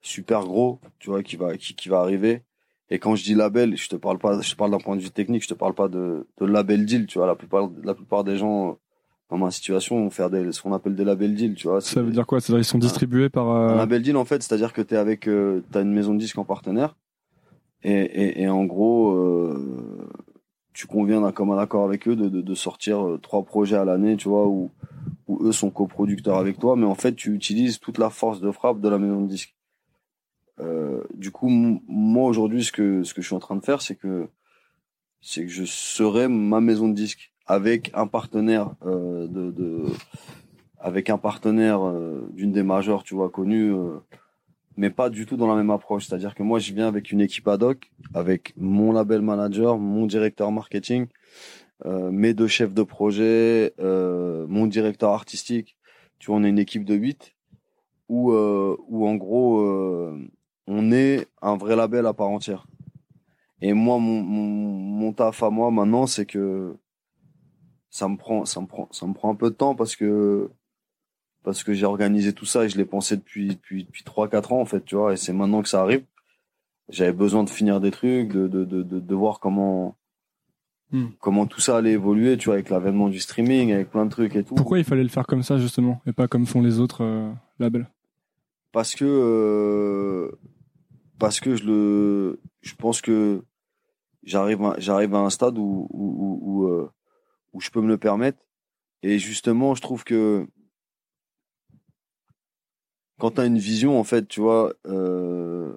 super 0.00 0.40
gros, 0.44 0.80
tu 0.98 1.10
vois, 1.10 1.22
qui 1.22 1.36
va, 1.36 1.56
qui, 1.56 1.74
qui 1.74 1.88
va 1.88 2.00
arriver. 2.00 2.42
Et 2.90 2.98
quand 2.98 3.14
je 3.14 3.24
dis 3.24 3.34
label, 3.34 3.76
je 3.76 3.88
te 3.88 3.96
parle 3.96 4.18
pas, 4.18 4.40
je 4.40 4.50
te 4.50 4.56
parle 4.56 4.72
d'un 4.72 4.78
point 4.78 4.96
de 4.96 5.00
vue 5.00 5.10
technique, 5.10 5.42
je 5.42 5.48
te 5.48 5.54
parle 5.54 5.74
pas 5.74 5.88
de, 5.88 6.26
de 6.38 6.46
label 6.46 6.84
deal, 6.84 7.06
tu 7.06 7.18
vois. 7.18 7.26
La 7.26 7.34
plupart, 7.34 7.70
la 7.82 7.94
plupart 7.94 8.24
des 8.24 8.36
gens 8.36 8.76
dans 9.30 9.38
ma 9.38 9.50
situation 9.50 10.00
vont 10.02 10.10
faire 10.10 10.30
des, 10.30 10.52
ce 10.52 10.60
qu'on 10.60 10.72
appelle 10.72 10.94
des 10.94 11.04
label 11.04 11.34
deals, 11.34 11.54
tu 11.54 11.68
vois. 11.68 11.80
Ça 11.80 12.02
veut 12.02 12.10
dire 12.10 12.26
quoi? 12.26 12.40
C'est-à-dire 12.40 12.60
ils 12.60 12.64
sont 12.64 12.78
distribués 12.78 13.30
par. 13.30 13.48
Un 13.48 13.70
euh, 13.70 13.76
label 13.76 14.02
deal, 14.02 14.16
en 14.16 14.24
fait, 14.24 14.42
c'est-à-dire 14.42 14.72
que 14.72 14.82
tu 14.82 14.94
es 14.94 14.96
avec, 14.98 15.28
euh, 15.28 15.62
t'as 15.70 15.82
une 15.82 15.92
maison 15.92 16.12
de 16.12 16.18
disques 16.18 16.38
en 16.38 16.44
partenaire. 16.44 16.96
Et, 17.84 17.92
et, 17.92 18.42
et 18.42 18.48
en 18.48 18.64
gros, 18.64 19.12
euh, 19.12 20.08
tu 20.74 20.86
conviens 20.88 21.20
d'un 21.20 21.32
commun 21.32 21.56
accord 21.56 21.84
avec 21.84 22.06
eux 22.08 22.16
de, 22.16 22.28
de, 22.28 22.40
de 22.40 22.54
sortir 22.54 23.06
euh, 23.06 23.18
trois 23.18 23.44
projets 23.44 23.76
à 23.76 23.84
l'année, 23.84 24.16
tu 24.16 24.28
vois, 24.28 24.46
où, 24.46 24.72
où 25.28 25.46
eux 25.46 25.52
sont 25.52 25.70
coproducteurs 25.70 26.36
avec 26.36 26.58
toi, 26.58 26.76
mais 26.76 26.84
en 26.84 26.96
fait, 26.96 27.14
tu 27.14 27.32
utilises 27.32 27.78
toute 27.78 27.96
la 27.96 28.10
force 28.10 28.40
de 28.40 28.50
frappe 28.50 28.80
de 28.80 28.88
la 28.88 28.98
maison 28.98 29.22
de 29.22 29.28
disque. 29.28 29.56
Euh, 30.60 31.02
du 31.14 31.30
coup, 31.30 31.48
moi 31.48 32.28
aujourd'hui, 32.28 32.64
ce 32.64 32.72
que 32.72 33.02
ce 33.02 33.14
que 33.14 33.22
je 33.22 33.26
suis 33.26 33.36
en 33.36 33.40
train 33.40 33.56
de 33.56 33.64
faire, 33.64 33.80
c'est 33.82 33.96
que 33.96 34.28
que 35.36 35.48
je 35.48 35.64
serai 35.64 36.28
ma 36.28 36.60
maison 36.60 36.88
de 36.88 36.94
disque 36.94 37.32
avec 37.46 37.90
un 37.94 38.06
partenaire 38.06 38.74
euh, 38.84 39.26
de, 39.26 39.50
de 39.50 39.86
avec 40.78 41.08
un 41.08 41.18
partenaire 41.18 41.80
d'une 42.32 42.52
des 42.52 42.62
majeures, 42.62 43.04
tu 43.04 43.14
vois, 43.14 43.30
connues, 43.30 43.72
euh, 43.72 43.98
mais 44.76 44.90
pas 44.90 45.10
du 45.10 45.26
tout 45.26 45.36
dans 45.36 45.46
la 45.46 45.54
même 45.54 45.70
approche. 45.70 46.06
C'est-à-dire 46.06 46.34
que 46.34 46.42
moi, 46.42 46.58
je 46.58 46.72
viens 46.72 46.88
avec 46.88 47.12
une 47.12 47.20
équipe 47.20 47.46
ad 47.48 47.62
hoc, 47.62 47.92
avec 48.14 48.54
mon 48.56 48.92
label 48.92 49.22
manager, 49.22 49.78
mon 49.78 50.06
directeur 50.06 50.50
marketing, 50.52 51.06
euh, 51.86 52.10
mes 52.10 52.34
deux 52.34 52.48
chefs 52.48 52.74
de 52.74 52.82
projet, 52.82 53.74
euh, 53.80 54.46
mon 54.48 54.66
directeur 54.66 55.10
artistique. 55.10 55.76
Tu 56.18 56.26
vois, 56.26 56.36
on 56.36 56.44
est 56.44 56.48
une 56.48 56.58
équipe 56.58 56.84
de 56.84 56.94
8 56.94 57.34
où, 58.08 58.32
euh, 58.32 58.76
où 58.88 59.06
en 59.06 59.14
gros, 59.14 59.60
euh, 59.60 60.18
on 60.66 60.92
est 60.92 61.26
un 61.42 61.56
vrai 61.56 61.76
label 61.76 62.06
à 62.06 62.14
part 62.14 62.28
entière. 62.28 62.66
Et 63.60 63.72
moi, 63.72 63.98
mon, 63.98 64.22
mon, 64.22 64.46
mon 64.46 65.12
taf 65.12 65.42
à 65.42 65.50
moi 65.50 65.70
maintenant, 65.70 66.06
c'est 66.06 66.26
que 66.26 66.76
ça 67.90 68.08
me 68.08 68.16
prend, 68.16 68.44
ça 68.44 68.60
me 68.60 68.66
prend, 68.66 68.88
ça 68.90 69.06
me 69.06 69.14
prend 69.14 69.30
un 69.30 69.36
peu 69.36 69.50
de 69.50 69.54
temps 69.54 69.74
parce 69.74 69.96
que 69.96 70.50
parce 71.44 71.62
que 71.62 71.72
j'ai 71.74 71.86
organisé 71.86 72.32
tout 72.32 72.46
ça 72.46 72.64
et 72.64 72.68
je 72.68 72.76
l'ai 72.76 72.84
pensé 72.84 73.16
depuis 73.16 73.48
depuis 73.48 73.84
depuis 73.84 74.02
trois 74.02 74.28
quatre 74.28 74.52
ans 74.52 74.60
en 74.60 74.64
fait, 74.64 74.84
tu 74.84 74.96
vois. 74.96 75.12
Et 75.12 75.16
c'est 75.16 75.32
maintenant 75.32 75.62
que 75.62 75.68
ça 75.68 75.82
arrive. 75.82 76.04
J'avais 76.88 77.12
besoin 77.12 77.44
de 77.44 77.50
finir 77.50 77.80
des 77.80 77.90
trucs, 77.92 78.28
de 78.32 78.48
de 78.48 78.64
de 78.64 78.82
de, 78.82 78.98
de 79.00 79.14
voir 79.14 79.38
comment 79.38 79.96
Hmm. 80.92 81.06
comment 81.18 81.46
tout 81.46 81.60
ça 81.60 81.78
allait 81.78 81.92
évoluer, 81.92 82.36
tu 82.36 82.44
vois, 82.44 82.54
avec 82.54 82.68
l'avènement 82.68 83.08
du 83.08 83.18
streaming, 83.18 83.72
avec 83.72 83.90
plein 83.90 84.04
de 84.04 84.10
trucs 84.10 84.36
et 84.36 84.44
tout. 84.44 84.54
Pourquoi 84.54 84.78
il 84.78 84.84
fallait 84.84 85.02
le 85.02 85.08
faire 85.08 85.26
comme 85.26 85.42
ça 85.42 85.58
justement 85.58 86.00
et 86.06 86.12
pas 86.12 86.28
comme 86.28 86.46
font 86.46 86.60
les 86.60 86.78
autres 86.78 87.02
euh, 87.02 87.32
labels? 87.58 87.88
Parce 88.70 88.94
que 88.94 89.04
euh, 89.04 90.30
parce 91.18 91.40
que 91.40 91.56
je 91.56 91.64
le 91.64 92.40
je 92.60 92.74
pense 92.76 93.00
que 93.00 93.42
j'arrive 94.22 94.62
à, 94.62 94.74
j'arrive 94.78 95.14
à 95.14 95.18
un 95.18 95.30
stade 95.30 95.58
où 95.58 95.88
où 95.90 96.04
où, 96.04 96.38
où, 96.42 96.68
euh, 96.68 96.88
où 97.54 97.60
je 97.60 97.70
peux 97.70 97.80
me 97.80 97.88
le 97.88 97.98
permettre 97.98 98.38
et 99.02 99.18
justement 99.18 99.74
je 99.74 99.80
trouve 99.80 100.04
que 100.04 100.46
quand 103.18 103.32
tu 103.32 103.40
as 103.40 103.46
une 103.46 103.58
vision 103.58 103.98
en 103.98 104.04
fait 104.04 104.26
tu 104.28 104.40
vois 104.40 104.74
euh, 104.86 105.76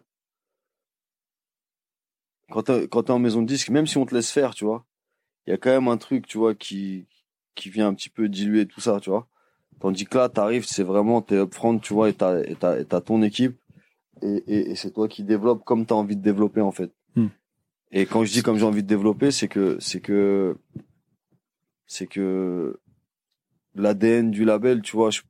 quand 2.51 2.63
t'es 2.63 2.88
quand 2.88 3.09
en 3.09 3.19
maison 3.19 3.41
de 3.41 3.47
disque 3.47 3.69
même 3.69 3.88
si 3.88 3.97
on 3.97 4.05
te 4.05 4.15
laisse 4.15 4.31
faire 4.31 4.55
tu 4.55 4.65
vois 4.65 4.85
il 5.45 5.51
y 5.51 5.53
a 5.53 5.57
quand 5.57 5.71
même 5.71 5.88
un 5.88 5.97
truc 5.97 6.27
tu 6.27 6.38
vois 6.38 6.55
qui 6.55 7.05
qui 7.55 7.69
vient 7.69 7.88
un 7.88 7.93
petit 7.93 8.09
peu 8.09 8.29
diluer 8.29 8.65
tout 8.65 8.81
ça 8.81 8.99
tu 8.99 9.09
vois 9.09 9.27
Tandis 9.79 10.05
que 10.05 10.17
là, 10.17 10.29
t'arrives, 10.29 10.65
c'est 10.65 10.83
vraiment, 10.83 11.21
t'es 11.21 11.35
upfront, 11.35 11.77
tu 11.77 11.93
vois, 11.93 12.09
et 12.09 12.13
t'as, 12.13 12.41
et 12.43 12.55
t'as, 12.55 12.79
et 12.79 12.85
t'as 12.85 13.01
ton 13.01 13.21
équipe, 13.21 13.57
et, 14.23 14.43
et, 14.47 14.71
et 14.71 14.75
c'est 14.75 14.91
toi 14.91 15.07
qui 15.07 15.23
développes 15.23 15.63
comme 15.63 15.85
t'as 15.85 15.95
envie 15.95 16.15
de 16.15 16.21
développer, 16.21 16.61
en 16.61 16.71
fait. 16.71 16.91
Hmm. 17.15 17.27
Et 17.91 18.05
quand 18.05 18.25
je 18.25 18.31
dis 18.31 18.41
comme 18.41 18.57
j'ai 18.57 18.65
envie 18.65 18.81
de 18.81 18.88
développer, 18.88 19.29
c'est 19.29 19.47
que, 19.47 19.77
c'est 19.79 20.01
que, 20.01 20.57
c'est 21.85 22.07
que 22.07 22.79
l'ADN 23.75 24.31
du 24.31 24.45
label, 24.45 24.81
tu 24.81 24.95
vois, 24.95 25.11
je- 25.11 25.21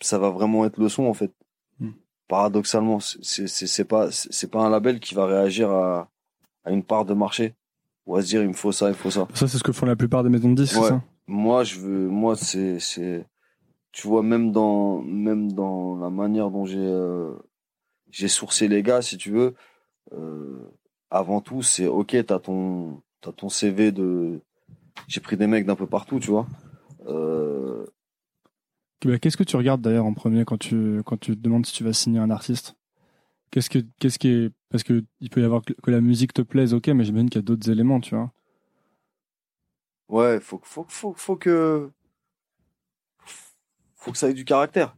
ça 0.00 0.18
va 0.18 0.30
vraiment 0.30 0.64
être 0.64 0.78
le 0.78 0.88
son, 0.88 1.04
en 1.04 1.14
fait. 1.14 1.32
Hmm. 1.80 1.90
Paradoxalement, 2.28 3.00
c'est, 3.00 3.46
c'est, 3.48 3.66
c'est 3.66 3.84
pas, 3.84 4.10
c'est 4.10 4.50
pas 4.50 4.60
un 4.60 4.70
label 4.70 5.00
qui 5.00 5.14
va 5.14 5.26
réagir 5.26 5.70
à, 5.70 6.08
à 6.64 6.70
une 6.70 6.82
part 6.82 7.04
de 7.04 7.14
marché. 7.14 7.54
Ou 8.06 8.16
à 8.16 8.22
se 8.22 8.26
dire, 8.26 8.42
il 8.42 8.48
me 8.48 8.52
faut 8.54 8.70
ça, 8.72 8.88
il 8.88 8.94
faut 8.94 9.10
ça. 9.10 9.26
Ça, 9.32 9.48
c'est 9.48 9.56
ce 9.56 9.62
que 9.62 9.72
font 9.72 9.86
la 9.86 9.96
plupart 9.96 10.22
des 10.22 10.28
maisons 10.28 10.50
de 10.50 10.62
disques, 10.62 10.76
Ouais. 10.76 10.82
c'est 10.82 10.88
ça? 10.90 11.02
Moi, 11.26 11.64
je 11.64 11.78
veux, 11.80 12.06
moi, 12.08 12.36
c'est, 12.36 12.78
c'est, 12.78 13.24
tu 13.92 14.06
vois, 14.06 14.22
même 14.22 14.52
dans, 14.52 15.00
même 15.00 15.52
dans 15.52 15.96
la 15.96 16.10
manière 16.10 16.50
dont 16.50 16.66
j'ai, 16.66 16.76
euh, 16.78 17.32
j'ai 18.10 18.28
sourcé 18.28 18.68
les 18.68 18.82
gars, 18.82 19.00
si 19.00 19.16
tu 19.16 19.30
veux, 19.30 19.54
euh, 20.12 20.58
avant 21.10 21.40
tout, 21.40 21.62
c'est 21.62 21.86
ok, 21.86 22.14
t'as 22.26 22.38
ton, 22.40 23.00
t'as 23.22 23.32
ton 23.32 23.48
CV 23.48 23.90
de, 23.90 24.40
j'ai 25.08 25.20
pris 25.22 25.38
des 25.38 25.46
mecs 25.46 25.64
d'un 25.64 25.76
peu 25.76 25.86
partout, 25.86 26.20
tu 26.20 26.30
vois. 26.30 26.46
Euh, 27.06 27.86
Qu'est-ce 29.20 29.36
que 29.36 29.44
tu 29.44 29.56
regardes 29.56 29.80
d'ailleurs 29.80 30.06
en 30.06 30.14
premier 30.14 30.44
quand 30.44 30.58
tu, 30.58 31.02
quand 31.04 31.18
tu 31.18 31.36
te 31.36 31.40
demandes 31.40 31.66
si 31.66 31.72
tu 31.72 31.84
vas 31.84 31.92
signer 31.92 32.18
un 32.18 32.30
artiste? 32.30 32.76
Qu'est-ce 33.50 33.70
que, 33.70 33.78
qu'est-ce 34.00 34.18
qui 34.18 34.28
est, 34.28 34.52
parce 34.70 34.82
que 34.82 35.04
il 35.20 35.30
peut 35.30 35.40
y 35.40 35.44
avoir 35.44 35.62
que, 35.62 35.72
que 35.74 35.90
la 35.90 36.00
musique 36.00 36.32
te 36.32 36.42
plaise, 36.42 36.74
ok, 36.74 36.88
mais 36.88 37.04
j'imagine 37.04 37.30
qu'il 37.30 37.38
y 37.38 37.44
a 37.44 37.46
d'autres 37.46 37.70
éléments, 37.70 38.00
tu 38.00 38.14
vois. 38.14 38.32
ouais, 40.08 40.40
faut, 40.40 40.60
faut, 40.62 40.84
que- 40.84 40.92
faut, 40.92 41.14
faut 41.14 41.36
que, 41.36 41.90
faut 43.96 44.12
que 44.12 44.18
ça 44.18 44.28
ait 44.30 44.34
du 44.34 44.44
caractère. 44.44 44.96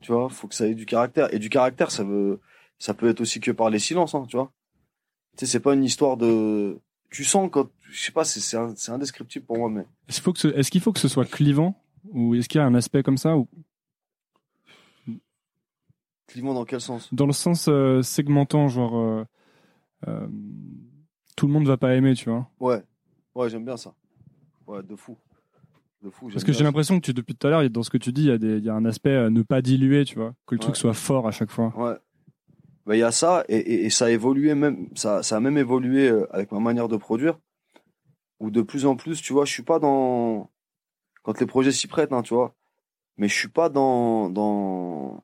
Tu 0.00 0.12
vois, 0.12 0.28
faut 0.28 0.48
que 0.48 0.54
ça 0.54 0.66
ait 0.66 0.74
du 0.74 0.86
caractère. 0.86 1.32
Et 1.34 1.38
du 1.38 1.50
caractère, 1.50 1.90
ça 1.90 2.04
veut, 2.04 2.40
ça 2.78 2.94
peut 2.94 3.08
être 3.08 3.20
aussi 3.20 3.40
que 3.40 3.50
par 3.50 3.70
les 3.70 3.78
silences, 3.78 4.14
hein, 4.14 4.26
tu 4.28 4.36
vois. 4.36 4.52
Tu 5.36 5.46
sais, 5.46 5.52
c'est 5.52 5.60
pas 5.60 5.74
une 5.74 5.84
histoire 5.84 6.16
de, 6.16 6.78
tu 7.10 7.24
sens 7.24 7.48
quand, 7.50 7.68
je 7.90 8.00
sais 8.00 8.12
pas, 8.12 8.24
c'est, 8.24 8.40
c'est, 8.40 8.90
indescriptible 8.90 9.46
pour 9.46 9.58
moi, 9.58 9.70
mais. 9.70 9.86
Est-ce 10.08 10.20
faut 10.20 10.32
que 10.32 10.40
ce, 10.40 10.48
est-ce 10.48 10.70
qu'il 10.70 10.80
faut 10.80 10.92
que 10.92 11.00
ce 11.00 11.08
soit 11.08 11.24
clivant? 11.24 11.82
Ou 12.12 12.34
est-ce 12.34 12.48
qu'il 12.48 12.58
y 12.60 12.62
a 12.62 12.66
un 12.66 12.74
aspect 12.74 13.02
comme 13.02 13.18
ça 13.18 13.36
ou 13.36 13.48
Clivant 16.26 16.52
dans 16.52 16.64
quel 16.66 16.80
sens? 16.80 17.12
Dans 17.12 17.26
le 17.26 17.32
sens 17.32 17.68
euh, 17.68 18.02
segmentant, 18.02 18.68
genre 18.68 18.96
euh, 18.98 19.24
euh, 20.06 20.28
tout 21.36 21.46
le 21.46 21.52
monde 21.52 21.66
va 21.66 21.78
pas 21.78 21.94
aimer, 21.94 22.14
tu 22.14 22.28
vois 22.28 22.50
Ouais, 22.60 22.82
ouais, 23.34 23.48
j'aime 23.48 23.64
bien 23.64 23.78
ça. 23.78 23.94
Ouais, 24.66 24.82
de 24.82 24.94
fou. 24.94 25.16
De 26.02 26.10
fou. 26.10 26.28
Parce 26.28 26.44
que 26.44 26.52
j'ai 26.52 26.64
l'impression 26.64 27.00
que 27.00 27.06
tu, 27.06 27.14
depuis 27.14 27.34
tout 27.34 27.46
à 27.46 27.50
l'heure, 27.50 27.70
dans 27.70 27.82
ce 27.82 27.88
que 27.88 27.96
tu 27.96 28.12
dis, 28.12 28.24
il 28.24 28.28
y 28.28 28.30
a 28.30 28.36
des, 28.36 28.58
il 28.58 28.64
y 28.64 28.68
a 28.68 28.74
un 28.74 28.84
aspect 28.84 29.14
euh, 29.14 29.30
ne 29.30 29.40
pas 29.40 29.62
diluer, 29.62 30.04
tu 30.04 30.16
vois, 30.16 30.34
que 30.46 30.54
le 30.54 30.58
truc 30.58 30.74
Ouais. 30.74 30.80
soit 30.80 30.92
fort 30.92 31.26
à 31.26 31.30
chaque 31.30 31.50
fois. 31.50 31.72
Ouais. 31.74 31.96
Bah, 32.84 32.94
il 32.94 32.98
y 32.98 33.02
a 33.02 33.10
ça, 33.10 33.44
et, 33.48 33.56
et, 33.56 33.86
et 33.86 33.90
ça 33.90 34.06
a 34.06 34.10
évolué 34.10 34.54
même, 34.54 34.88
ça, 34.94 35.22
ça 35.22 35.38
a 35.38 35.40
même 35.40 35.56
évolué 35.56 36.10
avec 36.30 36.52
ma 36.52 36.60
manière 36.60 36.88
de 36.88 36.96
produire, 36.98 37.38
où 38.38 38.50
de 38.50 38.60
plus 38.60 38.84
en 38.84 38.96
plus, 38.96 39.22
tu 39.22 39.32
vois, 39.32 39.46
je 39.46 39.52
suis 39.52 39.62
pas 39.62 39.78
dans, 39.78 40.50
quand 41.28 41.40
les 41.40 41.46
projets 41.46 41.72
s'y 41.72 41.88
prêtent, 41.88 42.14
hein, 42.14 42.22
tu 42.22 42.32
vois, 42.32 42.54
mais 43.18 43.28
je 43.28 43.34
suis 43.34 43.48
pas 43.48 43.68
dans, 43.68 44.30
dans, 44.30 45.22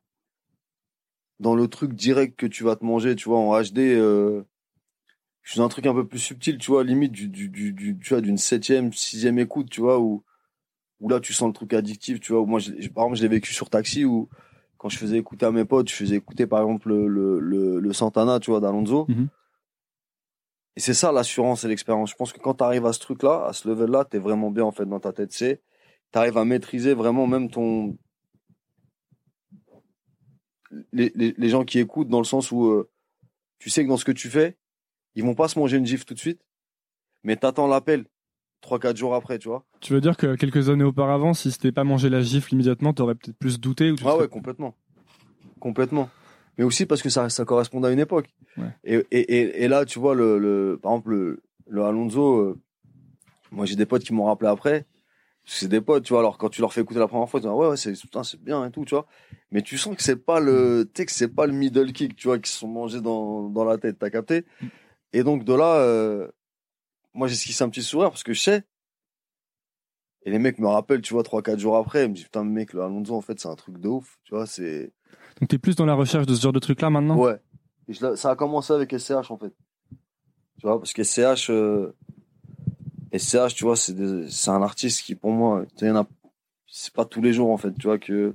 dans 1.41 1.55
le 1.55 1.67
truc 1.67 1.95
direct 1.95 2.39
que 2.39 2.45
tu 2.45 2.63
vas 2.63 2.77
te 2.77 2.85
manger, 2.85 3.17
tu 3.17 3.27
vois, 3.31 3.39
en 3.39 3.59
HD, 3.59 3.79
euh, 3.79 4.43
je 5.41 5.53
suis 5.53 5.59
dans 5.61 5.65
un 5.65 5.69
truc 5.71 5.87
un 5.87 5.95
peu 5.95 6.07
plus 6.07 6.19
subtil, 6.19 6.59
tu 6.59 6.71
vois, 6.71 6.85
limite 6.85 7.13
du, 7.13 7.29
du, 7.29 7.49
du, 7.49 7.73
du- 7.73 7.99
tu 7.99 8.11
vois, 8.11 8.21
d'une 8.21 8.37
septième, 8.37 8.93
sixième 8.93 9.39
écoute, 9.39 9.71
tu 9.71 9.81
vois, 9.81 9.99
où, 9.99 10.23
où 11.01 11.09
là, 11.09 11.21
tu 11.21 11.33
sens 11.33 11.47
le 11.47 11.55
truc 11.55 11.73
addictif, 11.73 12.21
tu 12.21 12.33
vois, 12.33 12.43
où 12.43 12.47
moi, 12.47 12.59
je, 12.59 12.71
par 12.91 13.05
exemple, 13.05 13.17
je 13.17 13.23
l'ai 13.23 13.29
vécu 13.29 13.55
sur 13.55 13.71
Taxi, 13.71 14.05
où, 14.05 14.29
quand 14.77 14.91
je 14.91 14.99
faisais 14.99 15.17
écouter 15.17 15.47
à 15.47 15.53
mes 15.53 15.65
potes, 15.65 15.89
je 15.89 15.95
faisais 15.95 16.17
écouter 16.17 16.47
par 16.47 16.61
exemple 16.61 16.91
le, 16.91 17.09
le, 17.09 17.41
le, 17.41 17.81
le 17.81 17.93
Santana, 17.95 18.41
tu 18.41 18.51
vois, 18.51 18.61
d'Alonso. 18.61 19.07
Mhm. 19.09 19.29
Et 20.77 20.81
c'est 20.81 20.93
ça 20.93 21.13
l'assurance 21.13 21.65
et 21.65 21.69
l'expérience. 21.69 22.11
Je 22.11 22.17
pense 22.17 22.35
que 22.35 22.41
quand 22.41 22.55
tu 22.57 22.65
arrives 22.65 22.85
à 22.85 22.93
ce 22.93 22.99
truc-là, 22.99 23.47
à 23.47 23.55
ce 23.55 23.67
level-là, 23.69 24.05
tu 24.11 24.19
es 24.19 24.21
vraiment 24.21 24.51
bien 24.51 24.65
en 24.65 24.73
fait 24.73 24.85
dans 24.85 25.01
ta 25.01 25.15
tête. 25.15 25.33
C'est, 25.33 25.63
tu 26.15 26.19
arrives 26.19 26.39
à 26.39 26.45
maîtriser 26.45 26.95
vraiment 26.95 27.27
même 27.27 27.51
ton. 27.51 27.99
Les, 30.93 31.11
les, 31.17 31.35
les 31.37 31.49
gens 31.49 31.65
qui 31.65 31.79
écoutent 31.81 32.09
dans 32.09 32.19
le 32.19 32.25
sens 32.25 32.53
où 32.53 32.67
euh, 32.67 32.89
tu 33.59 33.69
sais 33.71 33.83
que 33.85 33.89
dans 33.89 33.97
ce 33.97 34.05
que 34.05 34.13
tu 34.13 34.29
fais, 34.29 34.57
ils 35.17 35.25
vont 35.25 35.35
pas 35.35 35.49
se 35.49 35.59
manger 35.59 35.77
une 35.77 35.87
gifle 35.87 36.05
tout 36.05 36.15
de 36.15 36.19
suite, 36.21 36.41
mais 37.25 37.37
t'attends 37.37 37.67
l'appel 37.67 38.07
3-4 38.63 38.97
jours 38.97 39.15
après, 39.15 39.39
tu 39.39 39.49
vois. 39.49 39.65
Tu 39.81 39.93
veux 39.93 40.01
dire 40.01 40.17
que 40.17 40.37
quelques 40.37 40.69
années 40.71 40.85
auparavant, 40.85 41.35
si 41.35 41.51
c'était 41.53 41.73
pas 41.73 41.85
mangé 41.85 42.09
la 42.09 42.23
gifle 42.23 42.55
immédiatement, 42.55 42.93
t'aurais 42.93 43.15
peut-être 43.17 43.37
plus 43.39 43.59
douté 43.61 43.91
ou 43.91 43.97
tu 43.97 44.05
Ah 44.07 44.11
serais- 44.11 44.23
ouais, 44.23 44.29
complètement. 44.29 44.75
Complètement. 45.61 46.09
Mais 46.59 46.65
aussi 46.65 46.87
parce 46.87 47.03
que 47.03 47.09
ça, 47.11 47.29
ça 47.29 47.45
correspond 47.45 47.83
à 47.83 47.91
une 47.91 47.99
époque. 47.99 48.29
Ouais. 48.57 48.67
Et, 48.85 48.95
et, 49.11 49.65
et 49.65 49.69
là, 49.69 49.85
tu 49.85 49.99
vois, 49.99 50.15
le, 50.15 50.39
le, 50.39 50.79
par 50.81 50.93
exemple, 50.93 51.11
le, 51.11 51.43
le 51.69 51.83
Alonso, 51.85 52.37
euh, 52.39 52.61
moi 53.51 53.67
j'ai 53.67 53.75
des 53.77 53.87
potes 53.87 54.05
qui 54.05 54.13
m'ont 54.13 54.25
rappelé 54.27 54.49
après. 54.49 54.87
C'est 55.47 55.69
des 55.69 55.81
potes, 55.83 56.05
tu 56.05 56.13
vois, 56.15 56.21
alors 56.21 56.39
quand 56.39 56.49
tu 56.49 56.61
leur 56.63 56.73
fais 56.73 56.81
écouter 56.81 56.99
la 57.01 57.07
première 57.09 57.29
fois, 57.29 57.39
tu 57.39 57.45
dis, 57.45 57.51
ah 57.51 57.55
ouais, 57.55 57.69
ouais, 57.69 57.77
c'est, 57.77 57.93
putain, 57.93 58.25
c'est 58.25 58.43
bien 58.43 58.65
et 58.65 58.71
tout, 58.71 58.85
tu 58.85 58.95
vois. 58.95 59.07
Mais 59.51 59.61
tu 59.63 59.77
sens 59.77 59.95
que 59.95 60.03
c'est 60.03 60.17
pas 60.25 60.41
le, 60.41 60.91
tu 60.95 61.05
que 61.05 61.13
c'est 61.13 61.29
pas 61.29 61.47
le 61.47 61.53
middle 61.53 61.93
kick, 61.93 62.17
tu 62.17 62.29
vois, 62.29 62.39
qui 62.39 62.51
se 62.51 62.59
sont 62.59 62.69
mangés 62.69 63.01
dans, 63.03 63.49
dans 63.51 63.65
la 63.65 63.77
tête, 63.77 63.99
t'as 63.99 64.09
capté? 64.11 64.45
Et 65.13 65.23
donc, 65.23 65.45
de 65.45 65.53
là, 65.53 65.77
euh, 65.77 66.29
moi 67.13 67.29
j'ai 67.29 67.35
esquissé 67.35 67.63
un 67.63 67.69
petit 67.69 67.83
sourire 67.83 68.11
parce 68.11 68.23
que 68.23 68.33
je 68.33 68.41
sais. 68.41 68.65
Et 70.27 70.31
les 70.31 70.39
mecs 70.39 70.59
me 70.59 70.67
rappellent, 70.67 71.03
tu 71.03 71.13
vois, 71.13 71.23
3-4 71.23 71.59
jours 71.59 71.77
après, 71.77 72.05
ils 72.05 72.09
me 72.09 72.15
disent, 72.15 72.25
putain, 72.25 72.45
mec, 72.45 72.73
le 72.73 72.81
Alonso, 72.83 73.15
en 73.15 73.21
fait, 73.21 73.39
c'est 73.39 73.49
un 73.49 73.55
truc 73.57 73.79
de 73.79 73.89
ouf, 73.89 74.19
tu 74.25 74.35
vois, 74.35 74.47
c'est, 74.47 74.91
Donc 75.39 75.51
t'es 75.51 75.59
plus 75.59 75.77
dans 75.77 75.85
la 75.85 75.95
recherche 75.95 76.27
de 76.27 76.35
ce 76.35 76.41
genre 76.41 76.53
de 76.55 76.59
truc 76.59 76.81
là 76.81 76.89
maintenant? 76.89 77.19
Ouais. 77.19 77.39
Et 77.89 77.93
je 77.93 78.07
l'ai- 78.07 78.17
ça 78.17 78.31
a 78.31 78.37
commencé 78.37 78.73
avec 78.73 78.93
SCH 78.95 79.31
en 79.31 79.37
fait. 79.37 79.53
Tu 80.59 80.67
vois, 80.67 80.79
parce 80.79 80.95
que 80.95 81.03
SCH, 81.03 81.51
euh, 81.51 81.95
SCH, 83.17 83.55
tu 83.55 83.65
vois, 83.65 83.77
c'est 83.77 83.95
des- 83.95 84.29
c'est 84.31 84.51
un 84.51 84.63
artiste 84.63 85.03
qui 85.03 85.15
pour 85.15 85.31
moi, 85.31 85.65
y 85.81 85.89
en 85.91 85.97
a- 85.97 86.09
c'est 86.67 86.93
pas 86.93 87.05
tous 87.05 87.23
les 87.23 87.33
jours 87.33 87.51
en 87.51 87.57
fait, 87.57 87.73
tu 87.79 87.87
vois, 87.87 87.99
que, 87.99 88.35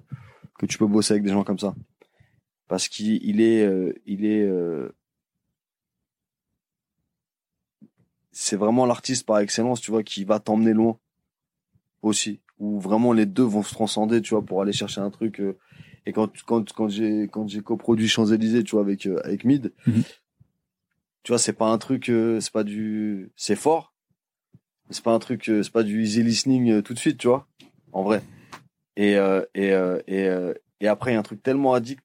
que 0.58 0.66
tu 0.66 0.78
peux 0.78 0.88
bosser 0.88 1.14
avec 1.14 1.24
des 1.24 1.32
gens 1.32 1.44
comme 1.44 1.60
ça. 1.60 1.76
Parce 2.68 2.88
qu'il 2.88 3.24
il 3.24 3.42
est, 3.42 3.66
euh, 3.66 3.94
il 4.06 4.26
est, 4.26 4.44
euh, 4.44 4.90
c'est 8.32 8.56
vraiment 8.56 8.86
l'artiste 8.86 9.26
par 9.26 9.40
excellence, 9.40 9.82
tu 9.82 9.92
vois, 9.92 10.04
qui 10.04 10.24
va 10.24 10.40
t'emmener 10.40 10.74
loin 10.74 10.98
aussi. 12.02 12.40
Où 12.60 12.80
vraiment 12.80 13.14
les 13.14 13.26
deux 13.26 13.44
vont 13.44 13.64
se 13.64 13.74
transcender, 13.74 14.22
tu 14.22 14.34
vois, 14.34 14.44
pour 14.46 14.62
aller 14.62 14.74
chercher 14.74 15.02
un 15.02 15.10
truc. 15.10 15.40
euh, 15.40 15.58
et 16.06 16.14
quand 16.14 16.30
quand 16.46 16.72
quand 16.74 16.88
j'ai 16.90 17.28
quand 17.28 17.48
j'ai 17.48 17.62
coproduit 17.62 18.08
Champs 18.08 18.26
Élysées, 18.28 18.64
tu 18.64 18.72
vois, 18.72 18.82
avec 18.82 19.06
avec 19.06 19.44
Mid, 19.46 19.74
Mhm. 19.88 20.04
tu 21.24 21.32
vois, 21.32 21.40
c'est 21.40 21.54
pas 21.54 21.68
un 21.68 21.78
truc, 21.78 22.06
c'est 22.40 22.52
pas 22.52 22.64
du, 22.64 23.32
c'est 23.36 23.56
fort, 23.56 23.94
mais 24.90 24.96
c'est 24.96 25.04
pas 25.04 25.14
un 25.14 25.20
truc, 25.20 25.48
euh, 25.50 25.64
c'est 25.64 25.72
pas 25.72 25.84
du 25.84 26.02
easy 26.04 26.24
listening 26.24 26.70
euh, 26.72 26.82
tout 26.82 26.94
de 26.94 27.00
suite, 27.00 27.18
tu 27.18 27.28
vois, 27.28 27.48
en 27.94 28.04
vrai. 28.04 28.22
Et 28.98 29.16
euh, 29.18 29.44
et 29.56 29.72
euh, 29.74 30.00
et 30.08 30.28
euh, 30.28 30.54
et 30.82 30.88
après 30.88 31.12
il 31.12 31.14
y 31.14 31.18
a 31.18 31.20
un 31.20 31.24
truc 31.24 31.42
tellement 31.44 31.74
addict 31.74 32.02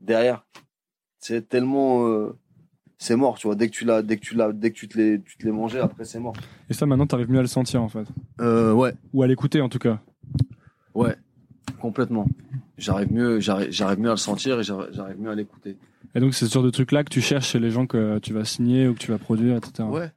derrière, 0.00 0.44
c'est 1.18 1.48
tellement 1.48 2.06
euh, 2.08 2.36
c'est 2.98 3.16
mort, 3.16 3.36
tu 3.38 3.46
vois. 3.48 3.56
Dès 3.56 3.68
que 3.68 3.72
tu 3.74 3.84
l'as, 3.84 4.02
dès 4.02 4.16
que 4.16 4.22
tu 4.22 4.34
l'as, 4.34 4.52
dès 4.52 4.70
que 4.70 4.76
tu 4.76 4.88
te 4.88 4.96
les, 4.96 5.20
tu 5.20 5.36
te 5.36 5.44
les 5.44 5.50
mangeais, 5.52 5.80
après 5.80 6.04
c'est 6.04 6.20
mort. 6.20 6.34
Et 6.70 6.74
ça, 6.74 6.86
maintenant, 6.86 7.06
t'arrives 7.06 7.30
mieux 7.30 7.38
à 7.40 7.42
le 7.42 7.48
sentir, 7.48 7.82
en 7.82 7.88
fait. 7.88 8.06
Euh, 8.40 8.72
ouais, 8.72 8.94
Ou 9.12 9.22
à 9.22 9.26
l'écouter, 9.26 9.60
en 9.60 9.68
tout 9.68 9.80
cas. 9.80 10.00
ouais, 10.94 11.16
complètement. 11.80 12.26
J'arrive 12.78 13.12
mieux, 13.12 13.40
j'arrive, 13.40 13.98
mieux 14.00 14.08
à 14.08 14.12
le 14.12 14.16
sentir 14.16 14.60
et 14.60 14.62
j'arrive 14.62 15.20
mieux 15.20 15.30
à 15.30 15.34
l'écouter. 15.34 15.76
Et 16.14 16.20
donc, 16.20 16.32
c'est 16.34 16.46
ce 16.46 16.52
genre 16.52 16.62
de 16.62 16.70
truc-là 16.70 17.02
que 17.04 17.10
tu 17.10 17.20
cherches 17.20 17.48
chez 17.50 17.58
les 17.58 17.70
gens 17.70 17.86
que 17.86 18.18
tu 18.20 18.32
vas 18.32 18.44
signer 18.44 18.86
ou 18.86 18.94
que 18.94 18.98
tu 19.00 19.10
vas 19.10 19.18
produire, 19.18 19.56
etc. 19.56 19.88
Ouais. 19.88 20.10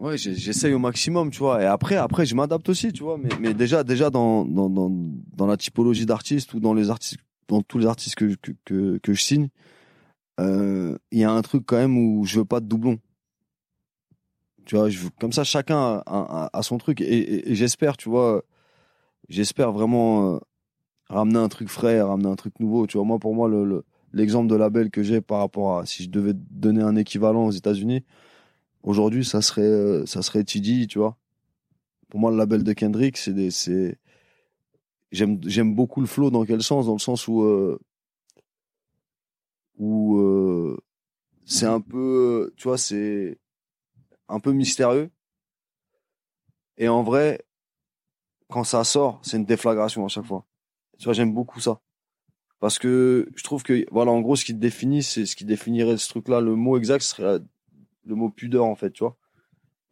Ouais, 0.00 0.16
j'essaye 0.16 0.72
au 0.72 0.78
maximum, 0.78 1.30
tu 1.30 1.40
vois. 1.40 1.62
Et 1.62 1.66
après, 1.66 1.96
après, 1.96 2.24
je 2.24 2.34
m'adapte 2.34 2.66
aussi, 2.70 2.90
tu 2.90 3.02
vois. 3.02 3.18
Mais, 3.18 3.52
déjà, 3.52 3.84
déjà 3.84 4.08
dans, 4.08 4.46
dans, 4.46 4.70
dans, 4.70 5.46
la 5.46 5.58
typologie 5.58 6.06
d'artistes 6.06 6.54
ou 6.54 6.60
dans 6.60 6.72
les 6.72 6.88
artistes, 6.88 7.20
dans 7.48 7.60
tous 7.60 7.76
les 7.76 7.86
artistes 7.86 8.14
que, 8.14 8.34
que, 8.64 8.96
que, 8.96 9.12
je 9.12 9.20
signe, 9.20 9.48
euh, 10.40 10.96
il 11.12 11.18
y 11.18 11.24
a 11.24 11.30
un 11.30 11.42
truc 11.42 11.64
quand 11.66 11.76
même 11.76 11.98
où 11.98 12.24
je 12.24 12.38
veux 12.38 12.46
pas 12.46 12.60
de 12.60 12.66
doublon. 12.66 12.98
Tu 14.64 14.76
vois, 14.76 14.88
je 14.88 15.00
veux, 15.00 15.10
comme 15.20 15.32
ça, 15.32 15.44
chacun 15.44 16.02
a, 16.06 16.60
son 16.62 16.78
truc. 16.78 17.02
Et, 17.02 17.54
j'espère, 17.54 17.98
tu 17.98 18.08
vois, 18.08 18.42
j'espère 19.28 19.70
vraiment 19.70 20.36
euh, 20.36 20.38
ramener 21.10 21.40
un 21.40 21.48
truc 21.48 21.68
frais, 21.68 22.00
ramener 22.00 22.30
un 22.30 22.36
truc 22.36 22.58
nouveau. 22.58 22.86
Tu 22.86 22.96
vois, 22.96 23.04
moi, 23.04 23.18
pour 23.18 23.34
moi, 23.34 23.50
le, 23.50 23.66
le- 23.66 23.84
l'exemple 24.14 24.48
de 24.48 24.54
label 24.54 24.90
que 24.90 25.02
j'ai 25.02 25.20
par 25.20 25.40
rapport 25.40 25.78
à 25.78 25.84
si 25.84 26.04
je 26.04 26.08
devais 26.08 26.32
donner 26.34 26.80
un 26.80 26.96
équivalent 26.96 27.44
aux 27.44 27.50
États-Unis, 27.50 28.02
aujourd'hui, 28.82 29.24
ça 29.24 29.42
serait, 29.42 29.62
euh, 29.62 30.06
ça 30.06 30.22
serait 30.22 30.44
TD, 30.44 30.86
tu 30.86 30.98
vois. 30.98 31.16
Pour 32.08 32.20
moi, 32.20 32.30
le 32.30 32.36
label 32.36 32.64
de 32.64 32.72
Kendrick, 32.72 33.16
c'est 33.16 33.50
c'est, 33.50 33.98
j'aime, 35.12 35.40
j'aime 35.46 35.74
beaucoup 35.74 36.00
le 36.00 36.06
flow 36.06 36.30
dans 36.30 36.44
quel 36.44 36.62
sens? 36.62 36.86
Dans 36.86 36.94
le 36.94 36.98
sens 36.98 37.28
où, 37.28 37.42
euh, 37.42 37.78
où, 39.78 40.18
euh, 40.18 40.78
c'est 41.46 41.66
un 41.66 41.80
peu, 41.80 42.52
tu 42.56 42.68
vois, 42.68 42.78
c'est 42.78 43.38
un 44.28 44.40
peu 44.40 44.52
mystérieux. 44.52 45.10
Et 46.78 46.88
en 46.88 47.02
vrai, 47.02 47.44
quand 48.48 48.64
ça 48.64 48.84
sort, 48.84 49.20
c'est 49.22 49.36
une 49.36 49.44
déflagration 49.44 50.04
à 50.04 50.08
chaque 50.08 50.26
fois. 50.26 50.46
Tu 50.98 51.04
vois, 51.04 51.12
j'aime 51.14 51.32
beaucoup 51.34 51.60
ça. 51.60 51.80
Parce 52.60 52.78
que 52.78 53.30
je 53.36 53.44
trouve 53.44 53.62
que, 53.62 53.86
voilà, 53.90 54.12
en 54.12 54.20
gros, 54.20 54.36
ce 54.36 54.44
qui 54.44 54.54
définit, 54.54 55.02
c'est 55.02 55.26
ce 55.26 55.36
qui 55.36 55.44
définirait 55.44 55.96
ce 55.98 56.08
truc-là. 56.10 56.40
Le 56.40 56.54
mot 56.56 56.76
exact 56.76 57.02
serait 57.02 57.40
le 58.10 58.16
mot 58.16 58.28
pudeur, 58.28 58.64
en 58.64 58.74
fait, 58.74 58.90
tu 58.90 59.02
vois. 59.02 59.16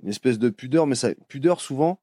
Une 0.03 0.09
espèce 0.11 0.39
de 0.39 0.51
pudeur, 0.51 0.87
mais 0.87 0.95
ça, 0.95 1.14
pudeur, 1.29 1.61
souvent, 1.61 2.01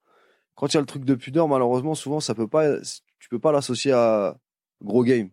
quand 0.55 0.68
il 0.68 0.74
y 0.74 0.78
a 0.78 0.82
le 0.82 0.86
truc 0.86 1.05
de 1.05 1.16
pudeur, 1.16 1.47
malheureusement, 1.47 1.95
souvent, 1.95 2.20
ça 2.20 2.34
peut 2.34 2.47
pas, 2.47 2.80
tu 3.20 3.30
peux 3.30 3.39
pas 3.39 3.51
l'associer 3.51 3.91
à 3.91 4.38
gros 4.84 5.03
game. 5.03 5.30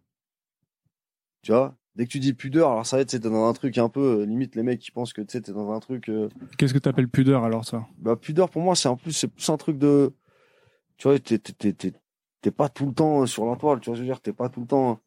Tu 1.42 1.52
vois? 1.52 1.76
Dès 1.94 2.06
que 2.06 2.10
tu 2.10 2.20
dis 2.20 2.32
pudeur, 2.32 2.70
alors 2.70 2.86
ça 2.86 2.96
va 2.96 3.02
être, 3.02 3.10
t'es 3.10 3.18
dans 3.18 3.48
un 3.48 3.52
truc 3.52 3.76
un 3.78 3.88
peu, 3.88 4.20
euh, 4.20 4.24
limite, 4.24 4.54
les 4.54 4.62
mecs 4.62 4.80
qui 4.80 4.90
pensent 4.90 5.12
que, 5.12 5.20
tu 5.20 5.32
sais, 5.32 5.40
t'es 5.42 5.52
dans 5.52 5.72
un 5.72 5.80
truc, 5.80 6.08
euh, 6.08 6.28
Qu'est-ce 6.56 6.72
que 6.72 6.78
t'appelles 6.78 7.08
pudeur, 7.08 7.44
alors, 7.44 7.64
ça? 7.64 7.86
Bah, 7.98 8.16
pudeur, 8.16 8.48
pour 8.48 8.62
moi, 8.62 8.74
c'est 8.74 8.88
en 8.88 8.96
plus, 8.96 9.12
c'est 9.12 9.28
plus 9.28 9.48
un 9.50 9.56
truc 9.56 9.76
de, 9.76 10.12
tu 10.96 11.08
vois, 11.08 11.18
t'es, 11.18 11.38
t'es, 11.38 12.50
pas 12.50 12.68
tout 12.68 12.86
le 12.86 12.94
temps 12.94 13.26
sur 13.26 13.44
la 13.44 13.56
toile, 13.56 13.80
tu 13.80 13.90
vois, 13.90 13.96
je 13.96 14.00
veux 14.00 14.06
dire, 14.06 14.20
t'es 14.20 14.32
pas 14.32 14.48
tout 14.48 14.60
le 14.60 14.66
temps, 14.66 15.00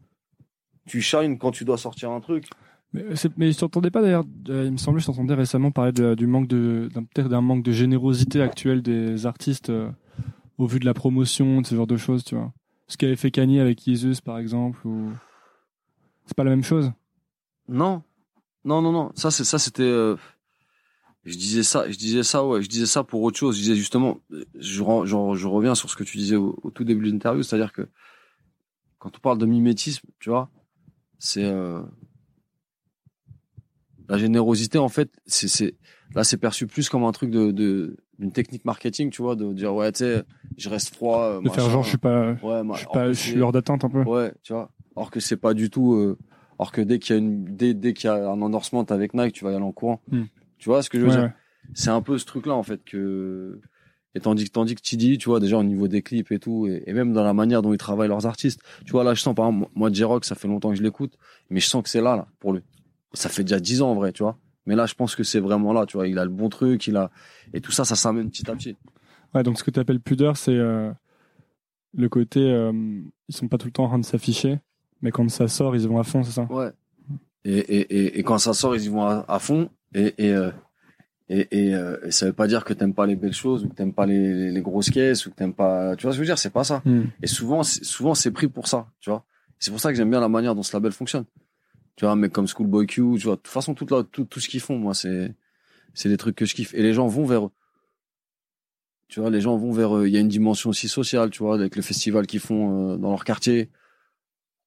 tu 0.86 1.02
shines 1.02 1.40
quand 1.40 1.52
tu 1.52 1.66
dois 1.66 1.78
sortir 1.78 2.12
un 2.12 2.20
truc. 2.20 2.48
Mais, 2.96 3.04
mais 3.38 3.52
je 3.52 3.58
t'entendais 3.58 3.92
pas 3.92 4.02
d'ailleurs, 4.02 4.24
euh, 4.50 4.64
il 4.66 4.72
me 4.72 4.78
semblait, 4.78 5.02
je 5.02 5.06
t'entendais 5.08 5.34
récemment 5.34 5.72
parler 5.72 5.92
du 6.16 6.28
manque 6.28 6.48
d'un- 6.48 7.42
manque 7.42 7.64
de 7.64 7.72
générosité 7.72 8.42
actuelle 8.42 8.82
des 8.82 9.26
artistes 9.26 9.70
euh, 9.70 9.90
au 10.58 10.66
vu 10.66 10.80
de 10.80 10.86
la 10.86 10.94
promotion, 10.94 11.62
de 11.62 11.66
ce 11.66 11.76
genre 11.76 11.88
de 11.88 11.98
choses, 11.98 12.24
tu 12.24 12.36
vois. 12.36 12.54
Ce 12.88 12.98
qu'avait 12.98 13.16
fait 13.16 13.32
Kanye 13.32 13.60
avec 13.60 13.86
Yeezus, 13.86 14.22
par 14.24 14.38
exemple, 14.38 14.86
ou 14.88 15.12
c'est 16.26 16.36
pas 16.36 16.44
la 16.44 16.52
même 16.52 16.64
chose? 16.64 16.92
Non, 17.68 18.02
non, 18.64 18.82
non, 18.82 18.92
non. 18.92 19.12
Ça, 19.16 19.32
ça, 19.32 19.60
c'était. 19.60 19.84
euh, 19.84 20.16
Je 21.24 21.36
disais 21.36 21.64
ça, 21.64 21.90
je 21.90 21.98
disais 21.98 22.24
ça, 22.24 22.46
ouais, 22.46 22.62
je 22.62 22.70
disais 22.70 22.86
ça 22.86 23.04
pour 23.04 23.22
autre 23.24 23.38
chose. 23.38 23.56
Je 23.58 23.62
disais 23.62 23.76
justement, 23.76 24.20
je, 24.58 24.82
reviens 24.84 25.76
sur 25.76 25.90
ce 25.90 25.96
que 25.96 26.04
tu 26.04 26.18
disais 26.18 26.36
au, 26.36 26.54
tout 26.74 26.84
début 26.84 27.08
de 27.08 27.12
l'interview, 27.12 27.44
c'est-à-dire 27.44 27.74
que 27.74 27.90
quand 29.00 29.12
on 29.18 29.20
parle 29.20 29.38
de 29.38 29.46
mimétisme, 29.46 30.08
tu 30.20 30.30
vois, 30.30 30.50
c'est 31.20 31.52
la 34.10 34.18
générosité 34.18 34.78
en 34.78 34.90
fait, 34.90 35.10
c'est 35.26 35.48
c'est 35.48 35.76
là 36.14 36.24
c'est 36.24 36.38
perçu 36.38 36.68
plus 36.68 36.90
comme 36.90 37.04
un 37.04 37.12
truc 37.12 37.30
de 37.32 37.52
de- 37.52 37.98
d'une 38.20 38.32
technique 38.32 38.64
marketing, 38.66 39.10
tu 39.10 39.22
vois, 39.22 39.36
de 39.36 39.52
dire 39.54 39.74
ouais, 39.76 39.92
tu 39.92 40.00
sais, 40.00 40.24
je 40.58 40.70
reste 40.70 40.96
froid. 40.96 41.20
euh, 41.24 41.42
De 41.42 41.50
faire 41.50 41.64
machin. 41.66 41.70
genre, 41.74 41.84
je 41.84 41.90
suis 41.90 41.98
pas, 41.98 42.34
Ouais, 42.42 42.64
ma- 42.64 42.74
je 42.76 42.80
suis 42.80 42.88
pas, 42.88 43.08
que 43.08 43.14
je 43.14 43.20
suis 43.20 43.42
hors 43.42 43.52
d'attente 43.52 43.84
un 43.84 43.90
peu. 43.90 44.04
Ouais, 44.04 44.32
tu 44.44 44.54
vois. 44.54 44.72
Alors 44.96 45.12
que 45.12 45.20
c'est 45.20 45.36
pas 45.38 45.54
du 45.54 45.70
tout. 45.70 45.96
Euh, 45.96 46.18
alors 46.58 46.72
que 46.72 46.80
dès 46.80 47.00
qu'il 47.00 47.14
y 47.16 47.18
a 47.18 47.22
une, 47.22 47.44
dès, 47.44 47.74
dès 47.74 47.94
qu'il 47.94 48.10
y 48.10 48.14
a 48.14 48.30
un 48.30 48.42
endorsement 48.42 48.84
avec 48.84 49.14
Nike, 49.14 49.34
tu 49.34 49.44
vas 49.44 49.52
y 49.52 49.56
aller 49.56 49.64
en 49.66 49.74
courant. 49.74 50.02
Hmm. 50.10 50.24
Tu 50.58 50.70
vois 50.70 50.82
ce 50.82 50.90
que 50.90 50.98
je 50.98 51.04
veux 51.04 51.10
Ouais, 51.10 51.16
dire? 51.16 51.24
ouais. 51.26 51.34
C'est 51.74 51.90
un 51.90 52.02
peu 52.02 52.18
ce 52.18 52.26
truc-là 52.26 52.54
en 52.54 52.64
fait 52.64 52.82
que. 52.86 53.60
Et 54.18 54.22
tandis, 54.22 54.50
tandis 54.50 54.76
que 54.76 54.82
Tidy, 54.82 55.18
tu 55.18 55.28
vois, 55.28 55.42
déjà 55.42 55.58
au 55.58 55.64
niveau 55.64 55.90
des 55.90 56.02
clips 56.02 56.32
et 56.32 56.40
tout, 56.40 56.68
et, 56.68 56.84
et 56.88 56.94
même 56.94 57.12
dans 57.12 57.26
la 57.26 57.34
manière 57.34 57.62
dont 57.62 57.74
ils 57.74 57.78
travaillent 57.78 58.08
leurs 58.08 58.26
artistes. 58.26 58.62
Tu 58.86 58.94
vois, 58.94 59.04
là, 59.04 59.14
je 59.14 59.22
sens, 59.22 59.36
par 59.36 59.48
exemple, 59.50 59.70
moi, 59.76 59.90
J-Rock, 59.92 60.24
ça 60.24 60.36
fait 60.36 60.48
longtemps 60.48 60.70
que 60.70 60.78
je 60.78 60.84
l'écoute, 60.84 61.18
mais 61.50 61.60
je 61.60 61.68
sens 61.68 61.84
que 61.84 61.90
c'est 61.90 62.00
là, 62.00 62.16
là, 62.16 62.28
pour 62.40 62.54
lui. 62.54 62.62
Ça 63.14 63.30
fait 63.30 63.44
déjà 63.44 63.60
10 63.60 63.82
ans, 63.82 63.92
en 63.92 63.96
vrai, 63.96 64.12
tu 64.12 64.24
vois. 64.24 64.38
Mais 64.66 64.76
là, 64.76 64.86
je 64.88 64.96
pense 64.96 65.16
que 65.16 65.24
c'est 65.24 65.40
vraiment 65.40 65.74
là, 65.74 65.86
tu 65.86 65.96
vois. 65.98 66.08
Il 66.08 66.18
a 66.20 66.24
le 66.26 66.32
bon 66.32 66.50
truc, 66.50 66.88
il 66.88 66.98
a. 66.98 67.12
Et 67.54 67.62
tout 67.62 67.72
ça, 67.72 67.86
ça 67.86 67.96
s'amène 67.96 68.30
petit 68.30 68.50
à 68.50 68.56
petit. 68.56 68.76
Ouais, 69.34 69.44
donc 69.44 69.58
ce 69.60 69.64
que 69.64 69.72
tu 69.72 69.80
appelles 69.80 70.00
pudeur, 70.00 70.38
c'est 70.38 70.56
euh, 70.56 70.92
le 71.94 72.10
côté, 72.10 72.40
euh, 72.40 72.72
ils 73.28 73.36
sont 73.36 73.48
pas 73.48 73.58
tout 73.58 73.68
le 73.68 73.72
temps 73.72 73.86
en 73.86 73.90
train 73.90 74.00
de 74.00 74.06
s'afficher, 74.06 74.60
mais 75.02 75.12
quand 75.12 75.30
ça 75.30 75.48
sort, 75.48 75.76
ils 75.76 75.88
vont 75.88 76.00
à 76.00 76.04
fond, 76.04 76.24
c'est 76.24 76.32
ça? 76.32 76.48
Ouais. 76.50 76.72
Et, 77.44 77.58
et, 77.58 77.80
et, 78.00 78.20
et 78.20 78.24
quand 78.24 78.38
ça 78.40 78.54
sort, 78.54 78.76
ils 78.76 78.84
y 78.86 78.88
vont 78.90 79.06
à, 79.06 79.24
à 79.28 79.40
fond. 79.40 79.70
Et, 79.94 80.14
et, 80.18 80.34
euh, 80.34 80.52
et, 81.30 81.48
et, 81.52 81.76
euh, 81.76 81.98
et 82.06 82.12
ça 82.12 82.26
veut 82.26 82.34
pas 82.34 82.48
dire 82.48 82.66
que 82.66 82.74
t'aimes 82.74 82.94
pas 82.94 83.06
les 83.06 83.16
belles 83.16 83.34
choses 83.34 83.64
ou 83.66 83.70
que 83.70 83.76
t'aimes 83.76 83.94
pas 83.94 84.06
les, 84.06 84.34
les, 84.34 84.52
les 84.52 84.62
grosses 84.62 84.90
caisses 84.90 85.26
ou 85.26 85.32
que 85.32 85.36
t'aimes 85.36 85.54
pas. 85.54 85.96
Tu 85.96 86.04
vois 86.04 86.12
ce 86.12 86.18
que 86.18 86.24
je 86.24 86.28
veux 86.30 86.34
dire? 86.34 86.38
C'est 86.40 86.50
pas 86.50 86.64
ça. 86.64 86.82
Hmm. 86.86 87.04
Et 87.22 87.28
souvent, 87.28 87.62
c'est- 87.64 87.84
souvent 87.84 88.16
c'est 88.16 88.32
pris 88.32 88.48
pour 88.48 88.68
ça. 88.68 88.88
Tu 89.00 89.10
vois 89.12 89.24
C'est 89.60 89.70
pour 89.72 89.80
ça 89.80 89.92
que 89.92 89.96
j'aime 89.98 90.10
bien 90.10 90.20
la 90.20 90.28
manière 90.30 90.56
dont 90.56 90.64
ce 90.64 90.76
label 90.76 90.92
fonctionne. 90.92 91.26
Tu 91.96 92.06
vois, 92.06 92.16
mais 92.16 92.30
comme 92.30 92.48
Schoolboy 92.48 92.88
Q, 92.88 92.96
tu 93.18 93.24
vois, 93.24 93.36
de 93.36 93.42
toute 93.42 93.48
façon, 93.48 93.74
toute 93.74 93.92
la- 93.92 94.04
tout, 94.04 94.26
tout 94.26 94.40
ce 94.40 94.50
qu'ils 94.50 94.60
font, 94.60 94.78
moi, 94.78 94.94
c'est 94.94 95.34
c'est 95.94 96.10
des 96.10 96.18
trucs 96.18 96.36
que 96.36 96.46
je 96.46 96.54
kiffe. 96.56 96.74
Et 96.74 96.82
les 96.84 96.94
gens 96.94 97.08
vont 97.08 97.26
vers 97.26 97.46
eux. 97.46 97.52
Tu 99.08 99.20
vois, 99.22 99.30
les 99.30 99.40
gens 99.40 99.56
vont 99.56 99.72
vers 99.72 99.96
eux. 99.98 100.08
Il 100.08 100.14
y 100.14 100.18
a 100.18 100.20
une 100.20 100.28
dimension 100.28 100.70
aussi 100.72 100.90
sociale, 100.90 101.30
tu 101.30 101.40
vois, 101.44 101.56
avec 101.56 101.76
le 101.76 101.82
festival 101.82 102.28
qu'ils 102.28 102.40
font 102.42 102.94
euh, 102.94 102.98
dans 102.98 103.12
leur 103.12 103.24
quartier. 103.24 103.70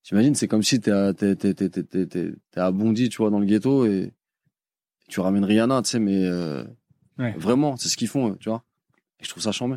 T'imagines, 0.04 0.34
c'est 0.34 0.48
comme 0.48 0.62
si 0.62 0.80
t'es 0.80 0.90
à, 0.90 1.12
t'es, 1.12 1.34
t'es, 1.36 1.52
t'es, 1.52 1.68
t'es, 1.68 2.06
t'es, 2.06 2.32
à 2.56 2.70
Bondy, 2.70 3.08
tu 3.10 3.18
vois, 3.18 3.28
dans 3.30 3.40
le 3.40 3.46
ghetto 3.46 3.84
et 3.84 4.12
tu 5.08 5.20
ramènes 5.20 5.44
Rihanna, 5.44 5.82
tu 5.82 5.90
sais, 5.90 5.98
mais 5.98 6.24
euh, 6.24 6.64
Ouais. 7.18 7.34
vraiment, 7.36 7.76
c'est 7.76 7.88
ce 7.88 7.96
qu'ils 7.96 8.08
font, 8.08 8.36
tu 8.36 8.48
vois. 8.48 8.64
Et 9.20 9.24
je 9.24 9.28
trouve 9.30 9.42
ça 9.42 9.50
charmé. 9.52 9.76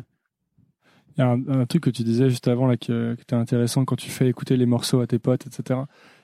Il 1.16 1.20
y 1.20 1.22
a 1.22 1.28
un, 1.28 1.48
un 1.48 1.66
truc 1.66 1.82
que 1.82 1.90
tu 1.90 2.04
disais 2.04 2.30
juste 2.30 2.48
avant 2.48 2.66
là 2.66 2.76
que, 2.78 3.14
que 3.16 3.20
était 3.20 3.34
intéressant 3.34 3.84
quand 3.84 3.96
tu 3.96 4.10
fais 4.10 4.28
écouter 4.28 4.56
les 4.56 4.64
morceaux 4.64 5.00
à 5.00 5.06
tes 5.06 5.18
potes, 5.18 5.46
etc. 5.46 5.80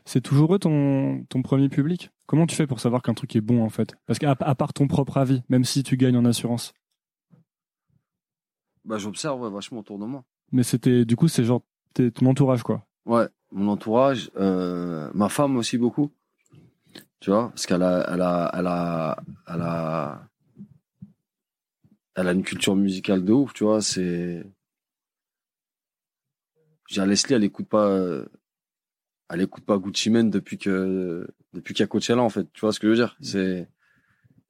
C'est 0.08 0.22
toujours 0.22 0.54
eux 0.54 0.58
ton, 0.58 1.22
ton 1.28 1.42
premier 1.42 1.68
public? 1.68 2.10
Comment 2.24 2.46
tu 2.46 2.56
fais 2.56 2.66
pour 2.66 2.80
savoir 2.80 3.02
qu'un 3.02 3.12
truc 3.12 3.36
est 3.36 3.42
bon 3.42 3.62
en 3.62 3.68
fait? 3.68 3.94
Parce 4.06 4.18
qu'à 4.18 4.30
à 4.30 4.54
part 4.54 4.72
ton 4.72 4.86
propre 4.86 5.18
avis, 5.18 5.42
même 5.50 5.64
si 5.64 5.82
tu 5.82 5.98
gagnes 5.98 6.16
en 6.16 6.24
assurance. 6.24 6.72
Bah, 8.86 8.96
j'observe 8.96 9.42
ouais, 9.42 9.50
vachement 9.50 9.80
autour 9.80 9.98
de 9.98 10.06
moi. 10.06 10.24
Mais 10.50 10.62
c'était 10.62 11.04
du 11.04 11.14
coup 11.14 11.28
c'est 11.28 11.44
genre 11.44 11.60
t'es 11.92 12.10
ton 12.10 12.24
entourage 12.24 12.62
quoi. 12.62 12.86
Ouais, 13.04 13.28
mon 13.50 13.68
entourage, 13.68 14.30
euh, 14.38 15.10
ma 15.12 15.28
femme 15.28 15.58
aussi 15.58 15.76
beaucoup. 15.76 16.10
Tu 17.20 17.28
vois, 17.28 17.50
parce 17.50 17.66
qu'elle 17.66 17.82
a, 17.82 18.06
elle 18.10 18.22
a, 18.22 18.50
elle 18.54 18.66
a, 18.66 19.22
elle 19.46 19.60
a, 19.60 20.28
elle 22.14 22.28
a 22.28 22.32
une 22.32 22.44
culture 22.44 22.76
musicale 22.76 23.26
de 23.26 23.32
ouf, 23.34 23.52
tu 23.52 23.64
vois, 23.64 23.82
c'est, 23.82 24.42
j'ai 26.86 27.04
Leslie, 27.04 27.34
elle 27.34 27.44
écoute 27.44 27.68
pas, 27.68 27.88
euh, 27.88 28.24
elle 29.30 29.42
écoute 29.42 29.64
pas 29.64 29.78
Gucci 29.78 30.10
Mane 30.10 30.30
depuis 30.30 30.58
que, 30.58 31.26
depuis 31.52 31.74
qu'il 31.74 31.82
y 31.82 31.84
a 31.84 31.86
Coachella, 31.86 32.22
en 32.22 32.28
fait, 32.30 32.46
tu 32.52 32.60
vois 32.60 32.72
ce 32.72 32.80
que 32.80 32.86
je 32.86 32.90
veux 32.90 32.96
dire? 32.96 33.16
C'est, 33.20 33.68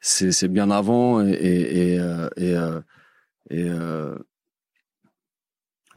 c'est, 0.01 0.33
c'est 0.33 0.49
bien 0.49 0.71
avant 0.71 1.25
et, 1.27 1.31
et, 1.31 1.95
et, 1.95 2.01
euh, 2.01 2.29
et, 2.37 2.57
euh, 2.57 2.81
et, 3.51 3.65
euh, 3.69 4.17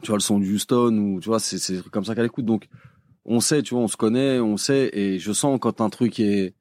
tu 0.02 0.08
vois, 0.08 0.16
le 0.16 0.22
son 0.22 0.38
du 0.40 0.54
Houston 0.54 0.96
ou, 0.98 1.20
tu 1.20 1.28
vois, 1.28 1.38
c'est, 1.38 1.58
c'est 1.58 1.82
comme 1.90 2.04
ça 2.04 2.14
qu'elle 2.14 2.26
écoute. 2.26 2.44
Donc, 2.44 2.68
on 3.24 3.40
sait, 3.40 3.62
tu 3.62 3.74
vois, 3.74 3.82
on 3.84 3.88
se 3.88 3.96
connaît, 3.96 4.40
on 4.40 4.56
sait, 4.56 4.90
et 4.92 5.18
je 5.18 5.32
sens 5.32 5.58
quand 5.60 5.80
un 5.80 5.90
truc 5.90 6.18
est, 6.18 6.54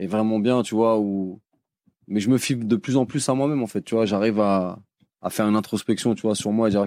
est 0.00 0.06
vraiment 0.08 0.40
bien, 0.40 0.62
tu 0.62 0.74
vois, 0.74 0.98
ou 0.98 1.40
mais 2.10 2.20
je 2.20 2.28
me 2.28 2.38
fie 2.38 2.56
de 2.56 2.76
plus 2.76 2.96
en 2.96 3.06
plus 3.06 3.26
à 3.28 3.34
moi-même 3.34 3.62
en 3.62 3.66
fait. 3.66 3.82
Tu 3.82 3.94
vois 3.94 4.04
j'arrive 4.04 4.40
à 4.40 4.78
à 5.22 5.30
faire 5.30 5.46
une 5.46 5.56
introspection 5.56 6.14
tu 6.14 6.22
vois 6.22 6.34
sur 6.34 6.50
moi 6.50 6.68
et 6.68 6.70
dire 6.70 6.86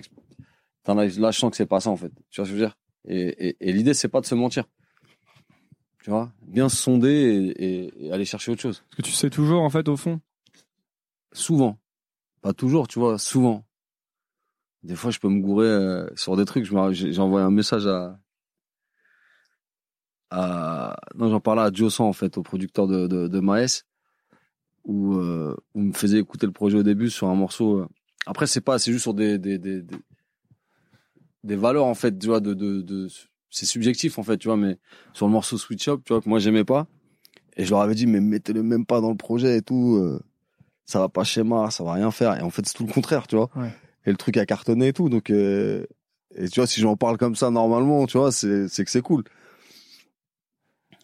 là 0.88 1.32
je 1.32 1.40
sens 1.40 1.50
que 1.50 1.56
c'est 1.56 1.66
pas 1.66 1.80
ça 1.80 1.90
en 1.90 1.96
fait. 1.96 2.12
Tu 2.30 2.42
vois 2.42 2.46
ce 2.46 2.52
que 2.52 2.58
je 2.58 2.62
veux 2.62 2.68
dire? 2.68 2.78
Et, 3.06 3.48
et, 3.48 3.58
et 3.60 3.74
l'idée 3.74 3.94
c'est 3.94 4.08
pas 4.08 4.22
de 4.22 4.26
se 4.26 4.36
mentir. 4.36 4.66
Tu 6.04 6.10
vois 6.10 6.34
bien 6.42 6.68
se 6.68 6.76
sonder 6.76 7.54
et, 7.58 8.12
aller 8.12 8.26
chercher 8.26 8.52
autre 8.52 8.62
chose. 8.62 8.84
Parce 8.90 8.98
que 8.98 9.02
tu 9.04 9.12
sais 9.12 9.30
toujours, 9.30 9.62
en 9.62 9.70
fait, 9.70 9.88
au 9.88 9.96
fond. 9.96 10.20
souvent. 11.32 11.80
Pas 12.42 12.54
toujours 12.54 12.90
tu 12.90 13.00
vois 13.00 13.18
souvent. 13.18 13.66
Des 14.84 14.96
fois 14.96 15.12
je 15.12 15.20
peux 15.20 15.30
me 15.30 15.40
gourer 15.40 15.68
euh, 15.68 16.10
sur 16.16 16.36
des 16.36 16.44
trucs. 16.44 16.66
J'ai 16.66 17.20
envoyé 17.20 17.46
un 17.46 17.52
message 17.52 17.88
à 17.88 18.20
à 20.30 20.98
non 21.16 21.30
j'en 21.30 21.40
parlais 21.40 21.62
à 21.62 21.72
Josan 21.72 22.08
en 22.08 22.14
fait 22.14 22.38
au 22.38 22.44
producteur 22.44 22.88
de 22.88 23.08
de, 23.08 23.28
de 23.28 23.40
Maes 23.40 23.84
où 24.84 25.16
euh, 25.16 25.56
où 25.74 25.80
il 25.80 25.88
me 25.88 25.94
faisait 25.94 26.18
écouter 26.20 26.48
le 26.48 26.52
projet 26.52 26.78
au 26.78 26.84
début 26.84 27.10
sur 27.12 27.28
un 27.28 27.36
morceau 27.36 27.82
euh. 27.82 27.88
après 28.26 28.48
c'est 28.48 28.60
pas 28.60 28.80
c'est 28.80 28.92
juste 28.92 29.04
sur 29.04 29.14
des 29.14 29.38
des, 29.38 29.60
des 29.60 29.84
des 29.84 29.96
des 31.44 31.56
valeurs 31.56 31.86
en 31.86 31.94
fait 31.94 32.18
tu 32.18 32.28
vois 32.28 32.40
de 32.40 32.54
de, 32.54 32.82
de 32.82 33.08
c'est 33.50 33.66
subjectif 33.66 34.18
en 34.20 34.24
fait 34.24 34.38
tu 34.38 34.48
vois 34.48 34.58
mais 34.58 34.78
sur 35.14 35.26
le 35.28 35.32
morceau 35.32 35.58
Switch 35.58 35.88
Up 35.88 36.02
tu 36.06 36.14
vois 36.14 36.22
que 36.22 36.30
moi 36.30 36.40
j'aimais 36.40 36.64
pas. 36.66 36.88
Et 37.56 37.66
je 37.66 37.70
leur 37.70 37.82
avais 37.82 37.96
dit 37.96 38.08
mais 38.08 38.20
mettez-le 38.20 38.64
même 38.64 38.86
pas 38.86 39.00
dans 39.02 39.12
le 39.12 39.18
projet 39.18 39.58
et 39.58 39.62
tout 39.62 39.96
euh, 39.98 40.20
ça 40.86 41.00
va 41.00 41.10
pas 41.10 41.24
schéma 41.24 41.70
ça 41.72 41.84
va 41.84 41.94
rien 41.94 42.12
faire. 42.12 42.38
Et 42.38 42.42
en 42.42 42.50
fait 42.50 42.66
c'est 42.66 42.74
tout 42.74 42.86
le 42.86 42.94
contraire 42.94 43.28
tu 43.28 43.36
vois. 43.36 43.50
Ouais. 43.56 43.72
et 44.06 44.12
le 44.12 44.18
truc 44.18 44.38
a 44.38 44.46
cartonné 44.46 44.88
et 44.88 44.94
tout 44.94 45.10
donc 45.10 45.30
euh, 45.30 45.86
et 46.36 46.50
tu 46.50 46.60
vois 46.60 46.68
si 46.68 46.82
j'en 46.82 46.96
parle 46.98 47.18
comme 47.18 47.36
ça 47.36 47.52
normalement 47.52 48.06
tu 48.08 48.18
vois 48.18 48.32
c'est 48.32 48.68
c'est 48.68 48.84
que 48.86 48.92
c'est 48.92 49.02
cool. 49.02 49.24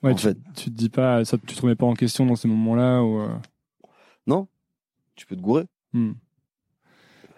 Ouais, 0.01 0.11
en 0.11 0.15
tu, 0.15 0.27
fait. 0.27 0.37
tu 0.55 0.65
te 0.65 0.75
dis 0.75 0.89
pas, 0.89 1.25
ça, 1.25 1.37
tu 1.45 1.55
te 1.55 1.61
remets 1.61 1.75
pas 1.75 1.85
en 1.85 1.93
question 1.93 2.25
dans 2.25 2.35
ces 2.35 2.47
moments-là 2.47 3.03
où, 3.03 3.19
euh, 3.19 3.35
non. 4.27 4.47
Tu 5.15 5.25
peux 5.25 5.35
te 5.35 5.41
gourer. 5.41 5.65
Hmm. 5.91 6.13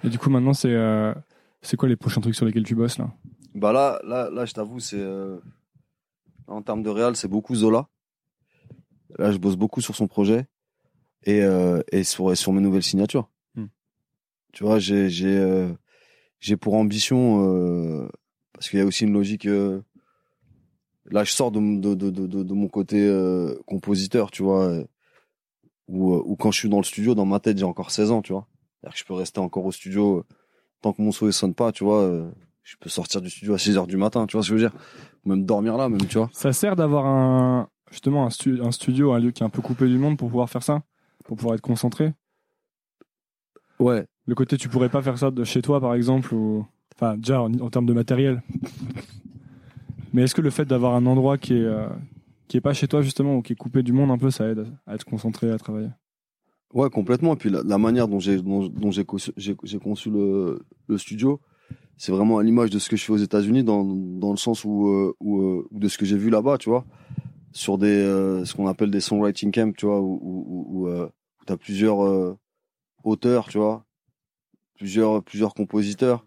Et 0.04 0.10
du 0.10 0.20
coup, 0.20 0.30
maintenant, 0.30 0.54
c'est, 0.54 0.72
euh, 0.72 1.14
c'est 1.62 1.78
quoi 1.78 1.88
les 1.90 1.96
prochains 1.96 2.22
trucs 2.22 2.36
sur 2.36 2.46
lesquels 2.46 2.64
tu 2.64 2.76
bosses, 2.76 2.98
là? 2.98 3.12
Bah 3.54 3.72
là, 3.72 4.00
là, 4.04 4.30
là, 4.30 4.46
je 4.46 4.54
t'avoue, 4.54 4.80
c'est 4.80 5.00
euh, 5.00 5.38
en 6.48 6.62
termes 6.62 6.84
de 6.84 6.90
réal, 6.90 7.16
c'est 7.16 7.28
beaucoup 7.28 7.56
Zola. 7.56 7.88
Là, 9.18 9.32
je 9.32 9.38
bosse 9.38 9.58
beaucoup 9.58 9.82
sur 9.82 9.96
son 9.96 10.08
projet 10.08 10.46
et 11.24 11.42
euh, 11.44 11.82
et 11.92 12.04
sur 12.04 12.32
et 12.32 12.36
sur 12.36 12.54
mes 12.54 12.62
nouvelles 12.62 12.84
signatures. 12.84 13.30
Hmm. 13.56 13.68
Tu 14.54 14.64
vois, 14.64 14.80
j'ai 14.80 15.10
j'ai 15.10 15.38
euh, 15.38 15.70
j'ai 16.40 16.56
pour 16.56 16.76
ambition 16.76 18.10
parce 18.54 18.70
qu'il 18.70 18.80
y 18.80 18.82
a 18.82 18.86
aussi 18.86 19.04
une 19.04 19.14
logique. 19.14 19.44
là, 19.44 21.24
je 21.24 21.32
sors 21.32 21.52
de 21.52 21.60
mon- 21.60 21.78
de 21.78 21.94
de 21.94 22.10
de, 22.10 22.26
de, 22.44 22.54
mon 22.54 22.70
côté 22.70 22.98
compositeur, 23.68 24.32
tu 24.32 24.44
vois, 24.44 24.74
ou 25.90 26.14
ou 26.14 26.36
quand 26.38 26.52
je 26.52 26.60
suis 26.60 26.70
dans 26.70 26.78
le 26.78 26.84
studio, 26.84 27.16
dans 27.16 27.26
ma 27.26 27.42
tête, 27.42 27.58
j'ai 27.58 27.66
encore 27.66 27.92
16 27.92 28.12
ans, 28.12 28.22
tu 28.22 28.32
vois. 28.32 28.48
C'est-à-dire 28.80 28.94
que 28.94 29.00
je 29.00 29.06
peux 29.06 29.14
rester 29.14 29.40
encore 29.40 29.66
au 29.66 29.72
studio 29.74 30.26
tant 30.82 30.94
que 30.94 31.02
mon 31.02 31.12
souhait 31.12 31.32
sonne 31.32 31.54
pas, 31.54 31.72
tu 31.72 31.84
vois. 31.84 32.02
euh, 32.02 32.30
je 32.64 32.76
peux 32.80 32.90
sortir 32.90 33.22
du 33.22 33.30
studio 33.30 33.54
à 33.54 33.58
6 33.58 33.78
heures 33.78 33.88
du 33.88 33.98
matin, 33.98 34.26
tu 34.28 34.38
vois 34.38 34.44
ce 34.44 34.50
que 34.52 34.58
je 34.58 34.64
veux 34.64 34.70
dire 34.70 34.80
Ou 35.26 35.30
Même 35.30 35.46
dormir 35.46 35.78
là, 35.78 35.90
même, 35.90 36.06
tu 36.06 36.18
vois. 36.18 36.30
Ça 36.34 36.54
sert 36.54 36.76
d'avoir 36.76 37.06
un, 37.06 37.68
justement, 37.92 38.26
un, 38.26 38.30
stu- 38.30 38.62
un 38.62 38.72
studio, 38.72 39.14
un 39.14 39.20
lieu 39.20 39.32
qui 39.32 39.44
est 39.44 39.46
un 39.46 39.50
peu 39.50 39.62
coupé 39.62 39.88
du 39.88 39.98
monde 39.98 40.18
pour 40.18 40.30
pouvoir 40.30 40.50
faire 40.50 40.64
ça? 40.64 40.82
Pour 41.26 41.38
pouvoir 41.38 41.56
être 41.56 41.62
concentré? 41.62 42.14
Ouais. 43.80 44.06
Le 44.28 44.36
côté, 44.36 44.58
tu 44.58 44.70
pourrais 44.70 44.90
pas 44.90 45.02
faire 45.02 45.18
ça 45.18 45.32
de 45.32 45.44
chez 45.44 45.62
toi, 45.62 45.82
par 45.82 45.96
exemple, 45.96 46.34
ou, 46.34 46.66
enfin, 46.96 47.18
déjà, 47.18 47.42
en, 47.42 47.52
en 47.60 47.70
termes 47.70 47.88
de 47.88 47.94
matériel. 47.94 48.42
Mais 50.14 50.24
est-ce 50.24 50.36
que 50.36 50.42
le 50.42 50.50
fait 50.52 50.66
d'avoir 50.66 50.96
un 50.96 51.06
endroit 51.06 51.38
qui 51.38 51.54
est, 51.54 51.64
euh, 51.66 51.88
qui 52.48 52.58
est 52.58 52.62
pas 52.62 52.74
chez 52.74 52.88
toi, 52.88 53.02
justement, 53.02 53.38
ou 53.38 53.42
qui 53.42 53.54
est 53.54 53.56
coupé 53.56 53.82
du 53.82 53.92
monde 53.94 54.12
un 54.12 54.18
peu, 54.18 54.30
ça 54.30 54.48
aide 54.48 54.68
à 54.86 54.96
être 54.96 55.06
concentré, 55.06 55.52
à 55.52 55.58
travailler? 55.58 55.90
Ouais, 56.74 56.90
complètement. 56.90 57.34
Et 57.34 57.38
puis 57.38 57.50
la, 57.50 57.78
manière 57.78 58.08
dont 58.08 58.20
j'ai 58.20 58.42
dont, 58.42 58.92
j'ai 58.92 59.04
conçu, 59.04 59.32
conçu 59.84 60.10
le, 60.10 60.60
le 60.88 60.98
studio, 60.98 61.42
c'est 61.98 62.12
vraiment 62.12 62.38
à 62.38 62.44
l'image 62.44 62.70
de 62.70 62.80
ce 62.80 62.90
que 62.90 62.96
je 62.96 63.04
fais 63.04 63.12
aux 63.12 63.18
États-Unis, 63.18 63.64
dans, 63.64 63.84
dans 63.84 64.32
le 64.32 64.38
sens 64.38 64.64
où, 64.64 64.88
euh, 64.88 65.14
où, 65.20 65.42
euh, 65.42 65.68
de 65.72 65.88
ce 65.88 65.98
que 65.98 66.06
j'ai 66.06 66.18
vu 66.18 66.30
là-bas, 66.30 66.58
tu 66.58 66.70
vois, 66.70 66.86
sur 67.52 67.78
des 67.78 67.88
euh, 67.88 68.46
ce 68.46 68.56
qu'on 68.56 68.68
appelle 68.68 68.90
des 68.90 69.02
songwriting 69.02 69.52
camps, 69.52 69.74
tu 69.74 69.86
vois, 69.86 70.00
où 70.00 70.20
où, 70.24 70.66
où, 70.70 70.88
euh, 70.88 71.10
t'as 71.46 71.58
plusieurs 71.58 72.04
euh, 72.06 72.38
auteurs, 73.04 73.50
tu 73.50 73.58
vois, 73.58 73.86
plusieurs 74.76 75.24
plusieurs 75.24 75.54
compositeurs. 75.54 76.26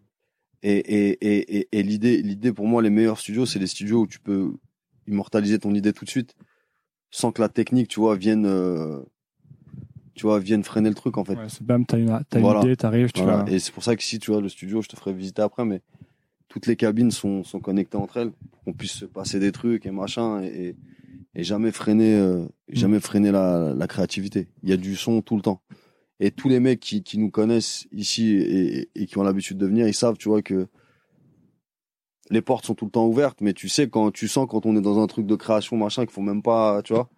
Et 0.62 0.76
et 0.76 1.18
et 1.26 1.58
et, 1.58 1.68
et 1.72 1.82
l'idée 1.82 2.22
l'idée 2.22 2.52
pour 2.52 2.66
moi 2.66 2.82
les 2.82 2.90
meilleurs 2.90 3.18
studios, 3.18 3.46
c'est 3.46 3.58
les 3.58 3.66
studios 3.66 4.02
où 4.02 4.06
tu 4.06 4.20
peux 4.20 4.52
immortaliser 5.06 5.58
ton 5.58 5.74
idée 5.74 5.92
tout 5.92 6.04
de 6.04 6.10
suite, 6.10 6.34
sans 7.10 7.32
que 7.32 7.42
la 7.42 7.48
technique, 7.48 7.88
tu 7.88 8.00
vois, 8.00 8.16
vienne 8.16 8.46
tu 10.14 10.22
vois, 10.26 10.38
vienne 10.38 10.62
freiner 10.64 10.88
le 10.88 10.94
truc 10.94 11.18
en 11.18 11.24
fait. 11.24 11.34
Ouais, 11.34 11.48
c'est 11.48 11.62
bam, 11.62 11.84
t'as 11.84 11.98
une, 11.98 12.20
t'as 12.28 12.40
Voilà. 12.40 12.60
une 12.60 12.66
idée, 12.66 12.76
t'arrives, 12.76 13.12
tu 13.12 13.22
Voilà. 13.22 13.42
vas. 13.44 13.50
Et 13.52 13.58
c'est 13.58 13.72
pour 13.72 13.82
ça 13.84 13.96
que 13.96 14.02
si 14.02 14.18
tu 14.18 14.30
vois 14.30 14.40
le 14.40 14.48
studio, 14.48 14.80
je 14.82 14.88
te 14.88 14.96
ferai 14.96 15.12
visiter 15.12 15.42
après, 15.42 15.64
mais 15.64 15.82
toutes 16.48 16.66
les 16.66 16.76
cabines 16.76 17.10
sont, 17.10 17.42
sont 17.44 17.60
connectées 17.60 17.96
entre 17.96 18.18
elles 18.18 18.32
qu'on 18.64 18.72
puisse 18.72 18.92
se 18.92 19.04
passer 19.04 19.38
des 19.40 19.52
trucs 19.52 19.86
et 19.86 19.90
machin 19.90 20.42
et, 20.42 20.76
et, 21.34 21.42
jamais 21.44 21.72
freiner, 21.72 22.14
euh, 22.14 22.46
jamais 22.68 23.00
freiner 23.00 23.32
la, 23.32 23.74
la 23.74 23.86
créativité. 23.86 24.48
Il 24.62 24.70
y 24.70 24.72
a 24.72 24.76
du 24.76 24.96
son 24.96 25.20
tout 25.20 25.36
le 25.36 25.42
temps. 25.42 25.60
Et 26.20 26.30
tous 26.30 26.48
les 26.48 26.60
mecs 26.60 26.80
qui, 26.80 27.02
qui 27.02 27.18
nous 27.18 27.30
connaissent 27.30 27.86
ici 27.92 28.34
et, 28.36 28.88
et 28.94 29.06
qui 29.06 29.18
ont 29.18 29.22
l'habitude 29.24 29.58
de 29.58 29.66
venir, 29.66 29.86
ils 29.88 29.94
savent, 29.94 30.16
tu 30.16 30.28
vois, 30.28 30.42
que 30.42 30.68
les 32.30 32.40
portes 32.40 32.64
sont 32.64 32.74
tout 32.74 32.84
le 32.86 32.90
temps 32.90 33.06
ouvertes, 33.06 33.40
mais 33.40 33.52
tu 33.52 33.68
sais, 33.68 33.88
quand 33.88 34.10
tu 34.10 34.28
sens 34.28 34.46
quand 34.48 34.64
on 34.64 34.76
est 34.76 34.80
dans 34.80 34.98
un 35.02 35.06
truc 35.06 35.26
de 35.26 35.34
création, 35.34 35.76
machin, 35.76 36.02
qu'il 36.06 36.12
faut 36.14 36.22
même 36.22 36.42
pas, 36.42 36.82
tu 36.82 36.94
vois, 36.94 37.10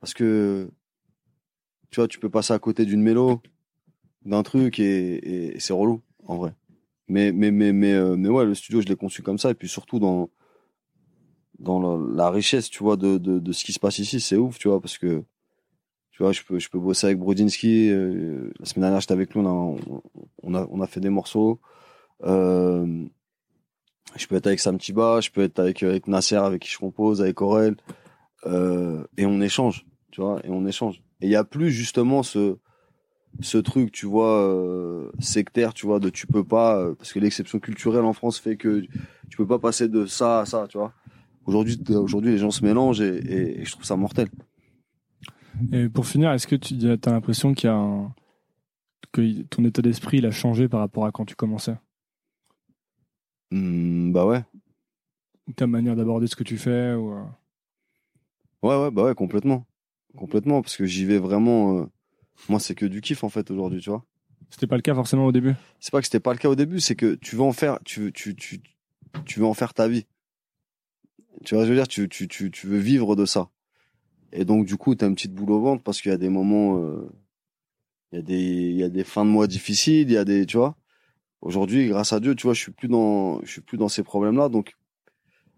parce 0.00 0.14
que, 0.14 0.70
tu 1.90 2.00
vois, 2.00 2.08
tu 2.08 2.18
peux 2.18 2.30
passer 2.30 2.52
à 2.52 2.58
côté 2.58 2.84
d'une 2.84 3.02
mélo, 3.02 3.40
d'un 4.24 4.42
truc 4.42 4.78
et, 4.78 5.56
c'est 5.58 5.72
relou, 5.72 6.02
en 6.26 6.36
vrai. 6.36 6.54
Mais, 7.08 7.32
mais, 7.32 7.50
mais, 7.50 7.72
mais, 7.72 7.94
euh, 7.94 8.16
mais 8.16 8.28
ouais, 8.28 8.44
le 8.44 8.54
studio, 8.54 8.80
je 8.80 8.86
l'ai 8.86 8.96
conçu 8.96 9.22
comme 9.22 9.38
ça, 9.38 9.50
et 9.50 9.54
puis 9.54 9.68
surtout 9.68 9.98
dans, 9.98 10.28
dans 11.58 11.96
la, 11.96 12.30
richesse, 12.30 12.68
tu 12.68 12.82
vois, 12.82 12.96
de, 12.96 13.16
de, 13.18 13.52
ce 13.52 13.64
qui 13.64 13.72
se 13.72 13.80
passe 13.80 13.98
ici, 13.98 14.20
c'est 14.20 14.36
ouf, 14.36 14.58
tu 14.58 14.68
vois, 14.68 14.80
parce 14.80 14.98
que, 14.98 15.24
tu 16.10 16.22
vois, 16.22 16.32
je 16.32 16.42
peux, 16.42 16.58
je 16.58 16.68
peux 16.68 16.78
bosser 16.78 17.06
avec 17.06 17.18
Brodinski, 17.18 17.90
euh, 17.90 18.50
la 18.58 18.66
semaine 18.66 18.82
dernière, 18.82 19.00
j'étais 19.00 19.14
avec 19.14 19.32
lui, 19.32 19.40
on 19.40 19.46
a, 19.46 20.02
on, 20.42 20.54
a, 20.54 20.66
on 20.70 20.80
a 20.82 20.86
fait 20.86 21.00
des 21.00 21.08
morceaux, 21.08 21.60
euh, 22.24 23.06
je 24.16 24.26
peux 24.26 24.36
être 24.36 24.46
avec 24.46 24.60
Sam 24.60 24.78
Tiba, 24.78 25.20
je 25.20 25.30
peux 25.30 25.42
être 25.42 25.58
avec, 25.60 25.82
avec 25.82 26.08
Nasser, 26.08 26.36
avec 26.36 26.62
qui 26.62 26.70
je 26.70 26.78
compose, 26.78 27.22
avec 27.22 27.40
Aurel, 27.40 27.76
et 28.44 29.26
on 29.26 29.40
échange, 29.40 29.86
tu 30.10 30.20
vois, 30.20 30.40
et 30.44 30.50
on 30.50 30.66
échange. 30.66 31.02
Et 31.20 31.26
il 31.26 31.30
y 31.30 31.36
a 31.36 31.44
plus 31.44 31.70
justement 31.70 32.22
ce, 32.22 32.56
ce 33.40 33.58
truc, 33.58 33.92
tu 33.92 34.06
vois, 34.06 34.42
euh, 34.42 35.10
sectaire, 35.20 35.74
tu 35.74 35.86
vois, 35.86 36.00
de 36.00 36.10
tu 36.10 36.26
peux 36.26 36.44
pas, 36.44 36.78
euh, 36.78 36.94
parce 36.94 37.12
que 37.12 37.18
l'exception 37.20 37.60
culturelle 37.60 38.04
en 38.04 38.12
France 38.14 38.38
fait 38.38 38.56
que 38.56 38.82
tu 39.28 39.36
peux 39.36 39.46
pas 39.46 39.58
passer 39.58 39.88
de 39.88 40.06
ça 40.06 40.40
à 40.40 40.46
ça, 40.46 40.66
tu 40.68 40.78
vois. 40.78 40.92
Aujourd'hui, 41.46 41.78
aujourd'hui, 41.90 42.32
les 42.32 42.38
gens 42.38 42.50
se 42.50 42.64
mélangent 42.64 43.00
et, 43.00 43.16
et- 43.16 43.60
et 43.60 43.64
je 43.64 43.72
trouve 43.72 43.84
ça 43.84 43.96
mortel. 43.96 44.28
Et 45.72 45.88
pour 45.88 46.06
finir, 46.06 46.32
est-ce 46.32 46.46
que 46.46 46.56
tu 46.56 46.74
as 46.88 47.10
l'impression 47.10 47.54
qu'il 47.54 47.68
y 47.68 47.70
a 47.70 47.76
un, 47.76 48.14
que 49.12 49.42
ton 49.42 49.64
état 49.64 49.82
d'esprit 49.82 50.18
il 50.18 50.26
a 50.26 50.30
changé 50.30 50.68
par 50.68 50.80
rapport 50.80 51.06
à 51.06 51.12
quand 51.12 51.24
tu 51.24 51.34
commençais? 51.36 51.76
Hmm, 53.50 54.12
bah 54.12 54.24
ouais. 54.26 54.44
Ou 55.48 55.52
ta 55.52 55.66
manière 55.66 55.96
d'aborder 55.96 56.26
ce 56.28 56.36
que 56.36 56.44
tu 56.44 56.56
fais 56.58 56.94
ou, 56.94 57.12
euh, 57.12 57.24
Ouais, 58.62 58.76
ouais, 58.80 58.90
bah 58.92 59.02
ouais, 59.04 59.14
complètement. 59.16 59.66
Complètement, 60.18 60.62
parce 60.62 60.76
que 60.76 60.84
j'y 60.84 61.04
vais 61.04 61.18
vraiment. 61.18 61.78
euh, 61.78 61.84
Moi, 62.48 62.58
c'est 62.58 62.74
que 62.74 62.86
du 62.86 63.00
kiff, 63.00 63.22
en 63.22 63.28
fait, 63.28 63.50
aujourd'hui, 63.50 63.80
tu 63.80 63.90
vois. 63.90 64.04
C'était 64.50 64.66
pas 64.66 64.76
le 64.76 64.82
cas 64.82 64.94
forcément 64.94 65.26
au 65.26 65.32
début? 65.32 65.54
C'est 65.78 65.92
pas 65.92 66.00
que 66.00 66.06
c'était 66.06 66.20
pas 66.20 66.32
le 66.32 66.38
cas 66.38 66.48
au 66.48 66.54
début, 66.56 66.80
c'est 66.80 66.96
que 66.96 67.14
tu 67.14 67.36
veux 67.36 67.42
en 67.42 67.52
faire, 67.52 67.78
tu, 67.84 68.00
veux- 68.00 68.12
tu, 68.12 68.34
tu, 68.34 68.60
tu 69.26 69.38
veux 69.40 69.46
en 69.46 69.54
faire 69.54 69.74
ta 69.74 69.86
vie. 69.86 70.06
Tu 71.44 71.54
vois, 71.54 71.64
je 71.64 71.70
veux 71.70 71.76
dire, 71.76 71.86
tu, 71.86 72.08
tu, 72.08 72.26
tu, 72.26 72.50
tu 72.50 72.66
veux 72.66 72.78
vivre 72.78 73.14
de 73.14 73.24
ça. 73.26 73.48
Et 74.32 74.44
donc, 74.44 74.66
du 74.66 74.76
coup, 74.76 74.94
t'as 74.94 75.06
une 75.06 75.14
petite 75.14 75.34
boule 75.34 75.52
au 75.52 75.60
ventre 75.60 75.82
parce 75.84 76.00
qu'il 76.00 76.10
y 76.10 76.14
a 76.14 76.18
des 76.18 76.28
moments, 76.28 76.78
euh, 76.82 77.08
il 78.12 78.16
y 78.16 78.18
a 78.18 78.22
des, 78.22 78.40
il 78.40 78.76
y 78.76 78.82
a 78.82 78.88
des 78.88 79.04
fins 79.04 79.24
de 79.24 79.30
mois 79.30 79.46
difficiles, 79.46 80.08
il 80.10 80.14
y 80.14 80.16
a 80.16 80.24
des, 80.24 80.46
tu 80.46 80.56
vois. 80.56 80.76
Aujourd'hui, 81.40 81.86
grâce 81.86 82.12
à 82.12 82.18
Dieu, 82.20 82.34
tu 82.34 82.42
vois, 82.44 82.54
je 82.54 82.60
suis 82.60 82.72
plus 82.72 82.88
dans, 82.88 83.40
je 83.42 83.50
suis 83.52 83.60
plus 83.60 83.78
dans 83.78 83.88
ces 83.88 84.02
problèmes-là, 84.02 84.48
donc, 84.48 84.74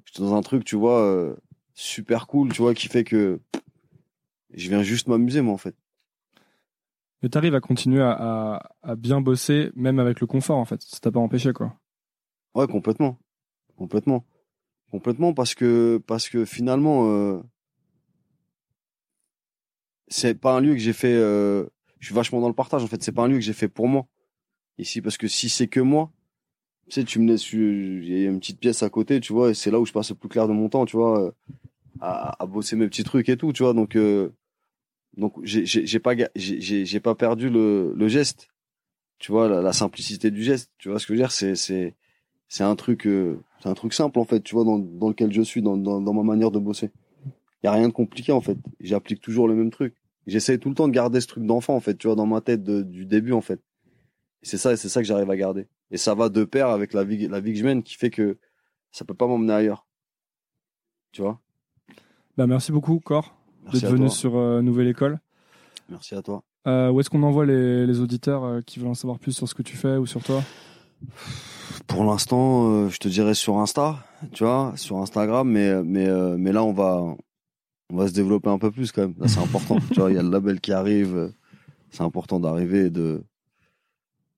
je 0.04 0.12
suis 0.12 0.22
dans 0.22 0.34
un 0.34 0.42
truc, 0.42 0.64
tu 0.64 0.76
vois, 0.76 1.00
euh, 1.00 1.34
super 1.74 2.26
cool, 2.26 2.52
tu 2.52 2.60
vois, 2.60 2.74
qui 2.74 2.88
fait 2.88 3.04
que 3.04 3.40
je 4.54 4.68
viens 4.68 4.82
juste 4.82 5.08
m'amuser, 5.08 5.40
moi, 5.40 5.54
en 5.54 5.58
fait. 5.58 5.76
Mais 7.22 7.28
t'arrives 7.28 7.54
à 7.54 7.60
continuer 7.60 8.00
à, 8.00 8.12
à, 8.12 8.70
à 8.82 8.96
bien 8.96 9.20
bosser 9.20 9.70
même 9.74 9.98
avec 9.98 10.20
le 10.20 10.26
confort 10.26 10.56
en 10.56 10.64
fait. 10.64 10.80
Ça 10.80 11.00
t'a 11.00 11.12
pas 11.12 11.20
empêché 11.20 11.52
quoi. 11.52 11.78
Ouais, 12.54 12.66
complètement. 12.66 13.18
Complètement. 13.76 14.24
Complètement 14.90 15.34
parce 15.34 15.54
que, 15.54 16.02
parce 16.06 16.30
que 16.30 16.46
finalement, 16.46 17.10
euh, 17.10 17.42
c'est 20.08 20.34
pas 20.34 20.56
un 20.56 20.60
lieu 20.60 20.72
que 20.72 20.78
j'ai 20.78 20.94
fait, 20.94 21.12
euh, 21.12 21.66
je 21.98 22.06
suis 22.06 22.14
vachement 22.14 22.40
dans 22.40 22.48
le 22.48 22.54
partage 22.54 22.82
en 22.82 22.86
fait, 22.86 23.02
c'est 23.02 23.12
pas 23.12 23.24
un 23.24 23.28
lieu 23.28 23.36
que 23.36 23.42
j'ai 23.42 23.52
fait 23.52 23.68
pour 23.68 23.86
moi. 23.86 24.06
Ici, 24.78 25.02
parce 25.02 25.18
que 25.18 25.28
si 25.28 25.50
c'est 25.50 25.68
que 25.68 25.80
moi, 25.80 26.10
tu 26.88 26.94
sais, 26.94 27.04
tu 27.04 27.18
me 27.18 27.28
laisses, 27.28 27.52
il 27.52 28.08
y 28.08 28.26
a 28.26 28.30
une 28.30 28.40
petite 28.40 28.60
pièce 28.60 28.82
à 28.82 28.88
côté, 28.88 29.20
tu 29.20 29.34
vois, 29.34 29.50
et 29.50 29.54
c'est 29.54 29.70
là 29.70 29.78
où 29.78 29.84
je 29.84 29.92
passe 29.92 30.08
le 30.08 30.16
plus 30.16 30.30
clair 30.30 30.48
de 30.48 30.54
mon 30.54 30.70
temps, 30.70 30.86
tu 30.86 30.96
vois, 30.96 31.20
euh, 31.22 31.32
à, 32.00 32.42
à 32.42 32.46
bosser 32.46 32.76
mes 32.76 32.88
petits 32.88 33.04
trucs 33.04 33.28
et 33.28 33.36
tout, 33.36 33.52
tu 33.52 33.62
vois, 33.62 33.74
donc, 33.74 33.94
euh, 33.94 34.30
Donc 35.16 35.34
j'ai 35.42 35.98
pas 35.98 36.14
j'ai 36.34 37.00
pas 37.00 37.14
perdu 37.14 37.50
le 37.50 37.92
le 37.94 38.08
geste. 38.08 38.48
Tu 39.18 39.32
vois 39.32 39.48
la, 39.48 39.72
simplicité 39.72 40.30
du 40.30 40.42
geste. 40.42 40.70
Tu 40.78 40.88
vois 40.88 40.98
ce 40.98 41.06
que 41.06 41.14
je 41.14 41.18
veux 41.18 41.24
dire? 41.24 41.32
C'est 41.32 41.54
c'est 42.48 42.64
un 42.64 42.76
truc 42.76 43.06
euh, 43.06 43.40
c'est 43.60 43.68
un 43.68 43.74
truc 43.74 43.92
simple 43.92 44.18
en 44.18 44.24
fait. 44.24 44.40
Tu 44.40 44.54
vois 44.54 44.64
dans 44.64 44.78
dans 44.78 45.08
lequel 45.08 45.32
je 45.32 45.42
suis 45.42 45.62
dans 45.62 45.76
dans 45.76 46.12
ma 46.12 46.22
manière 46.22 46.50
de 46.50 46.58
bosser. 46.58 46.90
Y 47.62 47.66
a 47.66 47.72
rien 47.72 47.88
de 47.88 47.92
compliqué 47.92 48.32
en 48.32 48.40
fait. 48.40 48.58
J'applique 48.80 49.20
toujours 49.20 49.48
le 49.48 49.54
même 49.54 49.70
truc. 49.70 49.94
J'essaie 50.26 50.58
tout 50.58 50.68
le 50.68 50.74
temps 50.74 50.88
de 50.88 50.92
garder 50.92 51.20
ce 51.20 51.26
truc 51.26 51.44
d'enfant 51.44 51.74
en 51.74 51.80
fait. 51.80 51.96
Tu 51.96 52.06
vois 52.06 52.16
dans 52.16 52.26
ma 52.26 52.40
tête 52.40 52.64
du 52.64 53.04
début 53.06 53.32
en 53.32 53.40
fait. 53.40 53.60
C'est 54.42 54.58
ça 54.58 54.76
c'est 54.76 54.88
ça 54.88 55.00
que 55.00 55.06
j'arrive 55.06 55.30
à 55.30 55.36
garder. 55.36 55.66
Et 55.90 55.96
ça 55.96 56.14
va 56.14 56.28
de 56.28 56.44
pair 56.44 56.68
avec 56.68 56.94
la 56.94 57.04
vie 57.04 57.28
la 57.28 57.40
que 57.42 57.54
je 57.54 57.64
mène 57.64 57.82
qui 57.82 57.96
fait 57.96 58.10
que 58.10 58.38
ça 58.90 59.04
peut 59.04 59.14
pas 59.14 59.26
m'emmener 59.26 59.52
ailleurs. 59.52 59.86
Tu 61.12 61.22
vois? 61.22 61.40
Bah, 62.36 62.46
merci 62.46 62.72
beaucoup, 62.72 63.00
Cor, 63.00 63.36
d'être 63.72 63.86
venu 63.86 64.06
toi. 64.06 64.14
sur 64.14 64.36
euh, 64.36 64.62
Nouvelle 64.62 64.88
École. 64.88 65.18
Merci 65.88 66.14
à 66.14 66.22
toi. 66.22 66.42
Euh, 66.66 66.90
où 66.90 67.00
est-ce 67.00 67.08
qu'on 67.10 67.22
envoie 67.22 67.46
les, 67.46 67.86
les 67.86 68.00
auditeurs 68.00 68.44
euh, 68.44 68.60
qui 68.60 68.78
veulent 68.78 68.88
en 68.90 68.94
savoir 68.94 69.18
plus 69.18 69.32
sur 69.32 69.48
ce 69.48 69.54
que 69.54 69.62
tu 69.62 69.76
fais 69.76 69.96
ou 69.96 70.06
sur 70.06 70.22
toi? 70.22 70.42
Pour 71.86 72.04
l'instant, 72.04 72.70
euh, 72.70 72.88
je 72.88 72.98
te 72.98 73.08
dirais 73.08 73.34
sur 73.34 73.58
Insta, 73.58 74.04
tu 74.32 74.44
vois, 74.44 74.72
sur 74.76 74.98
Instagram, 74.98 75.48
mais 75.48 75.82
mais 75.82 76.06
euh, 76.06 76.36
mais 76.38 76.52
là 76.52 76.62
on 76.62 76.72
va 76.72 77.00
on 77.92 77.96
va 77.96 78.06
se 78.08 78.12
développer 78.12 78.48
un 78.50 78.58
peu 78.58 78.70
plus 78.70 78.92
quand 78.92 79.02
même. 79.02 79.14
Là, 79.18 79.26
c'est 79.26 79.40
important. 79.40 79.76
tu 79.92 80.00
vois, 80.00 80.10
il 80.10 80.14
y 80.14 80.18
a 80.18 80.22
le 80.22 80.30
label 80.30 80.60
qui 80.60 80.72
arrive. 80.72 81.32
C'est 81.90 82.02
important 82.02 82.38
d'arriver 82.38 82.86
et 82.86 82.90
de. 82.90 83.24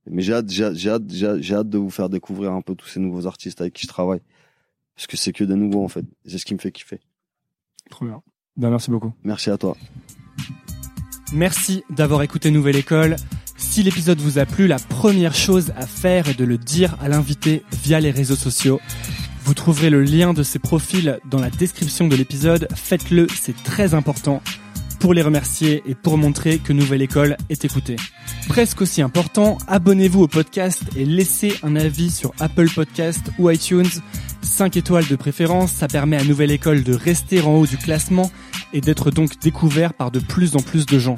Mais 0.07 0.23
j'ai 0.23 0.33
hâte, 0.35 0.49
j'ai 0.49 0.65
hâte, 0.65 0.75
j'ai 0.77 0.91
hâte, 0.91 1.03
j'ai 1.11 1.27
hâte- 1.27 1.43
j'ai 1.43 1.55
hâte 1.55 1.69
de 1.69 1.79
vous 1.79 1.91
faire 1.91 2.09
découvrir 2.09 2.53
un 2.53 2.63
peu 2.63 2.75
tous 2.75 2.87
ces 2.89 2.99
nouveaux 3.01 3.27
artistes 3.27 3.61
avec 3.61 3.75
qui 3.75 3.83
je 3.83 3.89
travaille, 3.89 4.21
parce 4.97 5.07
que 5.07 5.17
c'est 5.17 5.33
que 5.33 5.45
des 5.45 5.55
nouveaux 5.55 5.85
en 5.85 5.89
fait. 5.89 6.05
C'est 6.25 6.39
ce 6.39 6.45
qui 6.47 6.55
me 6.55 6.59
fait 6.59 6.73
kiffer. 6.73 7.01
Trop 7.91 8.07
bien. 8.07 8.23
Bah, 8.57 8.71
merci 8.71 8.91
beaucoup. 8.91 9.13
Merci 9.25 9.51
à 9.51 9.57
toi. 9.57 9.77
Merci 11.33 11.85
d'avoir 11.91 12.23
écouté 12.23 12.51
Nouvelle 12.51 12.77
École. 12.77 13.17
Si 13.57 13.83
l'épisode 13.83 14.19
vous 14.19 14.39
a 14.39 14.45
plu, 14.45 14.67
la 14.67 14.79
première 14.79 15.35
chose 15.35 15.73
à 15.77 15.87
faire 15.87 16.29
est 16.29 16.39
de 16.39 16.45
le 16.45 16.59
dire 16.59 16.97
à 17.01 17.09
l'invité 17.09 17.63
via 17.83 18.01
les 18.01 18.11
réseaux 18.11 18.37
sociaux. 18.37 18.81
Vous 19.45 19.55
trouverez 19.55 19.89
le 19.89 20.03
lien 20.03 20.35
de 20.35 20.43
ses 20.43 20.59
profils 20.59 21.19
dans 21.31 21.41
la 21.41 21.49
description 21.49 22.07
de 22.07 22.17
l'épisode. 22.17 22.69
Faites-le, 22.75 23.27
c'est 23.35 23.61
très 23.63 23.95
important 23.95 24.43
pour 25.03 25.15
les 25.15 25.23
remercier 25.23 25.83
et 25.85 25.97
pour 25.97 26.17
montrer 26.17 26.59
que 26.59 26.73
Nouvelle 26.73 27.03
École 27.03 27.37
est 27.49 27.65
écoutée. 27.65 27.97
Presque 28.49 28.83
aussi 28.83 29.03
important, 29.03 29.59
abonnez-vous 29.67 30.23
au 30.23 30.29
podcast 30.29 30.81
et 30.97 31.05
laissez 31.05 31.57
un 31.65 31.75
avis 31.75 32.09
sur 32.09 32.33
Apple 32.39 32.71
Podcast 32.73 33.33
ou 33.41 33.51
iTunes. 33.51 33.89
5 34.43 34.77
étoiles 34.77 35.09
de 35.09 35.17
préférence, 35.17 35.73
ça 35.73 35.89
permet 35.89 36.19
à 36.19 36.23
Nouvelle 36.23 36.53
École 36.53 36.85
de 36.85 36.95
rester 36.95 37.41
en 37.41 37.55
haut 37.55 37.67
du 37.67 37.79
classement 37.79 38.31
et 38.73 38.81
d'être 38.81 39.11
donc 39.11 39.41
découvert 39.41 39.93
par 39.93 40.13
de 40.13 40.21
plus 40.21 40.55
en 40.55 40.61
plus 40.61 40.87
de 40.87 41.01
gens. 41.01 41.17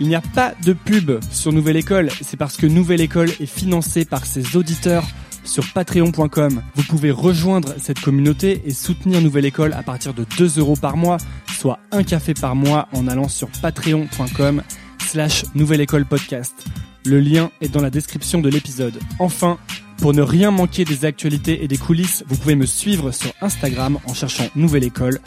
Il 0.00 0.08
n'y 0.08 0.14
a 0.14 0.22
pas 0.22 0.54
de 0.64 0.72
pub 0.72 1.20
sur 1.30 1.52
Nouvelle 1.52 1.76
École, 1.76 2.08
c'est 2.22 2.38
parce 2.38 2.56
que 2.56 2.66
Nouvelle 2.66 3.02
École 3.02 3.28
est 3.38 3.44
financée 3.44 4.06
par 4.06 4.24
ses 4.24 4.56
auditeurs 4.56 5.04
sur 5.44 5.70
patreon.com. 5.72 6.62
Vous 6.74 6.82
pouvez 6.84 7.10
rejoindre 7.10 7.74
cette 7.78 8.00
communauté 8.00 8.62
et 8.64 8.72
soutenir 8.72 9.20
Nouvelle 9.20 9.44
École 9.44 9.74
à 9.74 9.82
partir 9.82 10.14
de 10.14 10.24
2 10.38 10.58
euros 10.58 10.76
par 10.80 10.96
mois, 10.96 11.18
soit 11.62 11.78
un 11.92 12.02
café 12.02 12.34
par 12.34 12.56
mois 12.56 12.88
en 12.92 13.06
allant 13.06 13.28
sur 13.28 13.48
patreon.com 13.62 14.62
slash 14.98 15.44
Nouvelle 15.54 15.80
École 15.80 16.04
Podcast. 16.04 16.64
Le 17.06 17.20
lien 17.20 17.52
est 17.60 17.68
dans 17.68 17.80
la 17.80 17.88
description 17.88 18.40
de 18.40 18.48
l'épisode. 18.48 18.98
Enfin, 19.20 19.58
pour 19.98 20.12
ne 20.12 20.22
rien 20.22 20.50
manquer 20.50 20.84
des 20.84 21.04
actualités 21.04 21.62
et 21.62 21.68
des 21.68 21.78
coulisses, 21.78 22.24
vous 22.26 22.36
pouvez 22.36 22.56
me 22.56 22.66
suivre 22.66 23.12
sur 23.12 23.30
Instagram 23.40 24.00
en 24.08 24.12
cherchant 24.12 24.48
Nouvelle 24.56 24.82
École. 24.82 25.20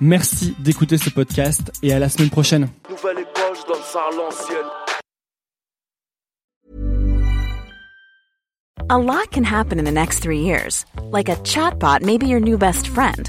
Merci 0.00 0.54
d'écouter 0.60 0.96
ce 0.96 1.10
podcast 1.10 1.72
et 1.82 1.92
à 1.92 1.98
la 1.98 2.08
semaine 2.08 2.30
prochaine. 2.30 2.68
Nouvelle 2.88 3.18
école, 3.18 3.56
je 3.60 3.66
donne 3.66 3.82
ça 3.82 3.98
à 3.98 4.14
l'ancienne. 4.14 4.70
A 8.88 8.98
lot 8.98 9.28
can 9.32 9.42
happen 9.42 9.80
in 9.80 9.84
the 9.84 9.92
next 9.92 10.20
three 10.20 10.42
years. 10.42 10.84
Like 11.10 11.28
a 11.28 11.36
chatbot 11.42 12.02
may 12.02 12.16
be 12.16 12.26
your 12.26 12.40
new 12.40 12.58
best 12.58 12.86
friend. 12.86 13.28